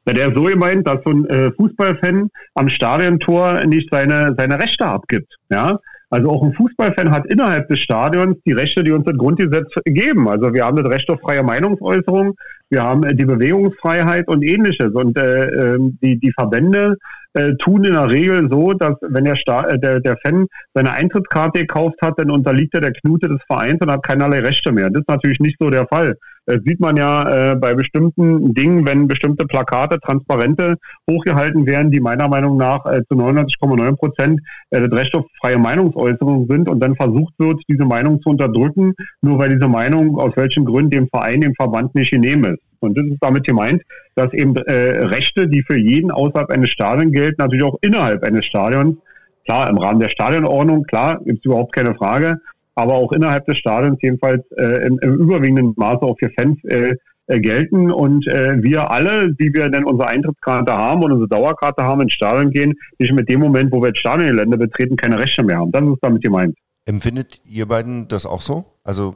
Ja, 0.07 0.13
der 0.13 0.29
ist 0.29 0.35
so 0.35 0.45
gemeint, 0.45 0.87
dass 0.87 0.97
so 1.05 1.11
ein 1.11 1.27
äh, 1.27 1.51
Fußballfan 1.51 2.31
am 2.55 2.69
Stadiontor 2.69 3.63
nicht 3.65 3.87
seine, 3.91 4.33
seine 4.35 4.57
Rechte 4.57 4.83
abgibt. 4.83 5.31
Ja, 5.51 5.77
also 6.09 6.29
auch 6.29 6.43
ein 6.43 6.53
Fußballfan 6.53 7.11
hat 7.11 7.25
innerhalb 7.27 7.67
des 7.67 7.79
Stadions 7.79 8.37
die 8.45 8.53
Rechte, 8.53 8.83
die 8.83 8.91
uns 8.91 9.05
das 9.05 9.17
Grundgesetz 9.17 9.71
geben. 9.85 10.27
Also 10.27 10.53
wir 10.53 10.65
haben 10.65 10.77
das 10.77 10.91
Recht 10.91 11.09
auf 11.09 11.19
freie 11.21 11.43
Meinungsäußerung, 11.43 12.35
wir 12.69 12.83
haben 12.83 13.01
die 13.15 13.25
Bewegungsfreiheit 13.25 14.27
und 14.27 14.43
ähnliches. 14.43 14.91
Und 14.93 15.17
äh, 15.17 15.45
ähm, 15.49 15.97
die, 16.01 16.19
die 16.19 16.31
Verbände 16.31 16.97
äh, 17.33 17.53
tun 17.55 17.83
in 17.83 17.93
der 17.93 18.09
Regel 18.09 18.47
so, 18.49 18.73
dass 18.73 18.95
wenn 19.01 19.25
der, 19.25 19.35
Sta 19.35 19.65
äh, 19.67 19.79
der, 19.79 19.99
der 19.99 20.17
Fan 20.17 20.47
seine 20.73 20.91
Eintrittskarte 20.91 21.59
gekauft 21.59 21.97
hat, 22.01 22.15
dann 22.17 22.31
unterliegt 22.31 22.73
er 22.73 22.81
der 22.81 22.93
Knute 22.93 23.29
des 23.29 23.39
Vereins 23.47 23.79
und 23.81 23.91
hat 23.91 24.03
keinerlei 24.03 24.39
Rechte 24.39 24.71
mehr. 24.71 24.89
Das 24.89 25.01
ist 25.01 25.09
natürlich 25.09 25.39
nicht 25.39 25.57
so 25.59 25.69
der 25.69 25.87
Fall. 25.87 26.15
Das 26.49 26.63
sieht 26.65 26.79
man 26.79 26.97
ja 26.97 27.51
äh, 27.51 27.55
bei 27.55 27.75
bestimmten 27.75 28.55
Dingen, 28.55 28.87
wenn 28.87 29.07
bestimmte 29.07 29.45
Plakate, 29.45 29.99
Transparente 29.99 30.77
hochgehalten 31.07 31.67
werden, 31.67 31.91
die 31.91 31.99
meiner 31.99 32.27
Meinung 32.27 32.57
nach 32.57 32.87
äh, 32.87 33.03
zu 33.07 33.13
99,9 33.13 33.95
Prozent 33.97 34.41
äh, 34.71 34.81
das 34.81 34.99
Recht 34.99 35.13
auf 35.13 35.27
freie 35.39 35.59
Meinungsäußerung 35.59 36.47
sind 36.49 36.67
und 36.67 36.79
dann 36.79 36.95
versucht 36.95 37.35
wird, 37.37 37.61
diese 37.69 37.85
Meinung 37.85 38.19
zu 38.23 38.29
unterdrücken, 38.29 38.95
nur 39.21 39.37
weil 39.37 39.49
diese 39.49 39.67
Meinung 39.67 40.17
aus 40.17 40.31
welchen 40.37 40.65
Gründen 40.65 40.89
dem 40.89 41.07
Verein, 41.09 41.41
dem 41.41 41.53
Verband 41.53 41.93
nicht 41.93 42.09
genehm 42.09 42.43
ist. 42.43 42.63
Und 42.79 42.97
das 42.97 43.05
ist 43.05 43.19
damit 43.21 43.45
gemeint, 43.45 43.83
dass 44.15 44.33
eben 44.33 44.55
äh, 44.55 45.05
Rechte, 45.05 45.47
die 45.47 45.61
für 45.61 45.77
jeden 45.77 46.09
außerhalb 46.09 46.49
eines 46.49 46.71
Stadions 46.71 47.11
gelten, 47.11 47.43
natürlich 47.43 47.63
auch 47.63 47.77
innerhalb 47.81 48.23
eines 48.23 48.45
Stadions, 48.45 48.97
klar, 49.45 49.69
im 49.69 49.77
Rahmen 49.77 49.99
der 49.99 50.09
Stadionordnung, 50.09 50.81
klar, 50.85 51.21
gibt 51.23 51.39
es 51.39 51.45
überhaupt 51.45 51.75
keine 51.75 51.93
Frage, 51.93 52.39
aber 52.79 52.95
auch 52.95 53.11
innerhalb 53.11 53.45
des 53.45 53.57
Stadions 53.57 53.97
jedenfalls 54.01 54.43
äh, 54.57 54.87
im, 54.87 54.99
im, 54.99 55.15
überwiegenden 55.15 55.73
Maße 55.75 56.01
auch 56.01 56.17
für 56.17 56.29
Fans 56.31 56.57
äh, 56.65 56.95
äh, 57.27 57.39
gelten. 57.39 57.91
Und 57.91 58.27
äh, 58.27 58.61
wir 58.63 58.89
alle, 58.89 59.33
die 59.33 59.53
wir 59.53 59.69
denn 59.69 59.85
unsere 59.85 60.09
Eintrittskarte 60.09 60.73
haben 60.73 61.03
und 61.03 61.11
unsere 61.11 61.29
Dauerkarte 61.29 61.83
haben, 61.83 62.01
ins 62.01 62.13
Stadion 62.13 62.49
gehen, 62.51 62.73
nicht 62.97 63.13
mit 63.13 63.29
dem 63.29 63.39
Moment, 63.39 63.71
wo 63.71 63.81
wir 63.81 63.91
das 63.91 63.99
Stadiongelände 63.99 64.57
betreten, 64.57 64.95
keine 64.95 65.19
Rechte 65.19 65.43
mehr 65.43 65.57
haben. 65.57 65.71
Das 65.71 65.83
ist 65.83 65.99
damit 66.01 66.23
gemeint. 66.23 66.57
Empfindet 66.85 67.39
ihr 67.47 67.67
beiden 67.67 68.07
das 68.07 68.25
auch 68.25 68.41
so? 68.41 68.65
Also 68.83 69.15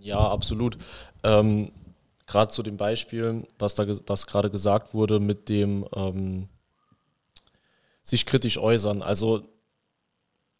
ja, 0.00 0.18
absolut. 0.18 0.76
Ähm, 1.24 1.70
gerade 2.26 2.48
zu 2.48 2.62
dem 2.62 2.76
Beispiel, 2.76 3.44
was 3.58 3.74
da 3.74 3.86
was 4.06 4.26
gerade 4.26 4.50
gesagt 4.50 4.94
wurde 4.94 5.20
mit 5.20 5.48
dem 5.48 5.86
ähm, 5.94 6.48
sich 8.02 8.26
kritisch 8.26 8.58
äußern. 8.58 9.00
Also 9.00 9.42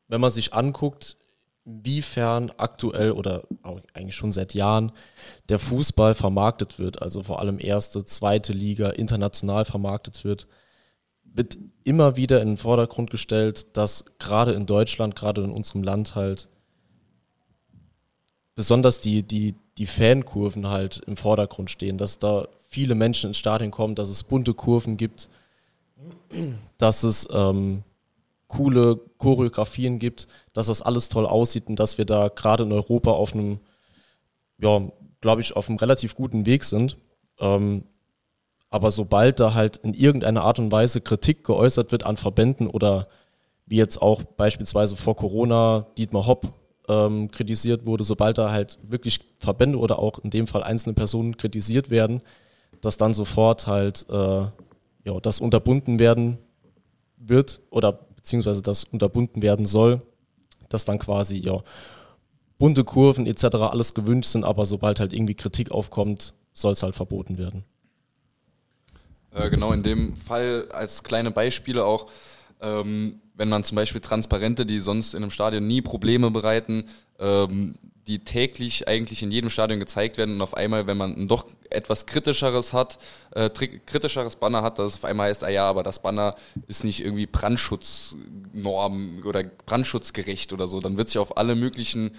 wenn 0.09 0.21
man 0.21 0.31
sich 0.31 0.55
anguckt, 0.55 1.17
inwiefern 1.65 2.51
aktuell 2.57 3.13
oder 3.13 3.45
eigentlich 3.95 4.17
schon 4.17 4.33
seit 4.33 4.55
Jahren 4.55 4.93
der 5.49 5.59
Fußball 5.59 6.15
vermarktet 6.15 6.79
wird, 6.79 7.01
also 7.03 7.23
vor 7.23 7.41
allem 7.41 7.59
erste, 7.61 8.05
zweite 8.05 8.53
Liga 8.53 8.91
international 8.91 9.65
vermarktet 9.65 10.25
wird, 10.25 10.47
wird 11.25 11.57
immer 11.85 12.17
wieder 12.17 12.41
in 12.43 12.49
den 12.49 12.57
Vordergrund 12.57 13.11
gestellt, 13.11 13.77
dass 13.77 14.05
gerade 14.19 14.53
in 14.53 14.67
Deutschland, 14.67 15.17
gerade 15.17 15.43
in 15.43 15.51
unserem 15.51 15.83
Land 15.83 16.15
halt 16.15 16.49
besonders 18.55 19.01
die, 19.01 19.23
die, 19.23 19.55
die 19.79 19.87
Fankurven 19.87 20.69
halt 20.69 20.99
im 21.07 21.17
Vordergrund 21.17 21.71
stehen, 21.71 21.97
dass 21.97 22.19
da 22.19 22.49
viele 22.69 22.95
Menschen 22.95 23.29
ins 23.29 23.39
Stadion 23.39 23.71
kommen, 23.71 23.95
dass 23.95 24.09
es 24.09 24.25
bunte 24.25 24.55
Kurven 24.55 24.97
gibt, 24.97 25.29
dass 26.79 27.03
es 27.03 27.29
ähm, 27.33 27.83
coole 28.53 29.01
Choreografien 29.17 29.99
gibt, 29.99 30.29
dass 30.53 30.67
das 30.67 30.83
alles 30.83 31.09
toll 31.09 31.25
aussieht 31.25 31.69
und 31.69 31.79
dass 31.79 31.97
wir 31.97 32.05
da 32.05 32.29
gerade 32.29 32.65
in 32.65 32.73
Europa 32.73 33.11
auf 33.11 33.33
einem, 33.33 33.61
ja, 34.59 34.91
glaube 35.23 35.41
ich, 35.41 35.57
auf 35.57 35.69
einem 35.69 35.79
relativ 35.79 36.15
guten 36.15 36.45
Weg 36.45 36.65
sind. 36.65 36.99
Ähm, 37.41 37.85
aber 38.69 38.91
sobald 38.91 39.41
da 39.41 39.55
halt 39.55 39.79
in 39.79 39.95
irgendeiner 39.95 40.43
Art 40.43 40.59
und 40.59 40.71
Weise 40.71 41.01
Kritik 41.01 41.45
geäußert 41.45 41.93
wird 41.93 42.05
an 42.05 42.19
Verbänden 42.19 42.67
oder 42.67 43.09
wie 43.65 43.77
jetzt 43.77 44.03
auch 44.03 44.23
beispielsweise 44.23 44.97
vor 44.97 45.17
Corona 45.17 45.87
Dietmar 45.97 46.27
Hopp 46.27 46.53
ähm, 46.89 47.31
kritisiert 47.31 47.87
wurde, 47.87 48.05
sobald 48.05 48.37
da 48.37 48.51
halt 48.51 48.79
wirklich 48.83 49.21
Verbände 49.39 49.79
oder 49.79 49.99
auch 49.99 50.19
in 50.19 50.31
dem 50.31 50.47
Fall 50.47 50.63
einzelne 50.63 50.95
Personen 50.95 51.39
kritisiert 51.39 51.89
werden, 51.89 52.21
dass 52.83 52.99
dann 52.99 53.15
sofort 53.15 53.67
halt 53.67 54.07
äh, 54.11 54.43
ja, 55.05 55.21
das 55.23 55.41
unterbunden 55.41 55.99
werden 55.99 56.37
wird 57.17 57.61
oder 57.71 58.12
beziehungsweise 58.23 58.63
das 58.63 58.85
unterbunden 58.85 59.43
werden 59.43 59.67
soll, 59.67 60.01
dass 60.69 60.85
dann 60.85 60.99
quasi 60.99 61.39
ja 61.39 61.63
bunte 62.59 62.85
Kurven 62.85 63.27
etc. 63.27 63.45
alles 63.57 63.95
gewünscht 63.95 64.31
sind, 64.31 64.45
aber 64.45 64.65
sobald 64.67 65.01
halt 65.01 65.13
irgendwie 65.13 65.35
Kritik 65.35 65.73
aufkommt, 65.73 66.33
soll 66.53 66.73
es 66.73 66.83
halt 66.83 66.95
verboten 66.95 67.37
werden. 67.37 67.65
Äh, 69.35 69.51
genau, 69.51 69.73
in 69.73 69.83
dem 69.83 70.17
Fall 70.17 70.69
als 70.71 71.03
kleine 71.03 71.31
Beispiele 71.31 71.85
auch, 71.85 72.09
ähm, 72.61 73.21
wenn 73.35 73.49
man 73.49 73.65
zum 73.65 73.77
Beispiel 73.77 74.01
Transparente, 74.01 74.67
die 74.67 74.81
sonst 74.81 75.15
in 75.15 75.23
einem 75.23 75.31
Stadion 75.31 75.67
nie 75.67 75.83
Probleme 75.83 76.31
bereiten, 76.31 76.85
ähm, 77.19 77.75
die 78.07 78.19
täglich 78.19 78.89
eigentlich 78.89 79.23
in 79.23 79.31
jedem 79.31 79.49
Stadion 79.49 79.79
gezeigt 79.79 80.19
werden 80.19 80.35
und 80.35 80.43
auf 80.43 80.55
einmal, 80.55 80.87
wenn 80.87 80.97
man 80.97 81.15
ein 81.15 81.29
doch 81.29 81.47
etwas 81.71 82.07
kritischeres 82.07 82.73
hat, 82.73 82.99
äh, 83.31 83.49
kritischeres 83.49 84.37
Banner 84.37 84.63
hat, 84.63 84.79
dass 84.79 84.93
es 84.93 84.99
auf 84.99 85.05
einmal 85.05 85.29
heißt, 85.29 85.45
ah 85.45 85.49
ja, 85.49 85.69
aber 85.69 85.83
das 85.85 86.03
Banner 86.03 86.35
ist 86.67 86.83
nicht 86.83 87.05
irgendwie 87.05 87.27
Brandschutznorm 87.27 89.23
oder 89.25 89.45
brandschutzgerecht 89.45 90.53
oder 90.53 90.67
so, 90.67 90.81
dann 90.81 90.99
wird 90.99 91.09
sich 91.09 91.19
auf 91.19 91.37
alle 91.37 91.55
möglichen 91.55 92.17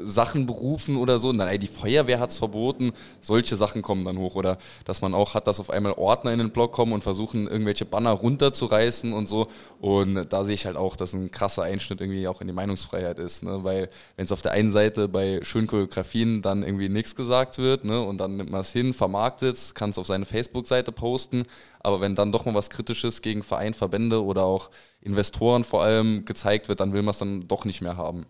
Sachen 0.00 0.46
berufen 0.46 0.96
oder 0.96 1.18
so. 1.18 1.32
Nein, 1.32 1.60
die 1.60 1.66
Feuerwehr 1.66 2.18
hat 2.18 2.30
es 2.30 2.38
verboten. 2.38 2.92
Solche 3.20 3.56
Sachen 3.56 3.82
kommen 3.82 4.04
dann 4.04 4.18
hoch. 4.18 4.34
Oder 4.34 4.58
dass 4.84 5.02
man 5.02 5.14
auch 5.14 5.34
hat, 5.34 5.46
dass 5.46 5.60
auf 5.60 5.70
einmal 5.70 5.92
Ordner 5.92 6.32
in 6.32 6.38
den 6.38 6.50
Blog 6.50 6.72
kommen 6.72 6.92
und 6.92 7.02
versuchen, 7.02 7.46
irgendwelche 7.46 7.84
Banner 7.84 8.10
runterzureißen 8.10 9.12
und 9.12 9.26
so. 9.26 9.46
Und 9.80 10.26
da 10.32 10.44
sehe 10.44 10.54
ich 10.54 10.64
halt 10.64 10.76
auch, 10.76 10.96
dass 10.96 11.12
ein 11.12 11.30
krasser 11.30 11.64
Einschnitt 11.64 12.00
irgendwie 12.00 12.26
auch 12.28 12.40
in 12.40 12.46
die 12.46 12.54
Meinungsfreiheit 12.54 13.18
ist. 13.18 13.42
Ne? 13.42 13.62
Weil 13.62 13.90
wenn 14.16 14.24
es 14.24 14.32
auf 14.32 14.40
der 14.40 14.52
einen 14.52 14.70
Seite 14.70 15.08
bei 15.08 15.40
schönen 15.42 15.66
Choreografien 15.66 16.40
dann 16.40 16.62
irgendwie 16.62 16.88
nichts 16.88 17.14
gesagt 17.14 17.58
wird 17.58 17.84
ne? 17.84 18.00
und 18.00 18.18
dann 18.18 18.36
nimmt 18.36 18.50
man 18.50 18.62
es 18.62 18.72
hin, 18.72 18.94
vermarktet 18.94 19.54
es, 19.54 19.74
kann 19.74 19.90
es 19.90 19.98
auf 19.98 20.06
seine 20.06 20.24
Facebook-Seite 20.24 20.92
posten. 20.92 21.44
Aber 21.80 22.00
wenn 22.00 22.14
dann 22.14 22.32
doch 22.32 22.46
mal 22.46 22.54
was 22.54 22.70
Kritisches 22.70 23.20
gegen 23.20 23.42
Verein, 23.42 23.74
Verbände 23.74 24.24
oder 24.24 24.44
auch 24.44 24.70
Investoren 25.02 25.64
vor 25.64 25.82
allem 25.82 26.24
gezeigt 26.24 26.68
wird, 26.68 26.80
dann 26.80 26.94
will 26.94 27.02
man 27.02 27.10
es 27.10 27.18
dann 27.18 27.46
doch 27.46 27.66
nicht 27.66 27.82
mehr 27.82 27.98
haben. 27.98 28.24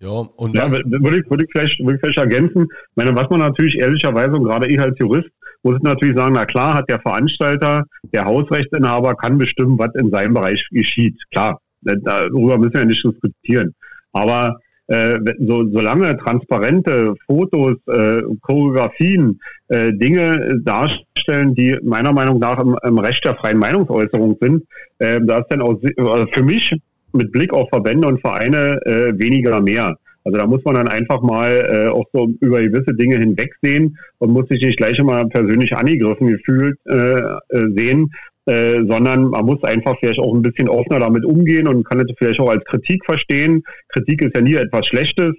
Ja, 0.00 0.08
und 0.08 0.56
ja, 0.56 0.70
würde 0.70 1.18
ich, 1.18 1.30
würde 1.30 1.44
ich, 1.44 1.50
vielleicht, 1.52 1.78
würde 1.80 1.94
ich 1.94 2.00
vielleicht 2.00 2.18
ergänzen. 2.18 2.62
Ich 2.62 2.96
meine, 2.96 3.14
was 3.14 3.28
man 3.28 3.40
natürlich 3.40 3.78
ehrlicherweise, 3.78 4.32
und 4.32 4.44
gerade 4.44 4.66
ich 4.66 4.80
als 4.80 4.98
Jurist, 4.98 5.28
muss 5.62 5.76
ich 5.76 5.82
natürlich 5.82 6.16
sagen, 6.16 6.34
na 6.34 6.46
klar 6.46 6.74
hat 6.74 6.88
der 6.88 7.00
Veranstalter, 7.00 7.84
der 8.14 8.24
Hausrechtsinhaber 8.24 9.14
kann 9.14 9.36
bestimmen, 9.36 9.78
was 9.78 9.94
in 10.00 10.10
seinem 10.10 10.32
Bereich 10.32 10.66
geschieht. 10.70 11.20
Klar, 11.30 11.60
darüber 11.82 12.56
müssen 12.56 12.74
wir 12.74 12.84
nicht 12.86 13.04
diskutieren. 13.04 13.74
Aber 14.12 14.58
äh, 14.86 15.20
so, 15.46 15.70
solange 15.70 16.16
transparente 16.16 17.14
Fotos, 17.26 17.76
äh, 17.86 18.22
Choreografien, 18.40 19.38
äh, 19.68 19.92
Dinge 19.92 20.60
darstellen, 20.64 21.54
die 21.54 21.78
meiner 21.82 22.12
Meinung 22.12 22.38
nach 22.38 22.58
im, 22.58 22.76
im 22.82 22.98
Recht 22.98 23.24
der 23.24 23.36
freien 23.36 23.58
Meinungsäußerung 23.58 24.36
sind, 24.40 24.64
äh, 24.98 25.20
da 25.22 25.40
ist 25.40 25.48
dann 25.50 25.60
auch 25.60 25.78
also 25.98 26.26
für 26.32 26.42
mich 26.42 26.74
mit 27.12 27.32
Blick 27.32 27.52
auf 27.52 27.68
Verbände 27.68 28.08
und 28.08 28.20
Vereine 28.20 28.80
äh, 28.84 29.18
weniger 29.18 29.60
mehr. 29.60 29.96
Also 30.24 30.38
da 30.38 30.46
muss 30.46 30.62
man 30.64 30.74
dann 30.74 30.88
einfach 30.88 31.22
mal 31.22 31.50
äh, 31.50 31.88
auch 31.88 32.04
so 32.12 32.28
über 32.40 32.60
gewisse 32.60 32.94
Dinge 32.94 33.16
hinwegsehen 33.16 33.96
und 34.18 34.32
muss 34.32 34.48
sich 34.48 34.62
nicht 34.62 34.76
gleich 34.76 34.98
immer 34.98 35.26
persönlich 35.26 35.74
angegriffen 35.74 36.26
gefühlt 36.26 36.78
äh, 36.86 37.20
äh, 37.20 37.30
sehen, 37.74 38.12
äh, 38.46 38.82
sondern 38.86 39.30
man 39.30 39.46
muss 39.46 39.62
einfach 39.64 39.96
vielleicht 39.98 40.20
auch 40.20 40.34
ein 40.34 40.42
bisschen 40.42 40.68
offener 40.68 41.00
damit 41.00 41.24
umgehen 41.24 41.68
und 41.68 41.84
kann 41.84 42.00
es 42.00 42.14
vielleicht 42.18 42.40
auch 42.40 42.50
als 42.50 42.64
Kritik 42.64 43.04
verstehen. 43.04 43.62
Kritik 43.88 44.22
ist 44.22 44.36
ja 44.36 44.42
nie 44.42 44.54
etwas 44.54 44.86
Schlechtes. 44.86 45.34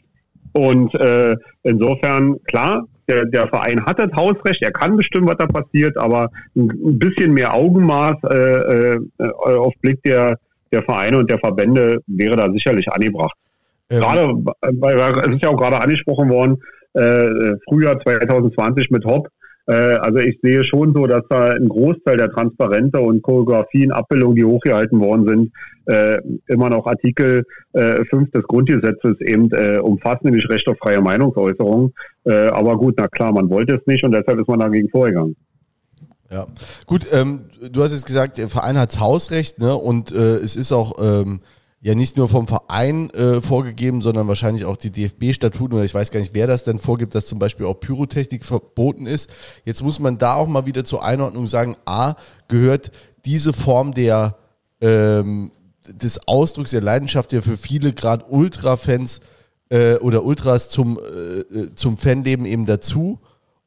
Und 0.53 0.93
äh, 0.95 1.35
insofern, 1.63 2.37
klar, 2.43 2.85
der, 3.07 3.25
der 3.25 3.47
Verein 3.47 3.85
hat 3.85 3.99
das 3.99 4.11
Hausrecht, 4.13 4.61
er 4.61 4.71
kann 4.71 4.97
bestimmen, 4.97 5.27
was 5.27 5.37
da 5.37 5.45
passiert, 5.45 5.97
aber 5.97 6.29
ein, 6.55 6.69
ein 6.69 6.99
bisschen 6.99 7.33
mehr 7.33 7.53
Augenmaß 7.53 8.15
äh, 8.29 8.95
äh, 8.95 8.99
auf 9.37 9.73
Blick 9.81 10.01
der 10.03 10.37
der 10.71 10.83
Vereine 10.83 11.17
und 11.17 11.29
der 11.29 11.39
Verbände 11.39 11.99
wäre 12.07 12.35
da 12.35 12.51
sicherlich 12.51 12.91
angebracht. 12.91 13.35
Ähm. 13.89 13.99
Gerade, 13.99 14.33
weil 14.79 14.97
es 14.97 15.35
ist 15.35 15.43
ja 15.43 15.49
auch 15.49 15.57
gerade 15.57 15.81
angesprochen 15.81 16.29
worden, 16.29 16.57
äh, 16.93 17.55
Frühjahr 17.67 17.99
2020 17.99 18.89
mit 18.89 19.05
Hopp. 19.05 19.27
Äh, 19.67 19.73
also 19.73 20.19
ich 20.19 20.39
sehe 20.41 20.63
schon 20.63 20.93
so, 20.93 21.07
dass 21.07 21.23
da 21.29 21.51
ein 21.51 21.69
Großteil 21.69 22.17
der 22.17 22.31
Transparente 22.31 22.99
und 22.99 23.21
Choreografien, 23.21 23.91
Abbildungen, 23.91 24.35
die 24.35 24.45
hochgehalten 24.45 24.99
worden 24.99 25.27
sind, 25.27 25.51
äh, 25.85 26.19
immer 26.47 26.69
noch 26.69 26.85
Artikel 26.87 27.43
äh, 27.73 28.03
5 28.05 28.31
des 28.31 28.43
Grundgesetzes 28.43 29.19
eben 29.21 29.49
äh, 29.51 29.77
umfassen, 29.79 30.25
nämlich 30.25 30.49
Recht 30.49 30.67
auf 30.67 30.77
freie 30.77 31.01
Meinungsäußerung. 31.01 31.93
Äh, 32.25 32.47
aber 32.47 32.77
gut, 32.77 32.95
na 32.97 33.07
klar, 33.07 33.31
man 33.31 33.49
wollte 33.49 33.75
es 33.75 33.85
nicht 33.87 34.03
und 34.03 34.11
deshalb 34.11 34.39
ist 34.39 34.47
man 34.47 34.59
dagegen 34.59 34.89
vorgegangen. 34.89 35.35
Ja, 36.31 36.47
gut, 36.85 37.07
ähm, 37.11 37.49
du 37.59 37.83
hast 37.83 37.91
jetzt 37.91 38.05
gesagt, 38.05 38.37
der 38.37 38.47
Verein 38.47 38.77
hat 38.77 38.97
Hausrecht, 38.99 39.59
ne? 39.59 39.75
Und 39.75 40.13
äh, 40.13 40.37
es 40.37 40.55
ist 40.55 40.71
auch 40.71 40.93
ähm, 40.99 41.41
ja 41.81 41.93
nicht 41.93 42.15
nur 42.15 42.29
vom 42.29 42.47
Verein 42.47 43.09
äh, 43.09 43.41
vorgegeben, 43.41 44.01
sondern 44.01 44.29
wahrscheinlich 44.29 44.63
auch 44.63 44.77
die 44.77 44.91
DFB-Statuten 44.91 45.73
oder 45.73 45.83
ich 45.83 45.93
weiß 45.93 46.09
gar 46.09 46.21
nicht, 46.21 46.33
wer 46.33 46.47
das 46.47 46.63
denn 46.63 46.79
vorgibt, 46.79 47.15
dass 47.15 47.25
zum 47.25 47.37
Beispiel 47.37 47.65
auch 47.65 47.73
Pyrotechnik 47.73 48.45
verboten 48.45 49.07
ist. 49.07 49.29
Jetzt 49.65 49.83
muss 49.83 49.99
man 49.99 50.17
da 50.17 50.35
auch 50.35 50.47
mal 50.47 50.65
wieder 50.65 50.85
zur 50.85 51.03
Einordnung 51.03 51.47
sagen, 51.47 51.75
A, 51.85 52.15
gehört 52.47 52.91
diese 53.25 53.51
Form 53.51 53.93
der 53.93 54.37
ähm, 54.79 55.51
des 55.85 56.27
Ausdrucks 56.29 56.71
der 56.71 56.81
Leidenschaft 56.81 57.33
ja 57.33 57.41
für 57.41 57.57
viele 57.57 57.91
gerade 57.91 58.23
Ultra-Fans 58.29 59.19
äh, 59.69 59.95
oder 59.95 60.23
Ultras 60.23 60.69
zum, 60.69 60.97
äh, 60.97 61.39
äh 61.39 61.75
zum 61.75 61.97
Fanleben 61.97 62.45
eben 62.45 62.65
dazu. 62.65 63.19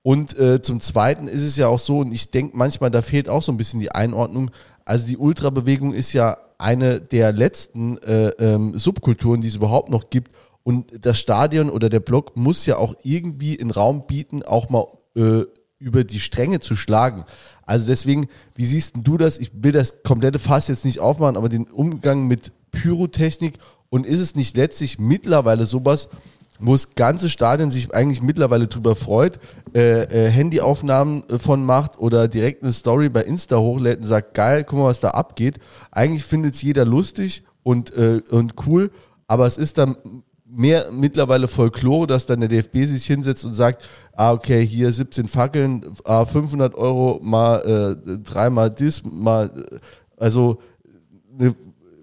Und 0.06 0.38
äh, 0.38 0.60
zum 0.60 0.80
Zweiten 0.80 1.28
ist 1.28 1.42
es 1.42 1.56
ja 1.56 1.66
auch 1.68 1.78
so, 1.78 2.00
und 2.00 2.12
ich 2.12 2.30
denke 2.30 2.54
manchmal, 2.54 2.90
da 2.90 3.00
fehlt 3.00 3.26
auch 3.26 3.40
so 3.40 3.50
ein 3.50 3.56
bisschen 3.56 3.80
die 3.80 3.90
Einordnung. 3.90 4.50
Also 4.84 5.06
die 5.06 5.16
Ultrabewegung 5.16 5.94
ist 5.94 6.12
ja 6.12 6.36
eine 6.58 7.00
der 7.00 7.32
letzten 7.32 7.96
äh, 8.02 8.28
ähm, 8.38 8.76
Subkulturen, 8.76 9.40
die 9.40 9.48
es 9.48 9.56
überhaupt 9.56 9.88
noch 9.88 10.10
gibt. 10.10 10.30
Und 10.62 11.06
das 11.06 11.18
Stadion 11.18 11.70
oder 11.70 11.88
der 11.88 12.00
Block 12.00 12.36
muss 12.36 12.66
ja 12.66 12.76
auch 12.76 12.94
irgendwie 13.02 13.58
einen 13.58 13.70
Raum 13.70 14.06
bieten, 14.06 14.42
auch 14.42 14.68
mal 14.68 14.88
äh, 15.16 15.46
über 15.78 16.04
die 16.04 16.20
Stränge 16.20 16.60
zu 16.60 16.76
schlagen. 16.76 17.24
Also 17.62 17.86
deswegen, 17.86 18.28
wie 18.54 18.66
siehst 18.66 18.96
du 18.98 19.16
das? 19.16 19.38
Ich 19.38 19.52
will 19.54 19.72
das 19.72 20.02
komplette 20.02 20.38
Fass 20.38 20.68
jetzt 20.68 20.84
nicht 20.84 21.00
aufmachen, 21.00 21.38
aber 21.38 21.48
den 21.48 21.64
Umgang 21.64 22.26
mit 22.26 22.52
Pyrotechnik 22.72 23.54
und 23.88 24.04
ist 24.04 24.20
es 24.20 24.34
nicht 24.34 24.54
letztlich 24.54 24.98
mittlerweile 24.98 25.64
sowas, 25.64 26.10
wo 26.58 26.72
das 26.72 26.94
ganze 26.94 27.28
Stadion 27.28 27.70
sich 27.70 27.94
eigentlich 27.94 28.22
mittlerweile 28.22 28.68
drüber 28.68 28.96
freut, 28.96 29.38
äh, 29.74 30.02
äh, 30.02 30.30
Handyaufnahmen 30.30 31.28
äh, 31.28 31.38
von 31.38 31.64
macht 31.64 31.98
oder 31.98 32.28
direkt 32.28 32.62
eine 32.62 32.72
Story 32.72 33.08
bei 33.08 33.22
Insta 33.22 33.58
hochlädt 33.58 33.98
und 33.98 34.04
sagt, 34.04 34.34
geil, 34.34 34.64
guck 34.64 34.78
mal, 34.78 34.86
was 34.86 35.00
da 35.00 35.10
abgeht. 35.10 35.58
Eigentlich 35.90 36.24
findet 36.24 36.54
es 36.54 36.62
jeder 36.62 36.84
lustig 36.84 37.44
und, 37.62 37.94
äh, 37.96 38.22
und 38.30 38.54
cool, 38.66 38.90
aber 39.26 39.46
es 39.46 39.58
ist 39.58 39.78
dann 39.78 39.96
mehr 40.46 40.90
mittlerweile 40.92 41.48
Folklore, 41.48 42.06
dass 42.06 42.26
dann 42.26 42.40
der 42.40 42.48
DFB 42.48 42.84
sich 42.84 43.04
hinsetzt 43.06 43.44
und 43.44 43.54
sagt, 43.54 43.88
ah, 44.12 44.32
okay, 44.32 44.64
hier 44.64 44.92
17 44.92 45.26
Fackeln, 45.26 45.84
ah, 46.04 46.24
500 46.24 46.74
Euro 46.76 47.18
mal 47.22 47.96
äh, 48.06 48.18
dreimal 48.18 48.70
dis, 48.70 49.02
mal, 49.04 49.50
äh, 49.70 49.78
also 50.16 50.58
ne, 51.36 51.54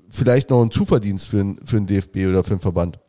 vielleicht 0.10 0.50
noch 0.50 0.62
ein 0.62 0.72
Zuverdienst 0.72 1.30
für, 1.30 1.56
für 1.64 1.78
den 1.78 1.88
DFB 1.88 2.28
oder 2.28 2.44
für 2.44 2.56
den 2.56 2.60
Verband. 2.60 3.00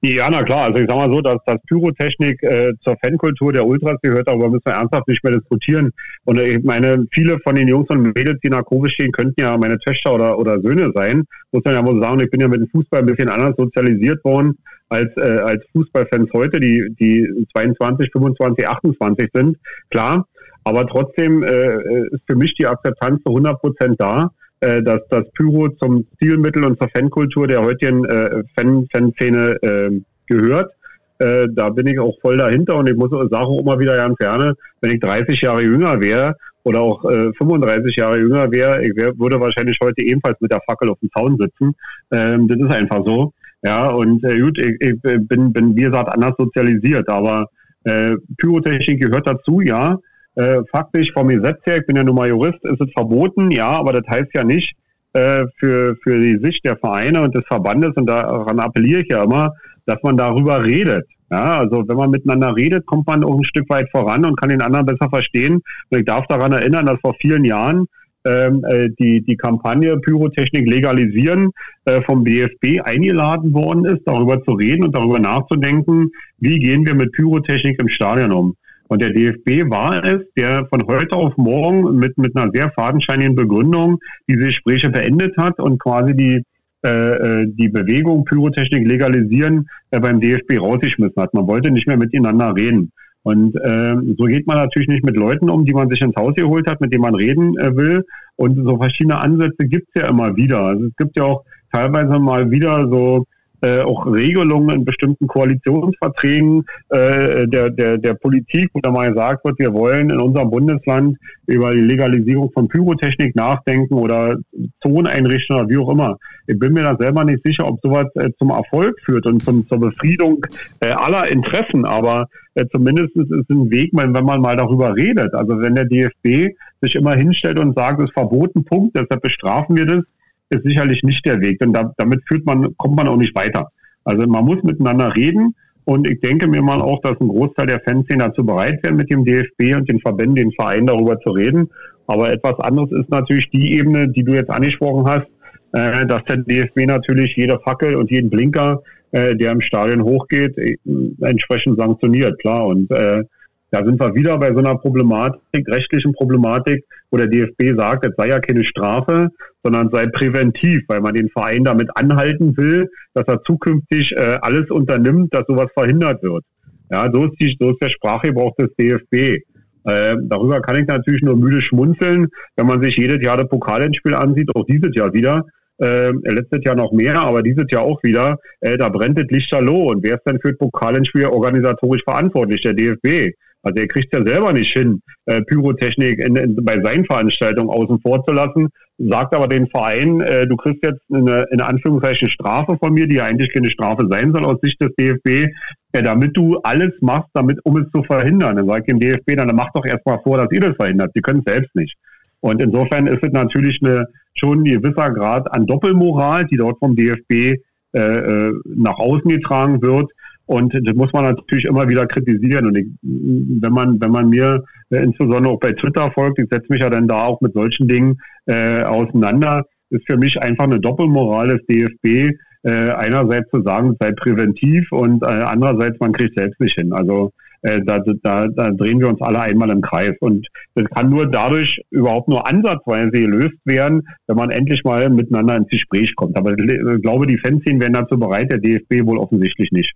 Ja, 0.00 0.30
na 0.30 0.44
klar. 0.44 0.66
Also 0.66 0.80
ich 0.80 0.86
sag 0.88 0.96
mal 0.96 1.12
so, 1.12 1.20
dass, 1.20 1.38
dass 1.44 1.60
Pyrotechnik 1.66 2.40
äh, 2.44 2.72
zur 2.84 2.96
Fankultur 3.02 3.52
der 3.52 3.66
Ultras 3.66 3.96
gehört, 4.00 4.28
darüber 4.28 4.48
müssen 4.48 4.64
wir 4.64 4.74
ernsthaft 4.74 5.08
nicht 5.08 5.24
mehr 5.24 5.32
diskutieren. 5.32 5.90
Und 6.24 6.38
ich 6.38 6.62
meine, 6.62 7.04
viele 7.10 7.40
von 7.40 7.56
den 7.56 7.66
Jungs 7.66 7.88
und 7.90 8.02
Mädels, 8.02 8.38
die 8.44 8.48
nach 8.48 8.64
Kurve 8.64 8.88
stehen, 8.90 9.10
könnten 9.10 9.40
ja 9.40 9.58
meine 9.58 9.76
Töchter 9.80 10.14
oder, 10.14 10.38
oder 10.38 10.60
Söhne 10.60 10.92
sein. 10.94 11.24
Muss 11.50 11.64
man 11.64 11.74
ja 11.74 11.82
mal 11.82 12.00
sagen, 12.00 12.20
ich 12.20 12.30
bin 12.30 12.40
ja 12.40 12.46
mit 12.46 12.60
dem 12.60 12.68
Fußball 12.68 13.00
ein 13.00 13.06
bisschen 13.06 13.28
anders 13.28 13.56
sozialisiert 13.56 14.24
worden 14.24 14.56
als, 14.88 15.10
äh, 15.16 15.40
als 15.42 15.64
Fußballfans 15.72 16.30
heute, 16.32 16.60
die, 16.60 16.94
die 17.00 17.46
22, 17.52 18.10
25, 18.12 18.68
28 18.68 19.30
sind. 19.34 19.56
Klar. 19.90 20.28
Aber 20.62 20.86
trotzdem 20.86 21.42
äh, 21.42 22.06
ist 22.12 22.22
für 22.26 22.36
mich 22.36 22.54
die 22.54 22.66
Akzeptanz 22.66 23.20
zu 23.24 23.30
100 23.30 23.60
Prozent 23.60 23.96
da 23.98 24.30
äh, 24.60 24.82
dass 24.82 25.00
das 25.10 25.24
Pyro 25.32 25.68
zum 25.80 26.06
Stilmittel 26.16 26.64
und 26.64 26.78
zur 26.78 26.88
Fankultur 26.90 27.46
der 27.46 27.62
heutigen 27.62 28.04
äh, 28.04 28.42
Fan 28.56 28.86
Fanszene 28.92 29.56
äh, 29.62 29.90
gehört. 30.26 30.72
Äh, 31.18 31.48
da 31.50 31.68
bin 31.70 31.86
ich 31.86 31.98
auch 31.98 32.14
voll 32.20 32.36
dahinter 32.36 32.76
und 32.76 32.88
ich 32.88 32.96
muss 32.96 33.10
sagen 33.10 33.34
auch 33.34 33.60
immer 33.60 33.78
wieder 33.78 33.96
ganz 33.96 34.16
gerne, 34.18 34.54
wenn 34.80 34.92
ich 34.92 35.00
30 35.00 35.40
Jahre 35.40 35.62
jünger 35.62 36.00
wäre 36.00 36.36
oder 36.62 36.80
auch 36.80 37.04
äh, 37.10 37.32
35 37.38 37.96
Jahre 37.96 38.18
jünger 38.18 38.50
wäre, 38.52 38.84
ich 38.84 38.94
wär, 38.96 39.18
würde 39.18 39.40
wahrscheinlich 39.40 39.78
heute 39.82 40.02
ebenfalls 40.02 40.40
mit 40.40 40.52
der 40.52 40.60
Fackel 40.60 40.90
auf 40.90 40.98
dem 41.00 41.10
Zaun 41.10 41.36
sitzen. 41.38 41.74
Ähm, 42.12 42.46
das 42.46 42.58
ist 42.58 42.70
einfach 42.70 43.04
so. 43.04 43.32
Ja, 43.62 43.88
und 43.88 44.22
äh, 44.24 44.38
gut, 44.38 44.58
ich, 44.58 44.76
ich 44.80 45.00
bin, 45.00 45.52
bin, 45.52 45.76
wie 45.76 45.82
gesagt, 45.82 46.08
anders 46.08 46.34
sozialisiert, 46.38 47.08
aber 47.08 47.48
äh, 47.84 48.14
Pyrotechnik 48.36 49.00
gehört 49.00 49.26
dazu, 49.26 49.60
ja. 49.60 49.98
Äh, 50.38 50.62
faktisch 50.70 51.10
vom 51.12 51.26
Gesetz 51.26 51.58
her, 51.66 51.78
ich 51.78 51.86
bin 51.86 51.96
ja 51.96 52.04
nun 52.04 52.14
mal 52.14 52.28
Jurist, 52.28 52.62
ist 52.62 52.80
es 52.80 52.92
verboten, 52.92 53.50
ja, 53.50 53.70
aber 53.70 53.92
das 53.92 54.06
heißt 54.08 54.30
ja 54.34 54.44
nicht 54.44 54.72
äh, 55.12 55.44
für, 55.58 55.96
für 56.04 56.16
die 56.16 56.38
Sicht 56.40 56.64
der 56.64 56.76
Vereine 56.76 57.22
und 57.22 57.34
des 57.34 57.44
Verbandes, 57.48 57.90
und 57.96 58.06
daran 58.08 58.60
appelliere 58.60 59.00
ich 59.00 59.08
ja 59.08 59.24
immer, 59.24 59.52
dass 59.86 60.00
man 60.04 60.16
darüber 60.16 60.64
redet. 60.64 61.04
Ja, 61.28 61.58
also 61.58 61.82
wenn 61.88 61.96
man 61.96 62.10
miteinander 62.10 62.54
redet, 62.54 62.86
kommt 62.86 63.08
man 63.08 63.24
auch 63.24 63.36
ein 63.36 63.42
Stück 63.42 63.68
weit 63.68 63.90
voran 63.90 64.24
und 64.24 64.40
kann 64.40 64.48
den 64.50 64.62
anderen 64.62 64.86
besser 64.86 65.10
verstehen. 65.10 65.60
Und 65.90 65.98
ich 65.98 66.04
darf 66.04 66.24
daran 66.28 66.52
erinnern, 66.52 66.86
dass 66.86 67.00
vor 67.00 67.16
vielen 67.20 67.44
Jahren 67.44 67.86
ähm, 68.24 68.64
äh, 68.68 68.90
die, 68.98 69.22
die 69.22 69.36
Kampagne 69.36 69.98
Pyrotechnik 69.98 70.68
legalisieren 70.68 71.50
äh, 71.84 72.00
vom 72.02 72.22
BFB 72.22 72.80
eingeladen 72.84 73.52
worden 73.52 73.86
ist, 73.86 74.02
darüber 74.06 74.40
zu 74.44 74.52
reden 74.52 74.84
und 74.84 74.96
darüber 74.96 75.18
nachzudenken, 75.18 76.12
wie 76.38 76.60
gehen 76.60 76.86
wir 76.86 76.94
mit 76.94 77.10
Pyrotechnik 77.12 77.82
im 77.82 77.88
Stadion 77.88 78.30
um. 78.30 78.54
Und 78.88 79.02
der 79.02 79.10
DFB 79.10 79.70
war 79.70 80.02
es, 80.04 80.22
der 80.36 80.66
von 80.66 80.86
heute 80.86 81.14
auf 81.14 81.36
morgen 81.36 81.96
mit, 81.98 82.16
mit 82.18 82.36
einer 82.36 82.50
sehr 82.52 82.70
fadenscheinigen 82.72 83.36
Begründung 83.36 83.98
diese 84.28 84.46
Gespräche 84.46 84.88
beendet 84.88 85.36
hat 85.36 85.60
und 85.60 85.78
quasi 85.78 86.14
die, 86.14 86.42
äh, 86.84 86.88
äh 86.88 87.46
die 87.46 87.68
Bewegung 87.68 88.24
Pyrotechnik 88.24 88.88
legalisieren 88.88 89.68
äh, 89.90 90.00
beim 90.00 90.20
DFB 90.20 90.58
rausgeschmissen 90.58 91.22
hat. 91.22 91.34
Man 91.34 91.46
wollte 91.46 91.70
nicht 91.70 91.86
mehr 91.86 91.98
miteinander 91.98 92.54
reden. 92.56 92.90
Und 93.22 93.56
äh, 93.56 93.94
so 94.16 94.24
geht 94.24 94.46
man 94.46 94.56
natürlich 94.56 94.88
nicht 94.88 95.04
mit 95.04 95.16
Leuten 95.16 95.50
um, 95.50 95.64
die 95.66 95.74
man 95.74 95.90
sich 95.90 96.00
ins 96.00 96.16
Haus 96.16 96.34
geholt 96.34 96.66
hat, 96.66 96.80
mit 96.80 96.92
denen 96.94 97.02
man 97.02 97.14
reden 97.14 97.58
äh, 97.58 97.76
will. 97.76 98.04
Und 98.36 98.64
so 98.64 98.78
verschiedene 98.78 99.20
Ansätze 99.20 99.66
gibt 99.66 99.88
es 99.92 100.02
ja 100.02 100.08
immer 100.08 100.34
wieder. 100.36 100.60
Also 100.62 100.86
es 100.86 100.96
gibt 100.96 101.18
ja 101.18 101.24
auch 101.24 101.44
teilweise 101.70 102.18
mal 102.18 102.50
wieder 102.50 102.88
so 102.88 103.26
äh, 103.60 103.80
auch 103.80 104.06
Regelungen 104.06 104.70
in 104.70 104.84
bestimmten 104.84 105.26
Koalitionsverträgen 105.26 106.64
äh, 106.90 107.46
der, 107.46 107.70
der, 107.70 107.98
der 107.98 108.14
Politik, 108.14 108.70
wo 108.72 108.80
da 108.80 108.90
mal 108.90 109.10
gesagt 109.10 109.44
wird, 109.44 109.58
wir 109.58 109.72
wollen 109.72 110.10
in 110.10 110.20
unserem 110.20 110.50
Bundesland 110.50 111.16
über 111.46 111.72
die 111.72 111.80
Legalisierung 111.80 112.52
von 112.52 112.68
Pyrotechnik 112.68 113.34
nachdenken 113.34 113.94
oder 113.94 114.36
Zonen 114.82 115.06
einrichten 115.06 115.56
oder 115.56 115.68
wie 115.68 115.78
auch 115.78 115.88
immer. 115.90 116.18
Ich 116.46 116.58
bin 116.58 116.72
mir 116.72 116.82
da 116.82 116.96
selber 116.96 117.24
nicht 117.24 117.44
sicher, 117.44 117.66
ob 117.66 117.80
sowas 117.82 118.06
äh, 118.14 118.30
zum 118.38 118.50
Erfolg 118.50 118.98
führt 119.04 119.26
und 119.26 119.42
zum, 119.42 119.66
zur 119.66 119.80
Befriedung 119.80 120.44
äh, 120.80 120.90
aller 120.90 121.28
Interessen, 121.28 121.84
aber 121.84 122.28
äh, 122.54 122.64
zumindest 122.72 123.14
ist 123.16 123.30
es 123.30 123.48
ein 123.48 123.70
Weg, 123.70 123.90
wenn 123.92 124.12
man 124.12 124.40
mal 124.40 124.56
darüber 124.56 124.94
redet. 124.94 125.34
Also 125.34 125.60
wenn 125.60 125.74
der 125.74 125.84
DFB 125.84 126.54
sich 126.80 126.94
immer 126.94 127.14
hinstellt 127.14 127.58
und 127.58 127.74
sagt, 127.74 127.98
es 128.00 128.06
ist 128.06 128.12
verboten, 128.12 128.64
Punkt, 128.64 128.96
deshalb 128.96 129.22
bestrafen 129.22 129.76
wir 129.76 129.86
das, 129.86 130.04
ist 130.50 130.64
sicherlich 130.64 131.02
nicht 131.02 131.24
der 131.26 131.40
Weg, 131.40 131.58
denn 131.58 131.72
da, 131.72 131.92
damit 131.96 132.20
führt 132.26 132.46
man, 132.46 132.76
kommt 132.76 132.96
man 132.96 133.08
auch 133.08 133.16
nicht 133.16 133.34
weiter. 133.34 133.70
Also 134.04 134.26
man 134.26 134.44
muss 134.44 134.62
miteinander 134.62 135.14
reden 135.14 135.54
und 135.84 136.08
ich 136.08 136.20
denke 136.20 136.46
mir 136.46 136.62
mal 136.62 136.80
auch, 136.80 137.00
dass 137.02 137.20
ein 137.20 137.28
Großteil 137.28 137.66
der 137.66 137.80
Fanszene 137.80 138.24
dazu 138.24 138.44
bereit 138.44 138.82
wäre, 138.82 138.94
mit 138.94 139.10
dem 139.10 139.24
DFB 139.24 139.76
und 139.76 139.90
den 139.90 140.00
Verbänden, 140.00 140.36
den 140.36 140.52
Vereinen 140.52 140.86
darüber 140.86 141.18
zu 141.20 141.30
reden. 141.30 141.70
Aber 142.06 142.32
etwas 142.32 142.58
anderes 142.60 142.90
ist 142.92 143.10
natürlich 143.10 143.50
die 143.50 143.74
Ebene, 143.74 144.08
die 144.08 144.22
du 144.22 144.32
jetzt 144.32 144.50
angesprochen 144.50 145.06
hast, 145.06 145.26
äh, 145.72 146.06
dass 146.06 146.24
der 146.24 146.38
DFB 146.38 146.86
natürlich 146.86 147.36
jede 147.36 147.58
Fackel 147.60 147.96
und 147.96 148.10
jeden 148.10 148.30
Blinker, 148.30 148.82
äh, 149.12 149.36
der 149.36 149.52
im 149.52 149.60
Stadion 149.60 150.02
hochgeht, 150.02 150.56
äh, 150.58 150.76
entsprechend 151.20 151.78
sanktioniert, 151.78 152.38
klar. 152.40 152.66
Und 152.66 152.90
äh, 152.90 153.24
da 153.70 153.84
sind 153.84 154.00
wir 154.00 154.14
wieder 154.14 154.38
bei 154.38 154.52
so 154.52 154.58
einer 154.58 154.76
Problematik, 154.76 155.68
rechtlichen 155.68 156.12
Problematik, 156.14 156.84
wo 157.10 157.16
der 157.16 157.28
DFB 157.28 157.76
sagt, 157.76 158.04
es 158.04 158.12
sei 158.16 158.28
ja 158.28 158.40
keine 158.40 158.64
Strafe, 158.64 159.28
sondern 159.62 159.90
sei 159.90 160.06
präventiv, 160.06 160.82
weil 160.88 161.00
man 161.00 161.14
den 161.14 161.30
Verein 161.30 161.64
damit 161.64 161.90
anhalten 161.94 162.56
will, 162.56 162.88
dass 163.14 163.26
er 163.26 163.42
zukünftig 163.42 164.12
äh, 164.12 164.38
alles 164.40 164.70
unternimmt, 164.70 165.34
dass 165.34 165.46
sowas 165.46 165.68
verhindert 165.74 166.22
wird. 166.22 166.44
Ja, 166.90 167.08
so 167.12 167.26
ist, 167.26 167.40
die, 167.40 167.56
so 167.60 167.70
ist 167.70 167.82
der 167.82 167.90
Sprachgebrauch 167.90 168.54
des 168.56 168.70
DFB. 168.76 169.42
Äh, 169.84 170.16
darüber 170.22 170.60
kann 170.60 170.76
ich 170.76 170.86
natürlich 170.86 171.22
nur 171.22 171.36
müde 171.36 171.60
schmunzeln, 171.60 172.28
wenn 172.56 172.66
man 172.66 172.82
sich 172.82 172.96
jedes 172.96 173.22
Jahr 173.24 173.36
das 173.36 173.48
Pokalendspiel 173.48 174.14
ansieht, 174.14 174.54
auch 174.54 174.64
dieses 174.64 174.94
Jahr 174.94 175.12
wieder. 175.12 175.44
Äh, 175.80 176.10
letztes 176.24 176.64
Jahr 176.64 176.74
noch 176.74 176.90
mehr, 176.92 177.20
aber 177.20 177.42
dieses 177.42 177.66
Jahr 177.70 177.82
auch 177.82 178.02
wieder. 178.02 178.38
Äh, 178.60 178.76
da 178.76 178.88
brennt 178.88 179.18
das 179.18 179.26
Lichterloh. 179.28 179.90
Und 179.90 180.02
wer 180.02 180.16
ist 180.16 180.26
denn 180.26 180.40
für 180.40 180.48
das 180.48 180.58
Pokalendspiel 180.58 181.26
organisatorisch 181.26 182.02
verantwortlich? 182.02 182.60
Der 182.62 182.74
DFB. 182.74 183.34
Also 183.62 183.80
er 183.80 183.88
kriegt 183.88 184.14
ja 184.14 184.24
selber 184.24 184.52
nicht 184.52 184.72
hin, 184.72 185.02
äh, 185.26 185.40
Pyrotechnik 185.42 186.18
in, 186.20 186.36
in, 186.36 186.56
bei 186.64 186.80
seinen 186.82 187.04
Veranstaltungen 187.04 187.70
außen 187.70 188.00
vor 188.00 188.24
zu 188.24 188.32
lassen, 188.32 188.68
sagt 188.98 189.34
aber 189.34 189.48
den 189.48 189.66
Verein, 189.68 190.20
äh, 190.20 190.46
du 190.46 190.56
kriegst 190.56 190.84
jetzt 190.84 191.02
eine, 191.12 191.46
in 191.50 191.60
Anführungszeichen 191.60 192.28
Strafe 192.28 192.76
von 192.78 192.92
mir, 192.92 193.06
die 193.06 193.16
ja 193.16 193.24
eigentlich 193.24 193.52
keine 193.52 193.70
Strafe 193.70 194.06
sein 194.10 194.32
soll 194.32 194.44
aus 194.44 194.60
Sicht 194.62 194.80
des 194.80 194.94
DFB, 194.96 195.52
äh, 195.92 196.02
damit 196.02 196.36
du 196.36 196.58
alles 196.58 196.92
machst, 197.00 197.30
damit, 197.34 197.58
um 197.64 197.76
es 197.76 197.90
zu 197.90 198.02
verhindern. 198.04 198.56
Dann 198.56 198.68
sagt 198.68 198.90
dem 198.90 199.00
DFB, 199.00 199.36
dann 199.36 199.54
mach 199.54 199.72
doch 199.72 199.84
erstmal 199.84 200.20
vor, 200.22 200.38
dass 200.38 200.52
ihr 200.52 200.60
das 200.60 200.76
verhindert. 200.76 201.10
Sie 201.14 201.20
können 201.20 201.42
es 201.44 201.52
selbst 201.52 201.74
nicht. 201.74 201.96
Und 202.40 202.62
insofern 202.62 203.06
ist 203.06 203.22
es 203.22 203.32
natürlich 203.32 203.80
eine, 203.82 204.06
schon 204.34 204.60
ein 204.60 204.64
gewisser 204.64 205.10
Grad 205.10 205.52
an 205.52 205.66
Doppelmoral, 205.66 206.44
die 206.46 206.56
dort 206.56 206.78
vom 206.78 206.94
DFB 206.94 207.60
äh, 207.94 208.00
äh, 208.00 208.52
nach 208.64 208.98
außen 208.98 209.28
getragen 209.28 209.82
wird, 209.82 210.10
und 210.48 210.72
das 210.72 210.94
muss 210.94 211.12
man 211.12 211.24
natürlich 211.24 211.66
immer 211.66 211.88
wieder 211.88 212.06
kritisieren. 212.06 212.66
Und 212.66 212.78
ich, 212.78 212.86
wenn 213.02 213.72
man, 213.72 214.00
wenn 214.00 214.10
man 214.10 214.30
mir 214.30 214.64
äh, 214.88 215.02
insbesondere 215.02 215.52
auch 215.52 215.60
bei 215.60 215.72
Twitter 215.72 216.10
folgt, 216.12 216.38
ich 216.38 216.46
setze 216.50 216.66
mich 216.70 216.80
ja 216.80 216.88
dann 216.88 217.06
da 217.06 217.26
auch 217.26 217.40
mit 217.42 217.52
solchen 217.52 217.86
Dingen 217.86 218.18
äh, 218.46 218.82
auseinander, 218.82 219.66
ist 219.90 220.06
für 220.06 220.16
mich 220.16 220.40
einfach 220.40 220.64
eine 220.64 220.80
Doppelmoral 220.80 221.48
des 221.48 221.66
DFB, 221.66 222.34
äh, 222.62 222.90
einerseits 222.92 223.50
zu 223.50 223.62
sagen, 223.62 223.94
sei 224.00 224.12
präventiv 224.12 224.90
und 224.90 225.22
äh, 225.22 225.26
andererseits, 225.26 226.00
man 226.00 226.12
kriegt 226.12 226.38
selbst 226.38 226.58
nicht 226.60 226.76
hin. 226.76 226.94
Also 226.94 227.30
äh, 227.60 227.80
da, 227.84 227.98
da, 228.22 228.48
da 228.48 228.70
drehen 228.70 229.00
wir 229.00 229.08
uns 229.08 229.20
alle 229.20 229.40
einmal 229.40 229.70
im 229.70 229.82
Kreis. 229.82 230.14
Und 230.20 230.46
das 230.76 230.86
kann 230.94 231.10
nur 231.10 231.26
dadurch 231.26 231.78
überhaupt 231.90 232.28
nur 232.28 232.48
ansatzweise 232.48 233.10
gelöst 233.10 233.58
werden, 233.66 234.08
wenn 234.26 234.36
man 234.36 234.48
endlich 234.48 234.82
mal 234.84 235.10
miteinander 235.10 235.56
ins 235.56 235.68
Gespräch 235.68 236.16
kommt. 236.16 236.38
Aber 236.38 236.52
ich 236.52 237.02
glaube, 237.02 237.26
die 237.26 237.36
Fanszenen 237.36 237.82
wären 237.82 237.92
dazu 237.92 238.18
bereit, 238.18 238.50
der 238.50 238.58
DFB 238.58 239.04
wohl 239.06 239.18
offensichtlich 239.18 239.72
nicht. 239.72 239.92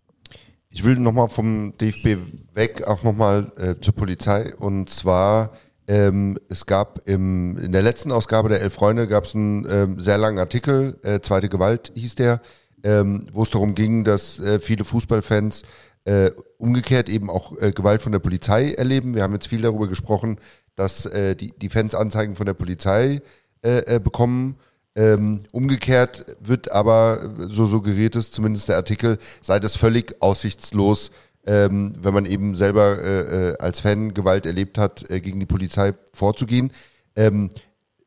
Ich 0.75 0.85
will 0.85 0.97
nochmal 0.97 1.29
vom 1.29 1.77
DFB 1.77 2.17
weg, 2.55 2.87
auch 2.87 3.03
nochmal 3.03 3.53
äh, 3.59 3.75
zur 3.79 3.95
Polizei. 3.95 4.55
Und 4.57 4.89
zwar, 4.89 5.53
ähm, 5.87 6.39
es 6.49 6.65
gab 6.65 7.07
im, 7.07 7.59
in 7.59 7.73
der 7.73 7.83
letzten 7.83 8.11
Ausgabe 8.11 8.49
der 8.49 8.63
Elf 8.63 8.73
Freunde 8.73 9.07
gab 9.07 9.25
es 9.25 9.35
einen 9.35 9.67
ähm, 9.69 10.01
sehr 10.01 10.17
langen 10.17 10.39
Artikel, 10.39 10.99
äh, 11.03 11.21
Zweite 11.21 11.51
Gewalt 11.51 11.93
hieß 11.95 12.15
der, 12.15 12.41
ähm, 12.85 13.27
wo 13.33 13.43
es 13.43 13.51
darum 13.51 13.75
ging, 13.75 14.03
dass 14.03 14.39
äh, 14.39 14.61
viele 14.61 14.85
Fußballfans 14.85 15.63
äh, 16.05 16.31
umgekehrt 16.57 17.11
eben 17.11 17.29
auch 17.29 17.57
äh, 17.61 17.73
Gewalt 17.73 18.01
von 18.01 18.13
der 18.13 18.21
Polizei 18.21 18.73
erleben. 18.73 19.15
Wir 19.15 19.25
haben 19.25 19.35
jetzt 19.35 19.49
viel 19.49 19.61
darüber 19.61 19.89
gesprochen, 19.89 20.39
dass 20.75 21.05
äh, 21.05 21.37
die, 21.37 21.53
die 21.55 21.69
Fans 21.69 21.95
Anzeigen 21.95 22.35
von 22.35 22.47
der 22.47 22.55
Polizei 22.55 23.21
äh, 23.63 23.97
äh, 23.97 24.01
bekommen 24.01 24.57
ähm, 24.95 25.43
umgekehrt 25.53 26.37
wird 26.41 26.71
aber, 26.71 27.35
so 27.49 27.67
suggeriert 27.67 28.17
es 28.17 28.31
zumindest 28.31 28.69
der 28.69 28.77
Artikel, 28.77 29.19
sei 29.41 29.59
das 29.59 29.77
völlig 29.77 30.21
aussichtslos, 30.21 31.11
ähm, 31.47 31.95
wenn 32.01 32.15
man 32.15 32.27
eben 32.27 32.55
selber 32.55 33.03
äh, 33.03 33.51
äh, 33.51 33.59
als 33.59 33.81
Fan 33.81 34.15
Gewalt 34.15 34.47
erlebt 34.47 34.79
hat, 34.79 35.11
äh, 35.11 35.21
gegen 35.21 35.41
die 35.41 35.47
Polizei 35.47 35.93
vorzugehen. 36.13 36.73
Ähm, 37.17 37.51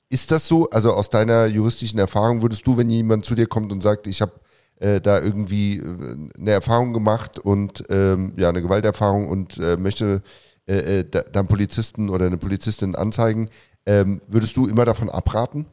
ist 0.10 0.32
das 0.32 0.48
so? 0.48 0.70
Also 0.70 0.94
aus 0.94 1.10
deiner 1.10 1.48
juristischen 1.48 2.00
Erfahrung 2.00 2.42
würdest 2.42 2.66
du, 2.68 2.78
wenn 2.78 2.90
jemand 2.90 3.26
zu 3.26 3.36
dir 3.36 3.48
kommt 3.48 3.72
und 3.72 3.82
sagt, 3.82 4.08
ich 4.08 4.22
habe 4.22 4.34
äh, 4.80 5.02
da 5.02 5.20
irgendwie 5.20 5.78
äh, 5.80 6.30
eine 6.40 6.52
Erfahrung 6.52 6.94
gemacht 6.94 7.40
und 7.40 7.84
ähm, 7.90 8.34
ja 8.38 8.50
eine 8.50 8.62
Gewalterfahrung 8.62 9.28
und 9.28 9.58
äh, 9.58 9.78
möchte 9.78 10.22
äh, 10.68 11.04
da, 11.04 11.22
dann 11.22 11.48
Polizisten 11.48 12.10
oder 12.10 12.28
eine 12.28 12.38
Polizistin 12.38 12.96
anzeigen, 12.96 13.50
ähm, 13.86 14.22
würdest 14.28 14.56
du 14.58 14.68
immer 14.68 14.86
davon 14.86 15.10
abraten? 15.10 15.66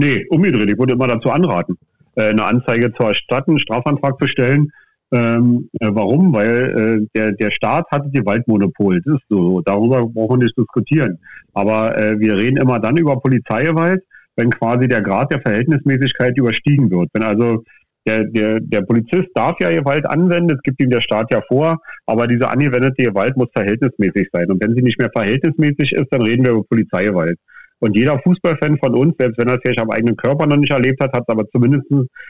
Nee, 0.00 0.24
umgedreht. 0.30 0.70
Ich 0.70 0.78
würde 0.78 0.94
immer 0.94 1.08
dazu 1.08 1.30
anraten, 1.30 1.76
äh, 2.16 2.30
eine 2.30 2.44
Anzeige 2.44 2.90
zu 2.94 3.02
erstatten, 3.02 3.50
einen 3.50 3.58
Strafantrag 3.58 4.18
zu 4.18 4.26
stellen. 4.26 4.72
Ähm, 5.12 5.68
äh, 5.78 5.88
warum? 5.90 6.32
Weil 6.32 7.04
äh, 7.04 7.06
der, 7.14 7.32
der 7.32 7.50
Staat 7.50 7.84
hat 7.90 8.04
die 8.14 8.24
Waldmonopol. 8.24 9.02
Das 9.02 9.16
ist 9.16 9.24
so. 9.28 9.60
Darüber 9.60 10.06
brauchen 10.06 10.40
wir 10.40 10.44
nicht 10.44 10.56
diskutieren. 10.56 11.18
Aber 11.52 11.98
äh, 11.98 12.18
wir 12.18 12.36
reden 12.36 12.56
immer 12.56 12.80
dann 12.80 12.96
über 12.96 13.20
Polizeigewalt, 13.20 14.02
wenn 14.36 14.48
quasi 14.48 14.88
der 14.88 15.02
Grad 15.02 15.32
der 15.32 15.42
Verhältnismäßigkeit 15.42 16.38
überstiegen 16.38 16.90
wird. 16.90 17.10
Wenn 17.12 17.24
also 17.24 17.62
der, 18.06 18.24
der, 18.24 18.60
der 18.60 18.80
Polizist 18.80 19.28
darf 19.34 19.60
ja 19.60 19.70
Gewalt 19.70 20.06
anwenden, 20.06 20.48
das 20.48 20.62
gibt 20.62 20.80
ihm 20.80 20.88
der 20.88 21.02
Staat 21.02 21.30
ja 21.30 21.42
vor, 21.46 21.78
aber 22.06 22.26
diese 22.26 22.48
angewendete 22.48 23.02
Gewalt 23.02 23.36
muss 23.36 23.48
verhältnismäßig 23.52 24.28
sein. 24.32 24.50
Und 24.50 24.64
wenn 24.64 24.74
sie 24.74 24.82
nicht 24.82 24.98
mehr 24.98 25.10
verhältnismäßig 25.12 25.92
ist, 25.92 26.06
dann 26.10 26.22
reden 26.22 26.46
wir 26.46 26.52
über 26.52 26.64
Polizeigewalt. 26.64 27.38
Und 27.80 27.96
jeder 27.96 28.18
Fußballfan 28.18 28.78
von 28.78 28.94
uns, 28.94 29.14
selbst 29.18 29.38
wenn 29.38 29.48
er 29.48 29.54
es 29.54 29.60
vielleicht 29.62 29.80
am 29.80 29.90
eigenen 29.90 30.16
Körper 30.16 30.46
noch 30.46 30.58
nicht 30.58 30.70
erlebt 30.70 31.02
hat, 31.02 31.12
hat 31.14 31.24
es 31.26 31.32
aber 31.32 31.48
zumindest 31.48 31.86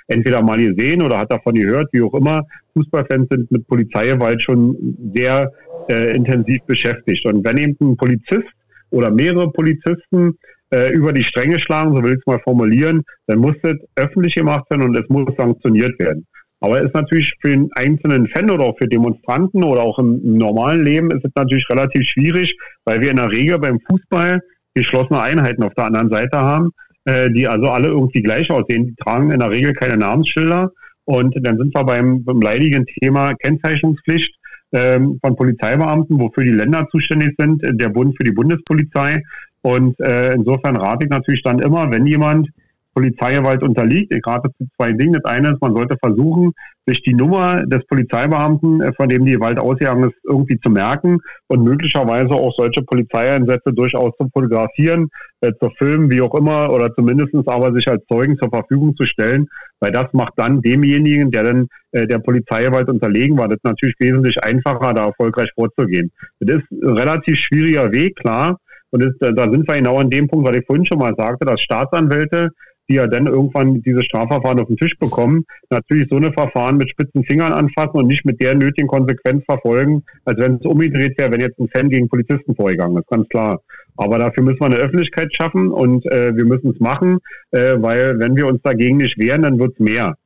entweder 0.06 0.42
mal 0.42 0.58
gesehen 0.58 1.02
oder 1.02 1.18
hat 1.18 1.32
davon 1.32 1.54
gehört, 1.54 1.88
wie 1.92 2.02
auch 2.02 2.14
immer. 2.14 2.44
Fußballfans 2.74 3.28
sind 3.30 3.50
mit 3.50 3.66
Polizeigewalt 3.66 4.40
schon 4.40 4.96
sehr 5.12 5.52
äh, 5.90 6.14
intensiv 6.14 6.62
beschäftigt. 6.66 7.26
Und 7.26 7.44
wenn 7.44 7.56
eben 7.56 7.76
ein 7.80 7.96
Polizist 7.96 8.48
oder 8.90 9.10
mehrere 9.10 9.50
Polizisten 9.50 10.38
äh, 10.72 10.92
über 10.92 11.12
die 11.12 11.24
Stränge 11.24 11.58
schlagen, 11.58 11.96
so 11.96 12.02
will 12.02 12.12
ich 12.12 12.18
es 12.18 12.26
mal 12.26 12.40
formulieren, 12.44 13.02
dann 13.26 13.38
muss 13.40 13.56
das 13.62 13.74
öffentlich 13.96 14.36
gemacht 14.36 14.70
werden 14.70 14.82
und 14.82 14.96
es 14.96 15.08
muss 15.08 15.28
sanktioniert 15.36 15.98
werden. 15.98 16.26
Aber 16.60 16.78
es 16.78 16.86
ist 16.86 16.94
natürlich 16.94 17.32
für 17.40 17.48
den 17.48 17.70
einzelnen 17.74 18.28
Fan 18.28 18.50
oder 18.50 18.64
auch 18.64 18.78
für 18.78 18.86
Demonstranten 18.86 19.64
oder 19.64 19.82
auch 19.82 19.98
im, 19.98 20.20
im 20.22 20.36
normalen 20.36 20.84
Leben 20.84 21.10
ist 21.10 21.24
es 21.24 21.32
natürlich 21.34 21.68
relativ 21.70 22.04
schwierig, 22.06 22.54
weil 22.84 23.00
wir 23.00 23.10
in 23.10 23.16
der 23.16 23.32
Regel 23.32 23.58
beim 23.58 23.80
Fußball 23.88 24.40
geschlossene 24.74 25.20
Einheiten 25.20 25.62
auf 25.62 25.74
der 25.74 25.86
anderen 25.86 26.10
Seite 26.10 26.38
haben, 26.38 26.70
äh, 27.04 27.30
die 27.30 27.48
also 27.48 27.68
alle 27.68 27.88
irgendwie 27.88 28.22
gleich 28.22 28.50
aussehen. 28.50 28.86
Die 28.86 28.94
tragen 28.96 29.30
in 29.30 29.40
der 29.40 29.50
Regel 29.50 29.72
keine 29.74 29.96
Namensschilder. 29.96 30.70
Und 31.04 31.34
dann 31.42 31.58
sind 31.58 31.74
wir 31.74 31.84
beim, 31.84 32.24
beim 32.24 32.40
leidigen 32.40 32.86
Thema 32.86 33.34
Kennzeichnungspflicht 33.34 34.32
ähm, 34.72 35.18
von 35.20 35.34
Polizeibeamten, 35.34 36.20
wofür 36.20 36.44
die 36.44 36.50
Länder 36.50 36.86
zuständig 36.90 37.34
sind, 37.36 37.62
der 37.64 37.88
Bund 37.88 38.16
für 38.16 38.24
die 38.24 38.32
Bundespolizei. 38.32 39.22
Und 39.62 39.98
äh, 40.00 40.34
insofern 40.34 40.76
rate 40.76 41.06
ich 41.06 41.10
natürlich 41.10 41.42
dann 41.42 41.58
immer, 41.58 41.90
wenn 41.90 42.06
jemand 42.06 42.48
Polizeigewalt 42.94 43.62
unterliegt. 43.62 44.12
Ich 44.12 44.26
rate 44.26 44.50
zu 44.58 44.66
zwei 44.76 44.92
Dingen. 44.92 45.14
Das 45.14 45.24
eine 45.24 45.52
ist, 45.52 45.60
man 45.60 45.74
sollte 45.74 45.96
versuchen, 46.02 46.52
sich 46.86 47.02
die 47.02 47.14
Nummer 47.14 47.64
des 47.64 47.86
Polizeibeamten, 47.86 48.80
äh, 48.80 48.92
von 48.94 49.08
dem 49.08 49.24
die 49.24 49.32
Gewalt 49.32 49.58
ausgegangen 49.58 50.10
ist, 50.10 50.16
irgendwie 50.24 50.58
zu 50.58 50.70
merken 50.70 51.18
und 51.46 51.62
möglicherweise 51.62 52.30
auch 52.30 52.54
solche 52.56 52.82
Polizeieinsätze 52.82 53.72
durchaus 53.72 54.12
zu 54.18 54.28
fotografieren, 54.32 55.08
äh, 55.40 55.52
zu 55.60 55.70
filmen, 55.78 56.10
wie 56.10 56.20
auch 56.20 56.34
immer, 56.34 56.72
oder 56.72 56.92
zumindest 56.94 57.34
aber 57.46 57.72
sich 57.72 57.88
als 57.88 58.04
Zeugen 58.06 58.36
zur 58.38 58.50
Verfügung 58.50 58.96
zu 58.96 59.04
stellen, 59.04 59.48
weil 59.78 59.92
das 59.92 60.12
macht 60.12 60.34
dann 60.36 60.60
demjenigen, 60.60 61.30
der 61.30 61.44
dann 61.44 61.68
äh, 61.92 62.06
der 62.06 62.18
Polizeigewalt 62.18 62.88
unterlegen 62.88 63.38
war, 63.38 63.48
das 63.48 63.58
natürlich 63.62 63.94
wesentlich 63.98 64.42
einfacher, 64.42 64.92
da 64.94 65.06
erfolgreich 65.06 65.50
vorzugehen. 65.54 66.10
Das 66.40 66.56
ist 66.56 66.70
ein 66.70 66.96
relativ 66.96 67.38
schwieriger 67.38 67.92
Weg, 67.92 68.16
klar. 68.16 68.58
Und 68.92 69.04
das, 69.04 69.14
da 69.20 69.48
sind 69.48 69.68
wir 69.68 69.76
genau 69.76 69.98
an 69.98 70.10
dem 70.10 70.26
Punkt, 70.26 70.48
was 70.48 70.56
ich 70.56 70.66
vorhin 70.66 70.84
schon 70.84 70.98
mal 70.98 71.14
sagte, 71.16 71.44
dass 71.44 71.60
Staatsanwälte 71.60 72.50
die 72.90 72.96
ja 72.96 73.06
dann 73.06 73.28
irgendwann 73.28 73.80
diese 73.82 74.02
Strafverfahren 74.02 74.60
auf 74.60 74.66
den 74.66 74.76
Tisch 74.76 74.98
bekommen, 74.98 75.46
natürlich 75.70 76.08
so 76.10 76.16
eine 76.16 76.32
Verfahren 76.32 76.76
mit 76.76 76.90
spitzen 76.90 77.24
Fingern 77.24 77.52
anfassen 77.52 77.96
und 77.96 78.08
nicht 78.08 78.24
mit 78.24 78.40
der 78.40 78.56
nötigen 78.56 78.88
Konsequenz 78.88 79.44
verfolgen, 79.44 80.02
als 80.24 80.38
wenn 80.40 80.56
es 80.56 80.66
umgedreht 80.66 81.16
wäre, 81.16 81.32
wenn 81.32 81.40
jetzt 81.40 81.58
ein 81.60 81.68
Fan 81.68 81.88
gegen 81.88 82.08
Polizisten 82.08 82.56
vorgegangen 82.56 82.96
ist, 82.96 83.08
ganz 83.08 83.28
klar. 83.28 83.60
Aber 83.96 84.18
dafür 84.18 84.42
müssen 84.42 84.58
wir 84.58 84.66
eine 84.66 84.76
Öffentlichkeit 84.76 85.32
schaffen 85.34 85.70
und 85.70 86.04
äh, 86.06 86.34
wir 86.34 86.44
müssen 86.44 86.72
es 86.72 86.80
machen, 86.80 87.18
äh, 87.52 87.76
weil 87.78 88.18
wenn 88.18 88.34
wir 88.34 88.48
uns 88.48 88.60
dagegen 88.62 88.96
nicht 88.96 89.18
wehren, 89.18 89.42
dann 89.42 89.60
wird 89.60 89.72
es 89.74 89.78
mehr. 89.78 90.16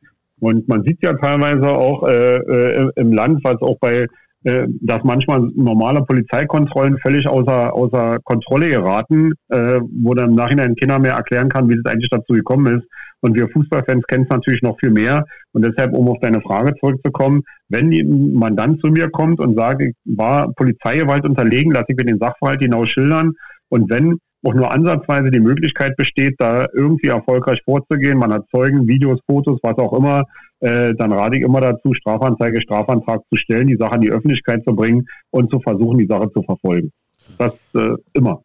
Und 0.40 0.66
man 0.66 0.82
sieht 0.84 1.02
ja 1.02 1.12
teilweise 1.14 1.68
auch 1.68 2.08
äh, 2.08 2.36
äh, 2.36 2.90
im 2.96 3.12
Land, 3.12 3.44
was 3.44 3.60
auch 3.60 3.78
bei 3.78 4.06
äh, 4.44 4.66
dass 4.80 5.02
manchmal 5.04 5.40
normale 5.54 6.02
Polizeikontrollen 6.02 6.98
völlig 6.98 7.26
außer, 7.26 7.74
außer 7.74 8.18
Kontrolle 8.24 8.68
geraten, 8.68 9.32
äh, 9.48 9.80
wo 10.02 10.14
dann 10.14 10.30
im 10.30 10.36
Nachhinein 10.36 10.74
Kinder 10.74 10.98
mehr 10.98 11.14
erklären 11.14 11.48
kann, 11.48 11.68
wie 11.68 11.74
es 11.74 11.84
eigentlich 11.86 12.10
dazu 12.10 12.34
gekommen 12.34 12.78
ist. 12.78 12.86
Und 13.22 13.34
wir 13.36 13.48
Fußballfans 13.48 14.04
kennen 14.06 14.24
es 14.24 14.28
natürlich 14.28 14.60
noch 14.60 14.78
viel 14.78 14.90
mehr. 14.90 15.24
Und 15.52 15.64
deshalb, 15.64 15.94
um 15.94 16.08
auf 16.08 16.18
deine 16.20 16.42
Frage 16.42 16.74
zurückzukommen, 16.78 17.42
wenn 17.70 18.34
man 18.34 18.54
dann 18.54 18.78
zu 18.80 18.88
mir 18.88 19.08
kommt 19.08 19.40
und 19.40 19.56
sagt, 19.56 19.80
ich 19.80 19.94
war 20.04 20.52
Polizeigewalt 20.52 21.24
unterlegen, 21.24 21.72
lasse 21.72 21.86
ich 21.88 21.96
mir 21.96 22.04
den 22.04 22.18
Sachverhalt 22.18 22.60
genau 22.60 22.84
schildern. 22.84 23.32
Und 23.70 23.90
wenn 23.90 24.18
auch 24.44 24.54
nur 24.54 24.70
ansatzweise 24.70 25.30
die 25.30 25.40
Möglichkeit 25.40 25.96
besteht, 25.96 26.34
da 26.38 26.66
irgendwie 26.74 27.08
erfolgreich 27.08 27.60
vorzugehen, 27.64 28.18
man 28.18 28.32
hat 28.32 28.46
Zeugen, 28.54 28.86
Videos, 28.86 29.18
Fotos, 29.26 29.58
was 29.62 29.76
auch 29.78 29.92
immer, 29.94 30.24
äh, 30.60 30.94
dann 30.94 31.12
rate 31.12 31.36
ich 31.36 31.42
immer 31.42 31.60
dazu, 31.60 31.92
Strafanzeige, 31.94 32.60
Strafantrag 32.60 33.22
zu 33.30 33.36
stellen, 33.36 33.68
die 33.68 33.76
Sache 33.76 33.92
an 33.92 34.00
die 34.00 34.10
Öffentlichkeit 34.10 34.62
zu 34.64 34.74
bringen 34.74 35.06
und 35.30 35.50
zu 35.50 35.60
versuchen, 35.60 35.98
die 35.98 36.06
Sache 36.06 36.30
zu 36.32 36.42
verfolgen. 36.42 36.92
Das 37.38 37.52
äh, 37.74 37.96
immer. 38.12 38.42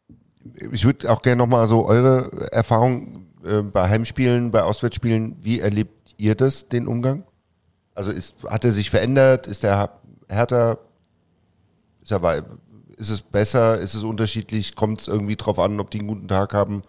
Ich 0.71 0.85
würde 0.85 1.11
auch 1.11 1.21
gerne 1.21 1.37
nochmal 1.37 1.67
so 1.67 1.85
eure 1.85 2.29
Erfahrung 2.51 3.27
äh, 3.45 3.61
bei 3.61 3.89
Heimspielen, 3.89 4.51
bei 4.51 4.63
Auswärtsspielen, 4.63 5.35
wie 5.41 5.59
erlebt 5.59 6.15
ihr 6.17 6.35
das, 6.35 6.67
den 6.67 6.87
Umgang? 6.87 7.23
Also 7.93 8.11
ist, 8.11 8.35
hat 8.49 8.63
er 8.63 8.71
sich 8.71 8.89
verändert? 8.89 9.47
Ist 9.47 9.63
er 9.63 9.89
härter? 10.29 10.79
Ist, 12.01 12.11
er, 12.11 12.43
ist 12.99 13.09
es 13.09 13.21
besser? 13.21 13.79
Ist 13.79 13.93
es 13.95 14.03
unterschiedlich? 14.03 14.75
Kommt 14.75 15.01
es 15.01 15.07
irgendwie 15.07 15.37
drauf 15.37 15.57
an, 15.57 15.79
ob 15.79 15.89
die 15.89 15.99
einen 15.99 16.07
guten 16.09 16.27
Tag 16.27 16.53
haben? 16.53 16.83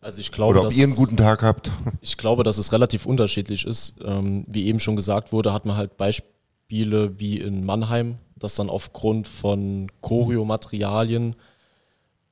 Also 0.00 0.20
ich 0.20 0.32
glaube, 0.32 0.58
Oder 0.58 0.68
ob 0.68 0.74
ihr 0.74 0.84
einen 0.84 0.96
guten 0.96 1.16
Tag 1.16 1.42
habt. 1.42 1.70
Ich 2.00 2.16
glaube, 2.16 2.42
dass 2.42 2.56
es 2.56 2.72
relativ 2.72 3.04
unterschiedlich 3.04 3.66
ist. 3.66 3.96
Ähm, 4.02 4.44
wie 4.48 4.66
eben 4.66 4.80
schon 4.80 4.96
gesagt 4.96 5.32
wurde, 5.32 5.52
hat 5.52 5.66
man 5.66 5.76
halt 5.76 5.98
Beispiele 5.98 7.20
wie 7.20 7.38
in 7.38 7.66
Mannheim, 7.66 8.16
dass 8.36 8.54
dann 8.54 8.70
aufgrund 8.70 9.28
von 9.28 9.92
Choreomaterialien 10.00 11.36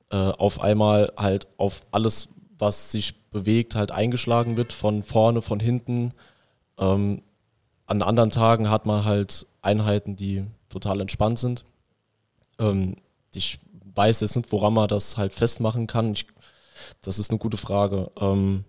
äh, 0.09 0.15
auf 0.15 0.59
einmal 0.59 1.13
halt 1.15 1.47
auf 1.57 1.81
alles, 1.91 2.29
was 2.57 2.91
sich 2.91 3.13
bewegt, 3.29 3.75
halt 3.75 3.91
eingeschlagen 3.91 4.57
wird, 4.57 4.73
von 4.73 5.03
vorne, 5.03 5.43
von 5.43 5.59
hinten. 5.59 6.13
Ähm, 6.79 7.21
an 7.85 8.01
anderen 8.01 8.31
Tagen 8.31 8.71
hat 8.71 8.87
man 8.87 9.05
halt 9.05 9.45
Einheiten, 9.61 10.15
die 10.15 10.45
total 10.69 11.01
entspannt 11.01 11.37
sind. 11.37 11.63
Ähm, 12.59 12.95
ich 13.33 13.59
weiß 13.95 14.21
jetzt 14.21 14.35
nicht, 14.35 14.51
woran 14.51 14.73
man 14.73 14.87
das 14.87 15.17
halt 15.17 15.33
festmachen 15.33 15.87
kann. 15.87 16.13
Ich 16.13 16.27
das 17.01 17.19
ist 17.19 17.29
eine 17.29 17.39
gute 17.39 17.57
Frage. 17.57 18.11
Ähm 18.19 18.63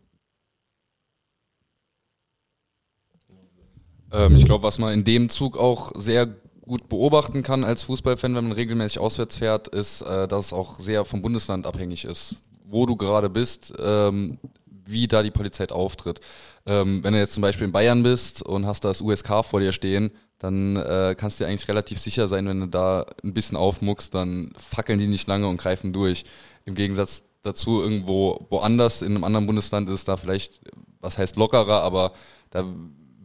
ähm, 4.13 4.37
ich 4.37 4.45
glaube, 4.45 4.65
was 4.65 4.79
man 4.79 4.93
in 4.93 5.05
dem 5.05 5.29
Zug 5.29 5.57
auch 5.59 5.93
sehr 5.97 6.27
gut 6.63 6.89
beobachten 6.89 7.43
kann 7.43 7.65
als 7.65 7.85
Fußballfan, 7.85 8.35
wenn 8.35 8.45
man 8.45 8.53
regelmäßig 8.53 8.99
auswärts 8.99 9.39
fährt, 9.39 9.69
ist, 9.69 10.03
äh, 10.03 10.29
dass 10.29 10.47
es 10.47 10.53
auch 10.53 10.79
sehr 10.79 11.05
vom 11.05 11.23
Bundesland 11.23 11.67
abhängig 11.67 12.05
ist, 12.05 12.37
wo 12.65 12.87
du 12.87 12.97
gerade 12.97 13.29
bist, 13.29 13.73
ähm, 13.79 14.39
wie 14.67 15.09
da 15.09 15.23
die 15.23 15.31
Polizei 15.31 15.69
auftritt. 15.69 16.21
Ähm, 16.67 17.03
wenn 17.03 17.13
du 17.13 17.19
jetzt 17.19 17.35
zum 17.35 17.43
Beispiel 17.43 17.67
in 17.67 17.73
Bayern 17.73 18.03
bist 18.03 18.43
und 18.43 18.67
hast 18.67 18.85
das 18.85 19.01
USK 19.01 19.45
vor 19.45 19.61
dir 19.61 19.73
stehen, 19.73 20.13
dann 20.41 20.77
äh, 20.77 21.15
kannst 21.17 21.39
du 21.39 21.45
dir 21.45 21.51
eigentlich 21.51 21.69
relativ 21.69 21.99
sicher 21.99 22.27
sein, 22.27 22.49
wenn 22.49 22.61
du 22.61 22.67
da 22.67 23.07
ein 23.23 23.35
bisschen 23.35 23.59
aufmuckst, 23.59 24.15
dann 24.15 24.53
fackeln 24.57 24.99
die 24.99 25.07
nicht 25.07 25.29
lange 25.29 25.47
und 25.47 25.59
greifen 25.59 25.93
durch. 25.93 26.25
Im 26.65 26.75
Gegensatz 26.75 27.25
dazu 27.43 27.83
irgendwo 27.83 28.47
woanders 28.49 29.03
in 29.03 29.15
einem 29.15 29.25
anderen 29.25 29.47
Bundesland 29.47 29.89
ist 29.91 30.09
da 30.09 30.17
vielleicht, 30.17 30.61
was 31.01 31.19
heißt 31.19 31.37
lockerer, 31.37 31.83
aber 31.83 32.13
da 32.51 32.65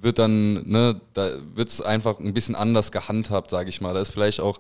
wird 0.02 0.20
dann, 0.20 0.70
ne, 0.70 1.00
da 1.14 1.32
wird 1.56 1.70
es 1.70 1.80
einfach 1.80 2.20
ein 2.20 2.34
bisschen 2.34 2.56
anders 2.56 2.92
gehandhabt, 2.92 3.50
sage 3.50 3.70
ich 3.70 3.80
mal. 3.80 3.94
Da 3.94 4.02
ist 4.02 4.12
vielleicht 4.12 4.42
auch 4.42 4.60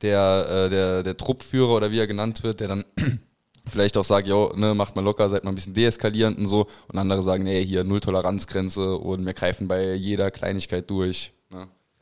der, 0.00 0.46
äh, 0.48 0.70
der, 0.70 1.02
der 1.02 1.16
Truppführer 1.16 1.74
oder 1.74 1.90
wie 1.90 1.98
er 1.98 2.06
genannt 2.06 2.44
wird, 2.44 2.60
der 2.60 2.68
dann 2.68 2.84
vielleicht 3.66 3.96
auch 3.96 4.04
sagt, 4.04 4.28
jo, 4.28 4.52
ne, 4.54 4.74
macht 4.74 4.94
mal 4.94 5.02
locker, 5.04 5.28
seid 5.28 5.42
mal 5.42 5.50
ein 5.50 5.56
bisschen 5.56 5.74
deeskalierend 5.74 6.38
und 6.38 6.46
so. 6.46 6.68
Und 6.86 6.98
andere 6.98 7.24
sagen, 7.24 7.42
nee, 7.42 7.64
hier 7.64 7.82
Null 7.82 8.00
Toleranzgrenze 8.00 8.96
und 8.96 9.26
wir 9.26 9.34
greifen 9.34 9.66
bei 9.66 9.94
jeder 9.94 10.30
Kleinigkeit 10.30 10.88
durch. 10.88 11.32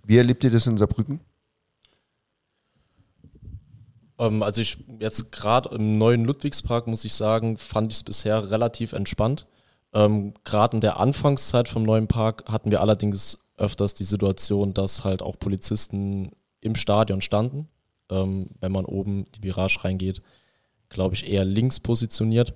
Wie 0.05 0.19
erlebt 0.19 0.45
ihr 0.45 0.51
das 0.51 0.67
in 0.67 0.77
Saarbrücken? 0.77 1.21
Ähm, 4.19 4.43
also 4.43 4.61
ich 4.61 4.79
jetzt 5.01 5.33
gerade 5.33 5.71
im 5.75 5.99
neuen 5.99 6.25
Ludwigspark 6.25 6.87
muss 6.87 7.05
ich 7.05 7.15
sagen, 7.15 7.59
fand 7.59 7.91
ich 7.91 7.99
es 7.99 8.03
bisher 8.03 8.51
relativ 8.51 8.93
entspannt. 8.93 9.47
Ähm, 9.93 10.35
gerade 10.45 10.77
in 10.77 10.81
der 10.81 10.99
Anfangszeit 10.99 11.69
vom 11.69 11.85
neuen 11.85 12.09
Park 12.09 12.45
hatten 12.47 12.71
wir 12.71 12.81
allerdings 12.81 13.39
öfters 13.57 13.95
die 13.95 14.05
Situation, 14.05 14.75
dass 14.75 15.05
halt 15.05 15.23
auch 15.23 15.39
Polizisten 15.39 16.33
im 16.61 16.75
Stadion 16.75 17.21
standen. 17.21 17.69
Ähm, 18.11 18.51
wenn 18.61 18.73
man 18.73 18.85
oben 18.85 19.27
die 19.33 19.43
Virage 19.43 19.85
reingeht, 19.85 20.23
glaube 20.89 21.15
ich, 21.15 21.29
eher 21.31 21.45
links 21.45 21.81
positioniert. 21.81 22.55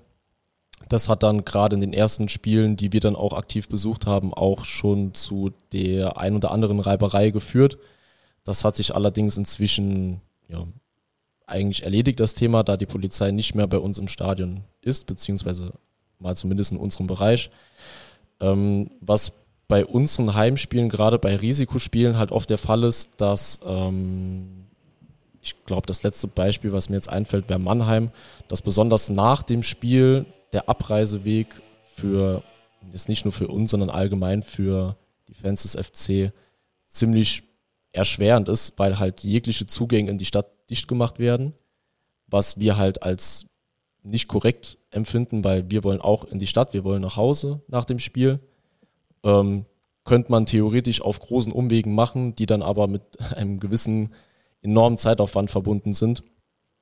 Das 0.89 1.09
hat 1.09 1.23
dann 1.23 1.45
gerade 1.45 1.75
in 1.75 1.81
den 1.81 1.93
ersten 1.93 2.29
Spielen, 2.29 2.77
die 2.77 2.93
wir 2.93 3.01
dann 3.01 3.17
auch 3.17 3.33
aktiv 3.33 3.69
besucht 3.69 4.07
haben, 4.07 4.33
auch 4.33 4.65
schon 4.65 5.13
zu 5.15 5.53
der 5.73 6.19
ein 6.19 6.35
oder 6.35 6.51
anderen 6.51 6.81
Reiberei 6.81 7.31
geführt. 7.31 7.79
Das 8.45 8.65
hat 8.65 8.77
sich 8.77 8.95
allerdings 8.95 9.37
inzwischen 9.37 10.21
ja, 10.49 10.67
eigentlich 11.47 11.83
erledigt, 11.83 12.21
das 12.21 12.35
Thema, 12.35 12.63
da 12.63 12.77
die 12.77 12.87
Polizei 12.87 13.31
nicht 13.31 13.55
mehr 13.55 13.67
bei 13.67 13.79
uns 13.79 13.99
im 13.99 14.09
Stadion 14.09 14.65
ist, 14.81 15.07
beziehungsweise 15.07 15.73
mal 16.19 16.37
zumindest 16.37 16.73
in 16.73 16.79
unserem 16.79 17.07
Bereich. 17.07 17.51
Ähm, 18.41 18.91
was 19.01 19.33
bei 19.67 19.85
unseren 19.85 20.35
Heimspielen, 20.35 20.89
gerade 20.89 21.19
bei 21.19 21.37
Risikospielen, 21.37 22.17
halt 22.17 22.33
oft 22.33 22.49
der 22.49 22.59
Fall 22.59 22.85
ist, 22.85 23.21
dass 23.21 23.61
ähm, 23.67 24.67
ich 25.49 25.65
glaube, 25.65 25.87
das 25.87 26.03
letzte 26.03 26.27
Beispiel, 26.27 26.73
was 26.73 26.89
mir 26.89 26.97
jetzt 26.97 27.09
einfällt, 27.09 27.49
wäre 27.49 27.59
Mannheim, 27.59 28.11
dass 28.49 28.63
besonders 28.63 29.09
nach 29.09 29.43
dem 29.43 29.63
Spiel 29.63 30.27
der 30.53 30.69
Abreiseweg 30.69 31.61
für, 31.95 32.43
ist 32.93 33.09
nicht 33.09 33.25
nur 33.25 33.33
für 33.33 33.49
uns, 33.49 33.71
sondern 33.71 33.91
allgemein 33.91 34.43
für 34.43 34.97
die 35.29 35.35
Fans 35.35 35.63
des 35.63 35.75
FC 35.77 36.33
ziemlich 36.87 37.43
erschwerend 37.93 38.49
ist, 38.49 38.79
weil 38.79 38.99
halt 38.99 39.23
jegliche 39.23 39.67
Zugänge 39.67 40.11
in 40.11 40.19
die 40.19 40.27
Stadt 40.27 40.51
dicht 40.71 40.89
gemacht 40.89 41.19
werden, 41.19 41.55
was 42.27 42.59
wir 42.59 42.77
halt 42.77 43.03
als 43.03 43.47
nicht 44.03 44.29
korrekt 44.29 44.79
empfinden, 44.91 45.45
weil 45.45 45.71
wir 45.71 45.85
wollen 45.85 46.01
auch 46.01 46.25
in 46.25 46.39
die 46.39 46.47
Stadt, 46.47 46.73
wir 46.73 46.85
wollen 46.85 47.03
nach 47.03 47.17
Hause 47.17 47.63
nach 47.69 47.85
dem 47.85 47.99
Spiel. 47.99 48.41
Ähm, 49.25 49.65
könnte 50.05 50.31
man 50.31 50.47
theoretisch 50.47 51.03
auf 51.03 51.21
großen 51.21 51.53
Umwegen 51.53 51.95
machen, 51.95 52.35
die 52.35 52.47
dann 52.47 52.63
aber 52.63 52.87
mit 52.87 53.03
einem 53.37 53.61
gewissen 53.61 54.15
enormen 54.63 54.99
Zeitaufwand 54.99 55.51
verbunden 55.51 55.95
sind. 55.95 56.23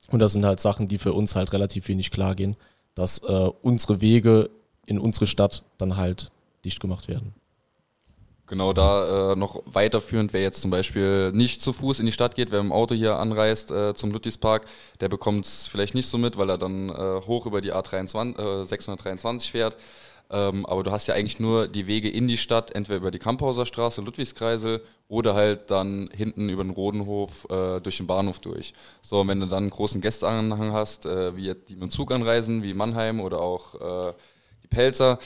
Und 0.09 0.19
das 0.19 0.33
sind 0.33 0.45
halt 0.45 0.59
Sachen, 0.59 0.87
die 0.87 0.97
für 0.97 1.13
uns 1.13 1.35
halt 1.35 1.53
relativ 1.53 1.87
wenig 1.87 2.11
klar 2.11 2.35
gehen, 2.35 2.55
dass 2.95 3.19
äh, 3.19 3.49
unsere 3.61 4.01
Wege 4.01 4.49
in 4.85 4.99
unsere 4.99 5.27
Stadt 5.27 5.63
dann 5.77 5.97
halt 5.97 6.31
dicht 6.63 6.79
gemacht 6.79 7.07
werden. 7.07 7.33
Genau 8.47 8.71
da 8.71 9.33
äh, 9.33 9.35
noch 9.35 9.61
weiterführend, 9.65 10.31
wer 10.31 10.41
jetzt 10.41 10.61
zum 10.61 10.71
Beispiel 10.71 11.33
nicht 11.33 11.61
zu 11.61 11.73
Fuß 11.73 11.99
in 11.99 12.05
die 12.05 12.13
Stadt 12.13 12.35
geht, 12.35 12.49
wer 12.49 12.61
im 12.61 12.71
Auto 12.71 12.95
hier 12.95 13.17
anreist 13.17 13.71
äh, 13.71 13.93
zum 13.93 14.11
Ludwigspark, 14.11 14.65
der 15.01 15.09
bekommt 15.09 15.45
es 15.45 15.67
vielleicht 15.67 15.93
nicht 15.93 16.07
so 16.07 16.17
mit, 16.17 16.37
weil 16.37 16.49
er 16.49 16.57
dann 16.57 16.87
äh, 16.87 17.21
hoch 17.27 17.45
über 17.45 17.59
die 17.59 17.73
A23, 17.73 18.61
äh, 18.61 18.65
623 18.65 19.51
fährt. 19.51 19.75
Ähm, 20.29 20.65
aber 20.65 20.83
du 20.83 20.91
hast 20.91 21.07
ja 21.07 21.15
eigentlich 21.15 21.39
nur 21.39 21.67
die 21.67 21.87
Wege 21.87 22.09
in 22.09 22.27
die 22.27 22.37
Stadt, 22.37 22.75
entweder 22.75 22.97
über 22.97 23.11
die 23.11 23.19
Kamphauser 23.19 23.65
Straße, 23.65 24.01
Ludwigskreisel 24.01 24.83
oder 25.07 25.35
halt 25.35 25.71
dann 25.71 26.09
hinten 26.13 26.49
über 26.49 26.63
den 26.63 26.71
Rodenhof 26.71 27.47
äh, 27.49 27.79
durch 27.79 27.97
den 27.97 28.07
Bahnhof 28.07 28.39
durch. 28.39 28.73
So, 29.01 29.21
und 29.21 29.29
wenn 29.29 29.39
du 29.39 29.45
dann 29.45 29.63
einen 29.63 29.69
großen 29.69 30.01
Gästeanhang 30.01 30.73
hast, 30.73 31.05
äh, 31.05 31.35
wie 31.37 31.45
jetzt 31.45 31.69
die 31.69 31.75
mit 31.75 31.83
dem 31.83 31.89
Zug 31.91 32.11
anreisen, 32.11 32.61
wie 32.61 32.73
Mannheim 32.73 33.21
oder 33.21 33.39
auch 33.39 34.09
äh, 34.09 34.13
die 34.63 34.67
Pelzer, 34.67 35.19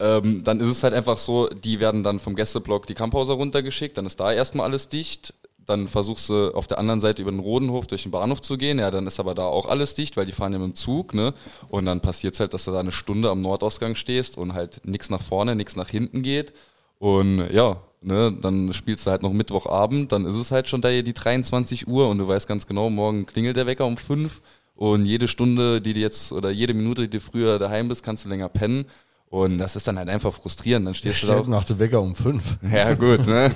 ähm, 0.00 0.42
dann 0.42 0.58
ist 0.60 0.68
es 0.68 0.82
halt 0.82 0.94
einfach 0.94 1.18
so, 1.18 1.48
die 1.48 1.78
werden 1.78 2.02
dann 2.02 2.18
vom 2.18 2.34
Gästeblock 2.34 2.86
die 2.88 2.94
Kamphauser 2.94 3.34
runtergeschickt, 3.34 3.96
dann 3.96 4.06
ist 4.06 4.18
da 4.18 4.32
erstmal 4.32 4.66
alles 4.66 4.88
dicht. 4.88 5.34
Dann 5.66 5.88
versuchst 5.88 6.28
du 6.28 6.52
auf 6.54 6.66
der 6.66 6.78
anderen 6.78 7.00
Seite 7.00 7.22
über 7.22 7.30
den 7.30 7.40
Rodenhof 7.40 7.86
durch 7.86 8.02
den 8.02 8.10
Bahnhof 8.10 8.40
zu 8.40 8.58
gehen. 8.58 8.78
Ja, 8.78 8.90
dann 8.90 9.06
ist 9.06 9.20
aber 9.20 9.34
da 9.34 9.44
auch 9.44 9.66
alles 9.66 9.94
dicht, 9.94 10.16
weil 10.16 10.26
die 10.26 10.32
fahren 10.32 10.52
ja 10.52 10.58
mit 10.58 10.68
dem 10.68 10.74
Zug, 10.74 11.14
ne? 11.14 11.34
Und 11.68 11.86
dann 11.86 12.00
passiert 12.00 12.34
es 12.34 12.40
halt, 12.40 12.52
dass 12.54 12.64
du 12.64 12.72
da 12.72 12.80
eine 12.80 12.92
Stunde 12.92 13.30
am 13.30 13.40
Nordausgang 13.40 13.94
stehst 13.94 14.36
und 14.38 14.54
halt 14.54 14.84
nichts 14.84 15.10
nach 15.10 15.22
vorne, 15.22 15.54
nichts 15.54 15.76
nach 15.76 15.88
hinten 15.88 16.22
geht. 16.22 16.52
Und 16.98 17.48
ja, 17.52 17.76
ne, 18.00 18.36
dann 18.40 18.72
spielst 18.72 19.06
du 19.06 19.10
halt 19.10 19.22
noch 19.22 19.32
Mittwochabend, 19.32 20.12
dann 20.12 20.26
ist 20.26 20.36
es 20.36 20.50
halt 20.50 20.68
schon 20.68 20.82
da 20.82 20.88
die 20.90 21.12
23 21.12 21.88
Uhr 21.88 22.08
und 22.08 22.18
du 22.18 22.28
weißt 22.28 22.46
ganz 22.46 22.66
genau, 22.66 22.90
morgen 22.90 23.26
klingelt 23.26 23.56
der 23.56 23.66
Wecker 23.66 23.86
um 23.86 23.96
5 23.96 24.40
und 24.74 25.04
jede 25.04 25.28
Stunde, 25.28 25.80
die 25.80 25.94
du 25.94 26.00
jetzt 26.00 26.32
oder 26.32 26.50
jede 26.50 26.74
Minute, 26.74 27.02
die 27.02 27.18
du 27.18 27.20
früher 27.20 27.58
daheim 27.58 27.88
bist, 27.88 28.02
kannst 28.02 28.24
du 28.24 28.28
länger 28.28 28.48
pennen. 28.48 28.86
Und 29.32 29.56
das 29.56 29.76
ist 29.76 29.88
dann 29.88 29.96
halt 29.96 30.10
einfach 30.10 30.30
frustrierend. 30.30 30.86
Dann 30.86 30.94
stehst 30.94 31.22
du 31.22 31.26
da. 31.26 31.38
Steht 31.38 31.48
nach 31.48 31.64
der 31.64 31.78
Wecker 31.78 32.02
um 32.02 32.14
fünf. 32.14 32.58
Ja, 32.70 32.92
gut, 32.92 33.26
ne? 33.26 33.50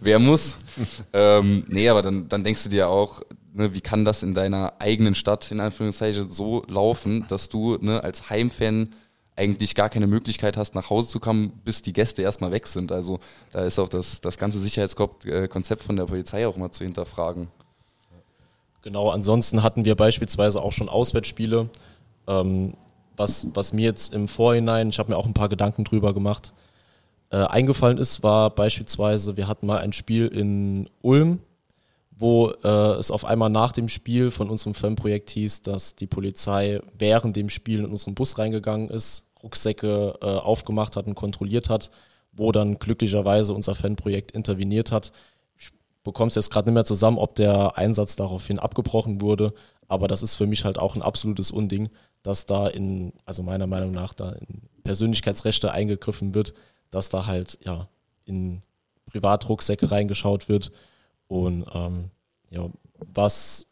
Wer 0.00 0.18
muss? 0.18 0.56
ähm, 1.12 1.62
nee, 1.68 1.88
aber 1.88 2.02
dann, 2.02 2.28
dann 2.28 2.42
denkst 2.42 2.64
du 2.64 2.68
dir 2.68 2.88
auch, 2.88 3.22
ne, 3.52 3.72
wie 3.72 3.80
kann 3.80 4.04
das 4.04 4.24
in 4.24 4.34
deiner 4.34 4.72
eigenen 4.80 5.14
Stadt, 5.14 5.48
in 5.52 5.60
Anführungszeichen, 5.60 6.28
so 6.28 6.64
laufen, 6.66 7.26
dass 7.28 7.48
du 7.48 7.78
ne, 7.80 8.02
als 8.02 8.28
Heimfan 8.28 8.92
eigentlich 9.36 9.76
gar 9.76 9.88
keine 9.88 10.08
Möglichkeit 10.08 10.56
hast, 10.56 10.74
nach 10.74 10.90
Hause 10.90 11.08
zu 11.08 11.20
kommen, 11.20 11.52
bis 11.64 11.80
die 11.80 11.92
Gäste 11.92 12.22
erstmal 12.22 12.50
weg 12.50 12.66
sind. 12.66 12.90
Also 12.90 13.20
da 13.52 13.62
ist 13.62 13.78
auch 13.78 13.88
das, 13.88 14.20
das 14.20 14.36
ganze 14.36 14.58
Sicherheitskonzept 14.58 15.80
von 15.82 15.94
der 15.94 16.06
Polizei 16.06 16.44
auch 16.44 16.56
mal 16.56 16.72
zu 16.72 16.82
hinterfragen. 16.82 17.46
Genau, 18.82 19.10
ansonsten 19.10 19.62
hatten 19.62 19.84
wir 19.84 19.94
beispielsweise 19.94 20.60
auch 20.60 20.72
schon 20.72 20.88
Auswärtsspiele. 20.88 21.68
Ähm, 22.26 22.74
was, 23.20 23.46
was 23.52 23.72
mir 23.72 23.84
jetzt 23.84 24.14
im 24.14 24.26
Vorhinein, 24.26 24.88
ich 24.88 24.98
habe 24.98 25.12
mir 25.12 25.18
auch 25.18 25.26
ein 25.26 25.34
paar 25.34 25.50
Gedanken 25.50 25.84
drüber 25.84 26.14
gemacht, 26.14 26.54
äh, 27.30 27.36
eingefallen 27.36 27.98
ist, 27.98 28.22
war 28.22 28.50
beispielsweise, 28.50 29.36
wir 29.36 29.46
hatten 29.46 29.66
mal 29.66 29.78
ein 29.78 29.92
Spiel 29.92 30.26
in 30.26 30.88
Ulm, 31.02 31.40
wo 32.10 32.50
äh, 32.64 32.68
es 32.98 33.10
auf 33.10 33.24
einmal 33.24 33.50
nach 33.50 33.72
dem 33.72 33.88
Spiel 33.88 34.30
von 34.30 34.48
unserem 34.50 34.74
Fanprojekt 34.74 35.30
hieß, 35.30 35.62
dass 35.62 35.94
die 35.94 36.06
Polizei 36.06 36.80
während 36.98 37.36
dem 37.36 37.50
Spiel 37.50 37.80
in 37.80 37.86
unseren 37.86 38.14
Bus 38.14 38.38
reingegangen 38.38 38.88
ist, 38.88 39.26
Rucksäcke 39.42 40.14
äh, 40.20 40.26
aufgemacht 40.26 40.96
hat 40.96 41.06
und 41.06 41.14
kontrolliert 41.14 41.68
hat, 41.68 41.90
wo 42.32 42.52
dann 42.52 42.78
glücklicherweise 42.78 43.52
unser 43.52 43.74
Fanprojekt 43.74 44.32
interveniert 44.32 44.92
hat. 44.92 45.12
Ich 45.58 45.70
bekomme 46.04 46.28
es 46.28 46.34
jetzt 46.36 46.50
gerade 46.50 46.68
nicht 46.68 46.74
mehr 46.74 46.84
zusammen, 46.84 47.18
ob 47.18 47.34
der 47.34 47.76
Einsatz 47.76 48.16
daraufhin 48.16 48.58
abgebrochen 48.58 49.20
wurde, 49.20 49.52
aber 49.90 50.06
das 50.06 50.22
ist 50.22 50.36
für 50.36 50.46
mich 50.46 50.64
halt 50.64 50.78
auch 50.78 50.94
ein 50.94 51.02
absolutes 51.02 51.50
Unding, 51.50 51.88
dass 52.22 52.46
da 52.46 52.68
in, 52.68 53.12
also 53.24 53.42
meiner 53.42 53.66
Meinung 53.66 53.90
nach, 53.90 54.14
da 54.14 54.30
in 54.30 54.62
Persönlichkeitsrechte 54.84 55.72
eingegriffen 55.72 56.32
wird, 56.32 56.54
dass 56.90 57.08
da 57.08 57.26
halt 57.26 57.58
ja 57.64 57.88
in 58.24 58.62
Privatrucksäcke 59.06 59.90
reingeschaut 59.90 60.48
wird. 60.48 60.70
Und 61.26 61.66
ähm, 61.74 62.10
ja, 62.50 62.70
was, 63.12 63.66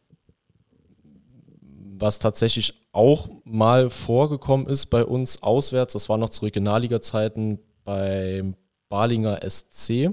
was 1.60 2.18
tatsächlich 2.18 2.74
auch 2.90 3.28
mal 3.44 3.88
vorgekommen 3.88 4.66
ist 4.66 4.86
bei 4.86 5.04
uns 5.04 5.40
auswärts, 5.44 5.92
das 5.92 6.08
war 6.08 6.18
noch 6.18 6.30
zu 6.30 6.44
Regionalliga-Zeiten 6.44 7.60
beim 7.84 8.56
Balinger 8.88 9.38
SC, 9.48 10.10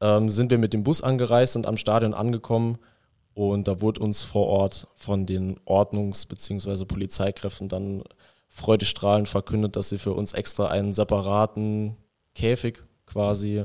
ähm, 0.00 0.28
sind 0.28 0.50
wir 0.50 0.58
mit 0.58 0.72
dem 0.72 0.82
Bus 0.82 1.02
angereist 1.02 1.54
und 1.54 1.68
am 1.68 1.76
Stadion 1.76 2.14
angekommen 2.14 2.78
und 3.48 3.68
da 3.68 3.80
wurde 3.80 4.00
uns 4.00 4.22
vor 4.22 4.46
Ort 4.46 4.86
von 4.94 5.26
den 5.26 5.58
Ordnungs- 5.64 6.28
bzw. 6.28 6.84
Polizeikräften 6.84 7.68
dann 7.68 8.02
freudestrahlend 8.48 9.28
verkündet, 9.28 9.76
dass 9.76 9.88
sie 9.88 9.98
für 9.98 10.12
uns 10.12 10.32
extra 10.32 10.68
einen 10.68 10.92
separaten 10.92 11.96
Käfig 12.34 12.82
quasi 13.06 13.64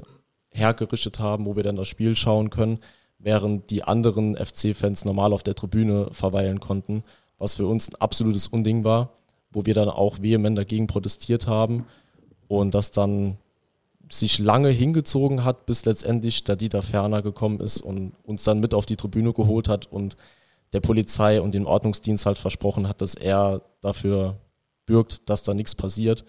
hergerichtet 0.50 1.20
haben, 1.20 1.46
wo 1.46 1.56
wir 1.56 1.64
dann 1.64 1.76
das 1.76 1.88
Spiel 1.88 2.16
schauen 2.16 2.50
können, 2.50 2.80
während 3.20 3.70
die 3.70 3.84
anderen 3.84 4.36
FC-Fans 4.38 5.06
normal 5.06 5.34
auf 5.34 5.44
der 5.44 5.56
Tribüne 5.56 6.08
verweilen 6.12 6.60
konnten, 6.60 7.04
was 7.38 7.56
für 7.56 7.66
uns 7.68 7.90
ein 7.90 7.96
absolutes 7.96 8.48
Unding 8.48 8.84
war, 8.84 9.12
wo 9.52 9.66
wir 9.66 9.74
dann 9.74 9.90
auch 9.90 10.22
vehement 10.22 10.58
dagegen 10.58 10.88
protestiert 10.88 11.48
haben 11.48 11.86
und 12.48 12.74
das 12.74 12.92
dann 12.92 13.38
sich 14.10 14.40
lange 14.40 14.70
hingezogen 14.70 15.44
hat, 15.44 15.66
bis 15.66 15.86
letztendlich 15.86 16.44
der 16.44 16.56
Dieter 16.56 16.82
Ferner 16.82 17.22
gekommen 17.22 17.60
ist 17.60 17.82
und 17.82 18.14
uns 18.24 18.44
dann 18.44 18.60
mit 18.60 18.74
auf 18.74 18.86
die 18.86 18.98
Tribüne 18.98 19.34
geholt 19.34 19.68
hat 19.68 19.88
und 19.92 20.16
der 20.74 20.80
Polizei 20.82 21.42
und 21.42 21.54
dem 21.54 21.66
Ordnungsdienst 21.66 22.26
halt 22.26 22.38
versprochen 22.38 22.88
hat, 22.88 23.02
dass 23.02 23.16
er 23.16 23.62
dafür 23.82 24.40
bürgt, 24.86 25.30
dass 25.30 25.44
da 25.44 25.54
nichts 25.54 25.76
passiert. 25.76 26.26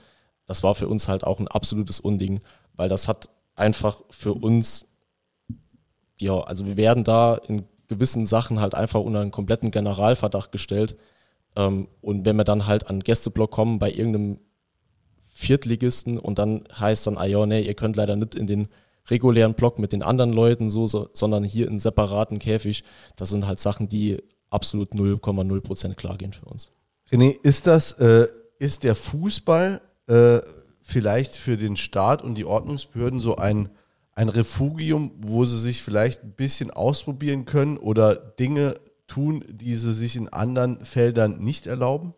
Das 0.46 0.62
war 0.62 0.74
für 0.74 0.88
uns 0.88 1.08
halt 1.08 1.24
auch 1.24 1.40
ein 1.40 1.48
absolutes 1.48 2.00
Unding, 2.00 2.40
weil 2.74 2.88
das 2.88 3.08
hat 3.08 3.28
einfach 3.54 4.02
für 4.10 4.32
uns, 4.32 4.86
ja, 6.18 6.38
also 6.40 6.66
wir 6.66 6.76
werden 6.76 7.04
da 7.04 7.34
in 7.34 7.64
gewissen 7.88 8.26
Sachen 8.26 8.60
halt 8.60 8.74
einfach 8.74 9.00
unter 9.00 9.20
einen 9.20 9.30
kompletten 9.30 9.70
Generalverdacht 9.70 10.52
gestellt. 10.52 10.96
Ähm, 11.56 11.88
und 12.00 12.24
wenn 12.24 12.36
wir 12.36 12.44
dann 12.44 12.66
halt 12.66 12.88
an 12.88 13.00
Gästeblock 13.00 13.50
kommen 13.50 13.78
bei 13.78 13.90
irgendeinem 13.90 14.38
Viertligisten 15.38 16.18
und 16.18 16.38
dann 16.38 16.64
heißt 16.72 17.06
dann, 17.06 17.18
ah 17.18 17.26
ja, 17.26 17.44
nee, 17.44 17.60
ihr 17.60 17.74
könnt 17.74 17.96
leider 17.96 18.16
nicht 18.16 18.34
in 18.34 18.46
den 18.46 18.68
regulären 19.10 19.52
Block 19.52 19.78
mit 19.78 19.92
den 19.92 20.02
anderen 20.02 20.32
Leuten 20.32 20.70
so, 20.70 20.86
so 20.86 21.10
sondern 21.12 21.44
hier 21.44 21.68
in 21.68 21.78
separaten 21.78 22.38
Käfig. 22.38 22.84
Das 23.16 23.28
sind 23.28 23.46
halt 23.46 23.60
Sachen, 23.60 23.86
die 23.86 24.16
absolut 24.48 24.92
0,0 24.92 25.60
Prozent 25.60 25.98
klar 25.98 26.16
gehen 26.16 26.32
für 26.32 26.46
uns. 26.46 26.70
René, 27.10 27.34
ist 27.42 27.66
das, 27.66 27.92
äh, 27.92 28.28
ist 28.58 28.82
der 28.82 28.94
Fußball 28.94 29.82
äh, 30.06 30.40
vielleicht 30.80 31.36
für 31.36 31.58
den 31.58 31.76
Staat 31.76 32.22
und 32.22 32.36
die 32.36 32.46
Ordnungsbehörden 32.46 33.20
so 33.20 33.36
ein, 33.36 33.68
ein 34.14 34.30
Refugium, 34.30 35.10
wo 35.18 35.44
sie 35.44 35.58
sich 35.58 35.82
vielleicht 35.82 36.24
ein 36.24 36.32
bisschen 36.32 36.70
ausprobieren 36.70 37.44
können 37.44 37.76
oder 37.76 38.16
Dinge 38.16 38.80
tun, 39.06 39.44
die 39.50 39.74
sie 39.74 39.92
sich 39.92 40.16
in 40.16 40.30
anderen 40.30 40.82
Feldern 40.82 41.40
nicht 41.40 41.66
erlauben? 41.66 42.14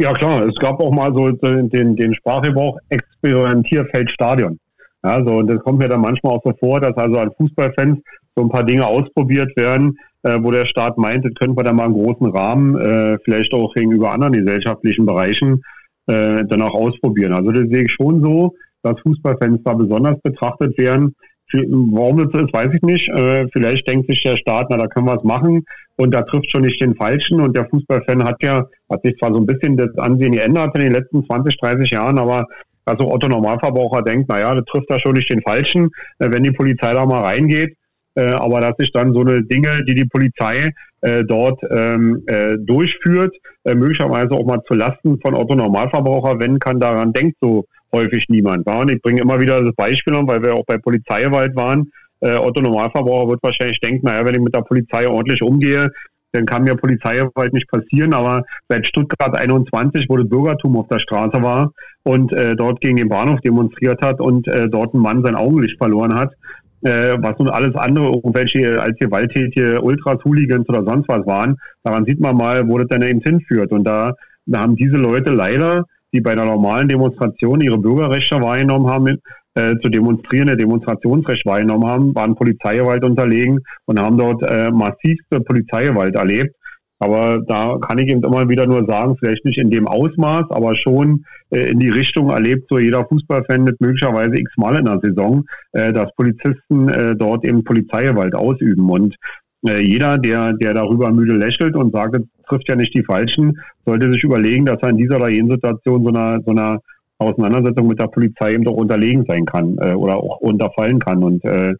Ja 0.00 0.12
klar, 0.12 0.46
es 0.46 0.54
gab 0.56 0.80
auch 0.80 0.92
mal 0.92 1.12
so 1.12 1.28
den, 1.32 1.96
den 1.96 2.14
Sprachgebrauch 2.14 2.78
Experimentierfeldstadion. 2.88 4.58
Ja, 5.02 5.24
so, 5.24 5.38
und 5.38 5.48
das 5.48 5.60
kommt 5.64 5.80
mir 5.80 5.88
dann 5.88 6.00
manchmal 6.00 6.34
auch 6.34 6.42
so 6.44 6.52
vor, 6.60 6.80
dass 6.80 6.96
also 6.96 7.18
an 7.18 7.32
Fußballfans 7.36 7.98
so 8.36 8.42
ein 8.44 8.48
paar 8.48 8.62
Dinge 8.62 8.86
ausprobiert 8.86 9.56
werden, 9.56 9.98
äh, 10.22 10.38
wo 10.40 10.52
der 10.52 10.66
Staat 10.66 10.98
meint, 10.98 11.24
das 11.24 11.34
könnten 11.34 11.56
wir 11.56 11.64
dann 11.64 11.74
mal 11.74 11.86
im 11.86 11.94
großen 11.94 12.26
Rahmen, 12.30 12.76
äh, 12.76 13.18
vielleicht 13.24 13.52
auch 13.52 13.74
gegenüber 13.74 14.12
anderen 14.12 14.34
gesellschaftlichen 14.34 15.04
Bereichen, 15.04 15.62
äh, 16.06 16.44
dann 16.44 16.62
auch 16.62 16.74
ausprobieren. 16.74 17.32
Also 17.32 17.50
das 17.50 17.68
sehe 17.68 17.82
ich 17.82 17.90
schon 17.90 18.22
so, 18.22 18.54
dass 18.84 19.00
Fußballfans 19.00 19.62
da 19.64 19.74
besonders 19.74 20.20
betrachtet 20.22 20.78
werden. 20.78 21.16
Warum 21.52 22.18
das 22.18 22.42
ist, 22.42 22.52
weiß 22.52 22.74
ich 22.74 22.82
nicht. 22.82 23.08
Äh, 23.08 23.46
vielleicht 23.52 23.88
denkt 23.88 24.10
sich 24.10 24.22
der 24.22 24.36
Staat, 24.36 24.66
na, 24.70 24.76
da 24.76 24.86
können 24.86 25.06
wir 25.06 25.16
es 25.16 25.24
machen 25.24 25.64
und 25.96 26.14
da 26.14 26.22
trifft 26.22 26.50
schon 26.50 26.62
nicht 26.62 26.80
den 26.80 26.94
Falschen. 26.94 27.40
Und 27.40 27.56
der 27.56 27.66
Fußballfan 27.68 28.24
hat 28.24 28.42
ja, 28.42 28.66
hat 28.90 29.02
sich 29.02 29.16
zwar 29.16 29.32
so 29.32 29.40
ein 29.40 29.46
bisschen 29.46 29.76
das 29.76 29.96
Ansehen 29.96 30.32
geändert 30.32 30.74
in 30.74 30.82
den 30.82 30.92
letzten 30.92 31.24
20, 31.24 31.58
30 31.58 31.90
Jahren, 31.90 32.18
aber 32.18 32.46
also 32.84 33.10
Otto 33.10 33.28
Normalverbraucher 33.28 34.02
denkt, 34.02 34.28
naja, 34.28 34.54
das 34.54 34.64
trifft 34.64 34.90
da 34.90 34.98
schon 34.98 35.12
nicht 35.12 35.30
den 35.30 35.42
Falschen, 35.42 35.90
äh, 36.18 36.28
wenn 36.30 36.42
die 36.42 36.52
Polizei 36.52 36.92
da 36.92 37.04
mal 37.06 37.22
reingeht. 37.22 37.74
Äh, 38.14 38.32
aber 38.32 38.60
dass 38.60 38.76
sich 38.78 38.92
dann 38.92 39.12
so 39.14 39.20
eine 39.20 39.42
Dinge, 39.42 39.84
die 39.84 39.94
die 39.94 40.06
Polizei 40.06 40.72
dort 41.00 41.60
ähm, 41.70 42.24
äh, 42.26 42.56
durchführt, 42.58 43.32
möglicherweise 43.64 44.32
auch 44.32 44.44
mal 44.44 44.60
zu 44.66 44.74
Lasten 44.74 45.20
von 45.20 45.36
Otto 45.36 45.54
Normalverbraucher, 45.54 46.40
wenn 46.40 46.58
kann 46.58 46.80
daran 46.80 47.12
denkt 47.12 47.36
so 47.40 47.66
häufig 47.92 48.26
niemand. 48.28 48.66
Ja? 48.66 48.80
Und 48.80 48.90
ich 48.90 49.00
bringe 49.00 49.20
immer 49.20 49.40
wieder 49.40 49.62
das 49.62 49.74
Beispiel 49.74 50.14
weil 50.14 50.42
wir 50.42 50.54
auch 50.54 50.64
bei 50.66 50.78
Polizeiwald 50.78 51.54
waren. 51.56 51.90
Äh, 52.20 52.36
Otto 52.36 52.60
Normalverbraucher 52.60 53.30
wird 53.30 53.42
wahrscheinlich 53.42 53.80
denken, 53.80 54.06
naja, 54.06 54.24
wenn 54.24 54.34
ich 54.34 54.40
mit 54.40 54.54
der 54.54 54.62
Polizei 54.62 55.08
ordentlich 55.08 55.42
umgehe, 55.42 55.90
dann 56.32 56.46
kann 56.46 56.64
mir 56.64 56.74
Polizeigewalt 56.74 57.52
nicht 57.52 57.68
passieren. 57.68 58.12
Aber 58.12 58.42
seit 58.68 58.86
Stuttgart 58.86 59.36
21, 59.36 60.06
wo 60.08 60.16
das 60.16 60.28
Bürgertum 60.28 60.76
auf 60.76 60.88
der 60.88 60.98
Straße 60.98 61.42
war 61.42 61.72
und 62.02 62.32
äh, 62.32 62.54
dort 62.54 62.80
gegen 62.80 62.96
den 62.96 63.08
Bahnhof 63.08 63.40
demonstriert 63.40 64.00
hat 64.02 64.20
und 64.20 64.46
äh, 64.48 64.68
dort 64.68 64.94
ein 64.94 65.00
Mann 65.00 65.22
sein 65.22 65.36
Augenlicht 65.36 65.78
verloren 65.78 66.14
hat, 66.14 66.32
äh, 66.82 67.16
was 67.20 67.38
nun 67.38 67.48
alles 67.48 67.74
andere, 67.74 68.06
irgendwelche 68.06 68.80
als 68.80 68.96
gewalttätige 68.98 69.80
Ultras, 69.80 70.22
Hooligans 70.24 70.68
oder 70.68 70.84
sonst 70.84 71.08
was 71.08 71.26
waren, 71.26 71.56
daran 71.82 72.04
sieht 72.04 72.20
man 72.20 72.36
mal, 72.36 72.68
wo 72.68 72.78
das 72.78 72.88
denn 72.88 73.02
eben 73.02 73.20
hinführt. 73.20 73.72
Und 73.72 73.84
da, 73.84 74.14
da 74.46 74.60
haben 74.60 74.76
diese 74.76 74.96
Leute 74.96 75.30
leider 75.30 75.86
die 76.12 76.20
bei 76.20 76.32
einer 76.32 76.44
normalen 76.44 76.88
Demonstration 76.88 77.60
ihre 77.60 77.78
Bürgerrechte 77.78 78.40
wahrgenommen 78.40 78.88
haben, 78.88 79.18
äh, 79.54 79.74
zu 79.82 79.88
demonstrieren, 79.88 80.48
ihr 80.48 80.56
Demonstrationsrecht 80.56 81.44
wahrgenommen 81.44 81.86
haben, 81.86 82.14
waren 82.14 82.34
Polizeigewalt 82.34 83.04
unterlegen 83.04 83.60
und 83.86 84.00
haben 84.00 84.16
dort 84.16 84.42
äh, 84.42 84.70
massivste 84.70 85.40
Polizeigewalt 85.40 86.14
erlebt. 86.14 86.54
Aber 87.00 87.40
da 87.46 87.78
kann 87.78 87.98
ich 87.98 88.08
eben 88.08 88.24
immer 88.24 88.48
wieder 88.48 88.66
nur 88.66 88.84
sagen, 88.86 89.16
vielleicht 89.18 89.44
nicht 89.44 89.58
in 89.58 89.70
dem 89.70 89.86
Ausmaß, 89.86 90.46
aber 90.50 90.74
schon 90.74 91.24
äh, 91.50 91.70
in 91.70 91.78
die 91.78 91.90
Richtung 91.90 92.30
erlebt 92.30 92.66
so 92.68 92.78
jeder 92.78 93.04
Fußballfan 93.06 93.62
mit 93.62 93.80
möglicherweise 93.80 94.36
x-mal 94.36 94.76
in 94.76 94.84
der 94.84 95.00
Saison, 95.02 95.44
äh, 95.72 95.92
dass 95.92 96.12
Polizisten 96.16 96.88
äh, 96.88 97.14
dort 97.14 97.44
eben 97.44 97.62
Polizeigewalt 97.62 98.34
ausüben. 98.34 98.90
Und 98.90 99.14
äh, 99.66 99.78
jeder, 99.78 100.18
der, 100.18 100.52
der 100.54 100.74
darüber 100.74 101.12
müde 101.12 101.34
lächelt 101.34 101.76
und 101.76 101.92
sagt, 101.92 102.16
trifft 102.48 102.68
ja 102.68 102.76
nicht 102.76 102.94
die 102.94 103.04
Falschen, 103.04 103.58
sollte 103.84 104.10
sich 104.10 104.24
überlegen, 104.24 104.66
dass 104.66 104.80
er 104.82 104.90
in 104.90 104.96
dieser 104.96 105.16
oder 105.16 105.28
jenen 105.28 105.50
Situation 105.50 106.02
so 106.02 106.08
einer, 106.08 106.40
so 106.44 106.50
einer 106.50 106.80
Auseinandersetzung 107.18 107.88
mit 107.88 108.00
der 108.00 108.06
Polizei 108.06 108.54
eben 108.54 108.64
doch 108.64 108.74
unterlegen 108.74 109.24
sein 109.26 109.44
kann 109.44 109.76
äh, 109.78 109.92
oder 109.92 110.16
auch 110.16 110.40
unterfallen 110.40 110.98
kann. 110.98 111.22
Und 111.22 111.44
äh, 111.44 111.74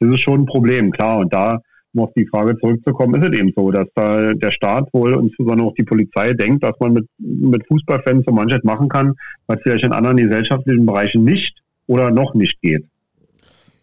das 0.00 0.10
ist 0.10 0.20
schon 0.20 0.42
ein 0.42 0.46
Problem, 0.46 0.90
klar. 0.90 1.18
Und 1.18 1.32
da, 1.32 1.60
um 1.94 2.02
auf 2.02 2.12
die 2.14 2.26
Frage 2.26 2.58
zurückzukommen, 2.58 3.22
ist 3.22 3.32
es 3.32 3.38
eben 3.38 3.52
so, 3.56 3.70
dass 3.70 3.88
da 3.94 4.34
der 4.34 4.50
Staat 4.50 4.92
wohl, 4.92 5.14
insbesondere 5.14 5.68
auch 5.68 5.74
die 5.74 5.84
Polizei, 5.84 6.34
denkt, 6.34 6.62
dass 6.62 6.74
man 6.78 6.92
mit, 6.92 7.06
mit 7.18 7.66
Fußballfans 7.66 8.24
so 8.26 8.32
manches 8.32 8.62
machen 8.64 8.88
kann, 8.88 9.14
was 9.46 9.58
vielleicht 9.62 9.84
in 9.84 9.92
anderen 9.92 10.18
gesellschaftlichen 10.18 10.84
Bereichen 10.84 11.24
nicht 11.24 11.56
oder 11.86 12.10
noch 12.10 12.34
nicht 12.34 12.60
geht. 12.60 12.84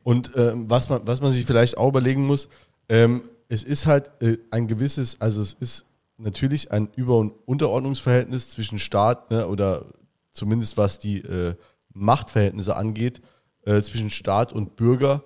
Und 0.03 0.35
äh, 0.35 0.51
was, 0.53 0.89
man, 0.89 1.01
was 1.05 1.21
man 1.21 1.31
sich 1.31 1.45
vielleicht 1.45 1.77
auch 1.77 1.89
überlegen 1.89 2.25
muss, 2.25 2.49
ähm, 2.89 3.21
es 3.49 3.63
ist 3.63 3.87
halt 3.87 4.11
äh, 4.21 4.37
ein 4.51 4.67
gewisses, 4.67 5.19
also 5.21 5.41
es 5.41 5.53
ist 5.53 5.85
natürlich 6.17 6.71
ein 6.71 6.89
Über- 6.95 7.17
und 7.17 7.33
Unterordnungsverhältnis 7.45 8.51
zwischen 8.51 8.79
Staat 8.79 9.31
ne, 9.31 9.47
oder 9.47 9.85
zumindest 10.33 10.77
was 10.77 10.99
die 10.99 11.19
äh, 11.19 11.55
Machtverhältnisse 11.93 12.75
angeht, 12.75 13.21
äh, 13.65 13.81
zwischen 13.81 14.09
Staat 14.09 14.53
und 14.53 14.75
Bürger. 14.75 15.23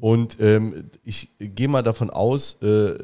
Und 0.00 0.38
ähm, 0.40 0.90
ich 1.02 1.30
gehe 1.38 1.68
mal 1.68 1.82
davon 1.82 2.10
aus, 2.10 2.60
äh, 2.62 2.98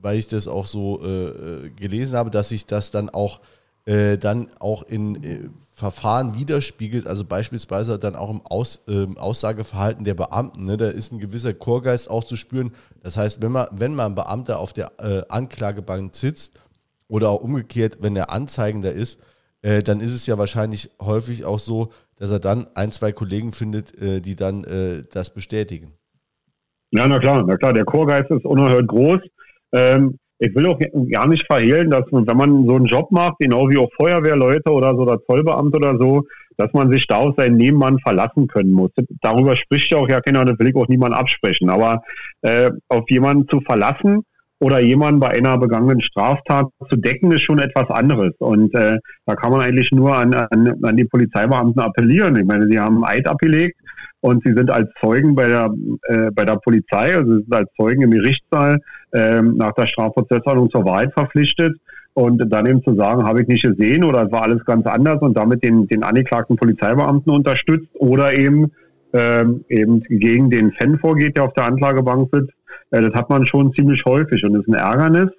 weil 0.00 0.18
ich 0.18 0.26
das 0.26 0.48
auch 0.48 0.66
so 0.66 1.04
äh, 1.04 1.70
gelesen 1.70 2.16
habe, 2.16 2.30
dass 2.30 2.50
sich 2.50 2.66
das 2.66 2.90
dann 2.90 3.08
auch 3.10 3.40
äh, 3.86 4.16
dann 4.16 4.50
auch 4.58 4.82
in 4.82 5.22
äh, 5.22 5.48
Verfahren 5.76 6.36
widerspiegelt, 6.36 7.08
also 7.08 7.24
beispielsweise 7.24 7.98
dann 7.98 8.14
auch 8.14 8.30
im 8.30 8.40
Aus, 8.42 8.84
äh, 8.86 9.06
Aussageverhalten 9.16 10.04
der 10.04 10.14
Beamten. 10.14 10.66
Ne? 10.66 10.76
Da 10.76 10.88
ist 10.88 11.10
ein 11.10 11.18
gewisser 11.18 11.52
Chorgeist 11.52 12.08
auch 12.08 12.22
zu 12.22 12.36
spüren. 12.36 12.70
Das 13.02 13.16
heißt, 13.16 13.42
wenn 13.42 13.50
man, 13.50 13.66
wenn 13.72 13.92
man 13.92 14.12
ein 14.12 14.14
Beamter 14.14 14.60
auf 14.60 14.72
der 14.72 14.92
äh, 14.98 15.22
Anklagebank 15.28 16.14
sitzt 16.14 16.62
oder 17.08 17.30
auch 17.30 17.40
umgekehrt, 17.40 17.98
wenn 18.00 18.14
er 18.14 18.30
Anzeigender 18.30 18.92
ist, 18.92 19.20
äh, 19.62 19.82
dann 19.82 20.00
ist 20.00 20.12
es 20.12 20.26
ja 20.26 20.38
wahrscheinlich 20.38 20.90
häufig 21.00 21.44
auch 21.44 21.58
so, 21.58 21.90
dass 22.18 22.30
er 22.30 22.38
dann 22.38 22.68
ein, 22.76 22.92
zwei 22.92 23.10
Kollegen 23.10 23.52
findet, 23.52 24.00
äh, 24.00 24.20
die 24.20 24.36
dann 24.36 24.62
das 25.12 25.34
bestätigen. 25.34 25.92
Ja, 26.92 27.08
na 27.08 27.18
klar, 27.18 27.42
na 27.44 27.56
klar, 27.56 27.72
der 27.72 27.84
Chorgeist 27.84 28.30
ist 28.30 28.44
unerhört 28.44 28.86
groß. 28.86 29.18
Ähm, 29.72 30.20
ich 30.44 30.54
will 30.54 30.66
auch 30.66 30.78
gar 31.10 31.26
nicht 31.26 31.46
verhehlen, 31.46 31.90
dass 31.90 32.10
man, 32.10 32.26
wenn 32.26 32.36
man 32.36 32.66
so 32.66 32.76
einen 32.76 32.84
Job 32.86 33.10
macht, 33.10 33.38
genau 33.38 33.68
wie 33.70 33.78
auch 33.78 33.90
Feuerwehrleute 33.96 34.70
oder 34.70 34.90
so 34.90 35.02
oder 35.02 35.18
Zollbeamte 35.24 35.76
oder 35.76 35.96
so, 35.98 36.22
dass 36.56 36.72
man 36.72 36.90
sich 36.90 37.06
da 37.06 37.16
auf 37.16 37.34
seinen 37.36 37.56
Nebenmann 37.56 37.98
verlassen 38.00 38.46
können 38.46 38.72
muss. 38.72 38.90
Darüber 39.22 39.56
spricht 39.56 39.90
ja 39.90 39.98
auch 39.98 40.08
ja 40.08 40.20
keiner, 40.20 40.44
das 40.44 40.58
will 40.58 40.68
ich 40.68 40.76
auch 40.76 40.88
niemand 40.88 41.14
absprechen. 41.14 41.70
Aber 41.70 42.02
äh, 42.42 42.70
auf 42.88 43.04
jemanden 43.08 43.48
zu 43.48 43.60
verlassen 43.60 44.22
oder 44.60 44.78
jemanden 44.78 45.20
bei 45.20 45.30
einer 45.30 45.58
begangenen 45.58 46.00
Straftat 46.00 46.66
zu 46.88 46.96
decken, 46.96 47.32
ist 47.32 47.42
schon 47.42 47.58
etwas 47.58 47.88
anderes. 47.90 48.32
Und 48.38 48.74
äh, 48.74 48.98
da 49.26 49.34
kann 49.34 49.50
man 49.50 49.62
eigentlich 49.62 49.90
nur 49.90 50.16
an, 50.16 50.32
an, 50.34 50.74
an 50.82 50.96
die 50.96 51.04
Polizeibeamten 51.04 51.82
appellieren. 51.82 52.36
Ich 52.36 52.46
meine, 52.46 52.68
sie 52.68 52.78
haben 52.78 53.04
Eid 53.04 53.26
abgelegt 53.26 53.76
und 54.24 54.42
sie 54.42 54.54
sind 54.54 54.70
als 54.70 54.88
Zeugen 55.02 55.34
bei 55.34 55.48
der, 55.48 55.70
äh, 56.04 56.30
bei 56.30 56.46
der 56.46 56.56
Polizei, 56.56 57.14
also 57.14 57.30
sie 57.30 57.42
sind 57.42 57.54
als 57.54 57.70
Zeugen 57.76 58.00
im 58.00 58.10
Gerichtssaal 58.10 58.80
äh, 59.12 59.42
nach 59.42 59.72
der 59.74 59.84
Strafprozessordnung 59.84 60.70
zur 60.70 60.86
Wahrheit 60.86 61.12
verpflichtet. 61.12 61.76
Und 62.14 62.38
dann 62.50 62.64
eben 62.64 62.82
zu 62.82 62.94
sagen, 62.94 63.24
habe 63.24 63.42
ich 63.42 63.48
nicht 63.48 63.64
gesehen 63.64 64.02
oder 64.02 64.22
es 64.22 64.32
war 64.32 64.44
alles 64.44 64.64
ganz 64.64 64.86
anders 64.86 65.20
und 65.20 65.36
damit 65.36 65.62
den, 65.62 65.86
den 65.88 66.02
angeklagten 66.04 66.56
Polizeibeamten 66.56 67.30
unterstützt 67.34 67.90
oder 67.98 68.32
eben, 68.32 68.72
ähm, 69.12 69.62
eben 69.68 70.00
gegen 70.00 70.48
den 70.48 70.72
Fan 70.72 70.98
vorgeht, 71.00 71.36
der 71.36 71.44
auf 71.44 71.52
der 71.52 71.66
Anklagebank 71.66 72.30
sitzt, 72.32 72.54
äh, 72.92 73.02
das 73.02 73.12
hat 73.12 73.28
man 73.28 73.44
schon 73.44 73.74
ziemlich 73.74 74.02
häufig 74.06 74.42
und 74.42 74.54
das 74.54 74.62
ist 74.62 74.68
ein 74.68 74.74
Ärgernis. 74.74 75.30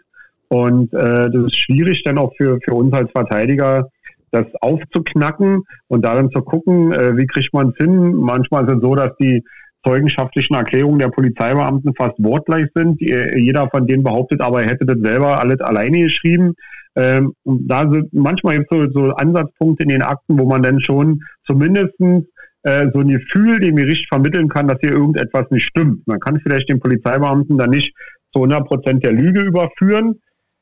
Und 0.50 0.94
äh, 0.94 1.32
das 1.32 1.46
ist 1.46 1.58
schwierig 1.58 2.04
dann 2.04 2.20
auch 2.20 2.36
für, 2.38 2.60
für 2.64 2.76
uns 2.76 2.94
als 2.94 3.10
Verteidiger, 3.10 3.90
das 4.36 4.46
aufzuknacken 4.62 5.64
und 5.88 6.06
da 6.06 6.16
dann 6.16 6.32
zu 6.32 6.42
gucken, 6.42 6.92
äh, 6.92 7.18
wie 7.18 7.28
kriegt 7.28 7.54
man 7.54 7.70
es 7.70 7.78
hin. 7.78 8.14
Manchmal 8.14 8.70
es 8.70 8.82
so, 8.82 8.96
dass 8.96 9.16
die 9.18 9.44
zeugenschaftlichen 9.86 10.56
Erklärungen 10.56 11.00
der 11.00 11.10
Polizeibeamten 11.10 11.94
fast 11.96 12.16
wortgleich 12.18 12.66
sind. 12.74 13.00
Jeder 13.00 13.70
von 13.70 13.86
denen 13.86 14.04
behauptet, 14.04 14.42
aber 14.42 14.64
er 14.64 14.70
hätte 14.70 14.86
das 14.86 14.98
selber 15.00 15.40
alles 15.40 15.60
alleine 15.62 16.02
geschrieben. 16.02 16.56
Ähm, 16.96 17.34
da 17.44 17.82
sind 17.92 18.12
manchmal 18.14 18.58
gibt 18.58 18.72
es 18.72 18.78
so, 18.78 18.92
so 18.92 19.12
Ansatzpunkte 19.12 19.84
in 19.84 19.90
den 19.90 20.02
Akten, 20.02 20.40
wo 20.40 20.46
man 20.46 20.64
dann 20.64 20.80
schon 20.80 21.22
zumindest 21.46 21.94
äh, 22.64 22.88
so 22.94 23.00
ein 23.00 23.10
Gefühl 23.10 23.60
dem 23.60 23.76
Gericht 23.76 24.08
vermitteln 24.08 24.50
kann, 24.50 24.68
dass 24.68 24.80
hier 24.82 24.92
irgendetwas 24.92 25.50
nicht 25.52 25.68
stimmt. 25.68 26.08
Man 26.08 26.20
kann 26.20 26.40
vielleicht 26.40 26.70
den 26.70 26.80
Polizeibeamten 26.80 27.58
dann 27.58 27.70
nicht 27.70 27.94
zu 28.34 28.40
100 28.40 28.66
Prozent 28.66 29.06
der 29.06 29.12
Lüge 29.12 29.42
überführen, 29.42 30.20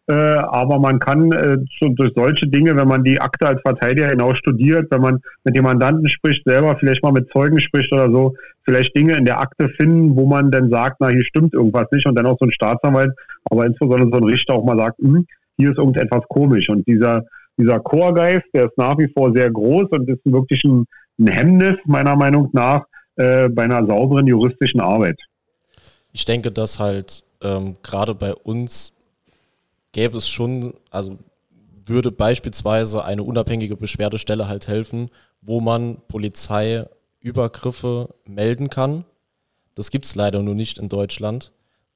äh, 0.08 0.14
aber 0.14 0.80
man 0.80 1.00
kann 1.00 1.32
äh, 1.32 1.58
so 1.80 1.88
durch 1.90 2.12
solche 2.14 2.46
Dinge, 2.48 2.76
wenn 2.76 2.88
man 2.88 3.04
die 3.04 3.22
Akte 3.22 3.48
als 3.48 3.62
Verteidiger 3.62 4.10
hinaus 4.10 4.38
studiert, 4.38 4.92
wenn 4.92 5.02
man 5.02 5.22
mit 5.46 5.56
dem 5.56 5.64
Mandanten 5.64 6.10
spricht, 6.10 6.44
selber 6.46 6.76
vielleicht 6.78 7.02
mal 7.04 7.14
mit 7.14 7.30
Zeugen 7.32 7.60
spricht 7.60 7.92
oder 7.94 8.12
so, 8.12 8.36
vielleicht 8.64 8.96
Dinge 8.98 9.16
in 9.16 9.24
der 9.24 9.40
Akte 9.40 9.70
finden, 9.70 10.16
wo 10.18 10.26
man 10.26 10.52
dann 10.52 10.70
sagt, 10.70 10.98
na, 11.00 11.08
hier 11.08 11.24
stimmt 11.24 11.54
irgendwas 11.54 11.88
nicht 11.92 12.06
und 12.06 12.16
dann 12.16 12.26
auch 12.26 12.38
so 12.38 12.46
ein 12.46 12.52
Staatsanwalt, 12.52 13.12
aber 13.50 13.66
insbesondere 13.66 14.10
so 14.12 14.18
ein 14.18 14.30
Richter 14.30 14.56
auch 14.56 14.66
mal 14.66 14.78
sagt, 14.78 15.00
hm, 15.00 15.26
hier 15.56 15.72
ist 15.72 15.78
irgendetwas 15.78 16.24
komisch 16.28 16.68
und 16.68 16.86
dieser, 16.86 17.24
dieser 17.58 17.80
Chorgeist, 17.80 18.46
der 18.54 18.66
ist 18.66 18.78
nach 18.78 18.98
wie 18.98 19.08
vor 19.08 19.32
sehr 19.34 19.52
groß 19.52 19.88
und 19.92 20.10
ist 20.10 20.20
wirklich 20.26 20.66
ein, 20.66 20.86
ein 21.18 21.28
Hemmnis, 21.28 21.76
meiner 21.86 22.18
Meinung 22.18 22.50
nach, 22.52 22.84
äh, 23.16 23.48
bei 23.48 23.64
einer 23.64 23.86
sauberen 23.86 24.28
juristischen 24.28 24.82
Arbeit. 24.82 25.18
Ich 26.12 26.26
denke, 26.26 26.52
dass 26.52 26.80
halt 26.80 27.24
ähm, 27.42 27.78
gerade 27.84 28.16
bei 28.16 28.34
uns 28.34 28.94
gäbe 29.94 30.18
es 30.18 30.28
schon, 30.28 30.74
also 30.90 31.18
würde 31.86 32.12
beispielsweise 32.12 33.06
eine 33.06 33.24
unabhängige 33.24 33.78
Beschwerdestelle 33.78 34.48
halt 34.48 34.68
helfen, 34.68 35.10
wo 35.42 35.62
man 35.62 36.02
Polizeiübergriffe 36.08 38.14
melden 38.26 38.70
kann. 38.70 39.06
Das 39.76 39.90
gibt 39.90 40.06
es 40.06 40.16
leider 40.16 40.42
nur 40.42 40.56
nicht 40.56 40.78
in 40.78 40.90
Deutschland, 40.90 41.52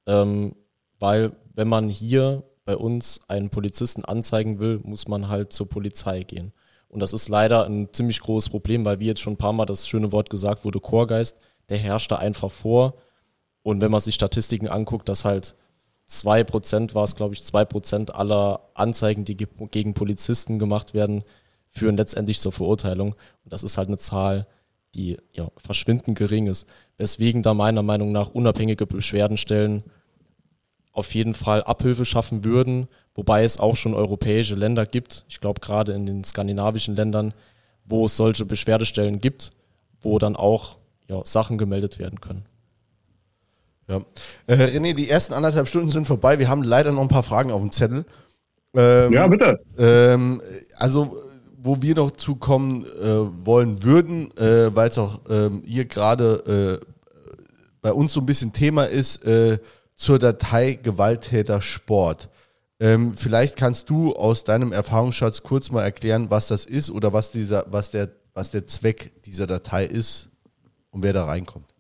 ähm, 0.06 0.56
weil 1.00 1.34
wenn 1.54 1.68
man 1.68 1.90
hier 1.90 2.44
bei 2.66 2.76
uns 2.76 3.20
einen 3.28 3.50
Polizisten 3.50 4.04
anzeigen 4.04 4.60
will, 4.60 4.80
muss 4.84 5.08
man 5.08 5.30
halt 5.30 5.54
zur 5.54 5.70
Polizei 5.70 6.24
gehen. 6.24 6.52
Und 6.90 7.02
das 7.02 7.14
ist 7.14 7.30
leider 7.30 7.66
ein 7.66 7.94
ziemlich 7.94 8.20
großes 8.20 8.50
Problem, 8.50 8.86
weil 8.86 9.00
wie 9.00 9.08
jetzt 9.08 9.22
schon 9.22 9.34
ein 9.34 9.38
paar 9.38 9.54
Mal 9.54 9.66
das 9.66 9.88
schöne 9.88 10.12
Wort 10.12 10.30
gesagt 10.30 10.66
wurde, 10.66 10.80
Chorgeist, 10.80 11.40
der 11.70 11.78
herrscht 11.78 12.12
da 12.12 12.18
einfach 12.18 12.52
vor. 12.52 12.96
Und 13.64 13.82
wenn 13.82 13.92
man 13.92 14.00
sich 14.00 14.16
Statistiken 14.16 14.68
anguckt, 14.68 15.10
dass 15.10 15.26
halt 15.26 15.56
2% 16.10 16.94
war 16.94 17.04
es, 17.04 17.16
glaube 17.16 17.36
ich, 17.36 17.42
2% 17.42 18.12
aller 18.12 18.62
Anzeigen, 18.74 19.26
die 19.26 19.36
gegen 19.36 19.94
Polizisten 19.94 20.60
gemacht 20.60 20.94
werden, 20.94 21.24
führen 21.70 21.98
letztendlich 21.98 22.40
zur 22.40 22.52
Verurteilung. 22.52 23.14
Und 23.44 23.54
das 23.54 23.64
ist 23.64 23.78
halt 23.78 23.90
eine 23.90 23.98
Zahl, 23.98 24.48
die 24.96 25.18
ja, 25.34 25.50
verschwindend 25.58 26.18
gering 26.18 26.48
ist. 26.48 26.66
Weswegen 26.98 27.44
da 27.44 27.54
meiner 27.54 27.84
Meinung 27.84 28.12
nach 28.12 28.30
unabhängige 28.30 28.88
Beschwerdenstellen 28.88 29.84
auf 30.98 31.14
jeden 31.14 31.36
Fall 31.36 31.64
Abhilfe 31.64 32.06
schaffen 32.06 32.44
würden, 32.44 32.88
wobei 33.14 33.44
es 33.44 33.60
auch 33.60 33.76
schon 33.76 33.94
europäische 33.94 34.56
Länder 34.56 34.88
gibt, 34.88 35.26
ich 35.30 35.40
glaube 35.40 35.62
gerade 35.62 35.94
in 35.94 36.08
den 36.08 36.24
skandinavischen 36.24 36.96
Ländern, 36.96 37.36
wo 37.86 38.06
es 38.06 38.18
solche 38.18 38.46
Beschwerdestellen 38.46 39.20
gibt, 39.20 39.52
wo 40.02 40.18
dann 40.18 40.36
auch 40.36 40.78
ja, 41.08 41.22
Sachen 41.24 41.60
gemeldet 41.60 42.00
werden 42.00 42.20
können. 42.20 42.46
Ja. 43.88 44.02
Äh, 44.48 44.56
René, 44.56 44.94
die 44.94 45.10
ersten 45.10 45.34
anderthalb 45.34 45.68
Stunden 45.68 45.90
sind 45.90 46.08
vorbei. 46.08 46.40
Wir 46.40 46.50
haben 46.50 46.64
leider 46.64 46.92
noch 46.92 47.02
ein 47.02 47.08
paar 47.08 47.24
Fragen 47.24 47.52
auf 47.52 47.62
dem 47.62 47.72
Zettel. 47.72 48.06
Ähm, 48.76 49.14
ja, 49.14 49.28
bitte. 49.28 49.58
Ähm, 49.78 50.42
also, 50.76 51.18
wo 51.58 51.82
wir 51.82 51.96
noch 51.96 52.12
zukommen 52.12 52.86
äh, 52.86 53.46
wollen 53.46 53.84
würden, 53.84 54.36
äh, 54.38 54.76
weil 54.76 54.90
es 54.90 54.98
auch 54.98 55.22
ähm, 55.30 55.64
hier 55.66 55.86
gerade 55.86 56.82
äh, 56.82 56.86
bei 57.82 57.94
uns 57.94 58.14
so 58.14 58.20
ein 58.20 58.26
bisschen 58.26 58.54
Thema 58.54 58.84
ist, 58.84 59.24
äh, 59.26 59.60
zur 59.96 60.20
Datei 60.20 60.74
Gewalttäter 60.74 61.62
Sport. 61.62 62.30
Ähm, 62.80 63.14
vielleicht 63.16 63.56
kannst 63.56 63.90
du 63.90 64.14
aus 64.14 64.44
deinem 64.44 64.72
Erfahrungsschatz 64.72 65.42
kurz 65.42 65.72
mal 65.72 65.84
erklären, 65.84 66.30
was 66.30 66.48
das 66.48 66.66
ist 66.66 66.92
oder 66.92 67.12
was, 67.14 67.32
dieser, 67.32 67.66
was, 67.70 67.90
der, 67.90 68.10
was 68.34 68.52
der 68.52 68.68
Zweck 68.68 69.24
dieser 69.24 69.48
Datei 69.48 69.86
ist 69.86 70.30
und 70.92 71.02
wer 71.02 71.14
da 71.14 71.26
reinkommt. 71.26 71.74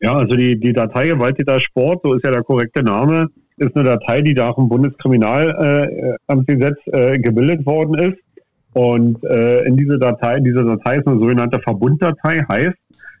Ja, 0.00 0.14
also 0.14 0.36
die, 0.36 0.60
die 0.60 0.72
Datei 0.72 1.08
Gewalttäter 1.08 1.60
Sport, 1.60 2.00
so 2.04 2.14
ist 2.14 2.24
ja 2.24 2.30
der 2.30 2.44
korrekte 2.44 2.82
Name, 2.82 3.26
ist 3.56 3.74
eine 3.74 3.84
Datei, 3.84 4.22
die 4.22 4.34
nach 4.34 4.54
dem 4.54 4.68
Bundeskriminalamtsgesetz 4.68 6.78
äh, 6.92 7.14
äh, 7.14 7.18
gebildet 7.18 7.66
worden 7.66 7.94
ist. 7.94 8.18
Und 8.74 9.24
äh, 9.24 9.64
in 9.64 9.76
diese 9.76 9.98
Datei, 9.98 10.38
diese 10.38 10.64
Datei 10.64 10.98
ist 10.98 11.08
eine 11.08 11.18
sogenannte 11.18 11.58
Verbunddatei, 11.60 12.44
heißt, 12.48 12.76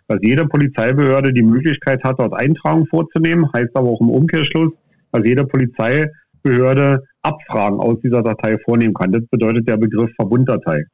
dass 0.06 0.20
jede 0.22 0.46
Polizeibehörde 0.46 1.32
die 1.32 1.42
Möglichkeit 1.42 2.04
hat, 2.04 2.20
dort 2.20 2.34
Eintragungen 2.34 2.86
vorzunehmen, 2.86 3.50
heißt 3.52 3.74
aber 3.74 3.88
auch 3.88 4.00
im 4.00 4.10
Umkehrschluss, 4.10 4.72
dass 5.10 5.26
jede 5.26 5.44
Polizeibehörde 5.46 7.02
Abfragen 7.22 7.80
aus 7.80 7.98
dieser 8.02 8.22
Datei 8.22 8.56
vornehmen 8.64 8.94
kann. 8.94 9.10
Das 9.10 9.26
bedeutet 9.30 9.68
der 9.68 9.78
Begriff 9.78 10.12
Verbunddatei. 10.14 10.84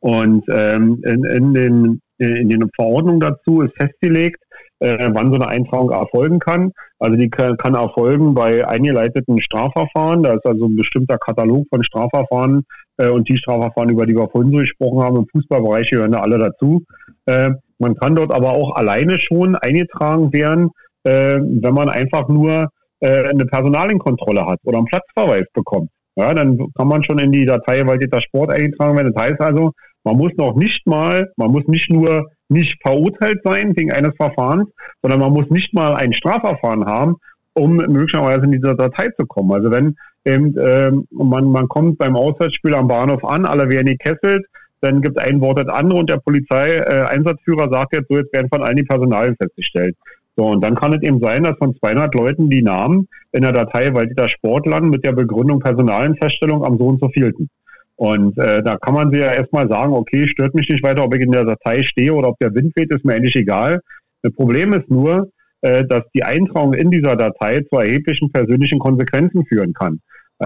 Und 0.00 0.42
ähm, 0.50 1.02
in, 1.04 1.22
in, 1.24 1.52
den, 1.54 2.00
in 2.18 2.48
den 2.48 2.68
Verordnungen 2.74 3.20
dazu 3.20 3.60
ist 3.62 3.74
festgelegt, 3.76 4.43
äh, 4.84 5.10
wann 5.12 5.30
so 5.30 5.36
eine 5.36 5.48
Eintragung 5.48 5.90
erfolgen 5.90 6.38
kann. 6.38 6.72
Also 6.98 7.16
die 7.16 7.30
kann, 7.30 7.56
kann, 7.56 7.74
erfolgen 7.74 8.34
bei 8.34 8.66
eingeleiteten 8.66 9.40
Strafverfahren. 9.40 10.22
Da 10.22 10.34
ist 10.34 10.46
also 10.46 10.66
ein 10.66 10.76
bestimmter 10.76 11.18
Katalog 11.18 11.66
von 11.70 11.82
Strafverfahren 11.82 12.64
äh, 12.98 13.08
und 13.08 13.28
die 13.28 13.36
Strafverfahren, 13.36 13.88
über 13.88 14.06
die 14.06 14.14
wir 14.14 14.28
vorhin 14.28 14.52
so 14.52 14.58
gesprochen 14.58 15.02
haben, 15.02 15.16
im 15.16 15.26
Fußballbereich 15.32 15.90
gehören 15.90 16.12
da 16.12 16.20
alle 16.20 16.38
dazu. 16.38 16.82
Äh, 17.26 17.50
man 17.78 17.94
kann 17.96 18.14
dort 18.14 18.32
aber 18.32 18.52
auch 18.52 18.76
alleine 18.76 19.18
schon 19.18 19.56
eingetragen 19.56 20.32
werden, 20.32 20.70
äh, 21.04 21.38
wenn 21.40 21.74
man 21.74 21.88
einfach 21.88 22.28
nur 22.28 22.68
äh, 23.00 23.28
eine 23.28 23.46
Personalenkontrolle 23.46 24.46
hat 24.46 24.60
oder 24.64 24.78
einen 24.78 24.86
Platzverweis 24.86 25.46
bekommt. 25.54 25.90
Ja, 26.16 26.32
dann 26.32 26.58
kann 26.76 26.88
man 26.88 27.02
schon 27.02 27.18
in 27.18 27.32
die 27.32 27.44
Datei 27.44 27.84
Waldtäter 27.86 28.20
Sport 28.20 28.52
eingetragen 28.52 28.96
werden. 28.96 29.12
Das 29.12 29.24
heißt 29.24 29.40
also, 29.40 29.72
man 30.04 30.16
muss 30.16 30.32
noch 30.36 30.54
nicht 30.54 30.86
mal, 30.86 31.32
man 31.36 31.50
muss 31.50 31.66
nicht 31.66 31.90
nur 31.90 32.30
nicht 32.48 32.80
verurteilt 32.82 33.40
sein 33.44 33.76
wegen 33.76 33.92
eines 33.92 34.14
Verfahrens, 34.16 34.68
sondern 35.02 35.20
man 35.20 35.32
muss 35.32 35.48
nicht 35.50 35.74
mal 35.74 35.94
ein 35.94 36.12
Strafverfahren 36.12 36.84
haben, 36.86 37.16
um 37.54 37.76
möglicherweise 37.76 38.44
in 38.44 38.52
diese 38.52 38.74
Datei 38.74 39.08
zu 39.18 39.26
kommen. 39.26 39.52
Also 39.52 39.70
wenn 39.70 39.96
eben, 40.24 40.54
ähm, 40.58 41.06
man, 41.10 41.44
man 41.46 41.68
kommt 41.68 41.98
beim 41.98 42.16
Auswärtsspiel 42.16 42.74
am 42.74 42.88
Bahnhof 42.88 43.24
an, 43.24 43.46
alle 43.46 43.68
werden 43.70 43.86
gekesselt, 43.86 44.44
dann 44.80 45.00
gibt 45.00 45.18
ein 45.18 45.40
Wort 45.40 45.58
das 45.58 45.68
andere 45.68 45.98
und 45.98 46.10
der 46.10 46.18
Polizeieinsatzführer 46.18 47.66
äh, 47.66 47.72
sagt 47.72 47.94
jetzt 47.94 48.08
so, 48.08 48.18
jetzt 48.18 48.32
werden 48.34 48.48
von 48.48 48.62
allen 48.62 48.76
die 48.76 48.82
Personalien 48.82 49.36
festgestellt. 49.36 49.96
So, 50.36 50.44
und 50.46 50.62
dann 50.62 50.74
kann 50.74 50.92
es 50.92 51.02
eben 51.02 51.20
sein, 51.20 51.44
dass 51.44 51.56
von 51.58 51.76
200 51.76 52.14
Leuten 52.14 52.50
die 52.50 52.62
Namen 52.62 53.08
in 53.32 53.42
der 53.42 53.52
Datei 53.52 53.94
Walditer 53.94 54.28
Sport 54.28 54.66
landen 54.66 54.90
mit 54.90 55.04
der 55.04 55.12
Begründung 55.12 55.60
Personalenfeststellung 55.60 56.64
am 56.64 56.76
so 56.76 56.86
und 56.86 57.00
so 57.00 57.08
vielten. 57.08 57.48
Und 57.96 58.36
äh, 58.38 58.62
da 58.62 58.76
kann 58.76 58.94
man 58.94 59.10
sich 59.10 59.20
ja 59.20 59.32
erstmal 59.32 59.68
sagen, 59.68 59.92
okay, 59.92 60.26
stört 60.26 60.54
mich 60.54 60.68
nicht 60.68 60.82
weiter, 60.82 61.04
ob 61.04 61.14
ich 61.14 61.22
in 61.22 61.30
der 61.30 61.44
Datei 61.44 61.82
stehe 61.82 62.12
oder 62.12 62.28
ob 62.28 62.38
der 62.38 62.54
Wind 62.54 62.72
weht, 62.74 62.92
ist 62.92 63.04
mir 63.04 63.14
eigentlich 63.14 63.36
egal. 63.36 63.80
Das 64.22 64.32
Problem 64.34 64.72
ist 64.72 64.90
nur, 64.90 65.30
äh, 65.60 65.84
dass 65.84 66.02
die 66.14 66.24
Eintragung 66.24 66.74
in 66.74 66.90
dieser 66.90 67.14
Datei 67.14 67.60
zu 67.60 67.76
erheblichen 67.76 68.32
persönlichen 68.32 68.78
Konsequenzen 68.78 69.46
führen 69.46 69.72
kann. 69.72 70.00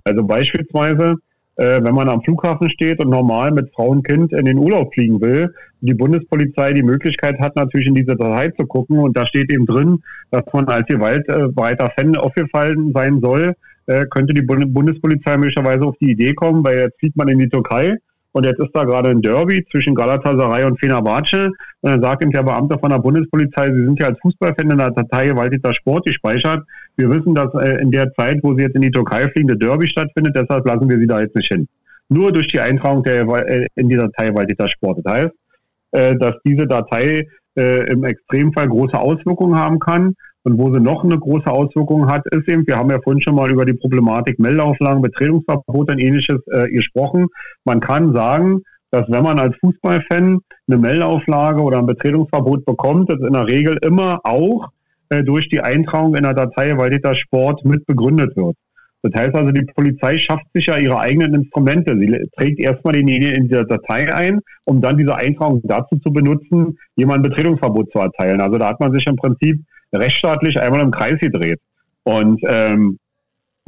Also 0.04 0.24
beispielsweise, 0.24 1.14
äh, 1.56 1.80
wenn 1.82 1.94
man 1.94 2.08
am 2.08 2.22
Flughafen 2.22 2.68
steht 2.68 3.02
und 3.02 3.10
normal 3.10 3.50
mit 3.50 3.72
Frau 3.74 3.88
und 3.88 4.06
Kind 4.06 4.32
in 4.32 4.44
den 4.44 4.58
Urlaub 4.58 4.92
fliegen 4.92 5.20
will, 5.20 5.54
die 5.80 5.94
Bundespolizei 5.94 6.72
die 6.72 6.82
Möglichkeit 6.82 7.38
hat, 7.40 7.56
natürlich 7.56 7.86
in 7.86 7.94
diese 7.94 8.14
Datei 8.14 8.50
zu 8.50 8.66
gucken 8.66 8.98
und 8.98 9.16
da 9.16 9.26
steht 9.26 9.50
eben 9.50 9.64
drin, 9.64 10.02
dass 10.30 10.44
man 10.52 10.68
als 10.68 10.86
gewaltbereiter 10.86 11.90
Fan 11.96 12.16
aufgefallen 12.16 12.92
sein 12.94 13.20
soll, 13.20 13.54
äh, 13.88 14.06
könnte 14.06 14.34
die 14.34 14.42
Bundespolizei 14.42 15.36
möglicherweise 15.36 15.84
auf 15.84 15.96
die 16.00 16.12
Idee 16.12 16.34
kommen, 16.34 16.64
weil 16.64 16.78
jetzt 16.78 16.98
fliegt 16.98 17.16
man 17.16 17.28
in 17.28 17.38
die 17.38 17.48
Türkei 17.48 17.96
und 18.32 18.44
jetzt 18.44 18.60
ist 18.60 18.70
da 18.74 18.84
gerade 18.84 19.10
ein 19.10 19.22
Derby 19.22 19.64
zwischen 19.70 19.94
Galatasaray 19.94 20.64
und 20.64 20.78
Fenerbahce. 20.78 21.46
Und 21.80 21.90
dann 21.90 22.02
sagt 22.02 22.22
ihm 22.22 22.30
der 22.30 22.42
Beamte 22.42 22.78
von 22.78 22.90
der 22.90 22.98
Bundespolizei, 22.98 23.72
Sie 23.72 23.84
sind 23.84 23.98
ja 23.98 24.08
als 24.08 24.18
Fußballfan 24.20 24.70
in 24.70 24.78
der 24.78 24.90
Datei 24.90 25.28
gewaltiger 25.28 25.72
Sport 25.72 26.04
gespeichert. 26.04 26.64
Wir 26.96 27.10
wissen, 27.10 27.34
dass 27.34 27.52
äh, 27.54 27.80
in 27.80 27.90
der 27.90 28.12
Zeit, 28.14 28.38
wo 28.42 28.54
Sie 28.54 28.62
jetzt 28.62 28.76
in 28.76 28.82
die 28.82 28.90
Türkei 28.90 29.28
fliegen, 29.30 29.48
der 29.48 29.56
Derby 29.56 29.86
stattfindet. 29.86 30.36
Deshalb 30.36 30.66
lassen 30.66 30.88
wir 30.88 30.98
Sie 30.98 31.06
da 31.06 31.20
jetzt 31.20 31.34
nicht 31.34 31.48
hin. 31.48 31.66
Nur 32.10 32.30
durch 32.30 32.48
die 32.48 32.60
Eintragung 32.60 33.02
der, 33.02 33.22
äh, 33.22 33.66
in 33.76 33.88
die 33.88 33.96
Datei 33.96 34.28
gewaltiger 34.28 34.68
Sport. 34.68 35.00
Das 35.04 35.12
heißt, 35.12 35.32
dass 35.90 36.34
diese 36.44 36.66
Datei 36.66 37.26
im 37.54 38.04
Extremfall 38.04 38.68
große 38.68 38.92
Auswirkungen 38.92 39.56
haben 39.56 39.78
kann. 39.78 40.14
Und 40.44 40.58
wo 40.58 40.72
sie 40.72 40.80
noch 40.80 41.04
eine 41.04 41.18
große 41.18 41.50
Auswirkung 41.50 42.10
hat, 42.10 42.22
ist 42.30 42.48
eben, 42.48 42.66
wir 42.66 42.76
haben 42.76 42.90
ja 42.90 43.00
vorhin 43.02 43.20
schon 43.20 43.34
mal 43.34 43.50
über 43.50 43.64
die 43.64 43.74
Problematik 43.74 44.38
Meldeauflagen, 44.38 45.02
Betretungsverbot 45.02 45.90
und 45.90 45.98
ähnliches 45.98 46.40
äh, 46.50 46.68
gesprochen. 46.70 47.26
Man 47.64 47.80
kann 47.80 48.14
sagen, 48.14 48.62
dass 48.90 49.08
wenn 49.08 49.22
man 49.22 49.38
als 49.38 49.54
Fußballfan 49.60 50.38
eine 50.68 50.78
Meldeauflage 50.78 51.60
oder 51.60 51.78
ein 51.78 51.86
Betretungsverbot 51.86 52.64
bekommt, 52.64 53.10
das 53.10 53.20
in 53.20 53.32
der 53.32 53.46
Regel 53.46 53.78
immer 53.82 54.20
auch 54.24 54.68
äh, 55.10 55.22
durch 55.22 55.48
die 55.48 55.60
Eintragung 55.60 56.14
in 56.14 56.22
der 56.22 56.34
Datei 56.34 56.76
Valdeta 56.76 57.14
Sport 57.14 57.64
mit 57.64 57.84
begründet 57.86 58.36
wird. 58.36 58.56
Das 59.02 59.12
heißt 59.14 59.34
also, 59.34 59.52
die 59.52 59.64
Polizei 59.64 60.18
schafft 60.18 60.46
sich 60.52 60.66
ja 60.66 60.76
ihre 60.76 60.98
eigenen 60.98 61.34
Instrumente. 61.34 61.96
Sie 61.98 62.18
trägt 62.36 62.58
erstmal 62.58 62.94
denjenigen 62.94 63.34
in 63.34 63.44
die 63.44 63.54
Datei 63.54 64.12
ein, 64.12 64.40
um 64.64 64.80
dann 64.80 64.98
diese 64.98 65.14
Eintragung 65.14 65.60
dazu 65.64 65.96
zu 65.98 66.12
benutzen, 66.12 66.78
jemandem 66.96 67.30
Betretungsverbot 67.30 67.92
zu 67.92 68.00
erteilen. 68.00 68.40
Also 68.40 68.58
da 68.58 68.68
hat 68.68 68.80
man 68.80 68.92
sich 68.92 69.06
im 69.06 69.16
Prinzip 69.16 69.60
rechtsstaatlich 69.92 70.60
einmal 70.60 70.80
im 70.80 70.90
Kreis 70.90 71.18
gedreht. 71.18 71.60
Und 72.04 72.40
ähm, 72.46 72.98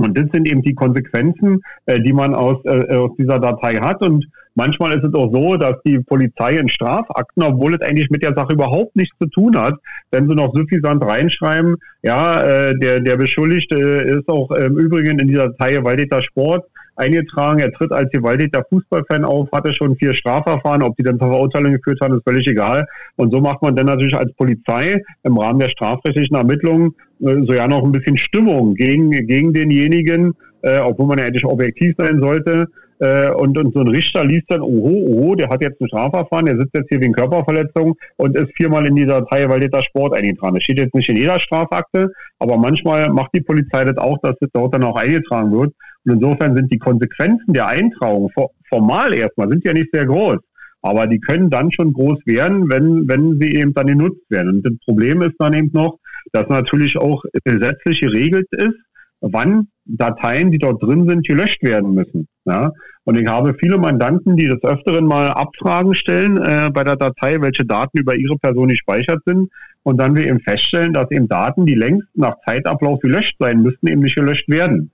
und 0.01 0.17
das 0.17 0.25
sind 0.33 0.49
eben 0.49 0.63
die 0.63 0.75
Konsequenzen, 0.75 1.61
äh, 1.85 2.01
die 2.01 2.15
man 2.15 2.35
aus, 2.35 2.57
äh, 2.65 2.95
aus 2.95 3.11
dieser 3.19 3.39
Datei 3.39 3.75
hat. 3.75 4.01
Und 4.01 4.27
manchmal 4.55 4.97
ist 4.97 5.05
es 5.05 5.13
auch 5.13 5.31
so, 5.31 5.59
dass 5.59 5.77
die 5.85 5.99
Polizei 5.99 6.57
in 6.57 6.71
Strafakten, 6.71 7.43
obwohl 7.43 7.75
es 7.75 7.83
eigentlich 7.83 8.09
mit 8.09 8.23
der 8.23 8.35
Sache 8.35 8.55
überhaupt 8.55 8.97
nichts 8.97 9.15
zu 9.19 9.29
tun 9.29 9.59
hat, 9.59 9.75
wenn 10.11 10.27
sie 10.27 10.35
noch 10.35 10.55
suffisant 10.55 11.05
reinschreiben, 11.05 11.77
ja, 12.03 12.41
äh, 12.41 12.79
der, 12.79 13.01
der 13.01 13.19
Beschuldigte 13.19 13.77
ist 13.77 14.27
auch 14.29 14.51
im 14.53 14.79
Übrigen 14.79 15.19
in 15.19 15.29
dieser 15.29 15.49
Datei 15.49 15.85
Waldeter 15.85 16.23
Sport 16.23 16.65
eingetragen. 16.97 17.61
Er 17.61 17.73
tritt 17.73 17.93
als 17.93 18.11
gewaltiger 18.11 18.65
Fußballfan 18.69 19.25
auf, 19.25 19.49
hatte 19.53 19.73
schon 19.73 19.97
vier 19.97 20.15
Strafverfahren. 20.15 20.83
Ob 20.83 20.97
die 20.97 21.03
dann 21.03 21.19
zur 21.19 21.31
Verurteilung 21.31 21.73
geführt 21.73 22.01
haben, 22.03 22.17
ist 22.17 22.25
völlig 22.25 22.47
egal. 22.47 22.87
Und 23.17 23.33
so 23.33 23.41
macht 23.41 23.63
man 23.63 23.75
dann 23.77 23.87
natürlich 23.87 24.17
als 24.17 24.33
Polizei 24.35 25.03
im 25.23 25.39
Rahmen 25.39 25.61
der 25.61 25.69
strafrechtlichen 25.69 26.37
Ermittlungen 26.37 26.95
äh, 27.21 27.37
so 27.47 27.55
ja 27.55 27.69
noch 27.69 27.85
ein 27.85 27.93
bisschen 27.93 28.17
Stimmung 28.17 28.75
gegen, 28.75 29.11
gegen 29.11 29.53
denjenigen, 29.53 30.35
äh, 30.63 30.79
obwohl 30.79 31.07
man 31.07 31.19
ja 31.19 31.25
eigentlich 31.25 31.45
objektiv 31.45 31.95
sein 31.99 32.21
sollte. 32.21 32.67
Äh, 33.01 33.31
und, 33.31 33.57
und 33.57 33.73
so 33.73 33.81
ein 33.81 33.89
Richter 33.89 34.25
liest 34.25 34.45
dann, 34.49 34.61
oho, 34.61 35.07
oho, 35.09 35.35
der 35.35 35.49
hat 35.49 35.63
jetzt 35.63 35.81
ein 35.81 35.89
Strafverfahren, 35.89 36.45
der 36.45 36.59
sitzt 36.59 36.77
jetzt 36.77 36.89
hier 36.91 37.01
wegen 37.01 37.15
Körperverletzung 37.15 37.97
und 38.17 38.37
ist 38.37 38.55
viermal 38.57 38.87
in 38.87 38.95
dieser 38.95 39.21
Datei, 39.21 39.49
weil 39.49 39.61
der 39.61 39.81
Sport 39.81 40.15
eingetragen 40.15 40.57
Das 40.57 40.65
steht 40.65 40.79
jetzt 40.79 40.95
nicht 40.95 41.09
in 41.09 41.17
jeder 41.17 41.39
Strafakte, 41.39 42.13
aber 42.39 42.59
manchmal 42.59 43.09
macht 43.09 43.31
die 43.35 43.41
Polizei 43.41 43.85
das 43.85 43.97
auch, 43.97 44.19
dass 44.23 44.37
das 44.41 44.51
dort 44.53 44.75
dann 44.75 44.85
auch 44.85 44.97
eingetragen 44.97 45.51
wird. 45.51 45.73
Und 46.05 46.15
insofern 46.15 46.57
sind 46.57 46.73
die 46.73 46.79
Konsequenzen 46.79 47.53
der 47.53 47.69
Eintragung 47.69 48.31
formal 48.69 49.15
erstmal 49.15 49.49
sind 49.49 49.65
ja 49.65 49.73
nicht 49.73 49.91
sehr 49.93 50.07
groß. 50.07 50.39
Aber 50.83 51.07
die 51.07 51.21
können 51.21 51.51
dann 51.51 51.71
schon 51.71 51.93
groß 51.93 52.21
werden, 52.25 52.71
wenn, 52.71 53.07
wenn 53.07 53.39
sie 53.39 53.55
eben 53.55 53.75
dann 53.75 53.87
genutzt 53.87 54.25
werden. 54.31 54.57
Und 54.57 54.67
das 54.67 54.73
Problem 54.85 55.21
ist 55.21 55.35
dann 55.39 55.53
eben 55.53 55.71
noch, 55.73 55.99
dass 56.33 56.49
natürlich 56.49 56.97
auch 56.97 57.23
gesetzlich 57.45 58.01
geregelt 58.01 58.47
ist, 58.53 58.77
wann 59.21 59.69
Dateien, 59.85 60.51
die 60.51 60.59
dort 60.59 60.83
drin 60.83 61.09
sind, 61.09 61.27
gelöscht 61.27 61.63
werden 61.63 61.95
müssen. 61.95 62.29
Ja? 62.47 62.73
Und 63.05 63.19
ich 63.19 63.27
habe 63.27 63.55
viele 63.59 63.77
Mandanten, 63.77 64.37
die 64.37 64.47
des 64.47 64.63
Öfteren 64.63 65.05
mal 65.05 65.29
Abfragen 65.29 65.95
stellen 65.95 66.39
äh, 66.39 66.71
bei 66.73 66.85
der 66.85 66.97
Datei, 66.97 67.41
welche 67.41 67.65
Daten 67.65 67.99
über 67.99 68.15
ihre 68.15 68.37
Person 68.39 68.69
gespeichert 68.69 69.21
sind. 69.27 69.51
Und 69.83 69.99
dann 69.99 70.17
wir 70.17 70.27
eben 70.27 70.41
feststellen, 70.41 70.93
dass 70.93 71.11
eben 71.11 71.29
Daten, 71.29 71.67
die 71.67 71.75
längst 71.75 72.07
nach 72.15 72.37
Zeitablauf 72.47 73.01
gelöscht 73.01 73.37
sein 73.39 73.63
müssten, 73.63 73.87
eben 73.89 74.03
nicht 74.03 74.17
gelöscht 74.17 74.49
werden. 74.49 74.91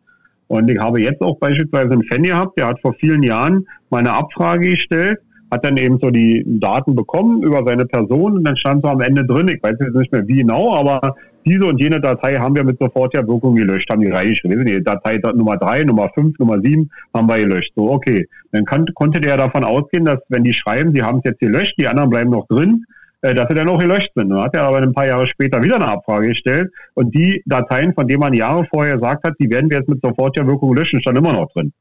Und 0.48 0.70
ich 0.70 0.78
habe 0.78 1.00
jetzt 1.00 1.20
auch 1.22 1.38
beispielsweise 1.38 1.92
einen 1.92 2.04
Fan 2.04 2.22
gehabt, 2.22 2.58
der 2.58 2.68
hat 2.68 2.80
vor 2.80 2.94
vielen 2.94 3.22
Jahren 3.22 3.66
meine 3.90 4.12
Abfrage 4.12 4.70
gestellt, 4.70 5.18
hat 5.50 5.64
dann 5.64 5.76
eben 5.76 5.98
so 6.00 6.10
die 6.10 6.44
Daten 6.46 6.94
bekommen 6.94 7.42
über 7.42 7.62
seine 7.64 7.86
Person 7.86 8.34
und 8.34 8.44
dann 8.44 8.56
stand 8.56 8.82
so 8.84 8.88
am 8.90 9.00
Ende 9.00 9.24
drin, 9.24 9.48
ich 9.48 9.62
weiß 9.62 9.76
jetzt 9.80 9.94
nicht 9.94 10.12
mehr 10.12 10.26
wie 10.26 10.38
genau, 10.38 10.74
aber 10.74 11.14
diese 11.46 11.64
und 11.64 11.80
jene 11.80 12.00
Datei 12.00 12.36
haben 12.36 12.56
wir 12.56 12.64
mit 12.64 12.78
sofortiger 12.80 13.26
Wirkung 13.28 13.54
gelöscht, 13.54 13.88
haben 13.88 14.00
die 14.00 14.10
reingeschrieben. 14.10 14.66
Die 14.66 14.82
Datei 14.82 15.18
Nummer 15.32 15.56
drei, 15.56 15.84
Nummer 15.84 16.10
fünf, 16.12 16.36
Nummer 16.40 16.60
sieben 16.60 16.90
haben 17.14 17.28
wir 17.28 17.38
gelöscht. 17.38 17.72
So, 17.76 17.88
okay. 17.88 18.26
Dann 18.50 18.64
kann, 18.64 18.84
konnte 18.94 19.20
der 19.20 19.36
davon 19.36 19.62
ausgehen, 19.62 20.04
dass 20.04 20.18
wenn 20.28 20.42
die 20.42 20.52
schreiben, 20.52 20.92
sie 20.92 21.02
haben 21.02 21.18
es 21.18 21.24
jetzt 21.24 21.38
gelöscht, 21.38 21.74
die 21.78 21.86
anderen 21.86 22.10
bleiben 22.10 22.30
noch 22.30 22.48
drin, 22.48 22.84
dass 23.34 23.48
sie 23.48 23.54
dann 23.54 23.68
auch 23.68 23.78
gelöscht 23.78 24.10
sind. 24.14 24.30
Dann 24.30 24.42
hat 24.42 24.54
er 24.54 24.62
aber 24.62 24.78
ein 24.78 24.92
paar 24.92 25.06
Jahre 25.06 25.26
später 25.26 25.62
wieder 25.62 25.76
eine 25.76 25.88
Abfrage 25.88 26.28
gestellt 26.28 26.70
und 26.94 27.14
die 27.14 27.42
Dateien, 27.46 27.94
von 27.94 28.06
denen 28.06 28.20
man 28.20 28.34
Jahre 28.34 28.66
vorher 28.66 28.94
gesagt 28.94 29.26
hat, 29.26 29.34
die 29.38 29.50
werden 29.50 29.70
wir 29.70 29.78
jetzt 29.78 29.88
mit 29.88 30.00
sofortiger 30.02 30.46
Wirkung 30.46 30.74
löschen, 30.74 31.00
stand 31.00 31.18
immer 31.18 31.32
noch 31.32 31.50
drin. 31.52 31.72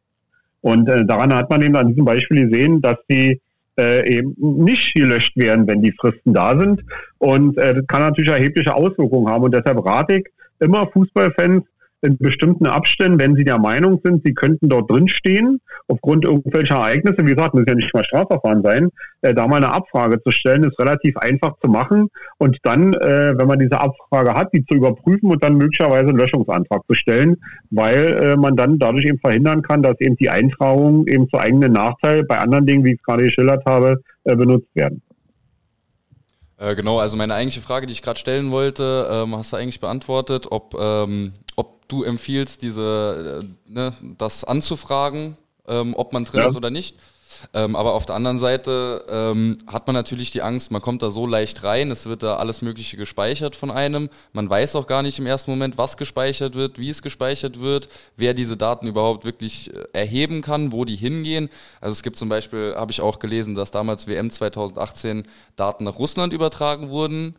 Und 0.61 0.89
äh, 0.89 1.05
daran 1.05 1.34
hat 1.34 1.49
man 1.49 1.61
eben 1.61 1.76
an 1.76 1.89
diesem 1.89 2.05
Beispiel 2.05 2.47
gesehen, 2.47 2.81
dass 2.81 2.97
die 3.09 3.39
äh, 3.77 4.17
eben 4.17 4.35
nicht 4.38 4.93
gelöscht 4.95 5.35
werden, 5.38 5.67
wenn 5.67 5.81
die 5.81 5.91
Fristen 5.91 6.34
da 6.34 6.57
sind. 6.57 6.81
Und 7.19 7.57
äh, 7.57 7.76
das 7.76 7.88
kann 7.88 8.01
natürlich 8.01 8.31
erhebliche 8.31 8.73
Auswirkungen 8.73 9.30
haben. 9.30 9.43
Und 9.43 9.53
deshalb 9.53 9.85
rate 9.85 10.17
ich 10.17 10.27
immer 10.59 10.88
Fußballfans, 10.88 11.63
in 12.01 12.17
bestimmten 12.17 12.67
Abständen, 12.67 13.19
wenn 13.19 13.35
sie 13.35 13.43
der 13.43 13.57
Meinung 13.57 13.99
sind, 14.03 14.22
sie 14.26 14.34
könnten 14.34 14.69
dort 14.69 14.89
drin 14.91 15.07
stehen, 15.07 15.59
aufgrund 15.88 16.26
irgendwelcher 16.26 16.76
Ereignisse, 16.76 17.17
wie 17.19 17.34
gesagt, 17.34 17.53
muss 17.53 17.63
ja 17.67 17.76
nicht 17.76 17.93
mal 17.93 18.03
Strafverfahren 18.03 18.63
sein, 18.63 18.89
äh, 19.22 19.34
da 19.34 19.47
mal 19.47 19.57
eine 19.57 19.72
Abfrage 19.72 20.22
zu 20.22 20.31
stellen, 20.31 20.63
ist 20.63 20.80
relativ 20.80 21.17
einfach 21.17 21.53
zu 21.63 21.69
machen 21.69 22.09
und 22.38 22.57
dann, 22.63 22.93
äh, 22.93 23.34
wenn 23.38 23.47
man 23.47 23.59
diese 23.59 23.80
Abfrage 23.80 24.34
hat, 24.34 24.53
die 24.53 24.65
zu 24.65 24.76
überprüfen 24.76 25.31
und 25.31 25.43
dann 25.43 25.57
möglicherweise 25.57 26.09
einen 26.09 26.17
Löschungsantrag 26.17 26.81
zu 26.88 26.93
stellen, 26.93 27.38
weil 27.72 28.13
äh, 28.13 28.35
man 28.35 28.55
dann 28.55 28.77
dadurch 28.77 29.05
eben 29.05 29.19
verhindern 29.19 29.61
kann, 29.61 29.81
dass 29.81 29.99
eben 29.99 30.15
die 30.17 30.30
Eintragungen 30.30 31.07
eben 31.07 31.30
zu 31.30 31.38
eigenen 31.38 31.73
Nachteil 31.73 32.23
bei 32.23 32.39
anderen 32.39 32.65
Dingen, 32.65 32.84
wie 32.84 32.93
ich 32.93 32.99
es 32.99 33.03
gerade 33.03 33.23
geschildert 33.23 33.63
habe, 33.65 34.01
äh, 34.26 34.35
benutzt 34.35 34.69
werden. 34.76 35.01
Äh, 36.57 36.76
genau, 36.76 36.99
also 36.99 37.17
meine 37.17 37.34
eigentliche 37.34 37.61
Frage, 37.61 37.85
die 37.85 37.93
ich 37.93 38.01
gerade 38.01 38.19
stellen 38.19 38.51
wollte, 38.51 39.07
ähm, 39.11 39.35
hast 39.35 39.51
du 39.51 39.57
eigentlich 39.57 39.81
beantwortet, 39.81 40.47
ob, 40.49 40.73
ähm, 40.80 41.34
ob 41.55 41.74
du 41.88 42.03
empfiehlst, 42.03 42.62
diese, 42.62 43.41
äh, 43.44 43.72
ne, 43.72 43.94
das 44.18 44.44
anzufragen, 44.44 45.38
ähm, 45.68 45.94
ob 45.95 46.14
man 46.14 46.26
drin 46.26 46.41
ja. 46.41 46.48
ist 46.48 46.56
oder 46.56 46.70
nicht. 46.70 46.98
Ähm, 47.53 47.76
aber 47.76 47.94
auf 47.94 48.06
der 48.06 48.16
anderen 48.16 48.40
Seite 48.40 49.06
ähm, 49.10 49.57
hat 49.68 49.88
man 49.88 49.94
natürlich 49.94 50.32
die 50.32 50.41
Angst, 50.41 50.72
man 50.72 50.82
kommt 50.82 51.02
da 51.02 51.12
so 51.12 51.28
leicht 51.28 51.64
rein, 51.64 51.91
es 51.91 52.06
wird 52.06 52.24
da 52.24 52.38
alles 52.38 52.62
Mögliche 52.62 52.98
gespeichert 52.98 53.56
von 53.56 53.72
einem. 53.72 54.10
Man 54.34 54.49
weiß 54.49 54.76
auch 54.76 54.88
gar 54.88 55.02
nicht 55.02 55.20
im 55.20 55.26
ersten 55.26 55.52
Moment, 55.52 55.78
was 55.78 55.98
gespeichert 55.98 56.56
wird, 56.56 56.80
wie 56.80 56.90
es 56.90 57.02
gespeichert 57.02 57.60
wird, 57.60 57.90
wer 58.16 58.34
diese 58.34 58.57
Daten 58.57 58.88
überhaupt 58.88 59.26
wirklich 59.26 59.74
äh, 59.74 59.86
erheben 59.94 60.41
kann, 60.41 60.72
wo 60.72 60.86
die 60.86 60.95
hingehen. 60.95 61.49
Also 61.82 61.94
es 61.94 62.03
gibt 62.03 62.18
zum 62.18 62.30
Beispiel, 62.30 62.74
habe 62.76 62.91
ich 62.91 63.02
auch 63.02 63.20
gelesen, 63.20 63.56
dass 63.56 63.72
damals 63.72 64.07
WM 64.07 64.30
2018 64.30 65.28
Daten 65.56 65.84
nach 65.84 65.99
Russland 65.99 66.34
übertragen 66.34 66.90
wurden 66.90 67.36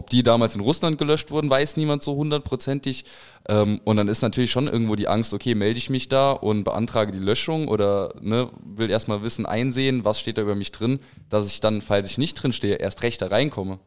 ob 0.00 0.08
die 0.08 0.22
damals 0.22 0.54
in 0.54 0.62
Russland 0.62 0.96
gelöscht 0.96 1.30
wurden, 1.30 1.50
weiß 1.50 1.76
niemand 1.76 2.02
so 2.02 2.16
hundertprozentig. 2.16 3.04
Ähm, 3.46 3.82
und 3.84 3.98
dann 3.98 4.08
ist 4.08 4.22
natürlich 4.22 4.50
schon 4.50 4.66
irgendwo 4.66 4.96
die 4.96 5.08
Angst, 5.08 5.34
okay, 5.34 5.54
melde 5.54 5.76
ich 5.76 5.90
mich 5.90 6.08
da 6.08 6.32
und 6.32 6.64
beantrage 6.64 7.12
die 7.12 7.18
Löschung 7.18 7.68
oder 7.68 8.14
ne, 8.22 8.48
will 8.64 8.88
erstmal 8.88 9.22
wissen, 9.22 9.44
einsehen, 9.44 10.02
was 10.02 10.18
steht 10.18 10.38
da 10.38 10.42
über 10.42 10.54
mich 10.54 10.72
drin, 10.72 11.00
dass 11.28 11.52
ich 11.52 11.60
dann, 11.60 11.82
falls 11.82 12.10
ich 12.10 12.16
nicht 12.16 12.42
drin 12.42 12.54
stehe, 12.54 12.76
erst 12.76 13.02
recht 13.02 13.20
da 13.20 13.26
reinkomme. 13.26 13.78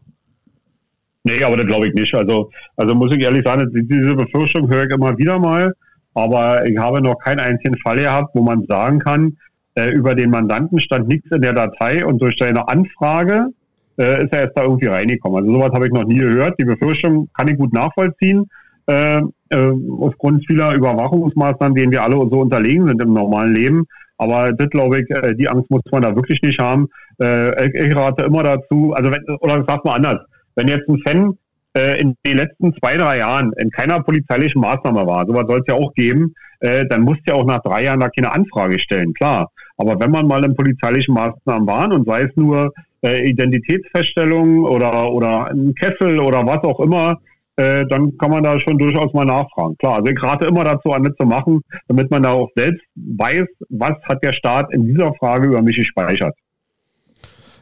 Nee, 1.23 1.43
aber 1.43 1.57
das 1.57 1.65
glaube 1.65 1.87
ich 1.87 1.95
nicht. 1.95 2.13
Also, 2.13 2.51
also 2.75 2.93
muss 2.93 3.11
ich 3.15 3.23
ehrlich 3.23 3.43
sagen, 3.43 3.67
diese 3.73 4.13
Befürchtung 4.13 4.69
höre 4.69 4.83
ich 4.83 4.91
immer 4.91 5.17
wieder 5.17 5.39
mal, 5.39 5.73
aber 6.13 6.69
ich 6.69 6.77
habe 6.77 7.01
noch 7.01 7.17
keinen 7.17 7.39
einzigen 7.39 7.79
Fall 7.79 7.97
gehabt, 7.97 8.35
wo 8.35 8.43
man 8.43 8.65
sagen 8.67 8.99
kann, 8.99 9.35
äh, 9.73 9.89
über 9.89 10.13
den 10.13 10.29
Mandanten 10.29 10.79
stand 10.79 11.07
nichts 11.07 11.31
in 11.31 11.41
der 11.41 11.53
Datei 11.53 12.05
und 12.05 12.19
durch 12.19 12.35
seine 12.37 12.67
Anfrage 12.67 13.47
äh, 13.97 14.23
ist 14.23 14.33
er 14.33 14.43
jetzt 14.43 14.57
da 14.57 14.63
irgendwie 14.63 14.87
reingekommen. 14.87 15.39
Also 15.39 15.53
sowas 15.53 15.71
habe 15.73 15.85
ich 15.85 15.91
noch 15.91 16.05
nie 16.05 16.17
gehört. 16.17 16.59
Die 16.59 16.65
Befürchtung 16.65 17.29
kann 17.35 17.47
ich 17.47 17.57
gut 17.57 17.73
nachvollziehen. 17.73 18.49
Äh, 18.87 19.21
äh, 19.49 19.71
aufgrund 19.99 20.45
vieler 20.45 20.73
Überwachungsmaßnahmen, 20.73 21.75
denen 21.75 21.91
wir 21.91 22.03
alle 22.03 22.15
so 22.15 22.41
unterlegen 22.41 22.87
sind 22.87 23.01
im 23.01 23.13
normalen 23.13 23.53
Leben. 23.53 23.85
Aber 24.17 24.51
das 24.51 24.69
glaube 24.69 25.01
ich, 25.01 25.09
äh, 25.09 25.35
die 25.35 25.47
Angst 25.47 25.69
muss 25.69 25.81
man 25.91 26.01
da 26.01 26.15
wirklich 26.15 26.41
nicht 26.41 26.59
haben. 26.59 26.87
Äh, 27.21 27.69
ich 27.69 27.95
rate 27.95 28.23
immer 28.23 28.43
dazu, 28.43 28.93
also 28.93 29.11
wenn, 29.11 29.23
oder 29.39 29.59
ich 29.59 29.65
sag 29.67 29.85
mal 29.85 29.95
anders, 29.95 30.19
wenn 30.55 30.67
jetzt 30.67 30.87
ein 30.89 30.99
Fan 31.05 31.37
äh, 31.77 31.99
in 31.99 32.15
den 32.25 32.37
letzten 32.37 32.73
zwei, 32.75 32.97
drei 32.97 33.19
Jahren 33.19 33.53
in 33.57 33.69
keiner 33.71 34.01
polizeilichen 34.01 34.61
Maßnahme 34.61 35.05
war, 35.07 35.25
sowas 35.25 35.45
soll 35.47 35.59
es 35.59 35.67
ja 35.67 35.75
auch 35.75 35.93
geben, 35.93 36.33
äh, 36.59 36.85
dann 36.87 37.01
muss 37.01 37.17
ja 37.27 37.35
auch 37.35 37.45
nach 37.45 37.61
drei 37.61 37.83
Jahren 37.83 37.99
da 37.99 38.09
keine 38.09 38.31
Anfrage 38.31 38.79
stellen, 38.79 39.13
klar. 39.13 39.49
Aber 39.77 39.99
wenn 39.99 40.11
man 40.11 40.27
mal 40.27 40.43
in 40.45 40.55
polizeilichen 40.55 41.13
Maßnahmen 41.13 41.67
war 41.67 41.91
und 41.91 42.05
sei 42.05 42.23
es 42.23 42.35
nur 42.35 42.71
äh, 43.03 43.27
Identitätsfeststellung 43.27 44.65
oder, 44.65 45.11
oder 45.11 45.47
ein 45.47 45.75
Kessel 45.75 46.19
oder 46.19 46.45
was 46.45 46.63
auch 46.63 46.79
immer, 46.79 47.19
äh, 47.55 47.85
dann 47.85 48.17
kann 48.17 48.31
man 48.31 48.43
da 48.43 48.59
schon 48.59 48.77
durchaus 48.77 49.13
mal 49.13 49.25
nachfragen. 49.25 49.77
Klar, 49.77 49.97
also 49.97 50.11
ich 50.11 50.23
rate 50.23 50.47
immer 50.47 50.63
dazu, 50.63 50.91
an 50.91 51.13
zu 51.19 51.25
machen, 51.25 51.61
damit 51.87 52.09
man 52.09 52.23
da 52.23 52.31
auch 52.31 52.49
selbst 52.55 52.83
weiß, 52.95 53.45
was 53.69 53.93
hat 54.09 54.23
der 54.23 54.33
Staat 54.33 54.73
in 54.73 54.87
dieser 54.87 55.13
Frage 55.15 55.47
über 55.47 55.61
mich 55.61 55.75
gespeichert. 55.75 56.33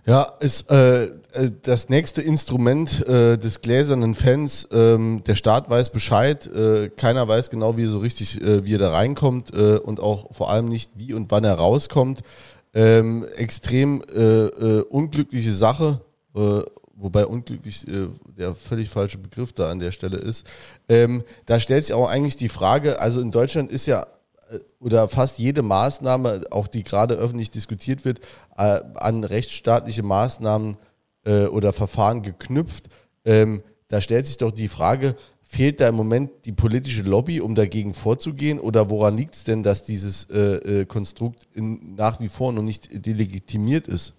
Ja, 0.05 0.27
ist 0.39 0.71
äh, 0.71 1.03
äh, 1.03 1.09
das 1.61 1.89
nächste 1.89 2.21
Instrument 2.21 3.05
äh, 3.07 3.37
des 3.37 3.61
gläsernen 3.61 4.15
Fans. 4.15 4.67
Ähm, 4.71 5.21
der 5.27 5.35
Staat 5.35 5.69
weiß 5.69 5.91
Bescheid, 5.91 6.47
äh, 6.47 6.89
keiner 6.89 7.27
weiß 7.27 7.49
genau, 7.49 7.77
wie 7.77 7.85
so 7.85 7.99
richtig, 7.99 8.41
äh, 8.41 8.65
wie 8.65 8.75
er 8.75 8.79
da 8.79 8.91
reinkommt 8.91 9.53
äh, 9.53 9.77
und 9.77 9.99
auch 9.99 10.33
vor 10.33 10.49
allem 10.49 10.69
nicht, 10.69 10.91
wie 10.95 11.13
und 11.13 11.29
wann 11.29 11.43
er 11.43 11.53
rauskommt. 11.53 12.21
Ähm, 12.73 13.25
extrem 13.35 14.01
äh, 14.13 14.45
äh, 14.45 14.81
unglückliche 14.83 15.51
Sache, 15.51 15.99
äh, 16.35 16.61
wobei 16.93 17.25
unglücklich 17.25 17.85
äh, 17.87 18.07
der 18.37 18.55
völlig 18.55 18.89
falsche 18.89 19.17
Begriff 19.17 19.51
da 19.51 19.69
an 19.69 19.79
der 19.79 19.91
Stelle 19.91 20.17
ist. 20.17 20.47
Ähm, 20.87 21.23
da 21.45 21.59
stellt 21.59 21.83
sich 21.83 21.93
auch 21.93 22.09
eigentlich 22.09 22.37
die 22.37 22.47
Frage, 22.47 23.01
also 23.01 23.19
in 23.19 23.31
Deutschland 23.31 23.71
ist 23.71 23.87
ja 23.87 24.03
äh, 24.49 24.59
oder 24.79 25.09
fast 25.09 25.37
jede 25.37 25.63
Maßnahme, 25.63 26.43
auch 26.51 26.67
die 26.67 26.83
gerade 26.83 27.15
öffentlich 27.15 27.51
diskutiert 27.51 28.05
wird, 28.05 28.19
äh, 28.55 28.79
an 28.95 29.23
rechtsstaatliche 29.23 30.03
Maßnahmen 30.03 30.77
oder 31.23 31.71
Verfahren 31.71 32.23
geknüpft. 32.23 32.85
Ähm, 33.25 33.61
da 33.89 34.01
stellt 34.01 34.25
sich 34.25 34.37
doch 34.37 34.49
die 34.49 34.67
Frage, 34.67 35.15
fehlt 35.51 35.81
da 35.81 35.89
im 35.89 35.95
Moment 35.95 36.31
die 36.45 36.53
politische 36.53 37.03
Lobby, 37.03 37.41
um 37.41 37.55
dagegen 37.55 37.93
vorzugehen? 37.93 38.57
Oder 38.57 38.89
woran 38.89 39.17
liegt 39.17 39.35
es 39.35 39.43
denn, 39.43 39.63
dass 39.63 39.83
dieses 39.83 40.29
äh, 40.29 40.81
äh, 40.81 40.85
Konstrukt 40.85 41.47
in, 41.53 41.95
nach 41.95 42.21
wie 42.21 42.29
vor 42.29 42.53
noch 42.53 42.63
nicht 42.63 43.05
delegitimiert 43.05 43.87
ist? 43.89 44.15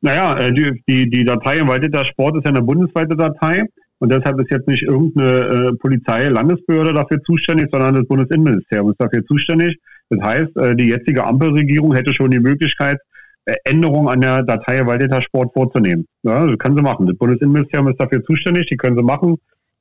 Naja, 0.00 0.38
äh, 0.38 0.52
die, 0.52 0.82
die, 0.88 1.10
die 1.10 1.24
Datei 1.24 1.58
im 1.58 1.68
Walditer 1.68 2.04
Sport 2.06 2.38
ist 2.38 2.44
ja 2.44 2.50
eine 2.50 2.62
bundesweite 2.62 3.14
Datei. 3.14 3.64
Und 3.98 4.10
deshalb 4.10 4.40
ist 4.40 4.50
jetzt 4.50 4.66
nicht 4.66 4.82
irgendeine 4.82 5.72
äh, 5.72 5.72
Polizei, 5.76 6.28
Landesbehörde 6.28 6.94
dafür 6.94 7.22
zuständig, 7.22 7.68
sondern 7.70 7.96
das 7.96 8.06
Bundesinnenministerium 8.06 8.92
ist 8.92 9.00
dafür 9.00 9.22
zuständig. 9.26 9.78
Das 10.08 10.20
heißt, 10.22 10.56
äh, 10.56 10.74
die 10.74 10.88
jetzige 10.88 11.24
Ampelregierung 11.24 11.94
hätte 11.94 12.14
schon 12.14 12.30
die 12.30 12.40
Möglichkeit, 12.40 12.98
äh, 13.44 13.54
Änderungen 13.64 14.08
an 14.08 14.22
der 14.22 14.42
Datei 14.42 14.86
Waldeta 14.86 15.20
Sport 15.20 15.52
vorzunehmen. 15.52 16.06
Ja, 16.22 16.46
das 16.46 16.56
können 16.56 16.78
sie 16.78 16.82
machen. 16.82 17.06
Das 17.06 17.18
Bundesinnenministerium 17.18 17.88
ist 17.88 18.00
dafür 18.00 18.24
zuständig, 18.24 18.66
die 18.66 18.78
können 18.78 18.96
sie 18.96 19.04
machen. 19.04 19.36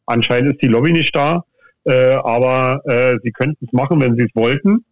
Anscheinend 0.10 0.53
ist 0.53 0.61
die 0.61 0.68
Lobby 0.68 0.91
nicht 0.91 1.15
da, 1.15 1.44
äh, 1.86 2.14
aber 2.14 2.81
äh, 2.86 3.18
sie 3.23 3.31
könnten 3.31 3.65
es 3.65 3.73
machen, 3.73 4.02
wenn 4.02 4.15
sie 4.15 4.23
es 4.23 4.36
wollten. 4.36 4.84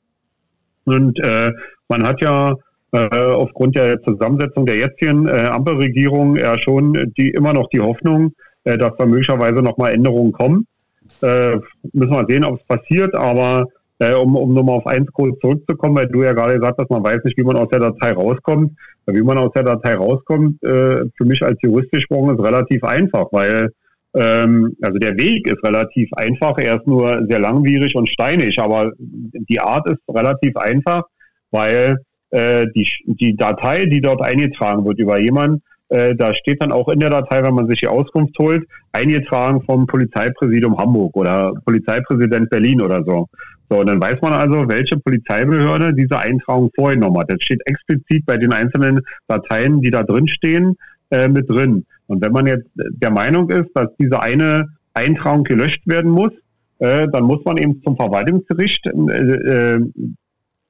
Und 0.85 1.19
äh, 1.19 1.51
man 1.89 2.07
hat 2.07 2.21
ja 2.21 2.55
äh, 2.91 3.15
aufgrund 3.15 3.75
der 3.75 4.01
Zusammensetzung 4.03 4.65
der 4.65 4.77
jetzigen 4.77 5.27
äh, 5.27 5.31
Ampelregierung 5.31 6.35
ja 6.35 6.57
schon 6.57 7.13
die 7.17 7.31
immer 7.31 7.53
noch 7.53 7.69
die 7.69 7.81
Hoffnung, 7.81 8.33
äh, 8.63 8.77
dass 8.77 8.95
da 8.97 9.05
möglicherweise 9.05 9.61
nochmal 9.61 9.93
Änderungen 9.93 10.31
kommen. 10.31 10.67
Äh, 11.21 11.55
müssen 11.93 12.11
wir 12.11 12.25
sehen, 12.29 12.45
ob 12.45 12.59
es 12.59 12.65
passiert, 12.67 13.15
aber 13.15 13.65
äh, 13.99 14.13
um, 14.13 14.35
um 14.35 14.53
nochmal 14.53 14.77
auf 14.77 14.87
eins 14.87 15.11
kurz 15.11 15.39
zurückzukommen, 15.39 15.95
weil 15.95 16.07
du 16.07 16.23
ja 16.23 16.33
gerade 16.33 16.55
gesagt 16.55 16.77
hast, 16.79 16.89
man 16.89 17.03
weiß 17.03 17.23
nicht, 17.23 17.37
wie 17.37 17.43
man 17.43 17.57
aus 17.57 17.69
der 17.69 17.79
Datei 17.79 18.11
rauskommt. 18.11 18.73
Wie 19.07 19.23
man 19.23 19.37
aus 19.37 19.53
der 19.53 19.63
Datei 19.63 19.95
rauskommt, 19.95 20.61
äh, 20.63 21.05
für 21.15 21.25
mich 21.25 21.41
als 21.41 21.57
Jurist 21.61 21.91
gesprochen, 21.91 22.35
ist 22.35 22.43
relativ 22.43 22.83
einfach, 22.83 23.27
weil 23.31 23.71
also 24.19 24.97
der 24.99 25.17
Weg 25.17 25.47
ist 25.47 25.63
relativ 25.63 26.09
einfach, 26.13 26.57
er 26.57 26.77
ist 26.77 26.87
nur 26.87 27.25
sehr 27.29 27.39
langwierig 27.39 27.95
und 27.95 28.09
steinig, 28.09 28.59
aber 28.59 28.91
die 28.97 29.59
Art 29.59 29.87
ist 29.87 29.99
relativ 30.09 30.55
einfach, 30.57 31.03
weil 31.51 31.97
äh, 32.31 32.65
die, 32.75 32.87
die 33.05 33.35
Datei, 33.35 33.85
die 33.85 34.01
dort 34.01 34.21
eingetragen 34.21 34.85
wird 34.85 34.99
über 34.99 35.19
jemanden, 35.19 35.61
äh, 35.89 36.15
da 36.15 36.33
steht 36.33 36.61
dann 36.61 36.71
auch 36.71 36.89
in 36.89 36.99
der 36.99 37.09
Datei, 37.09 37.43
wenn 37.43 37.53
man 37.53 37.67
sich 37.67 37.79
die 37.79 37.87
Auskunft 37.87 38.37
holt, 38.39 38.65
eingetragen 38.91 39.61
vom 39.61 39.87
Polizeipräsidium 39.87 40.77
Hamburg 40.77 41.15
oder 41.15 41.53
Polizeipräsident 41.65 42.49
Berlin 42.49 42.81
oder 42.81 43.03
so. 43.05 43.27
So, 43.69 43.79
und 43.79 43.89
dann 43.89 44.01
weiß 44.01 44.21
man 44.21 44.33
also, 44.33 44.67
welche 44.69 44.97
Polizeibehörde 44.97 45.93
diese 45.93 46.17
Eintragung 46.17 46.71
vorgenommen 46.75 47.19
hat. 47.19 47.31
Das 47.31 47.41
steht 47.41 47.61
explizit 47.65 48.25
bei 48.25 48.37
den 48.37 48.53
einzelnen 48.53 49.01
Dateien, 49.27 49.81
die 49.81 49.91
da 49.91 50.03
drin 50.03 50.27
stehen, 50.27 50.77
äh, 51.11 51.27
mit 51.27 51.49
drin. 51.49 51.85
Und 52.07 52.23
wenn 52.23 52.31
man 52.31 52.47
jetzt 52.47 52.69
der 52.75 53.11
Meinung 53.11 53.49
ist, 53.49 53.69
dass 53.73 53.89
diese 53.99 54.19
eine 54.19 54.69
Eintragung 54.93 55.43
gelöscht 55.43 55.85
werden 55.85 56.11
muss, 56.11 56.31
äh, 56.79 57.07
dann 57.11 57.23
muss 57.23 57.43
man 57.45 57.57
eben 57.57 57.81
zum 57.83 57.95
Verwaltungsgericht 57.95 58.85
äh, 58.85 59.75
äh 59.75 59.79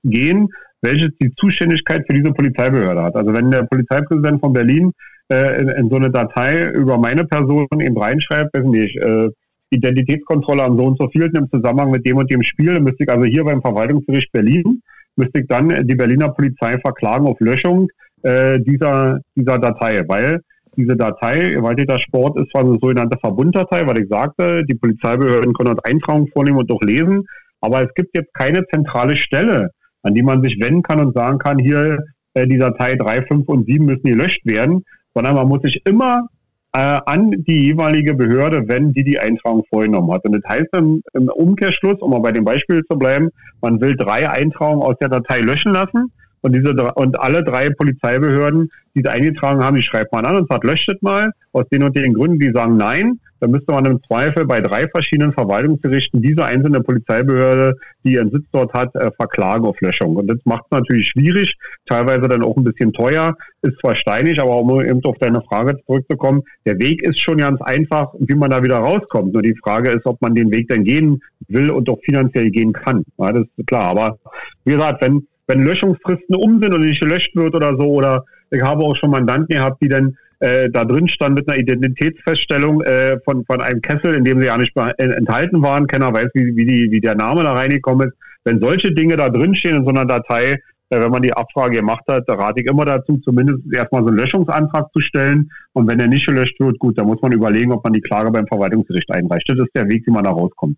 gehen 0.03 0.47
welches 0.81 1.09
die 1.19 1.33
Zuständigkeit 1.35 2.05
für 2.07 2.13
diese 2.13 2.31
Polizeibehörde 2.31 3.01
hat. 3.01 3.15
Also 3.15 3.33
wenn 3.33 3.51
der 3.51 3.63
Polizeipräsident 3.63 4.39
von 4.39 4.53
Berlin 4.53 4.91
äh, 5.29 5.59
in, 5.59 5.69
in, 5.69 5.89
so 5.89 5.95
eine 5.95 6.09
Datei 6.09 6.69
über 6.71 6.97
meine 6.97 7.25
Person 7.25 7.67
eben 7.79 7.97
reinschreibt, 7.97 8.55
weiß 8.55 8.65
nicht, 8.65 8.95
äh, 8.97 9.29
Identitätskontrolle 9.69 10.63
am 10.63 10.77
so 10.77 10.85
und 10.85 10.97
so 10.97 11.09
viel 11.09 11.29
im 11.35 11.49
Zusammenhang 11.49 11.91
mit 11.91 12.05
dem 12.05 12.17
und 12.17 12.31
dem 12.31 12.41
Spiel, 12.41 12.75
dann 12.75 12.83
müsste 12.83 13.03
ich 13.03 13.09
also 13.09 13.25
hier 13.25 13.43
beim 13.43 13.61
Verwaltungsgericht 13.61 14.31
Berlin, 14.31 14.81
müsste 15.17 15.41
ich 15.41 15.47
dann 15.47 15.85
die 15.87 15.95
Berliner 15.95 16.29
Polizei 16.29 16.77
verklagen 16.79 17.27
auf 17.27 17.39
Löschung 17.41 17.89
äh, 18.21 18.59
dieser, 18.59 19.19
dieser 19.35 19.59
Datei, 19.59 20.03
weil 20.07 20.41
diese 20.77 20.95
Datei, 20.95 21.57
Waldtäter 21.59 21.99
Sport 21.99 22.39
ist 22.39 22.51
zwar 22.51 22.63
eine 22.63 22.77
sogenannte 22.79 23.17
Verbunddatei, 23.19 23.85
weil 23.85 23.99
ich 23.99 24.07
sagte, 24.09 24.63
die 24.63 24.75
Polizeibehörden 24.75 25.53
können 25.53 25.75
dort 25.75 25.85
Eintragungen 25.85 26.27
vornehmen 26.27 26.59
und 26.59 26.69
durchlesen, 26.69 27.25
aber 27.59 27.83
es 27.83 27.93
gibt 27.95 28.15
jetzt 28.15 28.33
keine 28.33 28.65
zentrale 28.67 29.15
Stelle, 29.15 29.71
an 30.03 30.13
die 30.13 30.23
man 30.23 30.43
sich 30.43 30.57
wenden 30.61 30.83
kann 30.83 31.01
und 31.01 31.15
sagen 31.15 31.39
kann, 31.39 31.57
hier 31.57 32.03
äh, 32.35 32.47
die 32.47 32.57
Datei 32.57 32.95
3, 32.95 33.23
5 33.23 33.49
und 33.49 33.67
7 33.67 33.85
müssen 33.85 34.03
gelöscht 34.03 34.45
werden, 34.45 34.83
sondern 35.13 35.35
man 35.35 35.47
muss 35.47 35.63
sich 35.63 35.81
immer 35.85 36.27
äh, 36.73 36.99
an 37.05 37.31
die 37.31 37.65
jeweilige 37.65 38.13
Behörde 38.13 38.67
wenden, 38.67 38.93
die 38.93 39.03
die 39.03 39.19
Eintragung 39.19 39.63
vorgenommen 39.69 40.13
hat. 40.13 40.23
Und 40.25 40.33
das 40.33 40.43
heißt 40.47 40.67
dann 40.71 41.01
im 41.13 41.29
Umkehrschluss, 41.29 41.99
um 42.01 42.11
mal 42.11 42.19
bei 42.19 42.31
dem 42.31 42.45
Beispiel 42.45 42.83
zu 42.83 42.97
bleiben, 42.97 43.29
man 43.61 43.81
will 43.81 43.95
drei 43.95 44.29
Eintragungen 44.29 44.83
aus 44.83 44.95
der 45.01 45.09
Datei 45.09 45.41
löschen 45.41 45.73
lassen 45.73 46.11
und 46.41 46.55
diese 46.55 46.71
und 46.71 47.19
alle 47.19 47.43
drei 47.43 47.69
Polizeibehörden, 47.69 48.69
die 48.95 49.01
sie 49.01 49.09
eingetragen 49.09 49.63
haben, 49.63 49.75
die 49.75 49.81
schreibt 49.81 50.11
man 50.11 50.25
an 50.25 50.37
und 50.37 50.49
sagt, 50.49 50.63
löscht 50.63 50.89
es 50.89 51.01
mal 51.01 51.31
aus 51.53 51.67
den 51.69 51.83
und 51.83 51.95
den 51.95 52.13
Gründen, 52.13 52.39
die 52.39 52.51
sagen 52.51 52.77
nein. 52.77 53.19
Dann 53.39 53.51
müsste 53.51 53.71
man 53.71 53.85
im 53.85 54.01
Zweifel 54.03 54.45
bei 54.45 54.61
drei 54.61 54.87
verschiedenen 54.87 55.31
Verwaltungsgerichten 55.31 56.21
diese 56.21 56.43
einzelne 56.43 56.81
Polizeibehörde, 56.81 57.75
die 58.03 58.13
ihren 58.13 58.31
Sitz 58.31 58.45
dort 58.51 58.73
hat, 58.73 58.95
äh, 58.95 59.11
verklagen 59.15 59.65
auf 59.65 59.79
Löschung. 59.79 60.15
Und 60.15 60.27
das 60.27 60.39
macht 60.45 60.63
es 60.65 60.71
natürlich 60.71 61.09
schwierig, 61.09 61.55
teilweise 61.85 62.27
dann 62.27 62.43
auch 62.43 62.57
ein 62.57 62.63
bisschen 62.63 62.93
teuer, 62.93 63.35
ist 63.61 63.79
zwar 63.79 63.93
steinig, 63.93 64.41
aber 64.41 64.55
um 64.57 64.81
eben 64.81 65.03
auf 65.03 65.17
deine 65.19 65.41
Frage 65.43 65.77
zurückzukommen, 65.85 66.41
der 66.65 66.79
Weg 66.79 67.03
ist 67.03 67.19
schon 67.19 67.37
ganz 67.37 67.61
einfach, 67.61 68.11
wie 68.19 68.35
man 68.35 68.49
da 68.49 68.63
wieder 68.63 68.77
rauskommt. 68.77 69.33
Nur 69.33 69.43
die 69.43 69.55
Frage 69.63 69.91
ist, 69.91 70.05
ob 70.05 70.19
man 70.21 70.33
den 70.33 70.51
Weg 70.51 70.69
dann 70.69 70.83
gehen 70.83 71.21
will 71.47 71.69
und 71.69 71.89
auch 71.89 71.99
finanziell 72.03 72.49
gehen 72.49 72.73
kann. 72.73 73.03
Ja, 73.19 73.31
das 73.31 73.45
ist 73.55 73.67
klar. 73.67 73.85
Aber 73.85 74.17
wie 74.65 74.71
gesagt, 74.71 75.03
wenn 75.03 75.27
wenn 75.47 75.63
Löschungsfristen 75.63 76.35
um 76.35 76.61
sind 76.61 76.73
und 76.73 76.81
nicht 76.81 77.01
gelöscht 77.01 77.35
wird 77.35 77.55
oder 77.55 77.75
so. 77.77 77.85
Oder 77.85 78.25
ich 78.51 78.61
habe 78.61 78.83
auch 78.83 78.95
schon 78.95 79.11
Mandanten 79.11 79.55
gehabt, 79.55 79.81
die 79.81 79.89
dann 79.89 80.17
äh, 80.39 80.69
da 80.69 80.85
drin 80.85 81.07
stand 81.07 81.35
mit 81.35 81.49
einer 81.49 81.57
Identitätsfeststellung 81.59 82.81
äh, 82.81 83.19
von, 83.25 83.45
von 83.45 83.61
einem 83.61 83.81
Kessel, 83.81 84.13
in 84.13 84.23
dem 84.23 84.39
sie 84.39 84.47
ja 84.47 84.57
nicht 84.57 84.75
enthalten 84.97 85.61
waren. 85.61 85.87
Keiner 85.87 86.13
weiß, 86.13 86.29
wie, 86.33 86.55
wie, 86.55 86.65
die, 86.65 86.91
wie 86.91 87.01
der 87.01 87.15
Name 87.15 87.43
da 87.43 87.53
reingekommen 87.53 88.09
ist. 88.09 88.17
Wenn 88.43 88.59
solche 88.59 88.93
Dinge 88.93 89.15
da 89.15 89.29
drin 89.29 89.55
stehen 89.55 89.75
in 89.75 89.83
so 89.83 89.89
einer 89.89 90.05
Datei, 90.05 90.59
äh, 90.89 90.99
wenn 90.99 91.11
man 91.11 91.21
die 91.21 91.33
Abfrage 91.33 91.77
gemacht 91.77 92.03
hat, 92.07 92.23
da 92.27 92.35
rate 92.35 92.61
ich 92.61 92.67
immer 92.67 92.85
dazu, 92.85 93.17
zumindest 93.17 93.59
erstmal 93.73 94.03
so 94.03 94.09
einen 94.09 94.17
Löschungsantrag 94.17 94.91
zu 94.93 94.99
stellen. 94.99 95.49
Und 95.73 95.89
wenn 95.89 95.97
der 95.97 96.07
nicht 96.07 96.27
gelöscht 96.27 96.59
wird, 96.59 96.77
gut, 96.79 96.99
dann 96.99 97.07
muss 97.07 97.21
man 97.21 97.31
überlegen, 97.31 97.71
ob 97.71 97.83
man 97.83 97.93
die 97.93 98.01
Klage 98.01 98.31
beim 98.31 98.47
Verwaltungsgericht 98.47 99.09
einreicht. 99.11 99.49
Das 99.49 99.57
ist 99.57 99.75
der 99.75 99.87
Weg, 99.89 100.05
wie 100.05 100.11
man 100.11 100.23
da 100.23 100.31
rauskommt. 100.31 100.77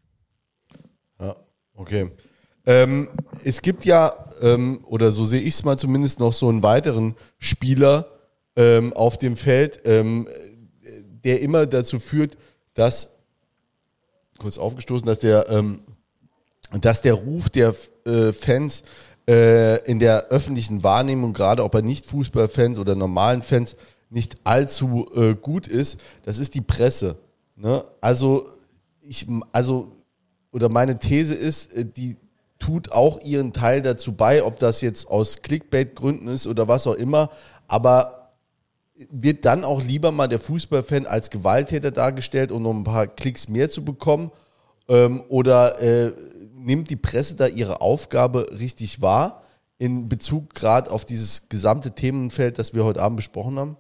Ja, 1.20 1.36
okay. 1.76 2.10
Ähm, 2.70 3.10
es 3.44 3.64
gibt 3.64 3.84
ja, 3.84 4.14
ähm, 4.42 4.82
oder 4.86 5.12
so 5.12 5.26
sehe 5.26 5.42
ich 5.42 5.56
es 5.56 5.64
mal 5.64 5.76
zumindest, 5.76 6.20
noch 6.20 6.34
so 6.34 6.50
einen 6.50 6.62
weiteren 6.62 7.16
Spieler 7.40 8.12
ähm, 8.56 8.94
auf 8.94 9.18
dem 9.18 9.36
Feld, 9.36 9.82
ähm, 9.86 10.28
der 11.24 11.42
immer 11.42 11.66
dazu 11.66 12.00
führt, 12.00 12.38
dass, 12.76 13.18
kurz 14.38 14.60
aufgestoßen, 14.60 15.08
dass 15.08 15.18
der, 15.18 15.50
ähm, 15.50 15.82
dass 16.80 17.02
der 17.02 17.16
Ruf 17.16 17.50
der 17.50 17.74
äh, 18.06 18.34
Fans 18.34 18.84
äh, 19.28 19.84
in 19.90 19.98
der 19.98 20.28
öffentlichen 20.28 20.84
Wahrnehmung, 20.84 21.34
gerade 21.34 21.64
auch 21.64 21.72
bei 21.72 21.82
Nicht-Fußballfans 21.82 22.78
oder 22.78 22.94
normalen 22.94 23.42
Fans, 23.42 23.78
nicht 24.12 24.36
allzu 24.44 25.08
äh, 25.16 25.34
gut 25.34 25.68
ist, 25.68 26.00
das 26.22 26.38
ist 26.38 26.54
die 26.54 26.62
Presse. 26.62 27.18
Ne? 27.56 27.82
Also, 28.00 28.48
ich, 29.02 29.26
also, 29.52 29.92
oder 30.52 30.70
meine 30.70 31.00
These 31.00 31.34
ist, 31.34 31.74
äh, 31.74 31.84
die 31.84 32.16
tut 32.60 32.92
auch 32.92 33.22
ihren 33.22 33.54
Teil 33.54 33.82
dazu 33.82 34.14
bei, 34.14 34.44
ob 34.44 34.60
das 34.60 34.82
jetzt 34.82 35.08
aus 35.10 35.42
Clickbait-Gründen 35.42 36.28
ist 36.28 36.46
oder 36.46 36.68
was 36.68 36.86
auch 36.88 36.96
immer, 36.96 37.30
aber 37.68 38.20
wird 39.10 39.46
dann 39.46 39.64
auch 39.64 39.82
lieber 39.82 40.12
mal 40.12 40.28
der 40.28 40.40
Fußballfan 40.40 41.06
als 41.06 41.30
Gewalttäter 41.30 41.92
dargestellt, 41.92 42.52
um 42.52 42.64
noch 42.64 42.74
ein 42.74 42.84
paar 42.84 43.08
Klicks 43.08 43.48
mehr 43.48 43.70
zu 43.70 43.86
bekommen? 43.86 44.32
Ähm, 44.90 45.22
oder 45.30 45.82
äh, 45.82 46.12
nimmt 46.54 46.90
die 46.90 46.98
Presse 46.98 47.36
da 47.36 47.48
ihre 47.48 47.80
Aufgabe 47.82 48.48
richtig 48.60 49.02
wahr 49.02 49.44
in 49.78 50.10
Bezug 50.10 50.54
gerade 50.54 50.92
auf 50.92 51.06
dieses 51.06 51.48
gesamte 51.48 51.92
Themenfeld, 51.92 52.60
das 52.60 52.74
wir 52.74 52.84
heute 52.84 53.02
Abend 53.02 53.18
besprochen 53.18 53.58
haben? 53.58 53.78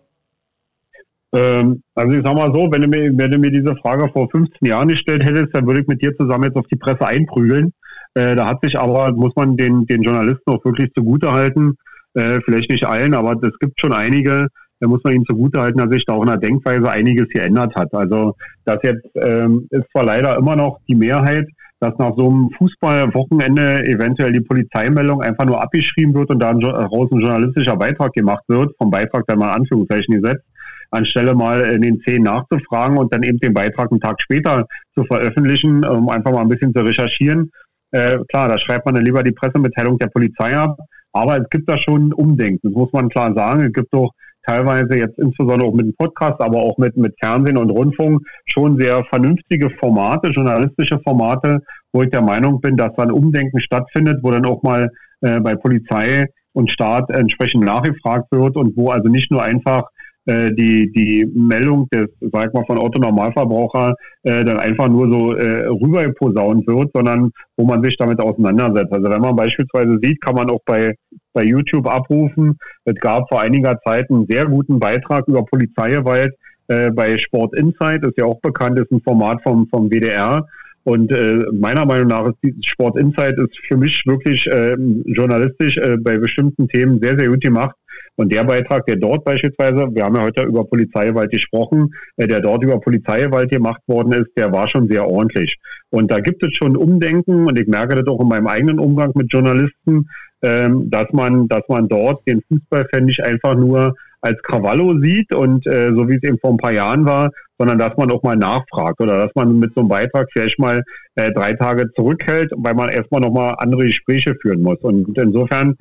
Ähm, 1.34 1.84
also 1.94 2.18
ich 2.18 2.24
sag 2.26 2.36
mal 2.36 2.54
so, 2.54 2.72
wenn 2.72 2.82
du, 2.82 2.88
mir, 2.88 3.12
wenn 3.16 3.32
du 3.32 3.38
mir 3.38 3.52
diese 3.52 3.76
Frage 3.76 4.10
vor 4.12 4.30
15 4.30 4.68
Jahren 4.68 4.88
gestellt 4.88 5.24
hättest, 5.24 5.54
dann 5.54 5.68
würde 5.68 5.82
ich 5.82 5.88
mit 5.88 6.02
dir 6.02 6.16
zusammen 6.16 6.46
jetzt 6.46 6.56
auf 6.56 6.68
die 6.68 6.78
Presse 6.78 7.06
einprügeln. 7.06 7.74
Äh, 8.14 8.36
da 8.36 8.48
hat 8.48 8.60
sich 8.64 8.78
aber, 8.78 9.12
muss 9.14 9.36
man 9.36 9.58
den, 9.58 9.86
den 9.86 10.02
Journalisten 10.02 10.52
auch 10.52 10.64
wirklich 10.66 10.92
zugute 10.94 11.32
halten, 11.32 11.76
äh, 12.16 12.40
vielleicht 12.44 12.70
nicht 12.72 12.86
allen, 12.86 13.14
aber 13.14 13.34
es 13.42 13.58
gibt 13.60 13.80
schon 13.80 13.94
einige, 13.94 14.48
da 14.80 14.88
muss 14.88 15.04
man 15.04 15.14
ihnen 15.14 15.26
zugute 15.26 15.62
halten, 15.62 15.78
dass 15.78 15.90
sich 15.90 16.06
da 16.06 16.14
auch 16.14 16.22
in 16.22 16.30
der 16.30 16.38
Denkweise 16.38 16.90
einiges 16.90 17.28
geändert 17.30 17.76
hat. 17.76 17.94
Also 17.94 18.36
das 18.66 18.80
jetzt 18.84 19.06
ähm, 19.16 19.68
ist 19.70 19.90
zwar 19.92 20.06
leider 20.06 20.38
immer 20.38 20.56
noch 20.56 20.80
die 20.88 20.96
Mehrheit, 20.96 21.48
dass 21.80 21.98
nach 21.98 22.14
so 22.18 22.30
einem 22.30 22.50
Fußballwochenende 22.58 23.86
eventuell 23.86 24.34
die 24.34 24.42
Polizeimeldung 24.42 25.22
einfach 25.22 25.46
nur 25.46 25.62
abgeschrieben 25.62 26.14
wird 26.14 26.30
und 26.30 26.40
da 26.40 26.50
ein, 26.50 26.60
daraus 26.60 27.12
ein 27.12 27.20
journalistischer 27.20 27.78
Beitrag 27.78 28.14
gemacht 28.14 28.44
wird, 28.48 28.74
vom 28.78 28.92
Beitrag 28.92 29.26
dann 29.28 29.40
mal 29.40 29.52
Anführungszeichen 29.52 30.22
gesetzt, 30.22 30.44
anstelle 30.92 31.36
mal 31.36 31.62
in 31.62 31.82
den 31.82 32.02
Zehn 32.02 32.24
nachzufragen 32.24 32.98
und 32.98 33.14
dann 33.14 33.24
eben 33.24 33.38
den 33.40 33.54
Beitrag 33.54 33.92
einen 33.92 34.02
Tag 34.02 34.22
später 34.22 34.66
zu 34.94 35.04
veröffentlichen, 35.06 35.86
um 35.86 36.10
einfach 36.10 36.32
mal 36.32 36.42
ein 36.42 36.50
bisschen 36.50 36.74
zu 36.74 36.82
recherchieren. 36.82 37.52
Äh, 37.92 38.20
klar, 38.30 38.48
da 38.48 38.58
schreibt 38.58 38.86
man 38.86 38.96
dann 38.96 39.06
lieber 39.06 39.24
die 39.24 39.32
Pressemitteilung 39.32 39.98
der 39.98 40.08
Polizei 40.08 40.56
ab, 40.56 40.78
aber 41.12 41.38
es 41.38 41.50
gibt 41.50 41.70
da 41.70 41.78
schon 41.78 42.14
Umdenken, 42.14 42.70
das 42.70 42.74
muss 42.74 42.94
man 42.94 43.10
klar 43.10 43.34
sagen. 43.34 43.62
Es 43.62 43.74
gibt 43.74 43.94
doch 43.94 44.12
teilweise 44.46 44.98
jetzt 44.98 45.18
insbesondere 45.18 45.70
auch 45.70 45.74
mit 45.74 45.86
dem 45.86 45.96
Podcast, 45.96 46.40
aber 46.40 46.58
auch 46.58 46.78
mit, 46.78 46.96
mit 46.98 47.16
Fernsehen 47.20 47.58
und 47.58 47.70
Rundfunk 47.70 48.22
schon 48.46 48.80
sehr 48.80 49.04
vernünftige 49.06 49.70
Formate, 49.80 50.30
journalistische 50.30 51.00
Formate, 51.00 51.62
wo 51.92 52.04
ich 52.04 52.10
der 52.10 52.22
Meinung 52.22 52.62
bin, 52.62 52.78
dass 52.78 52.94
da 52.96 53.04
ein 53.04 53.12
Umdenken 53.12 53.60
stattfindet, 53.60 54.20
wo 54.22 54.32
dann 54.32 54.46
auch 54.46 54.64
mal 54.64 54.90
äh, 55.22 55.40
bei 55.40 55.56
Polizei 55.56 56.28
und 56.54 56.70
Staat 56.70 57.10
entsprechend 57.10 57.64
nachgefragt 57.64 58.32
wird 58.32 58.56
und 58.56 58.76
wo 58.76 58.90
also 58.90 59.10
nicht 59.10 59.32
nur 59.32 59.44
einfach 59.44 59.84
die, 60.30 60.92
die 60.92 61.26
Meldung 61.34 61.88
des, 61.92 62.08
sag 62.32 62.54
mal, 62.54 62.66
von 62.66 62.78
Otto 62.78 63.00
Normalverbraucher 63.00 63.96
äh, 64.24 64.44
dann 64.44 64.58
einfach 64.58 64.88
nur 64.88 65.12
so 65.12 65.34
äh, 65.34 65.66
rübergeposaunt 65.68 66.68
wird, 66.68 66.92
sondern 66.94 67.32
wo 67.58 67.66
man 67.66 67.84
sich 67.84 67.98
damit 67.98 68.20
auseinandersetzt. 68.20 68.94
Also 68.94 69.10
wenn 69.10 69.22
man 69.22 69.36
beispielsweise 69.36 69.98
sieht, 70.02 70.22
kann 70.22 70.36
man 70.36 70.50
auch 70.50 70.62
bei, 70.66 70.94
bei 71.34 71.44
YouTube 71.44 71.88
abrufen. 71.88 72.58
Es 72.86 72.96
gab 72.96 73.28
vor 73.30 73.42
einiger 73.42 73.80
Zeit 73.82 74.10
einen 74.10 74.28
sehr 74.28 74.46
guten 74.46 74.80
Beitrag 74.80 75.28
über 75.28 75.44
Polizeigewalt 75.46 76.34
äh, 76.68 76.92
bei 76.92 77.18
Sport 77.18 77.56
Insight, 77.58 78.06
ist 78.06 78.20
ja 78.20 78.26
auch 78.26 78.40
bekannt, 78.42 78.80
ist 78.80 78.92
ein 78.92 79.02
Format 79.02 79.42
vom, 79.44 79.68
vom 79.70 79.90
WDR. 79.90 80.46
Und 80.84 81.12
äh, 81.12 81.40
meiner 81.52 81.86
Meinung 81.86 82.08
nach 82.08 82.28
ist 82.28 82.38
dieses 82.44 82.66
Sport 82.66 82.98
Insight 83.00 83.38
ist 83.38 83.58
für 83.68 83.78
mich 83.78 84.04
wirklich 84.06 84.48
äh, 84.48 84.76
journalistisch 85.06 85.78
äh, 85.78 85.98
bei 85.98 86.18
bestimmten 86.18 86.68
Themen 86.68 87.00
sehr, 87.02 87.18
sehr 87.18 87.30
gut 87.30 87.42
gemacht. 87.42 87.76
Und 88.20 88.34
der 88.34 88.44
Beitrag, 88.44 88.86
der 88.86 88.98
dort 88.98 89.24
beispielsweise, 89.24 89.88
wir 89.94 90.04
haben 90.04 90.18
ja 90.18 90.24
heute 90.24 90.44
über 90.44 90.66
Polizeigewalt 90.66 91.32
gesprochen, 91.32 91.94
äh, 92.18 92.28
der 92.28 92.42
dort 92.42 92.62
über 92.62 92.78
Polizeigewalt 92.82 93.50
gemacht 93.50 93.82
worden 93.88 94.12
ist, 94.12 94.28
der 94.36 94.52
war 94.52 94.68
schon 94.68 94.90
sehr 94.90 95.08
ordentlich. 95.08 95.58
Und 95.90 96.12
da 96.12 96.20
gibt 96.20 96.44
es 96.44 96.54
schon 96.54 96.76
Umdenken 96.76 97.48
und 97.48 97.58
ich 97.58 97.66
merke 97.70 97.96
das 97.96 98.06
auch 98.08 98.20
in 98.20 98.28
meinem 98.28 98.48
eigenen 98.48 98.78
Umgang 98.78 99.14
mit 99.16 99.32
Journalisten, 99.32 100.10
ähm, 100.42 100.90
dass 100.90 101.06
man, 101.14 101.48
dass 101.48 101.64
man 101.70 101.88
dort 101.88 102.28
den 102.28 102.42
Fußballfan 102.50 103.06
nicht 103.06 103.24
einfach 103.24 103.56
nur 103.56 103.96
als 104.20 104.38
Cavallo 104.42 105.00
sieht 105.00 105.34
und 105.34 105.66
äh, 105.66 105.94
so 105.96 106.10
wie 106.10 106.16
es 106.16 106.24
eben 106.24 106.40
vor 106.40 106.52
ein 106.52 106.58
paar 106.58 106.74
Jahren 106.74 107.06
war, 107.06 107.32
sondern 107.58 107.80
dass 107.80 107.96
man 107.96 108.12
auch 108.12 108.22
mal 108.22 108.36
nachfragt 108.36 109.00
oder 109.00 109.18
dass 109.18 109.34
man 109.34 109.60
mit 109.60 109.74
so 109.76 109.80
einem 109.80 109.88
Beitrag 109.88 110.28
vielleicht 110.34 110.60
mal 110.60 110.84
äh, 111.16 111.32
drei 111.32 111.54
Tage 111.54 111.90
zurückhält, 111.96 112.52
weil 112.58 112.74
man 112.74 112.90
erstmal 112.90 113.22
nochmal 113.22 113.56
andere 113.60 113.86
Gespräche 113.86 114.36
führen 114.42 114.62
muss. 114.62 114.80
Und 114.82 115.18
insofern 115.18 115.78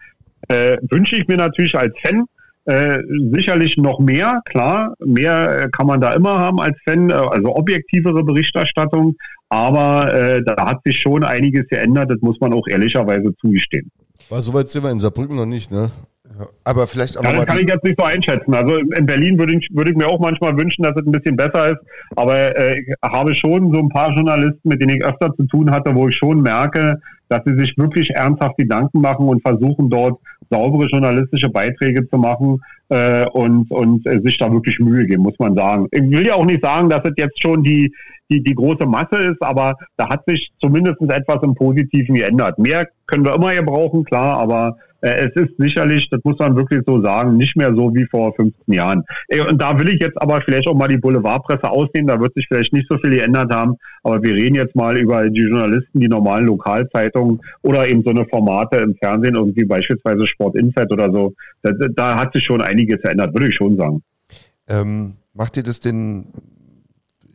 äh, 0.49 0.79
wünsche 0.91 1.17
ich 1.17 1.27
mir 1.29 1.37
natürlich 1.37 1.75
als 1.75 1.95
Fan 2.01 2.25
äh, 2.69 3.03
sicherlich 3.33 3.77
noch 3.79 3.99
mehr, 3.99 4.43
klar, 4.45 4.95
mehr 5.05 5.65
äh, 5.65 5.69
kann 5.71 5.87
man 5.87 6.01
da 6.01 6.13
immer 6.13 6.39
haben 6.39 6.61
als 6.61 6.77
Fan, 6.85 7.09
äh, 7.09 7.15
also 7.15 7.57
objektivere 7.57 8.23
Berichterstattung, 8.23 9.17
aber 9.49 10.13
äh, 10.13 10.43
da 10.45 10.67
hat 10.67 10.81
sich 10.85 11.01
schon 11.01 11.25
einiges 11.25 11.67
geändert, 11.69 12.11
das 12.11 12.21
muss 12.21 12.39
man 12.41 12.53
auch 12.53 12.69
ehrlicherweise 12.69 13.35
zugestehen. 13.41 13.91
War 14.29 14.43
soweit 14.43 14.69
sind 14.69 14.85
wir 14.85 14.91
in 14.91 15.01
Saarbrücken 15.01 15.37
noch 15.37 15.47
nicht, 15.47 15.71
ne? 15.71 15.91
Aber 16.65 16.87
vielleicht 16.87 17.17
auch 17.17 17.23
ja, 17.23 17.31
nochmal. 17.31 17.47
Das 17.47 17.55
kann 17.55 17.65
ich 17.65 17.71
jetzt 17.71 17.85
nicht 17.85 17.99
so 17.99 18.05
einschätzen. 18.05 18.55
Also 18.55 18.77
in 18.77 19.07
Berlin 19.07 19.39
würde 19.39 19.57
ich, 19.57 19.69
würde 19.73 19.91
ich 19.91 19.97
mir 19.97 20.07
auch 20.07 20.21
manchmal 20.21 20.57
wünschen, 20.57 20.83
dass 20.83 20.97
es 20.97 21.07
ein 21.07 21.13
bisschen 21.13 21.37
besser 21.37 21.73
ist. 21.73 21.79
Aber 22.17 22.57
äh, 22.57 22.81
ich 22.81 22.95
habe 23.03 23.35
schon 23.35 23.73
so 23.73 23.81
ein 23.81 23.89
paar 23.89 24.13
Journalisten, 24.13 24.69
mit 24.69 24.81
denen 24.81 24.97
ich 24.97 25.05
öfter 25.05 25.35
zu 25.37 25.45
tun 25.47 25.71
hatte, 25.71 25.95
wo 25.95 26.09
ich 26.09 26.17
schon 26.17 26.43
merke, 26.43 27.01
dass 27.29 27.43
sie 27.45 27.59
sich 27.59 27.77
wirklich 27.77 28.11
ernsthaft 28.11 28.57
Gedanken 28.57 29.01
machen 29.01 29.29
und 29.29 29.43
versuchen 29.43 29.91
dort 29.91 30.19
saubere 30.51 30.87
journalistische 30.87 31.49
Beiträge 31.49 32.09
zu 32.09 32.17
machen 32.17 32.61
äh, 32.89 33.27
und, 33.27 33.71
und 33.71 34.07
äh, 34.07 34.21
sich 34.23 34.39
da 34.39 34.51
wirklich 34.51 34.79
Mühe 34.79 35.07
geben, 35.07 35.23
muss 35.23 35.39
man 35.39 35.55
sagen. 35.55 35.87
Ich 35.91 36.01
will 36.03 36.27
ja 36.27 36.35
auch 36.35 36.47
nicht 36.47 36.65
sagen, 36.65 36.89
dass 36.89 37.05
es 37.05 37.13
jetzt 37.17 37.41
schon 37.41 37.63
die, 37.63 37.93
die, 38.31 38.43
die 38.43 38.55
große 38.55 38.87
Masse 38.87 39.17
ist, 39.17 39.43
aber 39.43 39.77
da 39.97 40.09
hat 40.09 40.25
sich 40.27 40.51
zumindest 40.61 41.01
etwas 41.03 41.43
im 41.43 41.55
Positiven 41.55 42.15
geändert. 42.15 42.59
Mehr 42.59 42.89
können 43.07 43.25
wir 43.25 43.35
immer 43.35 43.55
gebrauchen, 43.55 44.05
klar, 44.05 44.39
aber 44.39 44.77
es 45.01 45.37
ist 45.37 45.55
sicherlich, 45.59 46.09
das 46.11 46.21
muss 46.25 46.39
man 46.39 46.57
wirklich 46.57 46.83
so 46.85 47.01
sagen, 47.03 47.37
nicht 47.37 47.57
mehr 47.57 47.73
so 47.75 47.95
wie 47.95 48.07
vor 48.07 48.35
15 48.35 48.75
Jahren. 48.75 49.05
Äh, 49.29 49.41
und 49.43 49.61
da 49.61 49.79
will 49.79 49.89
ich 49.89 50.01
jetzt 50.01 50.21
aber 50.21 50.41
vielleicht 50.41 50.69
auch 50.69 50.75
mal 50.75 50.89
die 50.89 50.99
Boulevardpresse 50.99 51.71
ausnehmen, 51.71 52.09
da 52.09 52.21
wird 52.21 52.35
sich 52.35 52.47
vielleicht 52.49 52.73
nicht 52.73 52.89
so 52.91 52.99
viel 52.99 53.11
geändert 53.11 53.53
haben, 53.55 53.77
aber 54.03 54.23
wir 54.23 54.35
reden 54.35 54.57
jetzt 54.57 54.75
mal 54.75 54.97
über 54.99 55.29
die 55.31 55.43
Journalisten, 55.43 56.01
die 56.01 56.09
normalen 56.09 56.47
Lokalzeitungen 56.47 57.41
oder 57.63 57.87
eben 57.87 58.03
so 58.03 58.11
eine 58.11 58.27
Formate 58.27 58.79
im 58.79 58.97
Fernsehen, 58.97 59.37
irgendwie 59.37 59.65
beispielsweise 59.65 60.27
Sport 60.27 60.57
Insight 60.57 60.91
oder 60.91 61.13
so. 61.13 61.35
Da, 61.63 61.71
da 61.95 62.19
hat 62.19 62.33
sich 62.33 62.45
schon 62.45 62.61
einiges 62.61 63.01
verändert, 63.01 63.33
würde 63.35 63.49
ich 63.49 63.55
schon 63.55 63.77
sagen. 63.77 64.03
Ähm, 64.67 65.15
macht 65.33 65.57
ihr 65.57 65.63
das 65.63 65.81
den, 65.81 66.27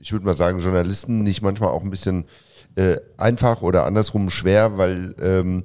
ich 0.02 0.12
würde 0.12 0.26
mal 0.26 0.36
sagen, 0.36 0.60
Journalisten 0.60 1.24
nicht 1.24 1.42
manchmal 1.42 1.70
auch 1.70 1.84
ein 1.84 1.90
bisschen 1.90 2.26
äh, 2.76 2.98
einfach 3.18 3.62
oder 3.62 3.86
andersrum 3.86 4.30
schwer, 4.30 4.78
weil 4.78 5.16
ähm, 5.22 5.64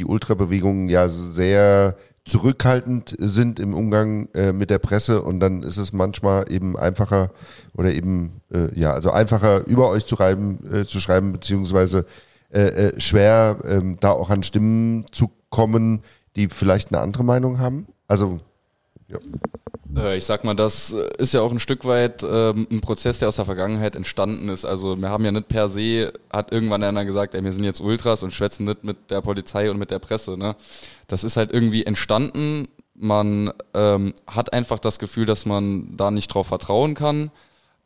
die 0.00 0.06
Ultrabewegungen 0.06 0.88
ja 0.88 1.10
sehr 1.10 1.94
zurückhaltend 2.24 3.14
sind 3.18 3.60
im 3.60 3.74
Umgang 3.74 4.28
äh, 4.34 4.52
mit 4.52 4.70
der 4.70 4.78
Presse 4.78 5.20
und 5.20 5.40
dann 5.40 5.62
ist 5.62 5.76
es 5.76 5.92
manchmal 5.92 6.50
eben 6.50 6.78
einfacher 6.78 7.30
oder 7.76 7.92
eben 7.92 8.40
äh, 8.50 8.78
ja 8.78 8.92
also 8.92 9.10
einfacher 9.10 9.66
über 9.66 9.90
euch 9.90 10.06
zu 10.06 10.16
schreiben, 10.16 10.58
äh, 10.72 10.84
zu 10.86 11.00
schreiben 11.00 11.32
beziehungsweise 11.32 12.06
äh, 12.50 12.60
äh, 12.60 13.00
schwer 13.00 13.58
ähm, 13.64 13.98
da 14.00 14.12
auch 14.12 14.30
an 14.30 14.42
Stimmen 14.42 15.04
zu 15.12 15.30
kommen, 15.50 16.00
die 16.34 16.48
vielleicht 16.48 16.92
eine 16.92 17.02
andere 17.02 17.24
Meinung 17.24 17.58
haben. 17.58 17.86
Also 18.06 18.40
ja. 19.08 19.18
Äh, 19.96 20.16
ich 20.16 20.24
sag 20.24 20.44
mal, 20.44 20.54
das 20.54 20.92
äh, 20.92 21.08
ist 21.18 21.34
ja 21.34 21.40
auch 21.40 21.52
ein 21.52 21.58
Stück 21.58 21.84
weit 21.84 22.22
ähm, 22.22 22.66
ein 22.70 22.80
Prozess, 22.80 23.18
der 23.18 23.28
aus 23.28 23.36
der 23.36 23.44
Vergangenheit 23.44 23.96
entstanden 23.96 24.48
ist. 24.48 24.64
Also 24.64 24.96
wir 24.96 25.10
haben 25.10 25.24
ja 25.24 25.32
nicht 25.32 25.48
per 25.48 25.68
se, 25.68 26.12
hat 26.32 26.52
irgendwann 26.52 26.82
einer 26.82 27.04
gesagt, 27.04 27.34
ey, 27.34 27.42
wir 27.42 27.52
sind 27.52 27.64
jetzt 27.64 27.80
Ultras 27.80 28.22
und 28.22 28.32
schwätzen 28.32 28.64
nicht 28.64 28.84
mit 28.84 29.10
der 29.10 29.20
Polizei 29.20 29.70
und 29.70 29.78
mit 29.78 29.90
der 29.90 29.98
Presse. 29.98 30.36
Ne? 30.36 30.56
Das 31.08 31.24
ist 31.24 31.36
halt 31.36 31.52
irgendwie 31.52 31.84
entstanden. 31.84 32.68
Man 32.94 33.52
ähm, 33.74 34.14
hat 34.26 34.52
einfach 34.52 34.78
das 34.78 34.98
Gefühl, 34.98 35.26
dass 35.26 35.46
man 35.46 35.96
da 35.96 36.10
nicht 36.10 36.28
drauf 36.28 36.48
vertrauen 36.48 36.94
kann. 36.94 37.30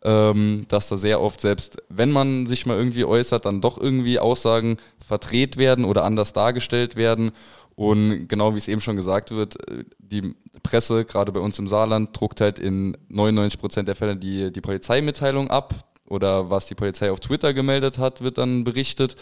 Ähm, 0.07 0.67
dass 0.69 0.91
da 0.91 0.97
sehr 0.97 1.23
oft, 1.23 1.41
selbst 1.41 1.83
wenn 1.89 2.11
man 2.11 2.45
sich 2.45 2.67
mal 2.67 2.77
irgendwie 2.77 3.07
äußert, 3.07 3.47
dann 3.47 3.63
doch 3.63 3.79
irgendwie 3.79 4.19
Aussagen 4.19 4.77
verdreht 4.99 5.57
werden 5.57 5.87
oder 5.87 6.05
anders 6.05 6.35
dargestellt 6.35 6.95
werden. 6.95 7.33
Und 7.77 8.29
genau 8.29 8.55
wie 8.55 8.59
es 8.59 8.69
eben 8.69 8.81
schon 8.81 8.97
gesagt 8.97 9.31
wird, 9.31 9.69
äh, 9.69 9.85
die 9.99 10.35
Presse, 10.63 11.05
gerade 11.05 11.33
bei 11.33 11.41
uns 11.41 11.59
im 11.59 11.69
Saarland, 11.69 12.19
druckt 12.19 12.41
halt 12.41 12.59
in 12.59 12.97
99 13.09 13.59
Prozent 13.59 13.89
der 13.89 13.97
Fälle 13.97 14.17
die, 14.17 14.53
die 14.53 14.61
Polizeimitteilung 14.61 15.51
ab 15.51 15.75
oder 16.07 16.51
was 16.51 16.67
die 16.67 16.75
Polizei 16.75 17.11
auf 17.11 17.21
Twitter 17.21 17.53
gemeldet 17.53 17.99
hat, 17.99 18.21
wird 18.21 18.39
dann 18.39 18.65
berichtet. 18.65 19.17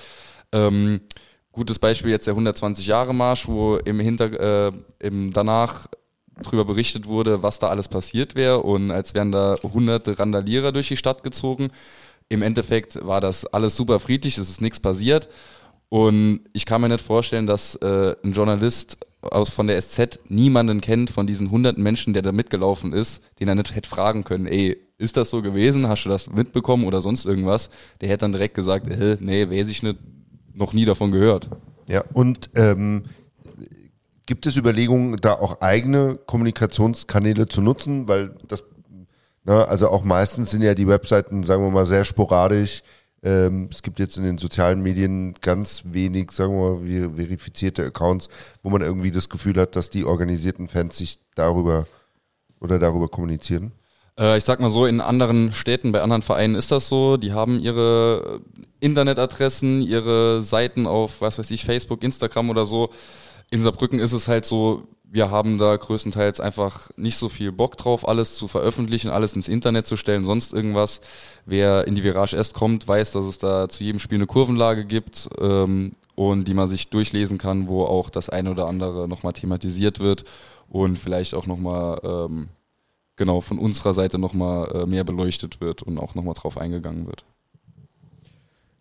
Ähm, 0.52 1.00
gutes 1.52 1.78
Beispiel 1.78 2.10
jetzt 2.10 2.26
der 2.26 2.32
120 2.32 2.86
Jahre 2.86 3.14
Marsch, 3.14 3.48
wo 3.48 3.76
im 3.76 4.00
Hinter, 4.00 4.68
äh, 4.68 4.72
im 4.98 5.32
danach 5.32 5.86
drüber 6.42 6.64
berichtet 6.64 7.06
wurde, 7.06 7.42
was 7.42 7.58
da 7.58 7.68
alles 7.68 7.88
passiert 7.88 8.34
wäre 8.34 8.62
und 8.62 8.90
als 8.90 9.14
wären 9.14 9.32
da 9.32 9.56
hunderte 9.62 10.18
Randalierer 10.18 10.72
durch 10.72 10.88
die 10.88 10.96
Stadt 10.96 11.22
gezogen. 11.22 11.70
Im 12.28 12.42
Endeffekt 12.42 13.06
war 13.06 13.20
das 13.20 13.46
alles 13.46 13.76
super 13.76 14.00
friedlich, 14.00 14.38
es 14.38 14.48
ist 14.48 14.60
nichts 14.60 14.80
passiert 14.80 15.28
Und 15.92 16.40
ich 16.54 16.64
kann 16.64 16.80
mir 16.80 16.88
nicht 16.88 17.04
vorstellen, 17.04 17.46
dass 17.46 17.74
äh, 17.74 18.16
ein 18.24 18.32
Journalist 18.32 18.96
aus 19.20 19.50
von 19.50 19.66
der 19.66 19.78
SZ 19.78 20.20
niemanden 20.26 20.80
kennt 20.80 21.10
von 21.10 21.26
diesen 21.26 21.50
hunderten 21.50 21.82
Menschen, 21.82 22.14
der 22.14 22.22
da 22.22 22.32
mitgelaufen 22.32 22.94
ist, 22.94 23.20
den 23.40 23.48
er 23.48 23.56
nicht 23.56 23.74
hätte 23.74 23.90
fragen 23.90 24.24
können, 24.24 24.46
ey, 24.46 24.78
ist 24.96 25.18
das 25.18 25.28
so 25.28 25.42
gewesen? 25.42 25.86
Hast 25.88 26.06
du 26.06 26.08
das 26.08 26.30
mitbekommen 26.30 26.86
oder 26.86 27.02
sonst 27.02 27.26
irgendwas? 27.26 27.68
Der 28.00 28.08
hätte 28.08 28.20
dann 28.20 28.32
direkt 28.32 28.54
gesagt, 28.54 28.88
äh, 28.88 29.18
nee, 29.20 29.50
weiß 29.50 29.68
ich 29.68 29.82
nicht, 29.82 29.98
noch 30.54 30.72
nie 30.72 30.86
davon 30.86 31.12
gehört. 31.12 31.50
Ja, 31.90 32.02
und 32.14 32.48
ähm, 32.54 33.04
gibt 34.24 34.46
es 34.46 34.56
Überlegungen, 34.56 35.18
da 35.20 35.34
auch 35.34 35.60
eigene 35.60 36.18
Kommunikationskanäle 36.24 37.48
zu 37.48 37.60
nutzen? 37.60 38.08
Weil 38.08 38.34
das, 38.48 38.64
na, 39.44 39.64
also 39.64 39.90
auch 39.90 40.04
meistens 40.04 40.52
sind 40.52 40.62
ja 40.62 40.72
die 40.72 40.88
Webseiten, 40.88 41.42
sagen 41.42 41.62
wir 41.62 41.70
mal, 41.70 41.84
sehr 41.84 42.06
sporadisch. 42.06 42.82
Ähm, 43.24 43.68
es 43.70 43.82
gibt 43.82 43.98
jetzt 44.00 44.16
in 44.16 44.24
den 44.24 44.38
sozialen 44.38 44.82
Medien 44.82 45.34
ganz 45.40 45.84
wenig, 45.86 46.32
sagen 46.32 46.52
wir 46.52 46.80
mal, 46.80 47.14
verifizierte 47.14 47.84
Accounts, 47.84 48.28
wo 48.62 48.70
man 48.70 48.82
irgendwie 48.82 49.12
das 49.12 49.28
Gefühl 49.28 49.56
hat, 49.60 49.76
dass 49.76 49.90
die 49.90 50.04
organisierten 50.04 50.66
Fans 50.66 50.98
sich 50.98 51.18
darüber 51.36 51.86
oder 52.60 52.78
darüber 52.78 53.08
kommunizieren. 53.08 53.72
Äh, 54.18 54.38
ich 54.38 54.44
sag 54.44 54.60
mal 54.60 54.70
so, 54.70 54.86
in 54.86 55.00
anderen 55.00 55.52
Städten, 55.52 55.92
bei 55.92 56.02
anderen 56.02 56.22
Vereinen 56.22 56.54
ist 56.54 56.72
das 56.72 56.88
so. 56.88 57.16
Die 57.16 57.32
haben 57.32 57.60
ihre 57.60 58.40
Internetadressen, 58.80 59.80
ihre 59.80 60.42
Seiten 60.42 60.86
auf, 60.86 61.20
was 61.20 61.38
weiß 61.38 61.50
ich, 61.52 61.64
Facebook, 61.64 62.02
Instagram 62.02 62.50
oder 62.50 62.66
so. 62.66 62.90
In 63.52 63.60
Saarbrücken 63.60 63.98
ist 63.98 64.14
es 64.14 64.28
halt 64.28 64.46
so, 64.46 64.84
wir 65.04 65.30
haben 65.30 65.58
da 65.58 65.76
größtenteils 65.76 66.40
einfach 66.40 66.88
nicht 66.96 67.18
so 67.18 67.28
viel 67.28 67.52
Bock 67.52 67.76
drauf, 67.76 68.08
alles 68.08 68.34
zu 68.34 68.48
veröffentlichen, 68.48 69.10
alles 69.10 69.36
ins 69.36 69.46
Internet 69.46 69.84
zu 69.84 69.98
stellen, 69.98 70.24
sonst 70.24 70.54
irgendwas. 70.54 71.02
Wer 71.44 71.86
in 71.86 71.94
die 71.94 72.02
Virage 72.02 72.34
S 72.34 72.54
kommt, 72.54 72.88
weiß, 72.88 73.10
dass 73.10 73.26
es 73.26 73.38
da 73.38 73.68
zu 73.68 73.84
jedem 73.84 73.98
Spiel 73.98 74.16
eine 74.16 74.26
Kurvenlage 74.26 74.86
gibt 74.86 75.28
ähm, 75.38 75.96
und 76.14 76.48
die 76.48 76.54
man 76.54 76.66
sich 76.66 76.88
durchlesen 76.88 77.36
kann, 77.36 77.68
wo 77.68 77.84
auch 77.84 78.08
das 78.08 78.30
eine 78.30 78.52
oder 78.52 78.68
andere 78.68 79.06
nochmal 79.06 79.34
thematisiert 79.34 80.00
wird 80.00 80.24
und 80.70 80.98
vielleicht 80.98 81.34
auch 81.34 81.46
nochmal 81.46 82.00
ähm, 82.04 82.48
genau 83.16 83.42
von 83.42 83.58
unserer 83.58 83.92
Seite 83.92 84.18
nochmal 84.18 84.66
äh, 84.74 84.86
mehr 84.86 85.04
beleuchtet 85.04 85.60
wird 85.60 85.82
und 85.82 85.98
auch 85.98 86.14
nochmal 86.14 86.32
drauf 86.32 86.56
eingegangen 86.56 87.06
wird. 87.06 87.26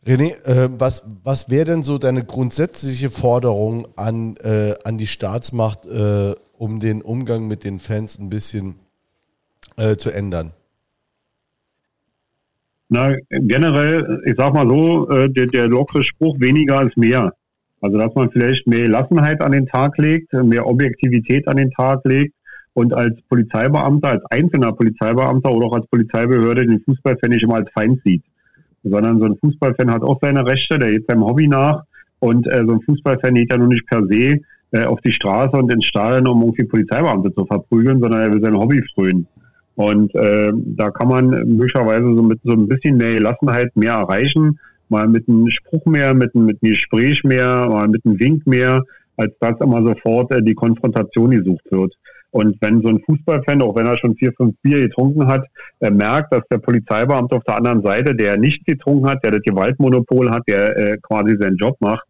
René, 0.05 0.33
äh, 0.45 0.69
was, 0.79 1.03
was 1.23 1.49
wäre 1.51 1.65
denn 1.65 1.83
so 1.83 1.99
deine 1.99 2.23
grundsätzliche 2.23 3.09
Forderung 3.09 3.87
an, 3.95 4.35
äh, 4.37 4.73
an 4.83 4.97
die 4.97 5.05
Staatsmacht, 5.05 5.85
äh, 5.85 6.33
um 6.57 6.79
den 6.79 7.03
Umgang 7.03 7.47
mit 7.47 7.63
den 7.63 7.77
Fans 7.77 8.17
ein 8.17 8.29
bisschen 8.29 8.75
äh, 9.77 9.95
zu 9.97 10.09
ändern? 10.09 10.53
Na, 12.89 13.15
generell, 13.29 14.21
ich 14.25 14.33
sag 14.37 14.53
mal 14.53 14.67
so, 14.67 15.09
äh, 15.09 15.29
der, 15.29 15.45
der 15.47 15.67
lockere 15.67 16.03
Spruch 16.03 16.39
weniger 16.39 16.81
ist 16.81 16.97
mehr. 16.97 17.33
Also, 17.79 17.97
dass 17.97 18.13
man 18.15 18.31
vielleicht 18.31 18.67
mehr 18.67 18.87
Gelassenheit 18.87 19.41
an 19.41 19.51
den 19.51 19.67
Tag 19.67 19.97
legt, 19.97 20.33
mehr 20.33 20.67
Objektivität 20.67 21.47
an 21.47 21.57
den 21.57 21.71
Tag 21.71 22.01
legt 22.05 22.33
und 22.73 22.93
als 22.93 23.19
Polizeibeamter, 23.29 24.09
als 24.09 24.25
einzelner 24.29 24.71
Polizeibeamter 24.71 25.51
oder 25.51 25.67
auch 25.67 25.73
als 25.73 25.87
Polizeibehörde 25.87 26.65
den 26.65 26.81
Fußballfan 26.81 27.29
nicht 27.29 27.43
immer 27.43 27.55
als 27.55 27.69
Feind 27.71 28.01
sieht. 28.03 28.23
Sondern 28.83 29.19
so 29.19 29.25
ein 29.25 29.37
Fußballfan 29.37 29.91
hat 29.91 30.01
auch 30.01 30.17
seine 30.21 30.45
Rechte, 30.45 30.79
der 30.79 30.91
geht 30.91 31.05
seinem 31.07 31.25
Hobby 31.25 31.47
nach 31.47 31.83
und 32.19 32.47
äh, 32.47 32.63
so 32.65 32.73
ein 32.73 32.81
Fußballfan 32.81 33.35
geht 33.35 33.51
ja 33.51 33.57
nur 33.57 33.67
nicht 33.67 33.85
per 33.87 34.05
se 34.07 34.39
äh, 34.71 34.85
auf 34.85 34.99
die 35.01 35.11
Straße 35.11 35.55
und 35.55 35.71
ins 35.71 35.85
Stadion, 35.85 36.27
um 36.27 36.41
irgendwie 36.41 36.65
Polizeibeamte 36.65 37.33
zu 37.33 37.45
verprügeln, 37.45 37.99
sondern 37.99 38.21
er 38.21 38.33
will 38.33 38.41
sein 38.41 38.57
Hobby 38.57 38.81
frönen. 38.93 39.27
Und 39.75 40.13
äh, 40.15 40.51
da 40.53 40.91
kann 40.91 41.07
man 41.07 41.29
möglicherweise 41.29 42.03
so 42.03 42.21
mit 42.21 42.39
so 42.43 42.53
ein 42.53 42.67
bisschen 42.67 42.97
mehr 42.97 43.15
Gelassenheit 43.15 43.75
mehr 43.75 43.93
erreichen, 43.93 44.59
mal 44.89 45.07
mit 45.07 45.27
einem 45.27 45.47
Spruch 45.47 45.85
mehr, 45.85 46.13
mit, 46.13 46.35
mit 46.35 46.59
einem 46.61 46.71
Gespräch 46.71 47.23
mehr, 47.23 47.67
mal 47.67 47.87
mit 47.87 48.05
einem 48.05 48.19
Wink 48.19 48.45
mehr, 48.45 48.83
als 49.17 49.33
dass 49.39 49.59
immer 49.59 49.81
sofort 49.83 50.31
äh, 50.31 50.43
die 50.43 50.55
Konfrontation 50.55 51.31
gesucht 51.31 51.65
wird. 51.71 51.93
Und 52.31 52.57
wenn 52.61 52.81
so 52.81 52.87
ein 52.87 53.01
Fußballfan, 53.05 53.61
auch 53.61 53.75
wenn 53.75 53.85
er 53.85 53.97
schon 53.97 54.15
vier, 54.15 54.31
fünf 54.33 54.55
Bier 54.61 54.79
getrunken 54.79 55.27
hat, 55.27 55.45
äh, 55.81 55.89
merkt, 55.89 56.33
dass 56.33 56.43
der 56.49 56.59
Polizeibeamte 56.59 57.35
auf 57.35 57.43
der 57.43 57.57
anderen 57.57 57.81
Seite, 57.83 58.15
der 58.15 58.37
nichts 58.37 58.65
getrunken 58.65 59.09
hat, 59.09 59.23
der 59.23 59.31
das 59.31 59.41
Gewaltmonopol 59.41 60.31
hat, 60.31 60.43
der 60.47 60.77
äh, 60.77 60.97
quasi 61.01 61.35
seinen 61.37 61.57
Job 61.57 61.75
macht, 61.81 62.05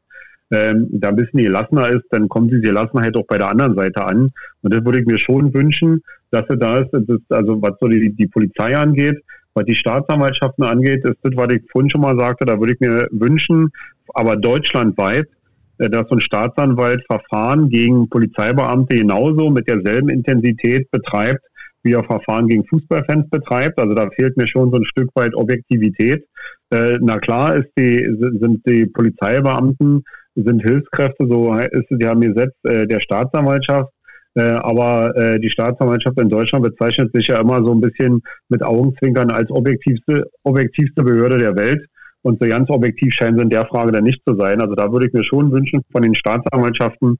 ähm, 0.52 0.88
da 0.92 1.10
ein 1.10 1.16
bisschen 1.16 1.42
gelassener 1.42 1.90
ist, 1.90 2.06
dann 2.12 2.30
kommt 2.30 2.52
diese 2.52 2.62
Gelassenheit 2.62 3.16
auch 3.16 3.26
bei 3.26 3.38
der 3.38 3.50
anderen 3.50 3.76
Seite 3.76 4.06
an. 4.06 4.32
Und 4.62 4.74
das 4.74 4.86
würde 4.86 5.00
ich 5.00 5.06
mir 5.08 5.18
schon 5.18 5.54
wünschen, 5.54 6.04
dass 6.30 6.46
er 6.50 6.58
da 6.58 6.80
ist, 6.80 6.94
ist 6.94 7.32
also 7.32 7.62
was 7.62 7.74
so 7.80 7.88
die, 7.88 8.12
die 8.14 8.28
Polizei 8.28 8.78
angeht, 8.78 9.22
was 9.54 9.66
die 9.66 9.76
Staatsanwaltschaften 9.76 10.64
angeht, 10.64 11.04
ist 11.04 11.18
das, 11.24 11.34
was 11.36 11.54
ich 11.54 11.62
vorhin 11.72 11.90
schon 11.90 12.02
mal 12.02 12.18
sagte, 12.18 12.46
da 12.46 12.60
würde 12.60 12.74
ich 12.74 12.80
mir 12.80 13.08
wünschen, 13.12 13.70
aber 14.14 14.38
deutschlandweit, 14.38 15.28
dass 15.90 16.08
so 16.10 16.16
ein 16.16 16.22
Staatsanwalt 16.22 17.04
Verfahren 17.08 17.70
gegen 17.70 18.08
Polizeibeamte 18.10 18.98
genauso 18.98 19.50
mit 19.50 19.68
derselben 19.68 20.10
Intensität 20.10 20.90
betreibt, 20.92 21.42
wie 21.84 21.94
er 21.94 22.04
Verfahren 22.04 22.48
gegen 22.48 22.66
Fußballfans 22.66 23.30
betreibt. 23.30 23.80
Also 23.80 23.94
da 23.96 24.10
fehlt 24.12 24.38
mir 24.38 24.48
schon 24.48 24.72
so 24.72 24.78
ein 24.78 24.86
Stück 24.86 25.10
weit 25.16 25.34
Objektivität. 25.34 26.24
Äh, 26.72 26.98
na 27.02 27.20
klar 27.20 27.56
ist 27.56 27.70
die, 27.78 28.06
sind 28.40 28.62
die 28.68 28.86
Polizeibeamten, 28.86 30.04
sind 30.36 30.62
Hilfskräfte, 30.62 31.28
so 31.28 31.54
ist 31.54 31.88
die 31.90 32.06
haben 32.06 32.22
Gesetz 32.22 32.54
äh, 32.64 32.86
der 32.88 33.00
Staatsanwaltschaft. 33.00 33.92
Äh, 34.34 34.44
aber 34.44 35.16
äh, 35.18 35.40
die 35.40 35.50
Staatsanwaltschaft 35.50 36.20
in 36.20 36.30
Deutschland 36.30 36.64
bezeichnet 36.64 37.12
sich 37.14 37.28
ja 37.28 37.42
immer 37.42 37.64
so 37.64 37.74
ein 37.74 37.82
bisschen 37.82 38.22
mit 38.48 38.64
Augenzwinkern 38.64 39.30
als 39.30 39.52
objektivste, 39.52 40.26
objektivste 40.44 41.04
Behörde 41.04 41.38
der 41.38 41.56
Welt. 41.56 41.86
Und 42.24 42.42
so 42.42 42.48
ganz 42.48 42.70
objektiv 42.70 43.14
scheinen 43.14 43.38
sie 43.38 43.44
in 43.44 43.50
der 43.50 43.66
Frage 43.66 43.92
dann 43.92 44.04
nicht 44.04 44.22
zu 44.28 44.36
sein. 44.36 44.62
Also 44.62 44.76
da 44.76 44.92
würde 44.92 45.08
ich 45.08 45.14
mir 45.14 45.24
schon 45.24 45.52
wünschen 45.52 45.82
von 45.92 46.04
den 46.04 46.16
Staatsanwaltschaften, 46.16 47.18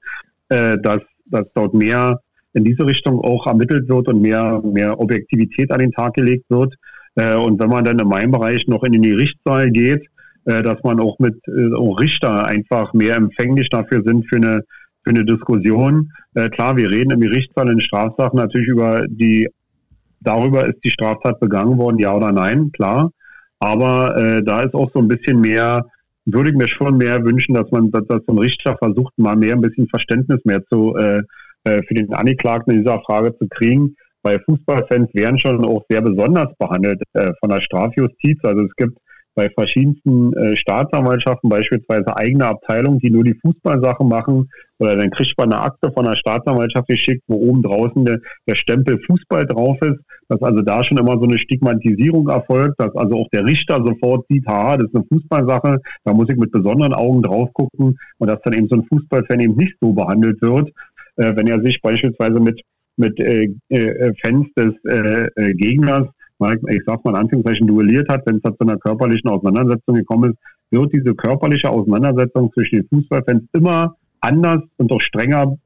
äh, 0.50 0.78
dass, 0.82 1.02
dass 1.26 1.52
dort 1.54 1.74
mehr 1.74 2.20
in 2.54 2.64
diese 2.64 2.86
Richtung 2.86 3.20
auch 3.20 3.48
ermittelt 3.48 3.88
wird 3.90 4.08
und 4.08 4.22
mehr, 4.22 4.62
mehr 4.64 5.00
Objektivität 5.00 5.72
an 5.72 5.80
den 5.80 5.92
Tag 5.92 6.14
gelegt 6.14 6.46
wird. 6.50 6.76
Äh, 7.16 7.36
und 7.36 7.60
wenn 7.60 7.70
man 7.70 7.86
dann 7.86 8.00
in 8.00 8.08
meinem 8.08 8.32
Bereich 8.32 8.68
noch 8.68 8.84
in 8.84 8.94
den 8.94 9.02
Gerichtssaal 9.02 9.72
geht, 9.72 10.06
äh, 10.46 10.64
dass 10.64 10.82
man 10.84 11.00
auch 11.00 11.20
mit 11.20 11.36
äh, 11.48 11.74
auch 11.76 12.00
Richter 12.00 12.46
einfach 12.46 12.94
mehr 12.94 13.16
empfänglich 13.16 13.70
dafür 13.70 14.04
sind 14.04 14.28
für 14.28 14.38
eine, 14.38 14.64
für 15.04 15.12
eine 15.12 15.26
Diskussion. 15.26 16.12
Äh, 16.34 16.50
klar, 16.50 16.78
wir 16.78 16.90
reden 16.90 17.12
im 17.12 17.22
Gerichtssaal 17.22 17.70
in 17.70 17.80
Strafsachen 17.80 18.38
natürlich 18.38 18.68
über 18.68 19.06
die, 19.08 19.48
darüber 20.20 20.68
ist 20.68 20.84
die 20.84 20.90
Straftat 20.90 21.40
begangen 21.40 21.78
worden, 21.78 22.00
ja 22.00 22.16
oder 22.16 22.32
nein, 22.32 22.72
klar. 22.72 23.12
Aber 23.62 24.18
äh, 24.18 24.44
da 24.44 24.64
ist 24.64 24.74
auch 24.74 24.92
so 24.92 25.00
ein 25.00 25.08
bisschen 25.08 25.40
mehr, 25.40 25.86
würde 26.26 26.50
ich 26.50 26.56
mir 26.56 26.68
schon 26.68 26.98
mehr 26.98 27.24
wünschen, 27.24 27.54
dass 27.54 27.70
man, 27.70 27.92
dass, 27.92 28.06
dass 28.08 28.22
so 28.26 28.34
ein 28.34 28.40
Richter 28.40 28.76
versucht, 28.78 29.14
mal 29.18 29.36
mehr 29.36 29.54
ein 29.54 29.62
bisschen 29.62 29.88
Verständnis 29.88 30.40
mehr 30.46 30.66
zu 30.66 30.96
äh, 30.96 31.22
äh, 31.64 31.80
für 31.84 31.94
den 31.94 32.12
Angeklagten 32.12 32.74
in 32.74 32.80
dieser 32.80 33.02
Frage 33.02 33.38
zu 33.38 33.48
kriegen. 33.48 33.96
Weil 34.24 34.40
Fußballfans 34.46 35.14
werden 35.14 35.38
schon 35.38 35.64
auch 35.64 35.84
sehr 35.90 36.02
besonders 36.02 36.50
behandelt 36.58 37.02
äh, 37.14 37.32
von 37.40 37.50
der 37.50 37.62
Strafjustiz. 37.62 38.40
Also 38.44 38.66
es 38.66 38.76
gibt 38.76 38.98
bei 39.36 39.50
verschiedensten 39.50 40.34
äh, 40.34 40.56
Staatsanwaltschaften 40.56 41.50
beispielsweise 41.50 42.16
eigene 42.18 42.46
Abteilungen, 42.46 43.00
die 43.00 43.10
nur 43.10 43.24
die 43.24 43.38
Fußballsachen 43.42 44.08
machen. 44.08 44.50
Oder 44.80 44.98
dann 44.98 45.12
kriegt 45.12 45.38
man 45.38 45.54
eine 45.54 45.62
Akte 45.62 45.92
von 45.92 46.06
der 46.06 46.16
Staatsanwaltschaft 46.16 46.88
geschickt, 46.88 47.24
wo 47.28 47.36
oben 47.36 47.62
draußen 47.62 48.04
der, 48.04 48.20
der 48.48 48.56
Stempel 48.56 49.00
Fußball 49.06 49.46
drauf 49.46 49.78
ist. 49.82 50.00
Dass 50.28 50.42
also 50.42 50.62
da 50.62 50.84
schon 50.84 50.98
immer 50.98 51.18
so 51.18 51.24
eine 51.24 51.38
Stigmatisierung 51.38 52.30
erfolgt, 52.30 52.80
dass 52.80 52.96
also 52.96 53.18
auch 53.18 53.30
der 53.34 53.46
Richter 53.46 53.84
sofort 53.86 54.26
sieht, 54.30 54.48
haha, 54.48 54.78
das 54.78 54.88
ist 54.88 54.96
eine 54.96 55.06
Fußballsache, 55.06 55.78
da 56.06 56.14
muss 56.14 56.30
ich 56.30 56.38
mit 56.38 56.52
besonderen 56.52 56.94
Augen 56.94 57.22
drauf 57.22 57.50
gucken 57.54 57.98
und 58.18 58.30
dass 58.30 58.42
dann 58.44 58.54
eben 58.54 58.68
so 58.70 58.76
ein 58.76 58.86
Fußballfan 58.86 59.42
eben 59.42 59.56
nicht 59.56 59.76
so 59.82 59.92
behandelt 59.92 60.42
wird, 60.42 60.70
äh, 61.18 61.36
wenn 61.36 61.48
er 61.48 61.62
sich 61.62 61.82
beispielsweise 61.82 62.40
mit 62.40 62.62
mit 62.98 63.20
äh, 63.20 63.50
äh, 63.70 64.14
Fans 64.22 64.48
des 64.56 64.74
äh, 64.86 65.28
äh 65.36 65.54
Gegners 65.54 66.08
ich 66.68 66.82
sag 66.86 67.04
mal 67.04 67.12
in 67.12 67.18
Anführungszeichen, 67.18 67.68
duelliert 67.68 68.10
hat, 68.10 68.26
wenn 68.26 68.38
es 68.38 68.42
zu 68.42 68.56
einer 68.60 68.78
körperlichen 68.78 69.30
Auseinandersetzung 69.30 69.96
gekommen 69.96 70.32
ist, 70.32 70.40
wird 70.72 70.94
diese 70.94 71.14
körperliche 71.16 71.70
Auseinandersetzung 71.70 72.52
zwischen 72.54 72.78
den 72.78 72.88
Fußballfans 72.88 73.44
immer 73.54 73.96
anders 74.22 74.62
und 74.78 74.92
auch 74.92 75.02
strenger 75.02 75.58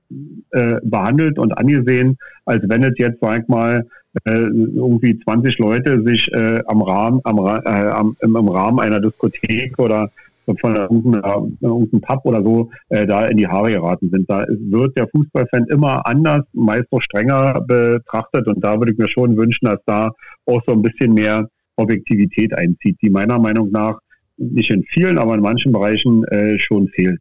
äh, 0.51 0.75
behandelt 0.83 1.37
und 1.37 1.57
angesehen, 1.57 2.17
als 2.45 2.63
wenn 2.67 2.83
es 2.83 2.93
jetzt, 2.97 3.19
sag 3.21 3.43
ich 3.43 3.47
mal, 3.47 3.85
äh, 4.23 4.31
irgendwie 4.31 5.19
20 5.19 5.57
Leute 5.59 6.01
sich 6.03 6.31
äh, 6.33 6.61
am 6.67 6.81
Rahmen, 6.81 7.19
am, 7.25 7.37
äh, 7.37 7.69
am, 7.69 8.15
im, 8.21 8.35
im 8.35 8.47
Rahmen 8.47 8.79
einer 8.79 9.01
Diskothek 9.01 9.77
oder 9.77 10.09
von 10.59 10.75
irgendeinem 10.75 12.01
Pub 12.01 12.21
oder 12.25 12.43
so 12.43 12.69
äh, 12.89 13.05
da 13.05 13.25
in 13.25 13.37
die 13.37 13.47
Haare 13.47 13.71
geraten 13.71 14.09
sind. 14.09 14.29
Da 14.29 14.45
wird 14.47 14.97
der 14.97 15.07
Fußballfan 15.09 15.65
immer 15.69 16.05
anders, 16.05 16.43
meist 16.53 16.91
noch 16.91 17.01
strenger 17.01 17.61
betrachtet 17.67 18.47
und 18.47 18.63
da 18.63 18.77
würde 18.79 18.93
ich 18.93 18.97
mir 18.97 19.07
schon 19.07 19.37
wünschen, 19.37 19.65
dass 19.65 19.79
da 19.85 20.11
auch 20.45 20.61
so 20.65 20.73
ein 20.73 20.81
bisschen 20.81 21.13
mehr 21.13 21.47
Objektivität 21.77 22.53
einzieht, 22.53 22.97
die 23.01 23.09
meiner 23.09 23.39
Meinung 23.39 23.71
nach 23.71 23.99
nicht 24.37 24.69
in 24.69 24.83
vielen, 24.83 25.17
aber 25.17 25.35
in 25.35 25.41
manchen 25.41 25.71
Bereichen 25.71 26.23
äh, 26.25 26.57
schon 26.57 26.87
fehlt. 26.89 27.19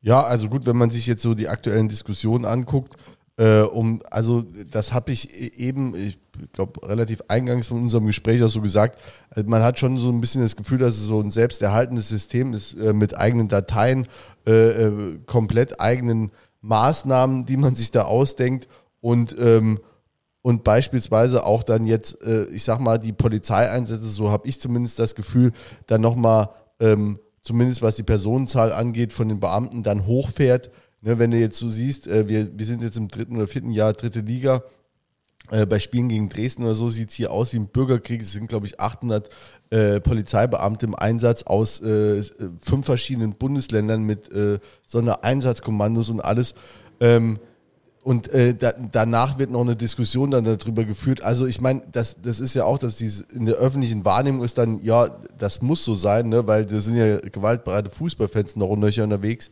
Ja, 0.00 0.20
also 0.20 0.48
gut, 0.48 0.66
wenn 0.66 0.76
man 0.76 0.90
sich 0.90 1.06
jetzt 1.06 1.22
so 1.22 1.34
die 1.34 1.48
aktuellen 1.48 1.88
Diskussionen 1.88 2.44
anguckt, 2.44 2.96
Äh, 3.36 3.62
um, 3.62 4.00
also 4.10 4.44
das 4.70 4.92
habe 4.92 5.12
ich 5.12 5.32
e-, 5.34 5.52
eben, 5.56 5.94
ich 5.94 6.18
glaube, 6.52 6.86
relativ 6.88 7.22
eingangs 7.28 7.68
von 7.68 7.82
unserem 7.82 8.06
Gespräch 8.06 8.42
auch 8.42 8.48
so 8.48 8.60
gesagt. 8.60 9.00
Also 9.30 9.48
man 9.48 9.62
hat 9.62 9.78
schon 9.78 9.98
so 9.98 10.10
ein 10.10 10.20
bisschen 10.20 10.42
das 10.42 10.56
Gefühl, 10.56 10.78
dass 10.78 10.96
es 10.96 11.04
so 11.04 11.20
ein 11.20 11.30
selbsterhaltendes 11.30 12.08
System 12.08 12.54
ist 12.54 12.74
äh, 12.74 12.92
mit 12.92 13.16
eigenen 13.16 13.48
Dateien, 13.48 14.06
äh, 14.46 14.52
äh 14.52 15.18
komplett 15.26 15.80
eigenen 15.80 16.30
Maßnahmen, 16.60 17.44
die 17.44 17.56
man 17.56 17.74
sich 17.74 17.90
da 17.90 18.02
ausdenkt 18.02 18.68
und 19.00 19.36
ähm, 19.38 19.80
und 20.44 20.62
beispielsweise 20.62 21.46
auch 21.46 21.62
dann 21.62 21.86
jetzt, 21.86 22.22
äh, 22.22 22.44
ich 22.48 22.64
sag 22.64 22.78
mal, 22.78 22.98
die 22.98 23.14
Polizeieinsätze, 23.14 24.10
so 24.10 24.30
habe 24.30 24.46
ich 24.46 24.60
zumindest 24.60 24.98
das 24.98 25.14
Gefühl, 25.14 25.52
dann 25.86 26.02
nochmal, 26.02 26.50
ähm, 26.80 27.18
zumindest 27.40 27.80
was 27.80 27.96
die 27.96 28.02
Personenzahl 28.02 28.70
angeht, 28.70 29.14
von 29.14 29.30
den 29.30 29.40
Beamten 29.40 29.82
dann 29.82 30.04
hochfährt. 30.04 30.70
Ne, 31.04 31.18
wenn 31.18 31.30
du 31.30 31.36
jetzt 31.36 31.58
so 31.58 31.68
siehst, 31.68 32.06
äh, 32.06 32.28
wir, 32.28 32.58
wir 32.58 32.64
sind 32.64 32.80
jetzt 32.80 32.96
im 32.96 33.08
dritten 33.08 33.36
oder 33.36 33.46
vierten 33.46 33.70
Jahr 33.70 33.92
dritte 33.92 34.20
Liga, 34.20 34.62
äh, 35.50 35.66
bei 35.66 35.78
Spielen 35.78 36.08
gegen 36.08 36.30
Dresden 36.30 36.64
oder 36.64 36.74
so 36.74 36.88
sieht 36.88 37.10
es 37.10 37.14
hier 37.14 37.30
aus 37.30 37.52
wie 37.52 37.58
ein 37.58 37.66
Bürgerkrieg. 37.66 38.22
Es 38.22 38.32
sind, 38.32 38.48
glaube 38.48 38.64
ich, 38.64 38.80
800 38.80 39.28
äh, 39.68 40.00
Polizeibeamte 40.00 40.86
im 40.86 40.94
Einsatz 40.94 41.42
aus 41.42 41.82
äh, 41.82 42.22
fünf 42.58 42.86
verschiedenen 42.86 43.34
Bundesländern 43.34 44.02
mit 44.04 44.32
äh, 44.32 44.58
Sondereinsatzkommandos 44.86 46.08
und 46.08 46.22
alles. 46.22 46.54
Ähm, 47.00 47.38
und 48.02 48.28
äh, 48.28 48.54
da, 48.54 48.72
danach 48.72 49.38
wird 49.38 49.50
noch 49.50 49.60
eine 49.60 49.76
Diskussion 49.76 50.30
dann 50.30 50.44
darüber 50.44 50.84
geführt. 50.84 51.22
Also 51.22 51.46
ich 51.46 51.60
meine, 51.60 51.82
das, 51.92 52.20
das 52.22 52.40
ist 52.40 52.54
ja 52.54 52.64
auch, 52.64 52.78
dass 52.78 52.96
diese 52.96 53.24
in 53.24 53.44
der 53.44 53.56
öffentlichen 53.56 54.06
Wahrnehmung 54.06 54.42
ist 54.42 54.56
dann, 54.56 54.82
ja, 54.82 55.08
das 55.38 55.60
muss 55.60 55.84
so 55.84 55.94
sein, 55.94 56.30
ne? 56.30 56.46
weil 56.46 56.64
da 56.64 56.80
sind 56.80 56.96
ja 56.96 57.18
gewaltbereite 57.20 57.90
Fußballfans 57.90 58.56
noch 58.56 58.68
und 58.68 58.80
nöcher 58.80 59.04
unterwegs. 59.04 59.50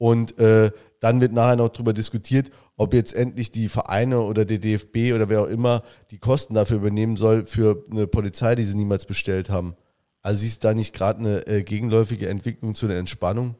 Und 0.00 0.38
äh, 0.38 0.70
dann 1.00 1.20
wird 1.20 1.34
nachher 1.34 1.56
noch 1.56 1.68
darüber 1.68 1.92
diskutiert, 1.92 2.50
ob 2.78 2.94
jetzt 2.94 3.14
endlich 3.14 3.52
die 3.52 3.68
Vereine 3.68 4.22
oder 4.22 4.46
der 4.46 4.56
DFB 4.56 5.14
oder 5.14 5.28
wer 5.28 5.42
auch 5.42 5.46
immer 5.46 5.82
die 6.10 6.16
Kosten 6.16 6.54
dafür 6.54 6.78
übernehmen 6.78 7.18
soll 7.18 7.44
für 7.44 7.84
eine 7.90 8.06
Polizei, 8.06 8.54
die 8.54 8.64
sie 8.64 8.78
niemals 8.78 9.04
bestellt 9.04 9.50
haben. 9.50 9.76
Also 10.22 10.40
siehst 10.40 10.64
du 10.64 10.68
da 10.68 10.74
nicht 10.74 10.94
gerade 10.94 11.18
eine 11.18 11.46
äh, 11.46 11.62
gegenläufige 11.62 12.30
Entwicklung 12.30 12.74
zu 12.74 12.86
einer 12.86 12.96
Entspannung? 12.96 13.56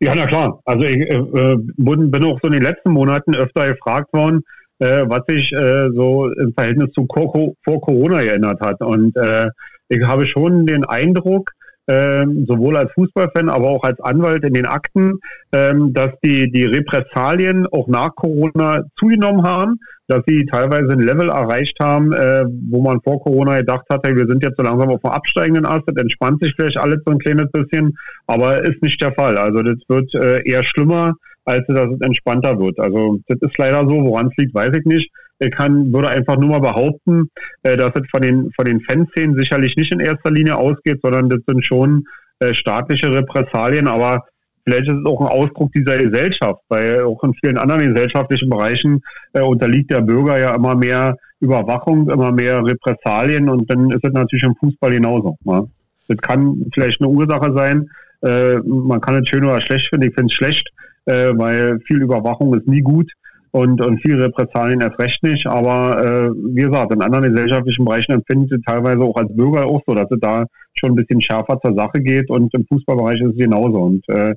Ja, 0.00 0.16
na 0.16 0.26
klar. 0.26 0.60
Also 0.64 0.84
ich 0.84 0.98
äh, 0.98 1.14
äh 1.14 1.56
bin 1.76 2.24
auch 2.24 2.40
so 2.42 2.48
in 2.48 2.54
den 2.54 2.62
letzten 2.62 2.90
Monaten 2.90 3.36
öfter 3.36 3.68
gefragt 3.68 4.12
worden, 4.12 4.42
äh, 4.80 5.04
was 5.06 5.20
sich 5.28 5.52
äh, 5.52 5.90
so 5.94 6.26
im 6.26 6.52
Verhältnis 6.54 6.90
zu 6.92 7.06
vor 7.06 7.80
Corona 7.80 8.20
geändert 8.22 8.60
hat. 8.60 8.80
Und 8.80 9.16
äh, 9.16 9.48
ich 9.88 10.02
habe 10.02 10.26
schon 10.26 10.66
den 10.66 10.84
Eindruck, 10.84 11.52
ähm, 11.90 12.46
sowohl 12.46 12.76
als 12.76 12.92
Fußballfan, 12.92 13.48
aber 13.48 13.68
auch 13.68 13.82
als 13.82 14.00
Anwalt 14.00 14.44
in 14.44 14.54
den 14.54 14.66
Akten, 14.66 15.18
ähm, 15.52 15.92
dass 15.92 16.10
die, 16.22 16.50
die 16.52 16.64
Repressalien 16.64 17.66
auch 17.66 17.88
nach 17.88 18.14
Corona 18.14 18.84
zugenommen 18.96 19.42
haben, 19.42 19.80
dass 20.06 20.22
sie 20.26 20.46
teilweise 20.46 20.92
ein 20.92 21.00
Level 21.00 21.30
erreicht 21.30 21.76
haben, 21.80 22.12
äh, 22.12 22.44
wo 22.70 22.80
man 22.80 23.00
vor 23.00 23.20
Corona 23.20 23.58
gedacht 23.58 23.86
hatte, 23.92 24.14
wir 24.14 24.26
sind 24.26 24.44
jetzt 24.44 24.56
so 24.56 24.62
langsam 24.62 24.90
auf 24.90 25.00
dem 25.00 25.10
absteigenden 25.10 25.66
Ast, 25.66 25.82
das 25.86 25.96
entspannt 25.96 26.40
sich 26.40 26.52
vielleicht 26.54 26.78
alles 26.78 27.00
so 27.04 27.10
ein 27.10 27.18
kleines 27.18 27.50
bisschen, 27.50 27.96
aber 28.28 28.62
ist 28.62 28.80
nicht 28.82 29.00
der 29.02 29.12
Fall. 29.14 29.36
Also 29.36 29.62
das 29.62 29.78
wird 29.88 30.14
äh, 30.14 30.48
eher 30.48 30.62
schlimmer, 30.62 31.14
als 31.44 31.66
dass 31.66 31.90
es 31.90 32.00
entspannter 32.02 32.56
wird. 32.58 32.78
Also 32.78 33.18
das 33.26 33.38
ist 33.40 33.58
leider 33.58 33.80
so, 33.88 34.04
woran 34.04 34.28
es 34.28 34.36
liegt, 34.36 34.54
weiß 34.54 34.70
ich 34.76 34.84
nicht. 34.84 35.10
Kann, 35.48 35.90
würde 35.92 36.10
einfach 36.10 36.36
nur 36.36 36.50
mal 36.50 36.60
behaupten, 36.60 37.30
äh, 37.62 37.76
dass 37.76 37.92
es 37.94 38.02
von 38.10 38.20
den, 38.20 38.50
von 38.54 38.66
den 38.66 38.80
Fanszenen 38.82 39.36
sicherlich 39.36 39.74
nicht 39.76 39.92
in 39.92 40.00
erster 40.00 40.30
Linie 40.30 40.56
ausgeht, 40.56 41.00
sondern 41.02 41.30
das 41.30 41.40
sind 41.46 41.64
schon 41.64 42.04
äh, 42.40 42.52
staatliche 42.52 43.10
Repressalien, 43.10 43.88
aber 43.88 44.24
vielleicht 44.64 44.88
ist 44.88 44.98
es 44.98 45.06
auch 45.06 45.20
ein 45.22 45.28
Ausdruck 45.28 45.72
dieser 45.72 45.96
Gesellschaft, 45.96 46.60
weil 46.68 47.04
auch 47.04 47.24
in 47.24 47.32
vielen 47.34 47.56
anderen 47.56 47.94
gesellschaftlichen 47.94 48.50
Bereichen 48.50 49.00
äh, 49.32 49.40
unterliegt 49.40 49.90
der 49.90 50.02
Bürger 50.02 50.38
ja 50.38 50.54
immer 50.54 50.74
mehr 50.74 51.16
Überwachung, 51.40 52.10
immer 52.10 52.32
mehr 52.32 52.62
Repressalien 52.62 53.48
und 53.48 53.70
dann 53.70 53.90
ist 53.90 54.04
es 54.04 54.12
natürlich 54.12 54.44
im 54.44 54.54
Fußball 54.56 54.90
genauso. 54.90 55.38
Ne? 55.44 55.66
Das 56.08 56.18
kann 56.18 56.66
vielleicht 56.74 57.00
eine 57.00 57.08
Ursache 57.08 57.52
sein. 57.54 57.88
Man 58.20 59.00
kann 59.00 59.22
es 59.22 59.28
schön 59.28 59.44
oder 59.44 59.60
schlecht 59.62 59.88
finden. 59.88 60.08
Ich 60.08 60.14
finde 60.14 60.26
es 60.26 60.34
schlecht, 60.34 60.68
weil 61.06 61.78
viel 61.86 62.02
Überwachung 62.02 62.52
ist 62.54 62.66
nie 62.66 62.82
gut 62.82 63.10
und, 63.52 63.84
und 63.84 64.00
viel 64.00 64.20
Repressalien 64.20 64.80
erst 64.80 64.98
recht 64.98 65.22
nicht. 65.22 65.46
Aber 65.46 66.04
äh, 66.04 66.30
wie 66.30 66.62
gesagt, 66.62 66.92
in 66.92 67.02
anderen 67.02 67.32
gesellschaftlichen 67.32 67.84
Bereichen 67.84 68.12
empfindet 68.12 68.50
sie 68.50 68.60
teilweise 68.62 69.02
auch 69.02 69.16
als 69.16 69.34
Bürger 69.34 69.66
auch 69.66 69.82
so, 69.86 69.94
dass 69.94 70.10
es 70.10 70.20
da 70.20 70.46
schon 70.74 70.92
ein 70.92 70.96
bisschen 70.96 71.20
schärfer 71.20 71.60
zur 71.60 71.74
Sache 71.74 72.00
geht 72.00 72.30
und 72.30 72.52
im 72.54 72.66
Fußballbereich 72.66 73.20
ist 73.20 73.32
es 73.32 73.36
genauso 73.36 73.78
und 73.78 74.08
äh, 74.08 74.34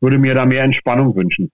würde 0.00 0.18
mir 0.18 0.34
da 0.34 0.46
mehr 0.46 0.62
Entspannung 0.62 1.14
wünschen. 1.14 1.50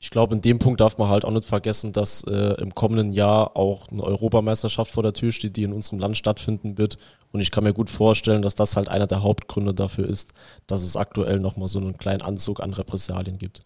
Ich 0.00 0.10
glaube, 0.10 0.34
in 0.34 0.42
dem 0.42 0.58
Punkt 0.58 0.82
darf 0.82 0.98
man 0.98 1.08
halt 1.08 1.24
auch 1.24 1.30
nicht 1.30 1.46
vergessen, 1.46 1.92
dass 1.92 2.24
äh, 2.24 2.60
im 2.60 2.74
kommenden 2.74 3.12
Jahr 3.12 3.56
auch 3.56 3.88
eine 3.88 4.02
Europameisterschaft 4.02 4.90
vor 4.90 5.02
der 5.02 5.14
Tür 5.14 5.32
steht, 5.32 5.56
die 5.56 5.62
in 5.62 5.72
unserem 5.72 5.98
Land 5.98 6.18
stattfinden 6.18 6.76
wird. 6.76 6.98
Und 7.32 7.40
ich 7.40 7.50
kann 7.50 7.64
mir 7.64 7.72
gut 7.72 7.88
vorstellen, 7.88 8.42
dass 8.42 8.54
das 8.54 8.76
halt 8.76 8.88
einer 8.88 9.06
der 9.06 9.22
Hauptgründe 9.22 9.72
dafür 9.72 10.06
ist, 10.06 10.34
dass 10.66 10.82
es 10.82 10.98
aktuell 10.98 11.40
nochmal 11.40 11.68
so 11.68 11.78
einen 11.78 11.96
kleinen 11.96 12.20
Anzug 12.20 12.60
an 12.60 12.74
Repressalien 12.74 13.38
gibt. 13.38 13.64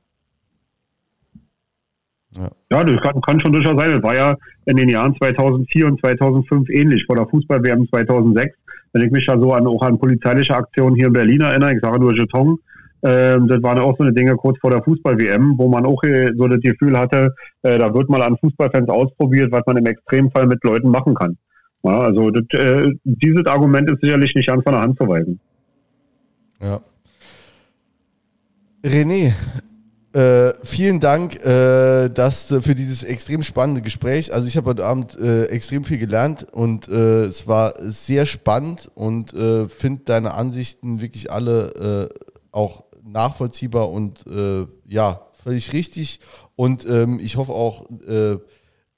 Ja, 2.71 2.85
das 2.85 3.01
kann, 3.01 3.21
kann, 3.23 3.41
schon 3.41 3.53
durchaus 3.53 3.77
sein. 3.77 3.93
Das 3.93 4.03
war 4.03 4.15
ja 4.15 4.37
in 4.67 4.77
den 4.77 4.89
Jahren 4.89 5.17
2004 5.17 5.87
und 5.87 6.01
2005 6.01 6.69
ähnlich. 6.69 7.05
Vor 7.07 7.17
der 7.17 7.27
Fußball-WM 7.27 7.89
2006, 7.89 8.57
wenn 8.93 9.03
ich 9.03 9.11
mich 9.11 9.27
da 9.27 9.39
so 9.39 9.53
an, 9.53 9.67
auch 9.67 9.83
an 9.83 9.99
polizeiliche 9.99 10.55
Aktionen 10.55 10.95
hier 10.95 11.07
in 11.07 11.13
Berlin 11.13 11.41
erinnere, 11.41 11.75
ich 11.75 11.81
sage 11.81 11.99
nur 11.99 12.15
Jeton, 12.15 12.59
ähm, 13.03 13.47
das 13.47 13.63
waren 13.63 13.79
auch 13.79 13.97
so 13.97 14.03
eine 14.03 14.13
Dinge 14.13 14.35
kurz 14.35 14.59
vor 14.59 14.71
der 14.71 14.83
Fußball-WM, 14.83 15.55
wo 15.57 15.69
man 15.69 15.87
auch 15.87 16.03
äh, 16.03 16.33
so 16.37 16.49
das 16.49 16.61
Gefühl 16.61 16.99
hatte, 16.99 17.35
äh, 17.63 17.79
da 17.79 17.95
wird 17.95 18.09
mal 18.09 18.23
an 18.23 18.37
Fußballfans 18.39 18.89
ausprobiert, 18.89 19.53
was 19.53 19.63
man 19.67 19.77
im 19.77 19.87
Extremfall 19.87 20.47
mit 20.47 20.63
Leuten 20.65 20.91
machen 20.91 21.15
kann. 21.15 21.37
Ja, 21.85 22.01
also 22.01 22.31
das, 22.31 22.45
äh, 22.59 22.91
dieses 23.05 23.47
Argument 23.47 23.91
ist 23.91 24.01
sicherlich 24.01 24.35
nicht 24.35 24.49
ganz 24.49 24.65
von 24.65 24.73
der 24.73 24.83
Hand 24.83 24.99
zu 24.99 25.07
weisen. 25.07 25.39
Ja. 26.61 26.81
René, 28.85 29.33
äh, 30.13 30.55
vielen 30.63 31.01
Dank 31.01 31.37
äh, 31.45 32.09
dass, 32.09 32.47
für 32.47 32.75
dieses 32.75 33.03
extrem 33.03 33.43
spannende 33.43 33.83
Gespräch. 33.83 34.33
Also 34.33 34.49
ich 34.49 34.57
habe 34.57 34.71
heute 34.71 34.85
Abend 34.85 35.19
äh, 35.19 35.47
extrem 35.47 35.85
viel 35.85 35.99
gelernt 35.99 36.47
und 36.51 36.89
äh, 36.89 37.25
es 37.25 37.47
war 37.47 37.75
sehr 37.81 38.25
spannend 38.25 38.91
und 38.95 39.35
äh, 39.35 39.69
finde 39.69 40.05
deine 40.05 40.33
Ansichten 40.33 41.01
wirklich 41.01 41.31
alle 41.31 42.09
äh, 42.11 42.29
auch 42.53 42.85
nachvollziehbar 43.03 43.91
und 43.91 44.25
ja, 44.85 45.29
völlig 45.43 45.73
richtig. 45.73 46.21
Und 46.57 46.87
ähm, 46.87 47.21
ich 47.21 47.37
hoffe 47.37 47.53
auch, 47.53 47.87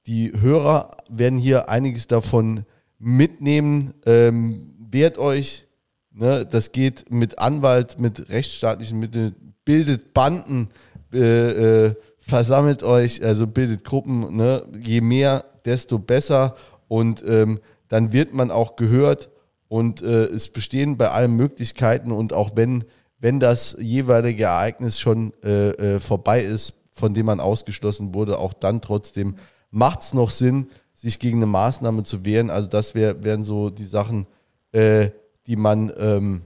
die 0.06 0.32
Hörer 0.40 0.90
werden 1.08 1.38
hier 1.38 1.68
einiges 1.68 2.08
davon 2.08 2.64
mitnehmen. 2.98 3.94
Ähm, 4.06 4.74
wehrt 4.90 5.18
euch, 5.18 5.66
ne? 6.12 6.46
das 6.46 6.72
geht 6.72 7.10
mit 7.10 7.38
Anwalt, 7.38 8.00
mit 8.00 8.28
rechtsstaatlichen 8.28 8.98
Mitteln, 8.98 9.54
bildet 9.64 10.12
Banden 10.12 10.68
äh, 11.12 11.86
äh, 11.86 11.94
versammelt 12.20 12.82
euch, 12.82 13.24
also 13.24 13.46
bildet 13.46 13.84
Gruppen, 13.84 14.36
ne? 14.36 14.64
je 14.80 15.00
mehr, 15.00 15.44
desto 15.64 15.98
besser 15.98 16.54
und 16.88 17.24
ähm, 17.26 17.60
dann 17.88 18.12
wird 18.12 18.32
man 18.32 18.50
auch 18.50 18.76
gehört 18.76 19.30
und 19.68 20.02
äh, 20.02 20.24
es 20.24 20.48
bestehen 20.48 20.96
bei 20.96 21.10
allen 21.10 21.36
Möglichkeiten 21.36 22.12
und 22.12 22.32
auch 22.32 22.56
wenn, 22.56 22.84
wenn 23.18 23.40
das 23.40 23.76
jeweilige 23.80 24.44
Ereignis 24.44 24.98
schon 24.98 25.32
äh, 25.44 25.70
äh, 25.70 26.00
vorbei 26.00 26.42
ist, 26.42 26.74
von 26.92 27.14
dem 27.14 27.26
man 27.26 27.40
ausgeschlossen 27.40 28.14
wurde, 28.14 28.38
auch 28.38 28.52
dann 28.52 28.80
trotzdem 28.80 29.36
macht 29.70 30.00
es 30.00 30.14
noch 30.14 30.30
Sinn, 30.30 30.68
sich 30.94 31.18
gegen 31.18 31.38
eine 31.38 31.46
Maßnahme 31.46 32.02
zu 32.02 32.24
wehren. 32.24 32.50
Also 32.50 32.68
das 32.68 32.94
wär, 32.94 33.24
wären 33.24 33.42
so 33.42 33.70
die 33.70 33.86
Sachen, 33.86 34.26
äh, 34.72 35.10
die 35.46 35.56
man 35.56 35.92
ähm, 35.96 36.42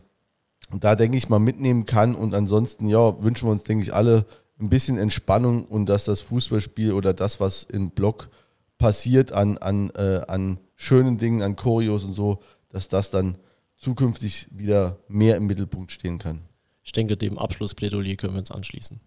da, 0.81 0.95
denke 0.95 1.17
ich, 1.17 1.29
mal 1.29 1.39
mitnehmen 1.39 1.87
kann. 1.87 2.15
Und 2.15 2.35
ansonsten, 2.35 2.89
ja, 2.89 3.23
wünschen 3.23 3.49
wir 3.49 3.53
uns, 3.53 3.65
denke 3.65 3.83
ich, 3.83 3.93
alle 3.93 4.27
ein 4.61 4.69
bisschen 4.69 4.99
Entspannung 4.99 5.65
und 5.65 5.87
dass 5.87 6.05
das 6.05 6.21
Fußballspiel 6.21 6.93
oder 6.93 7.13
das, 7.13 7.41
was 7.41 7.65
im 7.65 7.91
Block 7.91 8.31
passiert 8.79 9.33
an, 9.33 9.59
an, 9.59 9.91
äh, 9.91 10.23
an 10.29 10.59
schönen 10.77 11.19
Dingen, 11.19 11.43
an 11.43 11.57
Choreos 11.57 12.05
und 12.05 12.13
so, 12.13 12.41
dass 12.71 12.89
das 12.89 13.11
dann 13.11 13.39
zukünftig 13.77 14.49
wieder 14.51 14.99
mehr 15.09 15.37
im 15.37 15.47
Mittelpunkt 15.47 15.93
stehen 15.93 16.19
kann. 16.19 16.43
Ich 16.83 16.93
denke, 16.93 17.17
dem 17.17 17.39
Abschlussplädoyer 17.39 18.17
können 18.17 18.35
wir 18.35 18.41
uns 18.41 18.51
anschließen. 18.51 19.01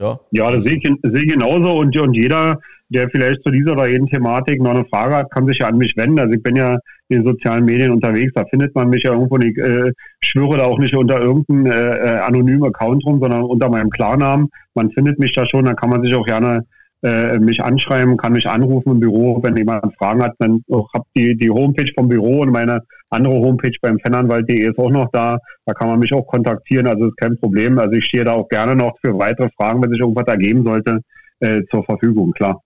Ja, 0.00 0.18
ja 0.30 0.50
das 0.50 0.64
sehe 0.64 0.76
ich, 0.76 0.82
sehe 0.82 1.22
ich 1.22 1.32
genauso. 1.32 1.72
Und, 1.78 1.96
und 1.96 2.14
jeder, 2.14 2.60
der 2.88 3.08
vielleicht 3.10 3.42
zu 3.42 3.50
dieser 3.50 3.72
oder 3.72 3.86
jeden 3.86 4.06
Thematik 4.06 4.62
noch 4.62 4.70
eine 4.70 4.84
Frage 4.86 5.16
hat, 5.16 5.30
kann 5.30 5.46
sich 5.46 5.58
ja 5.58 5.68
an 5.68 5.78
mich 5.78 5.96
wenden. 5.96 6.18
Also 6.18 6.34
ich 6.34 6.42
bin 6.42 6.56
ja 6.56 6.78
in 7.08 7.22
den 7.22 7.24
sozialen 7.24 7.64
Medien 7.64 7.90
unterwegs, 7.90 8.32
da 8.34 8.44
findet 8.46 8.74
man 8.74 8.90
mich 8.90 9.02
ja 9.02 9.12
irgendwo 9.12 9.38
nicht, 9.38 9.56
äh, 9.58 9.92
schwöre 10.20 10.58
da 10.58 10.64
auch 10.64 10.78
nicht 10.78 10.94
unter 10.94 11.20
irgendeinem 11.20 11.66
äh, 11.66 11.96
äh, 11.96 12.18
anonymen 12.18 12.64
Account 12.64 13.04
rum, 13.06 13.18
sondern 13.20 13.42
unter 13.42 13.68
meinem 13.68 13.90
Klarnamen. 13.90 14.48
Man 14.74 14.90
findet 14.90 15.18
mich 15.18 15.32
da 15.32 15.46
schon, 15.46 15.64
da 15.64 15.74
kann 15.74 15.90
man 15.90 16.02
sich 16.02 16.14
auch 16.14 16.26
gerne 16.26 16.66
äh, 17.02 17.38
mich 17.38 17.62
anschreiben, 17.62 18.16
kann 18.16 18.32
mich 18.32 18.48
anrufen 18.48 18.92
im 18.92 19.00
Büro, 19.00 19.42
wenn 19.42 19.56
jemand 19.56 19.96
Fragen 19.96 20.22
hat. 20.22 20.34
Dann 20.38 20.62
habe 20.70 21.04
die, 21.16 21.36
die 21.36 21.50
Homepage 21.50 21.90
vom 21.96 22.08
Büro 22.08 22.40
und 22.40 22.50
meine 22.50 22.82
andere 23.10 23.34
Homepage 23.34 23.76
beim 23.80 23.98
Fananwalt.de 23.98 24.68
ist 24.68 24.78
auch 24.78 24.90
noch 24.90 25.10
da. 25.12 25.38
Da 25.66 25.74
kann 25.74 25.88
man 25.88 25.98
mich 25.98 26.12
auch 26.12 26.26
kontaktieren, 26.26 26.86
also 26.86 27.06
ist 27.06 27.16
kein 27.16 27.38
Problem. 27.38 27.78
Also 27.78 27.92
ich 27.92 28.04
stehe 28.04 28.24
da 28.24 28.32
auch 28.32 28.48
gerne 28.48 28.76
noch 28.76 28.96
für 29.04 29.18
weitere 29.18 29.48
Fragen, 29.56 29.82
wenn 29.82 29.90
sich 29.90 30.00
irgendwas 30.00 30.26
ergeben 30.26 30.64
sollte. 30.64 31.00
äh, 31.40 31.62
zur 31.70 31.84
Verfügung, 31.84 32.32
klar. 32.32 32.62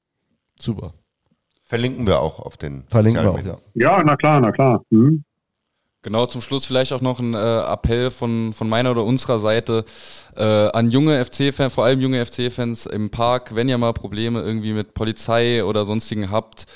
Super. 0.58 0.94
Verlinken 1.64 2.06
wir 2.06 2.20
auch 2.20 2.40
auf 2.40 2.56
den 2.56 2.84
Verlinken 2.88 3.22
wir 3.22 3.30
auch, 3.30 3.42
ja. 3.42 3.58
Ja, 3.74 4.02
na 4.04 4.16
klar, 4.16 4.40
na 4.40 4.52
klar. 4.52 4.82
Mhm. 4.90 5.24
Genau, 6.02 6.26
zum 6.26 6.40
Schluss 6.40 6.66
vielleicht 6.66 6.92
auch 6.92 7.00
noch 7.00 7.20
ein 7.20 7.34
äh, 7.34 7.60
Appell 7.72 8.10
von, 8.10 8.52
von 8.52 8.68
meiner 8.68 8.90
oder 8.90 9.04
unserer 9.04 9.38
Seite 9.38 9.84
äh, 10.36 10.42
an 10.42 10.90
junge 10.90 11.24
FC-Fans, 11.24 11.72
vor 11.72 11.84
allem 11.84 12.00
junge 12.00 12.26
FC-Fans 12.26 12.86
im 12.86 13.10
Park, 13.10 13.54
wenn 13.54 13.68
ihr 13.68 13.78
mal 13.78 13.92
Probleme 13.92 14.40
irgendwie 14.42 14.72
mit 14.72 14.94
Polizei 14.94 15.62
oder 15.64 15.84
sonstigen 15.84 16.32
habt, 16.32 16.66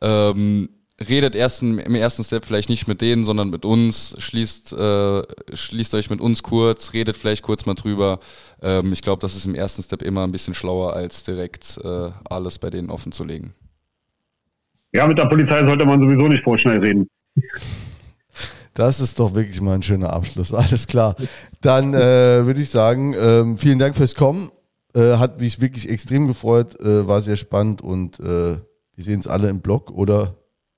ähm, 0.00 0.68
redet 1.00 1.34
erst 1.34 1.62
im, 1.62 1.78
ersten 1.78 2.24
Step 2.24 2.44
vielleicht 2.44 2.68
nicht 2.68 2.88
mit 2.88 3.00
denen, 3.00 3.24
sondern 3.24 3.50
mit 3.50 3.64
uns, 3.64 4.14
schließt, 4.18 4.72
äh, 4.72 5.22
schließt 5.52 5.94
euch 5.94 6.10
mit 6.10 6.20
uns 6.20 6.42
kurz, 6.42 6.92
redet 6.94 7.16
vielleicht 7.16 7.42
kurz 7.42 7.66
mal 7.66 7.74
drüber. 7.74 8.18
Ähm, 8.62 8.92
ich 8.92 9.02
glaube, 9.02 9.20
das 9.20 9.36
ist 9.36 9.44
im 9.44 9.54
ersten 9.54 9.82
Step 9.82 10.02
immer 10.02 10.24
ein 10.24 10.32
bisschen 10.32 10.54
schlauer, 10.54 10.94
als 10.94 11.24
direkt 11.24 11.78
äh, 11.84 12.10
alles 12.28 12.58
bei 12.58 12.70
denen 12.70 12.90
offen 12.90 13.12
zu 13.12 13.24
legen. 13.24 13.54
Ja, 14.92 15.06
mit 15.06 15.18
der 15.18 15.26
Polizei 15.26 15.66
sollte 15.66 15.84
man 15.84 16.00
sowieso 16.00 16.28
nicht 16.28 16.44
vorschnell 16.44 16.78
reden. 16.78 17.08
Das 18.72 19.00
ist 19.00 19.18
doch 19.18 19.34
wirklich 19.34 19.60
mal 19.60 19.74
ein 19.74 19.82
schöner 19.82 20.12
Abschluss. 20.12 20.52
Alles 20.54 20.86
klar. 20.86 21.16
Dann 21.60 21.92
äh, 21.92 22.46
würde 22.46 22.60
ich 22.60 22.70
sagen, 22.70 23.14
ähm, 23.18 23.58
vielen 23.58 23.78
Dank 23.78 23.96
fürs 23.96 24.14
Kommen. 24.14 24.50
Äh, 24.94 25.16
hat 25.16 25.40
mich 25.40 25.60
wirklich 25.60 25.88
extrem 25.90 26.26
gefreut, 26.26 26.80
äh, 26.80 27.06
war 27.06 27.20
sehr 27.20 27.36
spannend 27.36 27.82
und 27.82 28.18
äh, 28.20 28.56
wir 28.94 29.04
sehen 29.04 29.20
es 29.20 29.26
alle 29.26 29.50
im 29.50 29.60
Blog 29.60 29.90
oder 29.90 30.36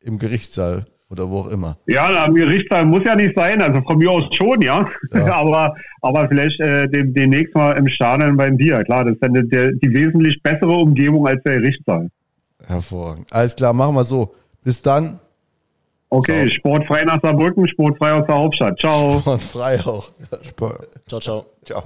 im 0.08 0.18
Gerichtssaal 0.18 0.86
oder 1.10 1.30
wo 1.30 1.38
auch 1.38 1.48
immer. 1.48 1.78
Ja, 1.86 2.24
am 2.24 2.34
Gerichtssaal 2.34 2.84
muss 2.84 3.02
ja 3.04 3.14
nicht 3.14 3.36
sein, 3.36 3.62
also 3.62 3.80
von 3.82 3.98
mir 3.98 4.10
aus 4.10 4.24
schon, 4.34 4.60
ja. 4.60 4.88
aber, 5.12 5.74
aber 6.02 6.28
vielleicht 6.28 6.60
äh, 6.60 6.88
dem, 6.88 7.14
demnächst 7.14 7.54
mal 7.54 7.72
im 7.72 7.86
Stadion 7.88 8.36
beim 8.36 8.56
Bier. 8.56 8.82
Klar, 8.84 9.04
das 9.04 9.14
ist 9.14 9.22
dann 9.22 9.32
der, 9.34 9.72
die 9.72 9.94
wesentlich 9.94 10.42
bessere 10.42 10.72
Umgebung 10.72 11.26
als 11.26 11.42
der 11.44 11.60
Gerichtssaal. 11.60 12.10
Hervorragend. 12.66 13.32
Alles 13.32 13.54
klar, 13.54 13.72
machen 13.72 13.94
wir 13.94 14.04
so. 14.04 14.34
Bis 14.64 14.82
dann. 14.82 15.20
Okay, 16.10 16.46
Ciao. 16.46 16.56
sportfrei 16.56 17.04
nach 17.04 17.20
Saarbrücken, 17.22 17.68
sportfrei 17.68 18.12
aus 18.12 18.26
der 18.26 18.34
Hauptstadt. 18.34 18.80
Ciao. 18.80 19.22
Und 19.24 19.42
frei 19.42 19.78
auch. 19.80 20.10
Sport. 20.42 20.88
Ciao, 21.06 21.20
ciao. 21.20 21.46
Ciao. 21.64 21.82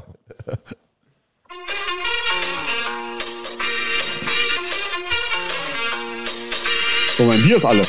So, 7.17 7.25
mein 7.25 7.43
Bier 7.43 7.59
ist 7.59 7.65
alle. 7.65 7.83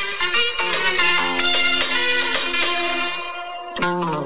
Oh. 3.86 4.23